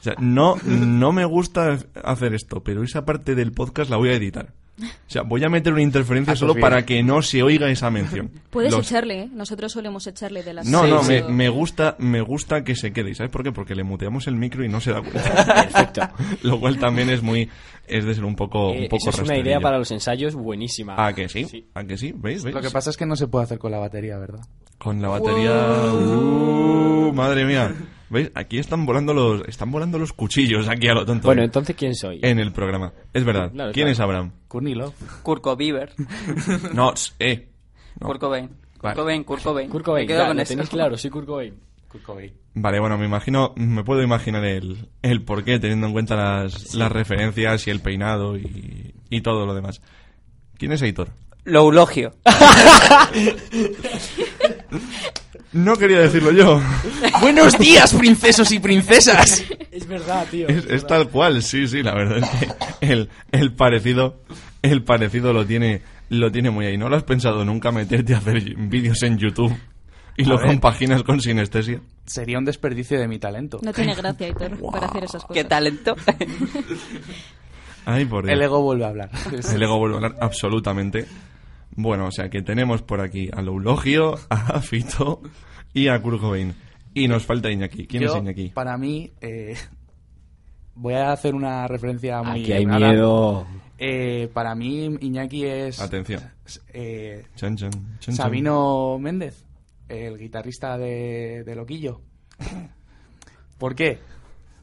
O 0.00 0.02
sea, 0.02 0.14
no, 0.18 0.56
no 0.64 1.12
me 1.12 1.26
gusta 1.26 1.76
hacer 2.02 2.32
esto, 2.32 2.62
pero 2.64 2.82
esa 2.82 3.04
parte 3.04 3.34
del 3.34 3.52
podcast 3.52 3.90
la 3.90 3.98
voy 3.98 4.08
a 4.08 4.14
editar. 4.14 4.54
O 4.82 5.10
sea, 5.10 5.22
voy 5.22 5.44
a 5.44 5.48
meter 5.48 5.72
una 5.72 5.82
interferencia 5.82 6.30
Ah, 6.30 6.34
pues 6.34 6.38
solo 6.40 6.54
bien. 6.54 6.62
para 6.62 6.84
que 6.86 7.02
no 7.02 7.22
se 7.22 7.42
oiga 7.42 7.68
esa 7.70 7.90
mención. 7.90 8.30
Puedes 8.50 8.72
Los- 8.72 8.86
echarle, 8.90 9.22
¿eh? 9.22 9.28
Nosotros 9.32 9.72
solemos 9.72 10.06
echarle 10.06 10.42
de 10.42 10.54
las 10.54 10.66
No, 10.66 10.86
no, 10.86 11.02
seis 11.02 11.22
me, 11.22 11.26
o- 11.26 11.28
me 11.30 11.48
gusta, 11.48 11.96
me 11.98 12.20
gusta 12.20 12.64
que 12.64 12.74
se 12.76 12.92
quede. 12.92 13.10
¿Y 13.10 13.14
¿Sabes 13.14 13.30
por 13.32 13.42
qué? 13.42 13.52
Porque 13.52 13.74
le 13.74 13.84
muteamos 13.84 14.26
el 14.26 14.36
micro 14.36 14.64
y 14.64 14.68
no 14.68 14.80
se 14.80 14.92
da 14.92 15.00
cuenta. 15.02 15.44
Perfecto. 15.72 16.02
Lo 16.42 16.58
cual 16.60 16.78
también 16.78 17.10
es 17.10 17.22
muy, 17.22 17.48
es 17.86 18.04
de 18.04 18.14
ser 18.14 18.24
un 18.24 18.36
poco, 18.36 18.72
Eh, 18.72 18.82
un 18.82 18.88
poco 18.88 19.10
eso 19.10 19.22
es 19.22 19.28
una 19.28 19.38
idea 19.38 19.60
para 19.60 19.78
los 19.78 19.90
ensayos 19.90 20.34
buenísima. 20.34 20.94
¿A 21.04 21.12
que 21.14 21.28
sí? 21.28 21.66
¿A 21.74 21.84
que 21.84 21.96
sí? 21.98 22.12
¿Veis? 22.16 22.42
¿Veis? 22.42 22.54
Lo 22.54 22.60
que 22.62 22.70
pasa 22.70 22.90
es 22.90 22.96
que 22.96 23.06
no 23.06 23.16
se 23.16 23.26
puede 23.28 23.44
hacer 23.44 23.58
con 23.58 23.70
la 23.72 23.78
batería, 23.78 24.18
¿verdad? 24.18 24.40
Con 24.78 25.02
la 25.02 25.08
batería. 25.08 25.52
Uh, 25.92 27.12
madre 27.12 27.44
mía. 27.44 27.74
¿Veis? 28.10 28.30
Aquí 28.34 28.58
están 28.58 28.84
volando 28.86 29.14
los, 29.14 29.42
están 29.48 29.70
volando 29.70 29.98
los 29.98 30.12
cuchillos 30.12 30.68
aquí 30.68 30.88
a 30.88 30.94
lo 30.94 31.06
tonto. 31.06 31.28
Bueno, 31.28 31.42
entonces, 31.42 31.76
¿quién 31.76 31.94
soy? 31.94 32.18
en 32.22 32.38
el 32.40 32.52
programa. 32.52 32.92
Es 33.14 33.24
verdad. 33.24 33.52
Claro, 33.52 33.72
¿Quién 33.72 33.84
claro. 33.84 33.92
es 33.92 34.00
Abraham? 34.00 34.32
Kurnilov. 34.48 34.92
Kurt 35.22 35.44
Bieber. 35.56 35.92
No, 36.74 36.92
eh. 37.20 37.48
No. 38.00 38.08
Kurt 38.08 38.20
Cobain. 38.20 38.50
Vale. 38.82 38.94
Kurt 38.94 38.96
Cobain, 38.96 39.24
Kurt 39.24 39.42
Cobain. 39.42 39.70
Kurt 39.70 39.84
Cobain, 39.84 40.02
Me 40.04 40.06
quedo 40.08 40.18
ya, 40.22 40.26
con 40.28 40.36
lo 40.36 40.42
eso. 40.42 40.48
tenéis 40.50 40.68
claro, 40.70 40.96
sí, 40.96 41.08
Kurt 41.08 41.26
Cobain. 41.26 41.54
Kurt 41.88 42.02
Cobain. 42.04 42.32
Vale, 42.54 42.80
bueno, 42.80 42.98
me 42.98 43.06
imagino, 43.06 43.52
me 43.56 43.84
puedo 43.84 44.02
imaginar 44.02 44.44
el, 44.44 44.88
el 45.02 45.22
porqué 45.22 45.58
teniendo 45.60 45.86
en 45.86 45.92
cuenta 45.92 46.16
las, 46.16 46.74
las 46.74 46.90
referencias 46.90 47.66
y 47.66 47.70
el 47.70 47.80
peinado 47.80 48.36
y, 48.36 48.92
y 49.08 49.20
todo 49.20 49.46
lo 49.46 49.54
demás. 49.54 49.80
¿Quién 50.58 50.72
es 50.72 50.82
Aitor? 50.82 51.10
Lo 51.44 51.60
eulogio. 51.60 52.12
No 55.52 55.76
quería 55.76 55.98
decirlo 56.00 56.30
yo. 56.30 56.60
¡Buenos 57.20 57.58
días, 57.58 57.92
princesos 57.94 58.52
y 58.52 58.60
princesas! 58.60 59.44
Es 59.72 59.86
verdad, 59.86 60.26
tío. 60.30 60.48
Es, 60.48 60.64
es 60.66 60.86
tal 60.86 61.08
cual, 61.08 61.42
sí, 61.42 61.66
sí, 61.66 61.82
la 61.82 61.94
verdad 61.94 62.18
es 62.18 62.28
que 62.78 62.92
el, 62.92 63.08
el 63.32 63.52
parecido, 63.52 64.20
el 64.62 64.84
parecido 64.84 65.32
lo 65.32 65.44
tiene, 65.46 65.82
lo 66.08 66.30
tiene 66.30 66.50
muy 66.50 66.66
ahí. 66.66 66.78
¿No 66.78 66.88
lo 66.88 66.96
has 66.96 67.02
pensado 67.04 67.44
nunca 67.44 67.72
meterte 67.72 68.14
a 68.14 68.18
hacer 68.18 68.40
vídeos 68.56 69.02
en 69.02 69.18
YouTube 69.18 69.52
y 70.16 70.24
A 70.24 70.28
lo 70.28 70.38
ver. 70.38 70.46
compaginas 70.48 71.02
con 71.02 71.20
sinestesia. 71.20 71.80
Sería 72.06 72.38
un 72.38 72.44
desperdicio 72.44 72.98
de 73.00 73.08
mi 73.08 73.18
talento. 73.18 73.58
No 73.62 73.72
tiene 73.72 73.94
gracia, 73.94 74.28
Hitor, 74.28 74.56
para 74.70 74.86
hacer 74.86 75.04
esas 75.04 75.22
cosas. 75.24 75.34
¿Qué 75.34 75.44
talento? 75.48 75.96
Ay, 77.86 78.04
por 78.04 78.24
Dios. 78.24 78.34
El 78.36 78.42
ego 78.42 78.62
vuelve 78.62 78.84
a 78.84 78.88
hablar. 78.88 79.10
El 79.52 79.62
ego 79.62 79.78
vuelve 79.78 79.94
a 79.94 79.98
hablar 79.98 80.16
absolutamente. 80.20 81.06
Bueno, 81.76 82.06
o 82.06 82.10
sea 82.10 82.28
que 82.28 82.42
tenemos 82.42 82.82
por 82.82 83.00
aquí 83.00 83.30
a 83.32 83.42
Loulogio, 83.42 84.14
a 84.28 84.60
Fito 84.60 85.22
y 85.72 85.88
a 85.88 86.00
Kurt 86.02 86.20
Cobain. 86.20 86.54
Y 86.94 87.06
nos 87.08 87.24
falta 87.24 87.50
Iñaki. 87.50 87.86
¿Quién 87.86 88.02
Yo, 88.02 88.10
es 88.14 88.16
Iñaki? 88.22 88.48
Para 88.48 88.76
mí, 88.76 89.12
eh, 89.20 89.54
voy 90.74 90.94
a 90.94 91.12
hacer 91.12 91.34
una 91.34 91.66
referencia 91.68 92.22
muy... 92.22 92.42
Aquí 92.42 92.52
hay 92.52 92.64
rara. 92.66 92.88
miedo. 92.90 93.46
Eh, 93.78 94.28
para 94.34 94.54
mí, 94.54 94.96
Iñaki 95.00 95.44
es... 95.46 95.80
Atención. 95.80 96.22
eh, 96.72 97.24
Chan, 97.36 97.56
chan, 97.56 97.70
chan, 97.70 97.98
chan. 98.00 98.14
Sabino 98.16 98.98
Méndez, 98.98 99.44
el 99.88 100.18
guitarrista 100.18 100.76
de, 100.76 101.44
de 101.44 101.54
Loquillo. 101.54 102.00
¿Por 103.58 103.74
qué? 103.74 103.98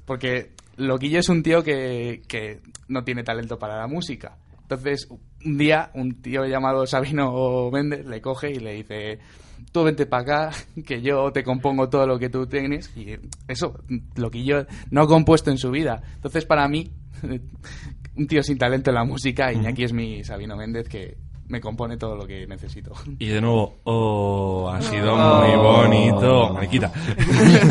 Porque 0.06 0.52
Loquillo 0.76 1.20
es 1.20 1.30
un 1.30 1.42
tío 1.44 1.64
que, 1.64 2.22
que 2.28 2.60
no 2.90 3.04
tiene 3.04 3.24
talento 3.24 3.58
para 3.58 3.78
la 3.78 3.88
música. 3.88 4.38
Entonces, 4.70 5.08
un 5.46 5.58
día, 5.58 5.92
un 5.94 6.22
tío 6.22 6.46
llamado 6.46 6.86
Sabino 6.86 7.70
Méndez 7.72 8.06
le 8.06 8.20
coge 8.22 8.52
y 8.52 8.60
le 8.60 8.74
dice: 8.74 9.20
Tú 9.72 9.84
vente 9.84 10.06
para 10.06 10.24
acá, 10.24 10.52
que 10.86 11.02
yo 11.02 11.32
te 11.32 11.44
compongo 11.44 11.88
todo 11.90 12.06
lo 12.06 12.20
que 12.20 12.30
tú 12.30 12.46
tienes. 12.48 12.92
Y 12.98 13.16
eso, 13.48 13.80
Loquillo 14.16 14.66
no 14.92 15.04
ha 15.04 15.08
compuesto 15.08 15.50
en 15.52 15.58
su 15.58 15.72
vida. 15.72 16.02
Entonces, 16.16 16.46
para 16.46 16.68
mí, 16.68 16.92
un 18.18 18.28
tío 18.28 18.44
sin 18.44 18.58
talento 18.58 18.90
en 18.92 18.96
la 18.96 19.06
música, 19.06 19.54
Iñaki 19.54 19.84
es 19.86 19.94
mi 19.94 20.24
Sabino 20.24 20.58
Méndez 20.58 20.90
que 20.90 21.16
me 21.48 21.62
compone 21.62 21.96
todo 21.96 22.18
lo 22.18 22.28
que 22.28 22.46
necesito. 22.46 22.92
Y 23.20 23.28
de 23.28 23.40
nuevo, 23.40 23.78
oh, 23.86 24.70
ha 24.70 24.82
sido 24.82 25.14
Oh. 25.14 25.42
muy 25.48 25.56
bonito. 25.56 26.54
Mariquita. 26.54 26.92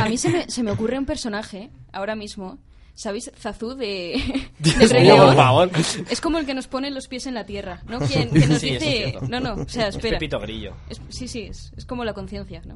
A 0.00 0.08
mí 0.08 0.16
se 0.16 0.30
me, 0.30 0.48
se 0.48 0.62
me 0.62 0.70
ocurre 0.70 0.98
un 0.98 1.04
personaje 1.04 1.68
ahora 1.92 2.14
mismo. 2.16 2.58
¿Sabéis? 2.96 3.30
Zazú 3.38 3.74
de, 3.74 4.48
Dios 4.58 4.78
del 4.78 4.90
Rey 4.90 5.04
León. 5.04 5.26
por 5.26 5.36
favor. 5.36 5.70
Es 6.10 6.20
como 6.20 6.38
el 6.38 6.46
que 6.46 6.54
nos 6.54 6.66
pone 6.66 6.90
los 6.90 7.06
pies 7.08 7.26
en 7.26 7.34
la 7.34 7.44
tierra, 7.44 7.82
¿no? 7.86 7.98
Quien, 8.08 8.30
que 8.30 8.46
nos 8.46 8.58
Sí, 8.58 8.70
eso 8.70 8.76
es 8.76 8.80
dice... 8.80 9.08
cierto. 9.10 9.28
no, 9.28 9.38
no, 9.40 9.52
o 9.62 9.68
sea, 9.68 9.88
Es 9.88 9.96
espera. 9.96 10.18
Pepito 10.18 10.40
Grillo. 10.40 10.74
Es- 10.88 11.00
sí, 11.10 11.28
sí, 11.28 11.42
es, 11.42 11.72
es 11.76 11.84
como 11.84 12.04
la 12.04 12.14
conciencia, 12.14 12.62
¿no? 12.66 12.74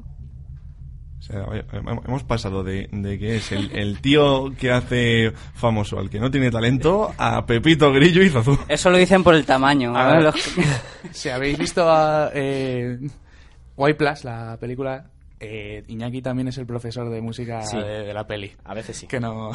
O 1.19 1.23
sea, 1.23 1.45
hemos 2.07 2.23
pasado 2.23 2.63
de, 2.63 2.89
de 2.91 3.19
que 3.19 3.35
es 3.35 3.51
el, 3.51 3.71
el 3.77 4.01
tío 4.01 4.53
que 4.57 4.71
hace 4.71 5.31
famoso 5.53 5.99
al 5.99 6.09
que 6.09 6.19
no 6.19 6.31
tiene 6.31 6.49
talento 6.49 7.13
a 7.15 7.45
Pepito 7.45 7.93
Grillo 7.93 8.23
y 8.23 8.29
Zazú. 8.29 8.57
Eso 8.67 8.89
lo 8.89 8.97
dicen 8.97 9.23
por 9.23 9.35
el 9.35 9.45
tamaño. 9.45 9.95
A 9.95 10.13
ver, 10.13 10.23
Los- 10.23 10.35
si 11.11 11.29
habéis 11.29 11.59
visto 11.59 11.87
a, 11.87 12.31
eh, 12.33 12.97
White 13.77 13.95
Plus, 13.99 14.23
la 14.23 14.57
película, 14.59 15.10
eh, 15.41 15.83
Iñaki 15.87 16.21
también 16.21 16.47
es 16.47 16.57
el 16.57 16.65
profesor 16.65 17.09
de 17.09 17.19
música 17.21 17.61
Sí. 17.63 17.77
de, 17.77 18.03
de 18.03 18.13
la 18.13 18.25
peli. 18.27 18.51
A 18.63 18.73
veces 18.73 18.95
sí. 18.97 19.07
Que 19.07 19.19
no, 19.19 19.51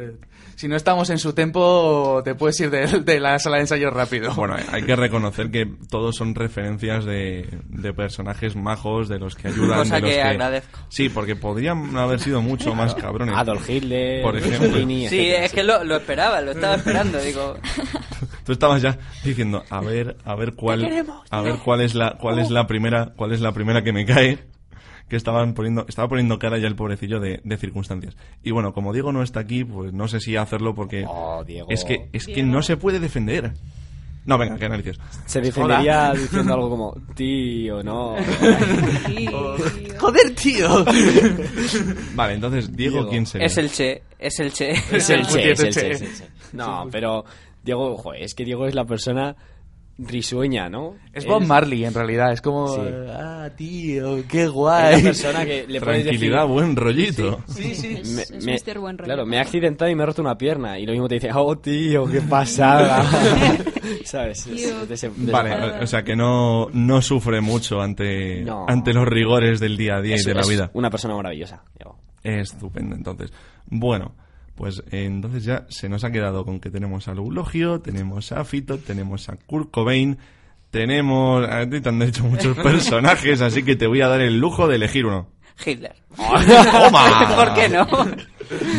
si 0.56 0.68
no 0.68 0.76
estamos 0.76 1.08
en 1.10 1.18
su 1.18 1.32
tempo, 1.32 2.20
te 2.24 2.34
puedes 2.34 2.58
ir 2.60 2.70
de, 2.70 2.86
de 3.00 3.20
la 3.20 3.38
sala 3.38 3.56
de 3.56 3.62
ensayo 3.62 3.90
rápido. 3.90 4.34
Bueno, 4.34 4.56
hay 4.72 4.82
que 4.84 4.96
reconocer 4.96 5.50
que 5.50 5.66
todos 5.90 6.16
son 6.16 6.34
referencias 6.34 7.04
de, 7.04 7.48
de 7.68 7.92
personajes 7.94 8.56
majos, 8.56 9.08
de 9.08 9.18
los 9.18 9.34
que 9.34 9.48
ayudan. 9.48 9.78
Cosa 9.78 9.96
de 9.96 10.00
los 10.02 10.10
que 10.10 10.22
agradezco. 10.22 10.80
Sí, 10.88 11.08
porque 11.08 11.36
podrían 11.36 11.96
haber 11.96 12.20
sido 12.20 12.42
mucho 12.42 12.74
más 12.74 12.94
cabrones. 12.94 13.36
Adolf 13.36 13.68
Hitler, 13.68 14.22
por 14.22 14.36
ejemplo. 14.36 14.68
Mussolini, 14.68 15.08
Sí, 15.08 15.28
es 15.30 15.52
que 15.52 15.62
lo, 15.62 15.84
lo 15.84 15.96
esperaba, 15.96 16.40
lo 16.40 16.50
estaba 16.52 16.74
esperando. 16.74 17.18
Digo, 17.20 17.54
Tú 18.44 18.52
estabas 18.52 18.80
ya 18.80 18.98
diciendo, 19.24 19.62
a 19.68 19.80
ver, 19.80 20.16
a 20.24 20.34
ver 20.34 20.54
cuál, 20.54 20.84
a 21.30 21.40
ver 21.42 21.56
cuál 21.62 21.82
es 21.82 21.94
la, 21.94 22.16
cuál 22.18 22.38
es 22.38 22.50
la 22.50 22.66
primera, 22.66 23.12
cuál 23.14 23.32
es 23.32 23.40
la 23.40 23.52
primera 23.52 23.82
que 23.82 23.92
me 23.92 24.06
cae. 24.06 24.38
Que 25.08 25.16
estaban 25.16 25.54
poniendo, 25.54 25.86
estaba 25.88 26.08
poniendo 26.08 26.38
cara 26.38 26.58
ya 26.58 26.66
el 26.68 26.76
pobrecillo 26.76 27.18
de, 27.20 27.40
de 27.42 27.56
circunstancias. 27.56 28.16
Y 28.42 28.50
bueno, 28.50 28.72
como 28.74 28.92
Diego 28.92 29.10
no 29.12 29.22
está 29.22 29.40
aquí, 29.40 29.64
pues 29.64 29.92
no 29.92 30.06
sé 30.08 30.20
si 30.20 30.36
hacerlo 30.36 30.74
porque 30.74 31.04
Oh, 31.08 31.42
Diego. 31.44 31.68
es 31.70 31.84
que, 31.84 32.08
es 32.12 32.26
que 32.26 32.42
no 32.42 32.62
se 32.62 32.76
puede 32.76 33.00
defender. 33.00 33.52
No, 34.26 34.36
venga, 34.36 34.56
que 34.58 34.66
analices. 34.66 34.98
Se 35.24 35.40
defendería 35.40 36.12
diciendo 36.12 36.52
algo 36.52 36.68
como, 36.68 36.94
tío, 37.14 37.82
no. 37.82 38.16
Joder, 39.98 40.34
tío. 40.34 40.84
Vale, 42.14 42.34
entonces, 42.34 42.74
Diego, 42.76 42.96
Diego. 42.98 43.10
¿quién 43.10 43.26
sería? 43.26 43.46
es 43.46 43.56
el 43.58 43.70
Che, 43.70 44.02
es 44.18 44.38
el 44.40 44.52
Che. 44.52 44.70
Es 44.70 45.10
el 45.10 45.26
Che, 45.26 45.50
es 45.52 45.60
el 45.60 45.72
Che. 45.72 45.80
Che, 45.80 45.90
es 45.92 46.00
el 46.02 46.08
Che. 46.14 46.24
No, 46.52 46.86
pero 46.90 47.24
Diego, 47.64 47.96
joder, 47.96 48.22
es 48.22 48.34
que 48.34 48.44
Diego 48.44 48.66
es 48.66 48.74
la 48.74 48.84
persona 48.84 49.34
risueña, 49.98 50.68
¿no? 50.68 50.94
Es 51.12 51.26
Bob 51.26 51.42
Marley, 51.44 51.84
en 51.84 51.92
realidad. 51.92 52.32
Es 52.32 52.40
como, 52.40 52.68
Sí. 52.74 52.80
ah, 53.10 53.50
tío, 53.56 54.22
qué 54.28 54.44
Es 54.44 54.50
guay. 54.50 54.96
la 54.98 55.02
persona 55.02 55.44
que 55.44 55.66
le 55.66 55.80
puedes 55.80 56.04
decir... 56.04 56.18
Tranquilidad, 56.20 56.46
buen 56.46 56.76
rollito. 56.76 57.40
Sí, 57.48 57.74
sí. 57.74 57.98
Es, 58.00 58.08
Me- 58.10 58.22
es 58.22 58.44
me- 58.44 58.52
Mr. 58.74 58.78
Buen 58.78 58.96
Rollo. 58.98 59.06
Claro, 59.06 59.26
me 59.26 59.36
he 59.36 59.40
accidentado 59.40 59.90
y 59.90 59.94
me 59.96 60.04
he 60.04 60.06
roto 60.06 60.22
una 60.22 60.38
pierna. 60.38 60.78
Y 60.78 60.86
lo 60.86 60.92
mismo 60.92 61.08
te 61.08 61.16
dice, 61.16 61.30
oh, 61.34 61.58
tío, 61.58 62.06
qué 62.06 62.20
pasada. 62.20 63.02
¿Sabes? 64.04 64.46
Es- 64.46 64.54
Tío. 64.54 64.82
es 64.82 64.88
de 64.88 64.94
ese- 64.94 65.08
de 65.10 65.22
ese 65.24 65.32
Vale, 65.32 65.82
o 65.82 65.86
sea 65.86 66.04
que 66.04 66.14
no, 66.14 66.68
no 66.72 67.02
sufre 67.02 67.40
mucho 67.40 67.80
ante, 67.80 68.42
No. 68.44 68.66
ante 68.68 68.92
los 68.92 69.06
rigores 69.06 69.58
del 69.60 69.76
día 69.76 69.96
a 69.96 70.00
día 70.00 70.14
Es- 70.14 70.22
y 70.24 70.28
de 70.28 70.34
la 70.34 70.40
es 70.42 70.48
vida. 70.48 70.70
una 70.74 70.90
persona 70.90 71.14
maravillosa, 71.16 71.64
Diego. 71.76 71.98
Estupendo, 72.22 72.94
entonces. 72.94 73.32
Bueno, 73.66 74.14
pues 74.58 74.82
eh, 74.90 75.04
entonces 75.04 75.44
ya 75.44 75.66
se 75.68 75.88
nos 75.88 76.02
ha 76.02 76.10
quedado 76.10 76.44
con 76.44 76.58
que 76.58 76.68
tenemos 76.68 77.06
a 77.06 77.12
Eulogio, 77.12 77.80
tenemos 77.80 78.32
a 78.32 78.44
Fito, 78.44 78.76
tenemos 78.78 79.28
a 79.28 79.36
Kurt 79.36 79.70
Cobain, 79.70 80.18
tenemos... 80.72 81.48
A 81.48 81.64
ti 81.70 81.80
te 81.80 81.88
han 81.88 82.00
dicho 82.00 82.24
muchos 82.24 82.56
personajes, 82.62 83.40
así 83.40 83.62
que 83.62 83.76
te 83.76 83.86
voy 83.86 84.00
a 84.00 84.08
dar 84.08 84.20
el 84.20 84.40
lujo 84.40 84.66
de 84.66 84.74
elegir 84.74 85.06
uno. 85.06 85.28
Hitler. 85.64 85.94
¡Toma! 86.16 87.36
¿Por 87.36 87.54
qué 87.54 87.68
no? 87.68 87.86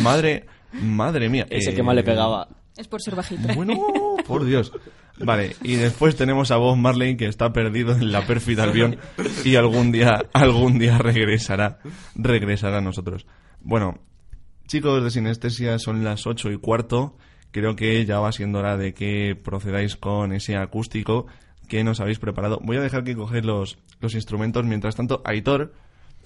Madre, 0.02 0.44
madre 0.72 1.30
mía. 1.30 1.46
Es 1.48 1.66
el 1.66 1.72
eh, 1.72 1.76
que 1.76 1.82
más 1.82 1.94
le 1.94 2.04
pegaba. 2.04 2.46
Es 2.76 2.86
por 2.86 3.00
ser 3.00 3.16
bajito. 3.16 3.48
Bueno, 3.54 3.78
por 4.26 4.44
Dios. 4.44 4.72
Vale, 5.16 5.56
y 5.62 5.76
después 5.76 6.14
tenemos 6.14 6.50
a 6.50 6.58
Bob 6.58 6.76
Marley 6.76 7.16
que 7.16 7.26
está 7.26 7.54
perdido 7.54 7.92
en 7.92 8.12
la 8.12 8.26
pérfida 8.26 8.64
avión 8.64 8.98
y 9.46 9.56
algún 9.56 9.92
día, 9.92 10.26
algún 10.34 10.78
día 10.78 10.98
regresará, 10.98 11.78
regresará 12.14 12.78
a 12.78 12.82
nosotros. 12.82 13.26
Bueno, 13.60 13.98
chicos 14.70 15.02
de 15.02 15.10
Sinestesia, 15.10 15.80
son 15.80 16.04
las 16.04 16.28
ocho 16.28 16.48
y 16.52 16.56
cuarto. 16.56 17.16
Creo 17.50 17.74
que 17.74 18.06
ya 18.06 18.20
va 18.20 18.30
siendo 18.30 18.60
hora 18.60 18.76
de 18.76 18.94
que 18.94 19.34
procedáis 19.34 19.96
con 19.96 20.32
ese 20.32 20.56
acústico 20.56 21.26
que 21.66 21.82
nos 21.82 21.98
habéis 21.98 22.20
preparado. 22.20 22.60
Voy 22.62 22.76
a 22.76 22.80
dejar 22.80 23.02
que 23.02 23.16
coger 23.16 23.44
los, 23.44 23.78
los 23.98 24.14
instrumentos. 24.14 24.64
Mientras 24.64 24.94
tanto, 24.94 25.22
Aitor, 25.24 25.74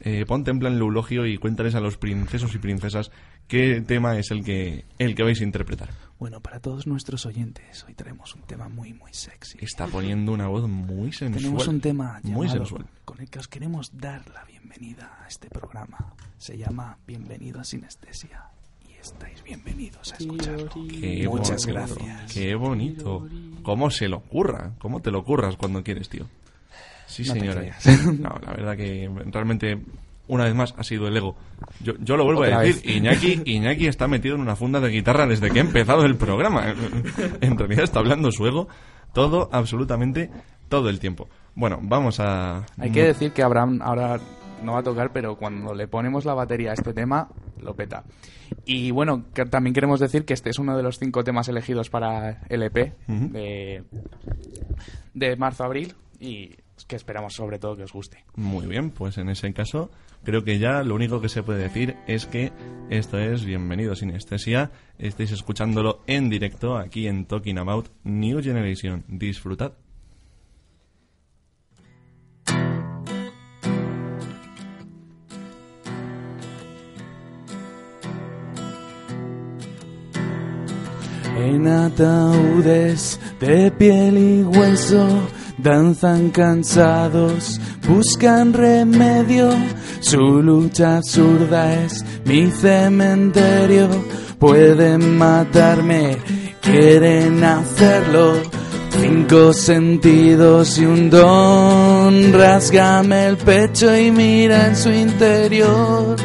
eh, 0.01 0.27
ponte 0.27 0.51
en 0.51 0.59
plan 0.59 0.77
eulogio 0.77 1.25
y 1.25 1.39
cuéntales 1.39 1.75
a 1.75 1.81
los 1.81 1.97
princesos 1.97 2.55
y 2.55 2.59
princesas 2.59 3.11
qué 3.49 3.81
tema 3.81 4.19
es 4.19 4.31
el 4.31 4.45
que, 4.45 4.85
el 4.99 5.15
que 5.15 5.23
vais 5.23 5.41
a 5.41 5.45
interpretar. 5.45 5.89
Bueno, 6.19 6.41
para 6.41 6.61
todos 6.61 6.87
nuestros 6.87 7.25
oyentes, 7.25 7.83
hoy 7.85 7.95
tenemos 7.95 8.35
un 8.35 8.43
tema 8.43 8.69
muy, 8.69 8.93
muy 8.93 9.15
sexy. 9.15 9.57
Está 9.63 9.87
poniendo 9.87 10.33
una 10.33 10.49
voz 10.49 10.69
muy 10.69 11.13
sensual. 11.13 11.43
Tenemos 11.43 11.67
un 11.67 11.81
tema 11.81 12.21
muy 12.25 12.51
sensual. 12.51 12.85
con 13.07 13.23
el 13.23 13.31
que 13.31 13.39
os 13.39 13.49
queremos 13.49 13.97
dar 13.97 14.29
la 14.35 14.45
bienvenida 14.45 15.19
a 15.23 15.29
este 15.29 15.49
programa. 15.49 16.15
Se 16.45 16.59
llama 16.59 16.99
Bienvenido 17.07 17.59
a 17.59 17.65
Sinestesia. 17.65 18.43
Y 18.87 18.93
estáis 19.01 19.43
bienvenidos 19.43 20.13
a 20.13 20.17
escucharlo. 20.19 20.69
Qué 20.91 21.27
Muchas 21.27 21.65
bonito, 21.65 21.95
gracias. 21.97 22.35
Qué 22.35 22.55
bonito. 22.55 23.27
¿Cómo 23.63 23.89
se 23.89 24.09
lo 24.09 24.19
ocurra? 24.19 24.73
¿Cómo 24.79 25.01
te 25.01 25.11
lo 25.11 25.21
ocurras 25.21 25.57
cuando 25.57 25.83
quieres, 25.83 26.11
tío? 26.11 26.27
Sí, 27.07 27.23
No 27.23 27.33
señora. 27.33 27.63
No, 28.21 28.39
la 28.45 28.53
verdad 28.53 28.77
que 28.77 29.11
realmente, 29.33 29.81
una 30.29 30.45
vez 30.45 30.55
más, 30.55 30.75
ha 30.77 30.85
sido 30.85 31.09
el 31.09 31.17
ego. 31.17 31.35
Yo, 31.81 31.95
yo 32.01 32.15
lo 32.19 32.25
vuelvo 32.27 32.43
Otra 32.43 32.59
a 32.59 32.61
decir. 32.61 32.85
vez. 32.85 32.95
Iñaki, 32.95 33.43
Iñaki 33.51 33.87
está 33.87 34.07
metido 34.07 34.35
en 34.35 34.43
una 34.43 34.55
funda 34.55 34.81
de 34.81 34.91
guitarra 34.91 35.27
desde 35.27 35.51
que 35.51 35.61
ha 35.61 35.63
empezado 35.63 36.05
el 36.05 36.17
programa. 36.17 36.75
En 37.41 37.57
realidad 37.57 37.85
está 37.85 38.01
hablando 38.01 38.31
su 38.31 38.47
ego 38.47 38.69
todo, 39.15 39.49
absolutamente, 39.51 40.31
todo 40.69 40.91
el 40.91 41.01
tiempo. 41.01 41.27
Bueno, 41.55 41.79
vamos 41.81 42.21
a... 42.21 42.67
Hay 42.77 42.91
que 42.91 43.05
decir 43.05 43.33
que 43.33 43.43
Abraham 43.43 43.81
ahora 43.81 44.21
no 44.65 44.73
va 44.73 44.81
a 44.81 44.83
tocar, 44.83 45.13
pero 45.13 45.37
cuando 45.37 45.75
le 45.75 45.87
ponemos 45.89 46.25
la 46.25 46.35
batería 46.35 46.71
a 46.71 46.75
este 46.75 46.93
tema, 46.93 47.29
lo 47.61 47.75
peta. 47.75 48.05
Y 48.65 48.91
bueno, 48.91 49.25
que 49.35 49.45
también 49.45 49.75
queremos 49.75 50.01
decir 50.01 50.25
que 50.25 50.35
este 50.35 50.51
es 50.51 50.59
uno 50.59 50.77
de 50.77 50.83
los 50.83 50.99
cinco 50.99 51.25
temas 51.25 51.49
elegidos 51.49 51.91
para 51.91 52.43
el 52.49 52.63
EP 52.63 52.95
de, 53.07 53.85
de 55.15 55.37
marzo-abril 55.37 55.95
y 56.19 56.57
que 56.87 56.97
esperamos 56.97 57.35
sobre 57.35 57.59
todo 57.59 57.77
que 57.77 57.85
os 57.85 57.93
guste. 57.93 58.25
Muy 58.37 58.67
bien, 58.67 58.91
pues 58.91 59.19
en 59.19 59.29
ese 59.29 59.53
caso 59.53 59.91
creo 60.25 60.45
que 60.45 60.59
ya 60.59 60.83
lo 60.83 60.95
único 60.95 61.21
que 61.21 61.29
se 61.29 61.43
puede 61.43 61.63
decir 61.63 61.97
es 62.07 62.27
que 62.27 62.53
esto 62.91 63.19
es 63.19 63.45
Bienvenido 63.45 63.95
Sinestesia. 63.95 64.71
Estáis 64.99 65.33
escuchándolo 65.33 66.03
en 66.07 66.29
directo 66.31 66.77
aquí 66.77 67.07
en 67.07 67.27
Talking 67.27 67.59
About 67.59 67.89
New 68.05 68.43
Generation. 68.43 69.05
Disfrutad. 69.09 69.73
En 81.47 81.69
ataúdes 81.69 83.21
de 83.39 83.71
piel 83.71 84.17
y 84.17 84.43
hueso 84.45 85.07
danzan 85.59 86.31
cansados, 86.31 87.61
buscan 87.87 88.55
remedio, 88.55 89.51
Su 90.01 90.43
lucha 90.43 90.97
absurda 90.97 91.83
es 91.85 92.03
mi 92.25 92.51
cementerio. 92.51 93.89
Pueden 94.39 95.19
matarme, 95.19 96.17
quieren 96.63 97.45
hacerlo. 97.45 98.37
Cinco 98.99 99.53
sentidos 99.53 100.79
y 100.79 100.87
un 100.87 101.11
don. 101.11 102.33
Rasgame 102.33 103.27
el 103.27 103.37
pecho 103.37 103.95
y 103.95 104.11
mira 104.11 104.69
en 104.69 104.77
su 104.77 104.91
interior. 104.91 106.17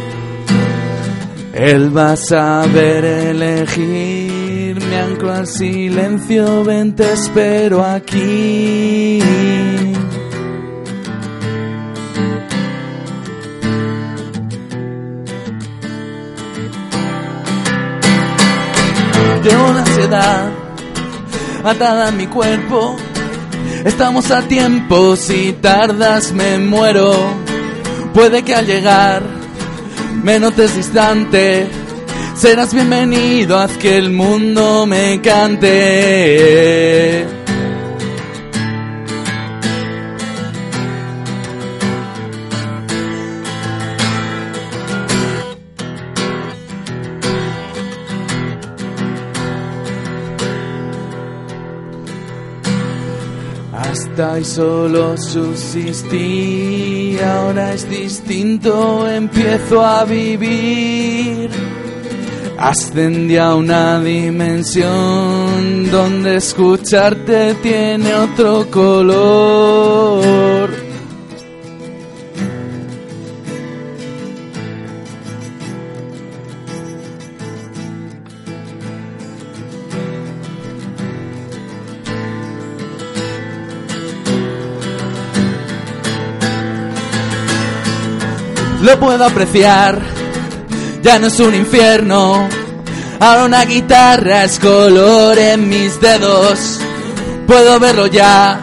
Él 1.54 1.96
va 1.96 2.14
a 2.14 2.16
saber 2.16 3.04
elegir. 3.04 4.28
Me 4.90 4.98
anclo 4.98 5.32
al 5.32 5.45
silencio, 5.45 6.64
ven, 6.64 6.95
te 6.95 7.14
espero 7.14 7.86
aquí. 7.86 9.20
Tengo 19.44 19.70
una 19.70 19.80
ansiedad 19.80 20.52
atada 21.64 22.07
a 22.07 22.11
mi 22.11 22.26
cuerpo. 22.26 22.95
Estamos 23.86 24.32
a 24.32 24.41
tiempo, 24.41 25.16
si 25.16 25.53
tardas 25.53 26.32
me 26.32 26.57
muero. 26.57 27.14
Puede 28.14 28.44
que 28.44 28.56
al 28.56 28.66
llegar 28.66 29.22
me 30.24 30.40
notes 30.40 30.76
distante. 30.76 31.68
Serás 32.36 32.74
bienvenido, 32.74 33.60
haz 33.60 33.76
que 33.78 33.98
el 33.98 34.12
mundo 34.12 34.86
me 34.86 35.22
cante. 35.22 37.26
Hasta 53.74 54.40
y 54.40 54.46
solo 54.46 55.18
subsistí, 55.18 57.18
ahora 57.20 57.74
es 57.74 57.90
distinto, 57.90 59.10
empiezo 59.10 59.86
a 59.86 60.06
vivir. 60.06 61.69
Ascendí 62.61 63.38
a 63.38 63.56
una 63.56 64.02
dimensión 64.02 65.90
donde 65.90 66.36
escucharte 66.36 67.53
tiene 67.56 68.14
otro 68.14 68.69
color. 68.69 70.69
Lo 88.81 88.99
puedo 88.99 89.23
apreciar, 89.23 90.02
ya 91.01 91.19
no 91.19 91.27
es 91.27 91.39
un 91.39 91.55
infierno. 91.55 92.47
Ahora 93.19 93.45
una 93.45 93.65
guitarra 93.65 94.45
es 94.45 94.59
color 94.59 95.38
en 95.38 95.67
mis 95.67 95.99
dedos. 95.99 96.80
Puedo 97.47 97.80
verlo 97.80 98.07
ya, 98.07 98.59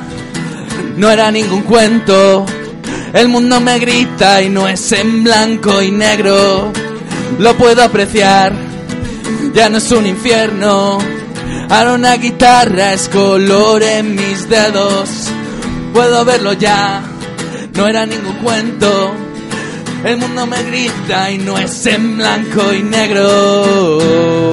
no 0.97 1.11
era 1.11 1.31
ningún 1.31 1.63
cuento. 1.63 2.47
El 3.13 3.29
mundo 3.29 3.61
me 3.61 3.79
grita 3.79 4.43
y 4.43 4.49
no 4.49 4.69
es 4.69 4.93
en 4.93 5.25
blanco 5.25 5.83
y 5.83 5.91
negro. 5.91 6.73
Lo 7.39 7.57
puedo 7.57 7.83
apreciar, 7.83 8.53
ya 9.55 9.69
no 9.69 9.79
es 9.79 9.91
un 9.91 10.07
infierno. 10.07 10.99
Ahora 11.69 11.95
una 11.95 12.17
guitarra 12.17 12.93
es 12.93 13.09
color 13.09 13.83
en 13.83 14.15
mis 14.15 14.49
dedos. 14.49 15.11
Puedo 15.93 16.25
verlo 16.25 16.53
ya, 16.53 17.03
no 17.75 17.87
era 17.87 18.07
ningún 18.07 18.37
cuento. 18.37 19.26
El 20.05 20.17
mundo 20.19 20.47
me 20.47 20.63
grita 20.63 21.31
y 21.31 21.39
no 21.39 21.59
es 21.59 21.87
en 21.87 22.17
blanco 22.17 22.73
y 22.73 22.83
negro. 22.83 24.53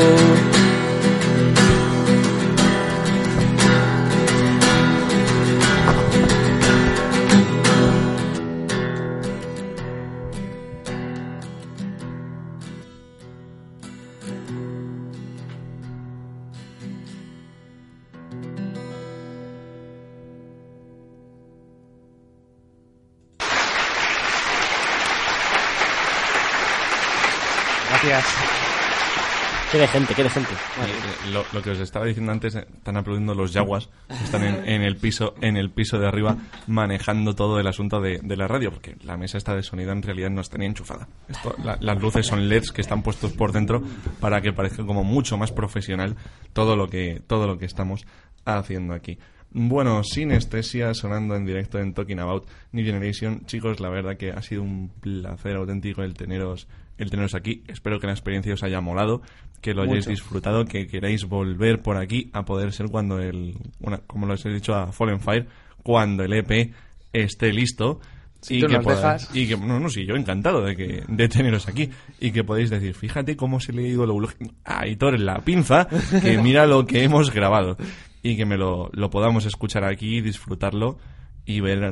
De 29.84 29.88
gente, 29.88 30.14
qué 30.16 30.24
de 30.24 30.30
gente. 30.30 30.50
Eh, 30.52 31.32
Lo, 31.32 31.44
lo 31.54 31.62
que 31.62 31.72
os 31.72 31.80
estaba 31.80 32.06
diciendo 32.06 32.32
antes, 32.32 32.56
eh, 32.56 32.66
están 32.76 32.98
aplaudiendo 32.98 33.34
los 33.36 33.54
yaguas 33.54 33.90
que 34.08 34.24
están 34.24 34.44
en, 34.44 34.68
en 34.68 34.82
el 34.82 34.96
piso 34.98 35.36
en 35.42 35.58
el 35.58 35.70
piso 35.72 36.00
de 36.00 36.08
arriba 36.08 36.36
manejando 36.68 37.36
todo 37.36 37.60
el 37.60 37.68
asunto 37.68 38.02
de, 38.02 38.20
de 38.24 38.36
la 38.38 38.48
radio, 38.48 38.72
porque 38.72 38.96
la 39.04 39.18
mesa 39.18 39.38
esta 39.38 39.56
de 39.56 39.64
sonido 39.64 39.92
en 39.92 40.02
realidad 40.02 40.30
no 40.30 40.42
está 40.42 40.58
ni 40.58 40.66
enchufada. 40.66 41.08
Esto- 41.30 41.56
la- 41.64 41.78
las 41.80 42.02
luces 42.02 42.26
son 42.26 42.48
LEDs 42.50 42.72
que 42.72 42.82
están 42.82 43.04
puestos 43.04 43.32
por 43.34 43.52
dentro 43.52 43.84
para 44.20 44.42
que 44.42 44.54
parezca 44.54 44.86
como 44.86 45.04
mucho 45.04 45.38
más 45.38 45.52
profesional 45.52 46.16
todo 46.54 46.76
lo 46.76 46.88
que 46.88 47.22
todo 47.28 47.48
lo 47.48 47.58
que 47.58 47.66
estamos 47.66 48.06
haciendo 48.46 48.94
aquí. 48.94 49.18
Bueno, 49.56 50.04
sinestesia 50.04 50.96
sonando 50.96 51.36
en 51.36 51.46
directo 51.46 51.78
en 51.78 51.94
Talking 51.94 52.20
About 52.20 52.48
New 52.72 52.84
Generation. 52.84 53.46
Chicos, 53.46 53.80
la 53.80 53.90
verdad 53.90 54.18
que 54.18 54.32
ha 54.32 54.42
sido 54.42 54.64
un 54.64 54.90
placer 55.00 55.56
auténtico 55.58 56.02
el 56.02 56.16
teneros 56.16 56.68
el 56.98 57.10
teneros 57.10 57.36
aquí. 57.36 57.64
Espero 57.68 58.00
que 58.00 58.08
la 58.08 58.14
experiencia 58.14 58.54
os 58.54 58.64
haya 58.64 58.80
molado, 58.82 59.22
que 59.64 59.74
lo 59.74 59.82
hayáis 59.82 60.06
Mucho. 60.06 60.10
disfrutado, 60.12 60.66
que 60.66 60.86
queráis 60.86 61.26
volver 61.26 61.82
por 61.82 61.98
aquí 61.98 62.30
a 62.34 62.46
poder 62.46 62.72
ser 62.74 62.90
cuando 62.90 63.20
el, 63.20 63.56
una- 63.80 63.98
como 64.00 64.28
lo 64.28 64.36
he 64.36 64.54
dicho 64.54 64.76
a 64.76 64.92
Fallen 64.92 65.20
Fire, 65.20 65.48
cuando 65.82 66.24
el 66.24 66.34
EP 66.34 66.72
esté 67.14 67.52
listo. 67.52 68.00
Si 68.42 68.60
tú 68.60 68.68
que 68.68 68.78
podáis- 68.82 68.98
dejas. 69.24 69.30
y 69.36 69.48
que 69.48 69.56
no 69.58 69.80
no 69.80 69.88
sí 69.90 70.06
yo 70.06 70.16
encantado 70.18 70.62
de 70.64 70.76
que 70.76 71.04
de 71.08 71.30
teneros 71.30 71.68
aquí 71.70 71.90
y 72.20 72.32
que 72.32 72.44
podéis 72.44 72.70
decir 72.70 72.94
fíjate 72.94 73.38
cómo 73.38 73.62
se 73.62 73.72
le 73.72 73.86
ha 73.86 73.88
ido 73.88 74.06
lo 74.06 74.18
a 74.66 74.82
Aitor 74.82 75.16
en 75.16 75.26
la 75.26 75.40
pinza 75.40 75.88
que 76.22 76.38
mira 76.44 76.68
lo 76.68 76.86
que 76.86 77.04
hemos 77.04 77.32
grabado 77.32 77.78
y 78.22 78.36
que 78.36 78.46
me 78.46 78.58
lo, 78.58 78.90
lo 78.92 79.10
podamos 79.10 79.46
escuchar 79.46 79.86
aquí 79.86 80.20
disfrutarlo 80.20 80.98
y 81.46 81.62
ver 81.62 81.90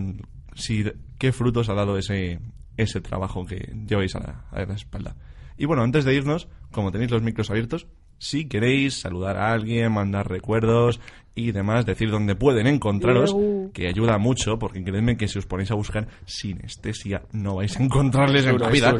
si 0.53 0.84
qué 1.18 1.31
frutos 1.31 1.69
ha 1.69 1.73
dado 1.73 1.98
ese 1.98 2.39
ese 2.76 2.99
trabajo 2.99 3.45
que 3.45 3.73
lleváis 3.88 4.14
a 4.15 4.19
la, 4.19 4.45
a 4.52 4.65
la 4.65 4.73
espalda 4.73 5.15
y 5.57 5.65
bueno 5.65 5.84
antes 5.84 6.06
de 6.06 6.14
irnos 6.15 6.48
como 6.72 6.91
tenéis 6.91 7.11
los 7.11 7.22
micros 7.22 7.49
abiertos 7.49 7.88
si 8.18 8.48
queréis 8.48 8.99
saludar 8.99 9.38
a 9.38 9.52
alguien 9.52 9.91
mandar 9.91 10.30
recuerdos 10.30 10.99
y 11.34 11.52
demás 11.52 11.86
decir 11.86 12.11
dónde 12.11 12.36
pueden 12.36 12.68
encontraros 12.68 13.36
que 13.73 13.88
ayuda 13.88 14.18
mucho, 14.18 14.60
porque 14.60 14.84
creedme 14.84 15.18
que 15.18 15.28
si 15.28 15.40
os 15.40 15.45
ponéis 15.45 15.72
a 15.72 15.76
buscar 15.76 16.07
sinestesia 16.26 17.23
no 17.32 17.56
vais 17.56 17.76
a 17.78 17.84
encontrarles 17.84 18.45
en 18.45 18.60
la 18.60 18.69
vida. 18.69 18.95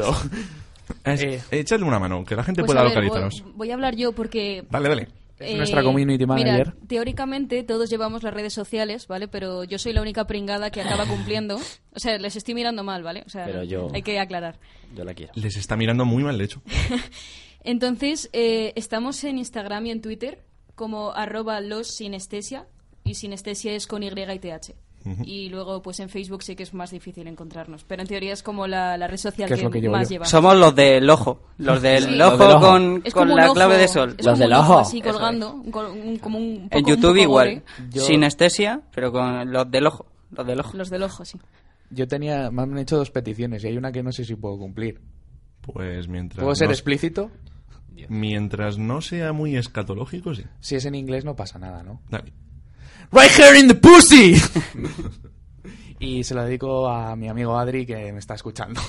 Eh. 1.06 1.40
echadle 1.52 1.86
una 1.86 1.99
mano, 1.99 2.26
que 2.26 2.36
la 2.36 2.44
gente 2.44 2.61
Pues 2.61 2.68
pueda 2.68 2.82
a 2.82 2.84
ver, 2.84 2.94
localizaros. 2.94 3.44
voy, 3.44 3.53
voy 3.56 3.72
a 3.72 3.76
hablar 3.76 3.95
yo 3.95 4.11
porque... 4.11 4.65
Dale, 4.69 4.90
dale. 4.90 5.07
Es 5.41 5.57
nuestra 5.57 5.84
community 5.84 6.26
manager. 6.26 6.73
Mira, 6.73 6.88
teóricamente 6.88 7.63
todos 7.63 7.89
llevamos 7.89 8.23
las 8.23 8.34
redes 8.34 8.53
sociales, 8.53 9.07
¿vale? 9.07 9.27
Pero 9.27 9.63
yo 9.63 9.77
soy 9.80 9.93
la 9.93 10.01
única 10.01 10.26
pringada 10.27 10.69
que 10.72 10.81
acaba 10.81 11.05
cumpliendo. 11.05 11.59
O 11.93 11.99
sea, 11.99 12.18
les 12.18 12.35
estoy 12.35 12.53
mirando 12.53 12.84
mal, 12.84 13.03
¿vale? 13.03 13.23
O 13.26 13.30
sea, 13.30 13.45
Pero 13.45 13.63
yo- 13.63 13.89
hay 13.93 14.01
que 14.01 14.19
aclarar. 14.19 14.59
Yo 14.95 15.03
la 15.03 15.13
quiero. 15.13 15.34
Les 15.35 15.55
está 15.57 15.76
mirando 15.76 16.05
muy 16.05 16.23
mal, 16.23 16.38
de 16.38 16.43
hecho. 16.45 16.61
Entonces, 17.63 18.30
eh, 18.34 18.73
estamos 18.76 19.23
en 19.23 19.38
Instagram 19.38 19.85
y 19.88 19.91
en 19.91 20.01
Twitter 20.01 20.43
como 20.76 21.11
arroba 21.11 21.61
los 21.61 21.95
sinestesia. 21.95 22.68
Y 23.03 23.15
sinestesia 23.15 23.73
es 23.73 23.88
con 23.88 24.03
Y 24.03 24.07
y 24.09 24.39
TH. 24.39 24.76
Ujú. 25.06 25.23
Y 25.26 25.49
luego, 25.49 25.82
pues 25.82 25.99
en 25.99 26.10
Facebook 26.10 26.44
sí 26.44 26.56
que 26.56 26.64
es 26.64 26.73
más 26.73 26.91
difícil 26.91 27.28
encontrarnos. 27.28 27.84
Pero 27.86 28.02
en 28.03 28.07
teoría 28.07 28.34
es 28.34 28.44
como 28.44 28.68
la, 28.68 28.98
la 28.98 29.07
red 29.07 29.18
social 29.18 29.48
¿Qué 29.48 29.56
es 29.56 29.60
que, 29.60 29.65
lo 29.65 29.72
que 29.72 29.90
más 29.90 30.10
lleva. 30.10 30.26
Somos 30.26 30.56
los 30.56 30.76
del 30.76 31.10
ojo. 31.10 31.41
Los 31.57 31.82
del 31.82 32.03
Sí. 32.06 32.22
ojo, 32.22 32.38
Los 32.38 32.40
del 32.40 32.60
con, 32.60 33.02
con 33.11 33.32
un 33.32 33.38
la 33.38 33.45
ojo, 33.45 33.53
clave 33.56 33.78
de 33.78 33.88
sol. 33.88 34.15
es 34.18 34.26
Los 34.26 34.38
del 34.40 34.49
un 34.49 34.53
ojo. 34.57 34.80
así 34.80 35.02
colgando, 35.02 35.53
un 35.56 35.72
col- 35.72 35.88
un- 35.91 36.18
como 36.18 36.38
un 36.38 36.44
En 36.45 36.69
poco- 36.69 36.78
un 36.80 36.86
YouTube 36.86 37.10
poco 37.11 37.18
igual. 37.22 37.64
Yo- 37.91 38.02
Sinestesia, 38.03 38.82
pero 38.94 39.11
con 39.11 39.52
los 39.52 39.69
del 39.72 39.88
ojo. 39.88 40.06
Los 40.32 40.45
del 40.48 40.60
ojo. 40.60 40.78
Los 40.78 40.90
del 40.90 41.03
ojo, 41.03 41.26
sí. 41.26 41.40
Yo 41.90 42.07
tenía, 42.07 42.52
me 42.52 42.61
han 42.61 42.78
hecho 42.78 42.95
dos 42.98 43.11
peticiones 43.11 43.64
y 43.64 43.68
hay 43.68 43.78
una 43.78 43.91
que 43.91 44.02
no 44.03 44.11
sé 44.11 44.23
si 44.23 44.36
puedo 44.36 44.57
cumplir. 44.57 45.02
Pues 45.61 46.07
mientras 46.07 46.41
¿Puedo 46.44 46.56
ser 46.56 46.68
no, 46.69 46.73
explícito? 46.73 47.30
mientras 48.10 48.78
no 48.78 49.02
sea 49.02 49.34
muy 49.34 49.56
escatológico, 49.57 50.34
sí. 50.34 50.44
Si 50.60 50.76
es 50.76 50.86
en 50.86 50.95
inglés 50.95 51.26
no 51.26 51.36
pasa 51.36 51.60
nada, 51.60 51.84
¿no? 51.84 52.02
Dale. 52.10 52.34
Right 53.12 53.32
here 53.38 53.60
in 53.60 53.68
the 53.68 53.76
pussy. 53.76 54.36
y 56.00 56.24
se 56.24 56.34
lo 56.34 56.44
dedico 56.44 56.88
a 56.90 57.16
mi 57.16 57.28
amigo 57.28 57.58
Adri 57.58 57.86
que 57.86 58.12
me 58.12 58.20
está 58.20 58.36
escuchando. 58.36 58.82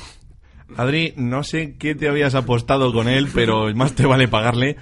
Adri, 0.77 1.13
no 1.17 1.43
sé 1.43 1.77
qué 1.79 1.95
te 1.95 2.09
habías 2.09 2.35
apostado 2.35 2.93
con 2.93 3.09
él, 3.09 3.29
pero 3.35 3.67
más 3.75 3.95
te 3.95 4.07
vale 4.07 4.29
pagarle 4.29 4.77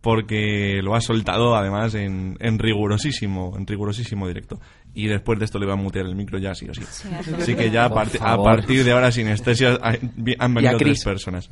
porque 0.00 0.80
lo 0.82 0.94
has 0.94 1.04
soltado 1.04 1.56
además 1.56 1.94
en, 1.94 2.36
en 2.40 2.58
rigurosísimo, 2.58 3.54
en 3.56 3.66
rigurosísimo 3.66 4.28
directo. 4.28 4.60
Y 4.94 5.08
después 5.08 5.38
de 5.38 5.44
esto 5.44 5.58
le 5.58 5.66
va 5.66 5.72
a 5.74 5.76
mutear 5.76 6.06
el 6.06 6.14
micro 6.14 6.38
ya 6.38 6.54
sí 6.54 6.68
o 6.68 6.74
sí. 6.74 6.82
Sí. 6.90 7.08
Así 7.38 7.54
que 7.56 7.70
ya 7.70 7.86
a, 7.86 7.88
Por 7.88 7.98
parti- 7.98 8.18
a 8.20 8.36
partir 8.42 8.84
de 8.84 8.92
ahora 8.92 9.10
sinestesia 9.12 9.78
ha- 9.82 9.96
vi- 10.00 10.36
han 10.38 10.54
venido 10.54 10.76
tres 10.78 11.04
personas. 11.04 11.50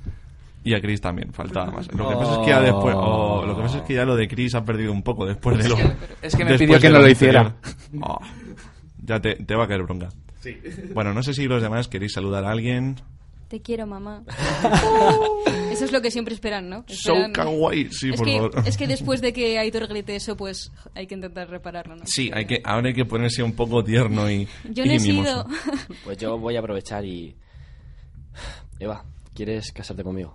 Y 0.65 0.75
a 0.75 0.81
Chris 0.81 1.01
también, 1.01 1.33
faltaba 1.33 1.71
más. 1.71 1.93
Lo 1.93 2.09
que 2.09 2.15
pasa 2.17 2.33
es 2.33 2.39
que 2.39 2.47
ya 2.49 2.61
después, 2.63 2.95
oh, 2.99 3.45
lo 3.47 3.55
que 3.55 3.63
pasa 3.63 3.77
es 3.79 3.83
que 3.85 3.95
ya 3.95 4.05
lo 4.05 4.17
de 4.17 4.27
Chris 4.27 4.55
ha 4.55 4.65
perdido 4.65 4.93
un 4.93 5.03
poco 5.03 5.27
después 5.27 5.59
de 5.59 5.69
lo. 5.69 5.77
Es 6.23 6.35
que 6.35 6.45
me 6.45 6.53
después 6.53 6.59
pidió 6.59 6.81
que 6.81 6.89
no 6.91 6.99
lo 7.01 7.09
hiciera. 7.11 7.55
Oh, 8.01 8.19
ya 9.05 9.21
te, 9.21 9.35
te 9.37 9.55
va 9.55 9.65
a 9.65 9.69
caer 9.69 9.83
bronca. 9.83 10.09
Bueno, 10.95 11.13
no 11.15 11.23
sé 11.23 11.35
si 11.35 11.47
los 11.47 11.63
demás 11.63 11.89
queréis 11.89 12.13
saludar 12.15 12.45
a 12.45 12.51
alguien. 12.51 12.97
Te 13.49 13.61
quiero, 13.61 13.87
mamá. 13.87 14.23
eso 15.71 15.85
es 15.85 15.93
lo 15.93 16.01
que 16.01 16.11
siempre 16.11 16.35
esperan, 16.35 16.69
¿no? 16.69 16.85
So 16.89 17.13
Esperan- 17.15 17.33
kawaii, 17.33 17.89
sí, 17.93 18.11
es 18.11 18.17
por 18.17 18.27
que, 18.27 18.37
favor. 18.37 18.53
Es 18.67 18.77
que 18.77 18.87
después 18.87 19.21
de 19.21 19.33
que 19.33 19.59
Aitor 19.59 19.87
grite 19.87 20.17
eso, 20.17 20.37
pues 20.37 20.73
hay 20.95 21.07
que 21.07 21.15
intentar 21.15 21.49
repararlo, 21.49 21.97
¿no? 21.97 22.03
Sí, 22.07 22.31
hay 22.35 22.47
que, 22.47 22.61
ahora 22.65 22.89
hay 22.89 22.95
que 22.95 23.05
ponerse 23.05 23.43
un 23.43 23.53
poco 23.53 23.85
tierno 23.85 24.31
y, 24.31 24.49
Yo 24.71 24.85
y 24.85 24.89
no 24.89 24.93
he 24.95 24.99
mimoso. 24.99 25.47
sido. 25.47 25.47
Pues 26.05 26.19
yo 26.19 26.39
voy 26.39 26.57
a 26.57 26.61
aprovechar 26.61 27.05
y... 27.05 27.35
Eva, 28.81 29.05
¿quieres 29.35 29.71
casarte 29.73 30.03
conmigo? 30.03 30.35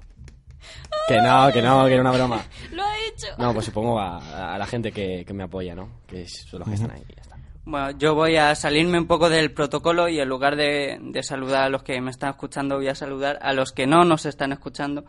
Que 1.08 1.22
no, 1.22 1.52
que 1.52 1.62
no, 1.62 1.86
que 1.86 1.94
era 1.94 2.02
una 2.02 2.12
broma. 2.12 2.42
Lo 2.72 2.84
ha 2.84 2.98
hecho. 3.08 3.28
No, 3.38 3.54
pues 3.54 3.66
supongo 3.66 4.00
a, 4.00 4.54
a 4.54 4.58
la 4.58 4.66
gente 4.68 4.92
que, 4.92 5.24
que 5.26 5.34
me 5.34 5.44
apoya, 5.44 5.74
¿no? 5.76 5.90
Que 6.08 6.28
son 6.28 6.60
los 6.60 6.68
que 6.70 6.76
están 6.76 6.92
ahí 6.92 7.04
y 7.10 7.16
ya 7.16 7.22
está. 7.22 7.38
Bueno, 7.66 7.92
yo 7.92 8.16
voy 8.16 8.36
a 8.38 8.56
salirme 8.56 8.98
un 8.98 9.06
poco 9.08 9.30
del 9.30 9.52
protocolo 9.52 10.08
y 10.10 10.20
en 10.20 10.28
lugar 10.30 10.56
de, 10.56 10.98
de 11.02 11.24
saludar 11.24 11.64
a 11.64 11.70
los 11.70 11.84
que 11.84 12.00
me 12.02 12.10
están 12.12 12.32
escuchando, 12.32 12.76
voy 12.78 12.88
a 12.88 12.96
saludar 12.96 13.38
a 13.42 13.54
los 13.54 13.72
que 13.72 13.86
no 13.88 14.06
nos 14.06 14.26
están 14.26 14.52
escuchando 14.52 15.06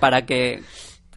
para 0.00 0.24
que 0.26 0.62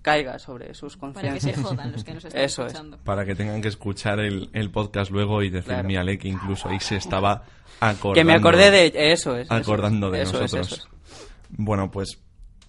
caiga 0.02 0.40
sobre 0.40 0.74
sus 0.74 0.96
Para 0.98 1.14
que 1.14 1.20
conciencias. 1.30 1.56
se 1.56 1.62
jodan 1.62 1.92
los 1.92 2.04
que 2.04 2.14
nos 2.14 2.26
están 2.26 2.42
Eso 2.42 2.62
es. 2.66 2.68
escuchando. 2.74 2.98
Para 3.04 3.26
que 3.26 3.36
tengan 3.36 3.62
que 3.62 3.68
escuchar 3.68 4.20
el, 4.20 4.50
el 4.54 4.72
podcast 4.72 5.12
luego 5.12 5.44
y 5.44 5.50
decir, 5.50 5.74
Claro. 5.74 5.88
mírale, 5.88 6.18
que 6.18 6.28
incluso 6.30 6.70
ahí 6.70 6.80
se 6.80 6.96
estaba 6.96 7.44
acordando. 7.80 8.14
Que 8.14 8.24
me 8.24 8.34
acordé 8.34 8.72
de 8.72 8.88
eso 9.12 9.36
es. 9.36 9.46
eso 9.46 9.56
es, 9.56 9.62
Acordando 9.62 10.10
de 10.10 10.22
eso 10.24 10.38
es, 10.44 10.54
nosotros. 10.54 10.72
eso 10.72 10.88
es. 10.88 11.28
Bueno, 11.50 11.92
pues 11.92 12.20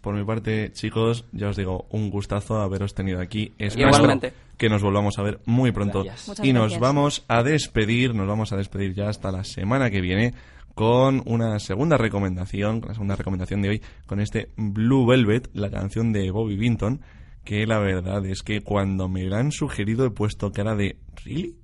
por 0.00 0.14
mi 0.14 0.24
parte, 0.24 0.72
chicos, 0.72 1.24
ya 1.32 1.48
os 1.48 1.56
digo, 1.56 1.86
un 1.90 2.10
gustazo 2.10 2.60
haberos 2.60 2.94
tenido 2.94 3.20
aquí. 3.20 3.52
Espero 3.58 3.88
Igualmente. 3.88 4.32
que 4.56 4.68
nos 4.68 4.82
volvamos 4.82 5.18
a 5.18 5.22
ver 5.22 5.40
muy 5.44 5.72
pronto. 5.72 6.04
Gracias. 6.04 6.40
Y 6.42 6.52
nos 6.52 6.72
gracias. 6.72 6.80
vamos 6.80 7.24
a 7.28 7.42
despedir, 7.42 8.14
nos 8.14 8.26
vamos 8.26 8.52
a 8.52 8.56
despedir 8.56 8.94
ya 8.94 9.08
hasta 9.08 9.30
la 9.30 9.44
semana 9.44 9.90
que 9.90 10.00
viene 10.00 10.34
con 10.74 11.22
una 11.26 11.58
segunda 11.58 11.98
recomendación, 11.98 12.80
con 12.80 12.88
la 12.88 12.94
segunda 12.94 13.16
recomendación 13.16 13.60
de 13.60 13.68
hoy, 13.68 13.82
con 14.06 14.20
este 14.20 14.50
Blue 14.56 15.06
Velvet, 15.06 15.50
la 15.52 15.70
canción 15.70 16.12
de 16.12 16.30
Bobby 16.30 16.56
Vinton, 16.56 17.02
que 17.44 17.66
la 17.66 17.78
verdad 17.78 18.24
es 18.24 18.42
que 18.42 18.62
cuando 18.62 19.08
me 19.08 19.24
la 19.24 19.38
han 19.38 19.52
sugerido 19.52 20.06
he 20.06 20.10
puesto 20.10 20.52
cara 20.52 20.74
de 20.76 20.96
¿Really? 21.24 21.56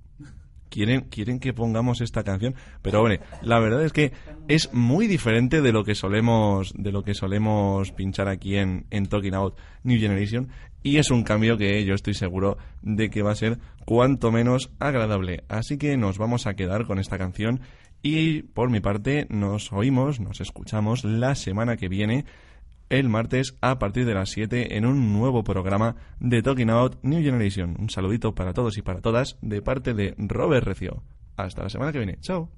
Quieren, 0.68 1.02
quieren 1.02 1.40
que 1.40 1.52
pongamos 1.52 2.00
esta 2.00 2.24
canción, 2.24 2.54
pero 2.82 3.00
hombre, 3.00 3.20
la 3.42 3.58
verdad 3.58 3.84
es 3.84 3.92
que 3.92 4.12
es 4.48 4.72
muy 4.72 5.06
diferente 5.06 5.60
de 5.60 5.72
lo 5.72 5.84
que 5.84 5.94
solemos, 5.94 6.72
de 6.76 6.92
lo 6.92 7.02
que 7.02 7.14
solemos 7.14 7.92
pinchar 7.92 8.28
aquí 8.28 8.56
en, 8.56 8.86
en 8.90 9.06
Talking 9.06 9.34
Out 9.34 9.58
New 9.82 9.98
Generation, 9.98 10.48
y 10.82 10.98
es 10.98 11.10
un 11.10 11.24
cambio 11.24 11.56
que 11.56 11.84
yo 11.84 11.94
estoy 11.94 12.14
seguro 12.14 12.58
de 12.82 13.10
que 13.10 13.22
va 13.22 13.32
a 13.32 13.36
ser 13.36 13.58
cuanto 13.84 14.30
menos 14.30 14.70
agradable. 14.78 15.42
Así 15.48 15.78
que 15.78 15.96
nos 15.96 16.16
vamos 16.16 16.46
a 16.46 16.54
quedar 16.54 16.86
con 16.86 17.00
esta 17.00 17.18
canción 17.18 17.60
y 18.02 18.42
por 18.42 18.70
mi 18.70 18.78
parte 18.78 19.26
nos 19.30 19.72
oímos, 19.72 20.20
nos 20.20 20.40
escuchamos 20.40 21.02
la 21.02 21.34
semana 21.34 21.76
que 21.76 21.88
viene 21.88 22.24
el 22.88 23.08
martes 23.08 23.56
a 23.60 23.78
partir 23.78 24.06
de 24.06 24.14
las 24.14 24.30
7 24.30 24.76
en 24.76 24.86
un 24.86 25.12
nuevo 25.12 25.44
programa 25.44 25.96
de 26.20 26.42
Talking 26.42 26.70
Out 26.70 26.98
New 27.02 27.22
Generation. 27.22 27.76
Un 27.78 27.90
saludito 27.90 28.34
para 28.34 28.52
todos 28.52 28.78
y 28.78 28.82
para 28.82 29.00
todas 29.00 29.38
de 29.42 29.62
parte 29.62 29.94
de 29.94 30.14
Robert 30.18 30.66
Recio. 30.66 31.02
Hasta 31.36 31.62
la 31.62 31.68
semana 31.68 31.92
que 31.92 31.98
viene. 31.98 32.18
Chao. 32.20 32.50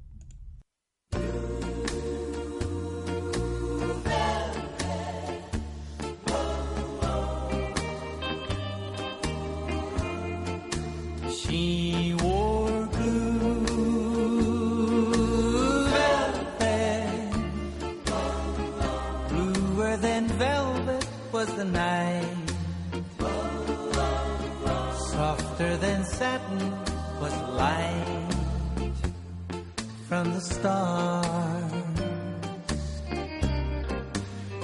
Stars. 30.41 31.73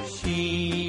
She 0.07 0.84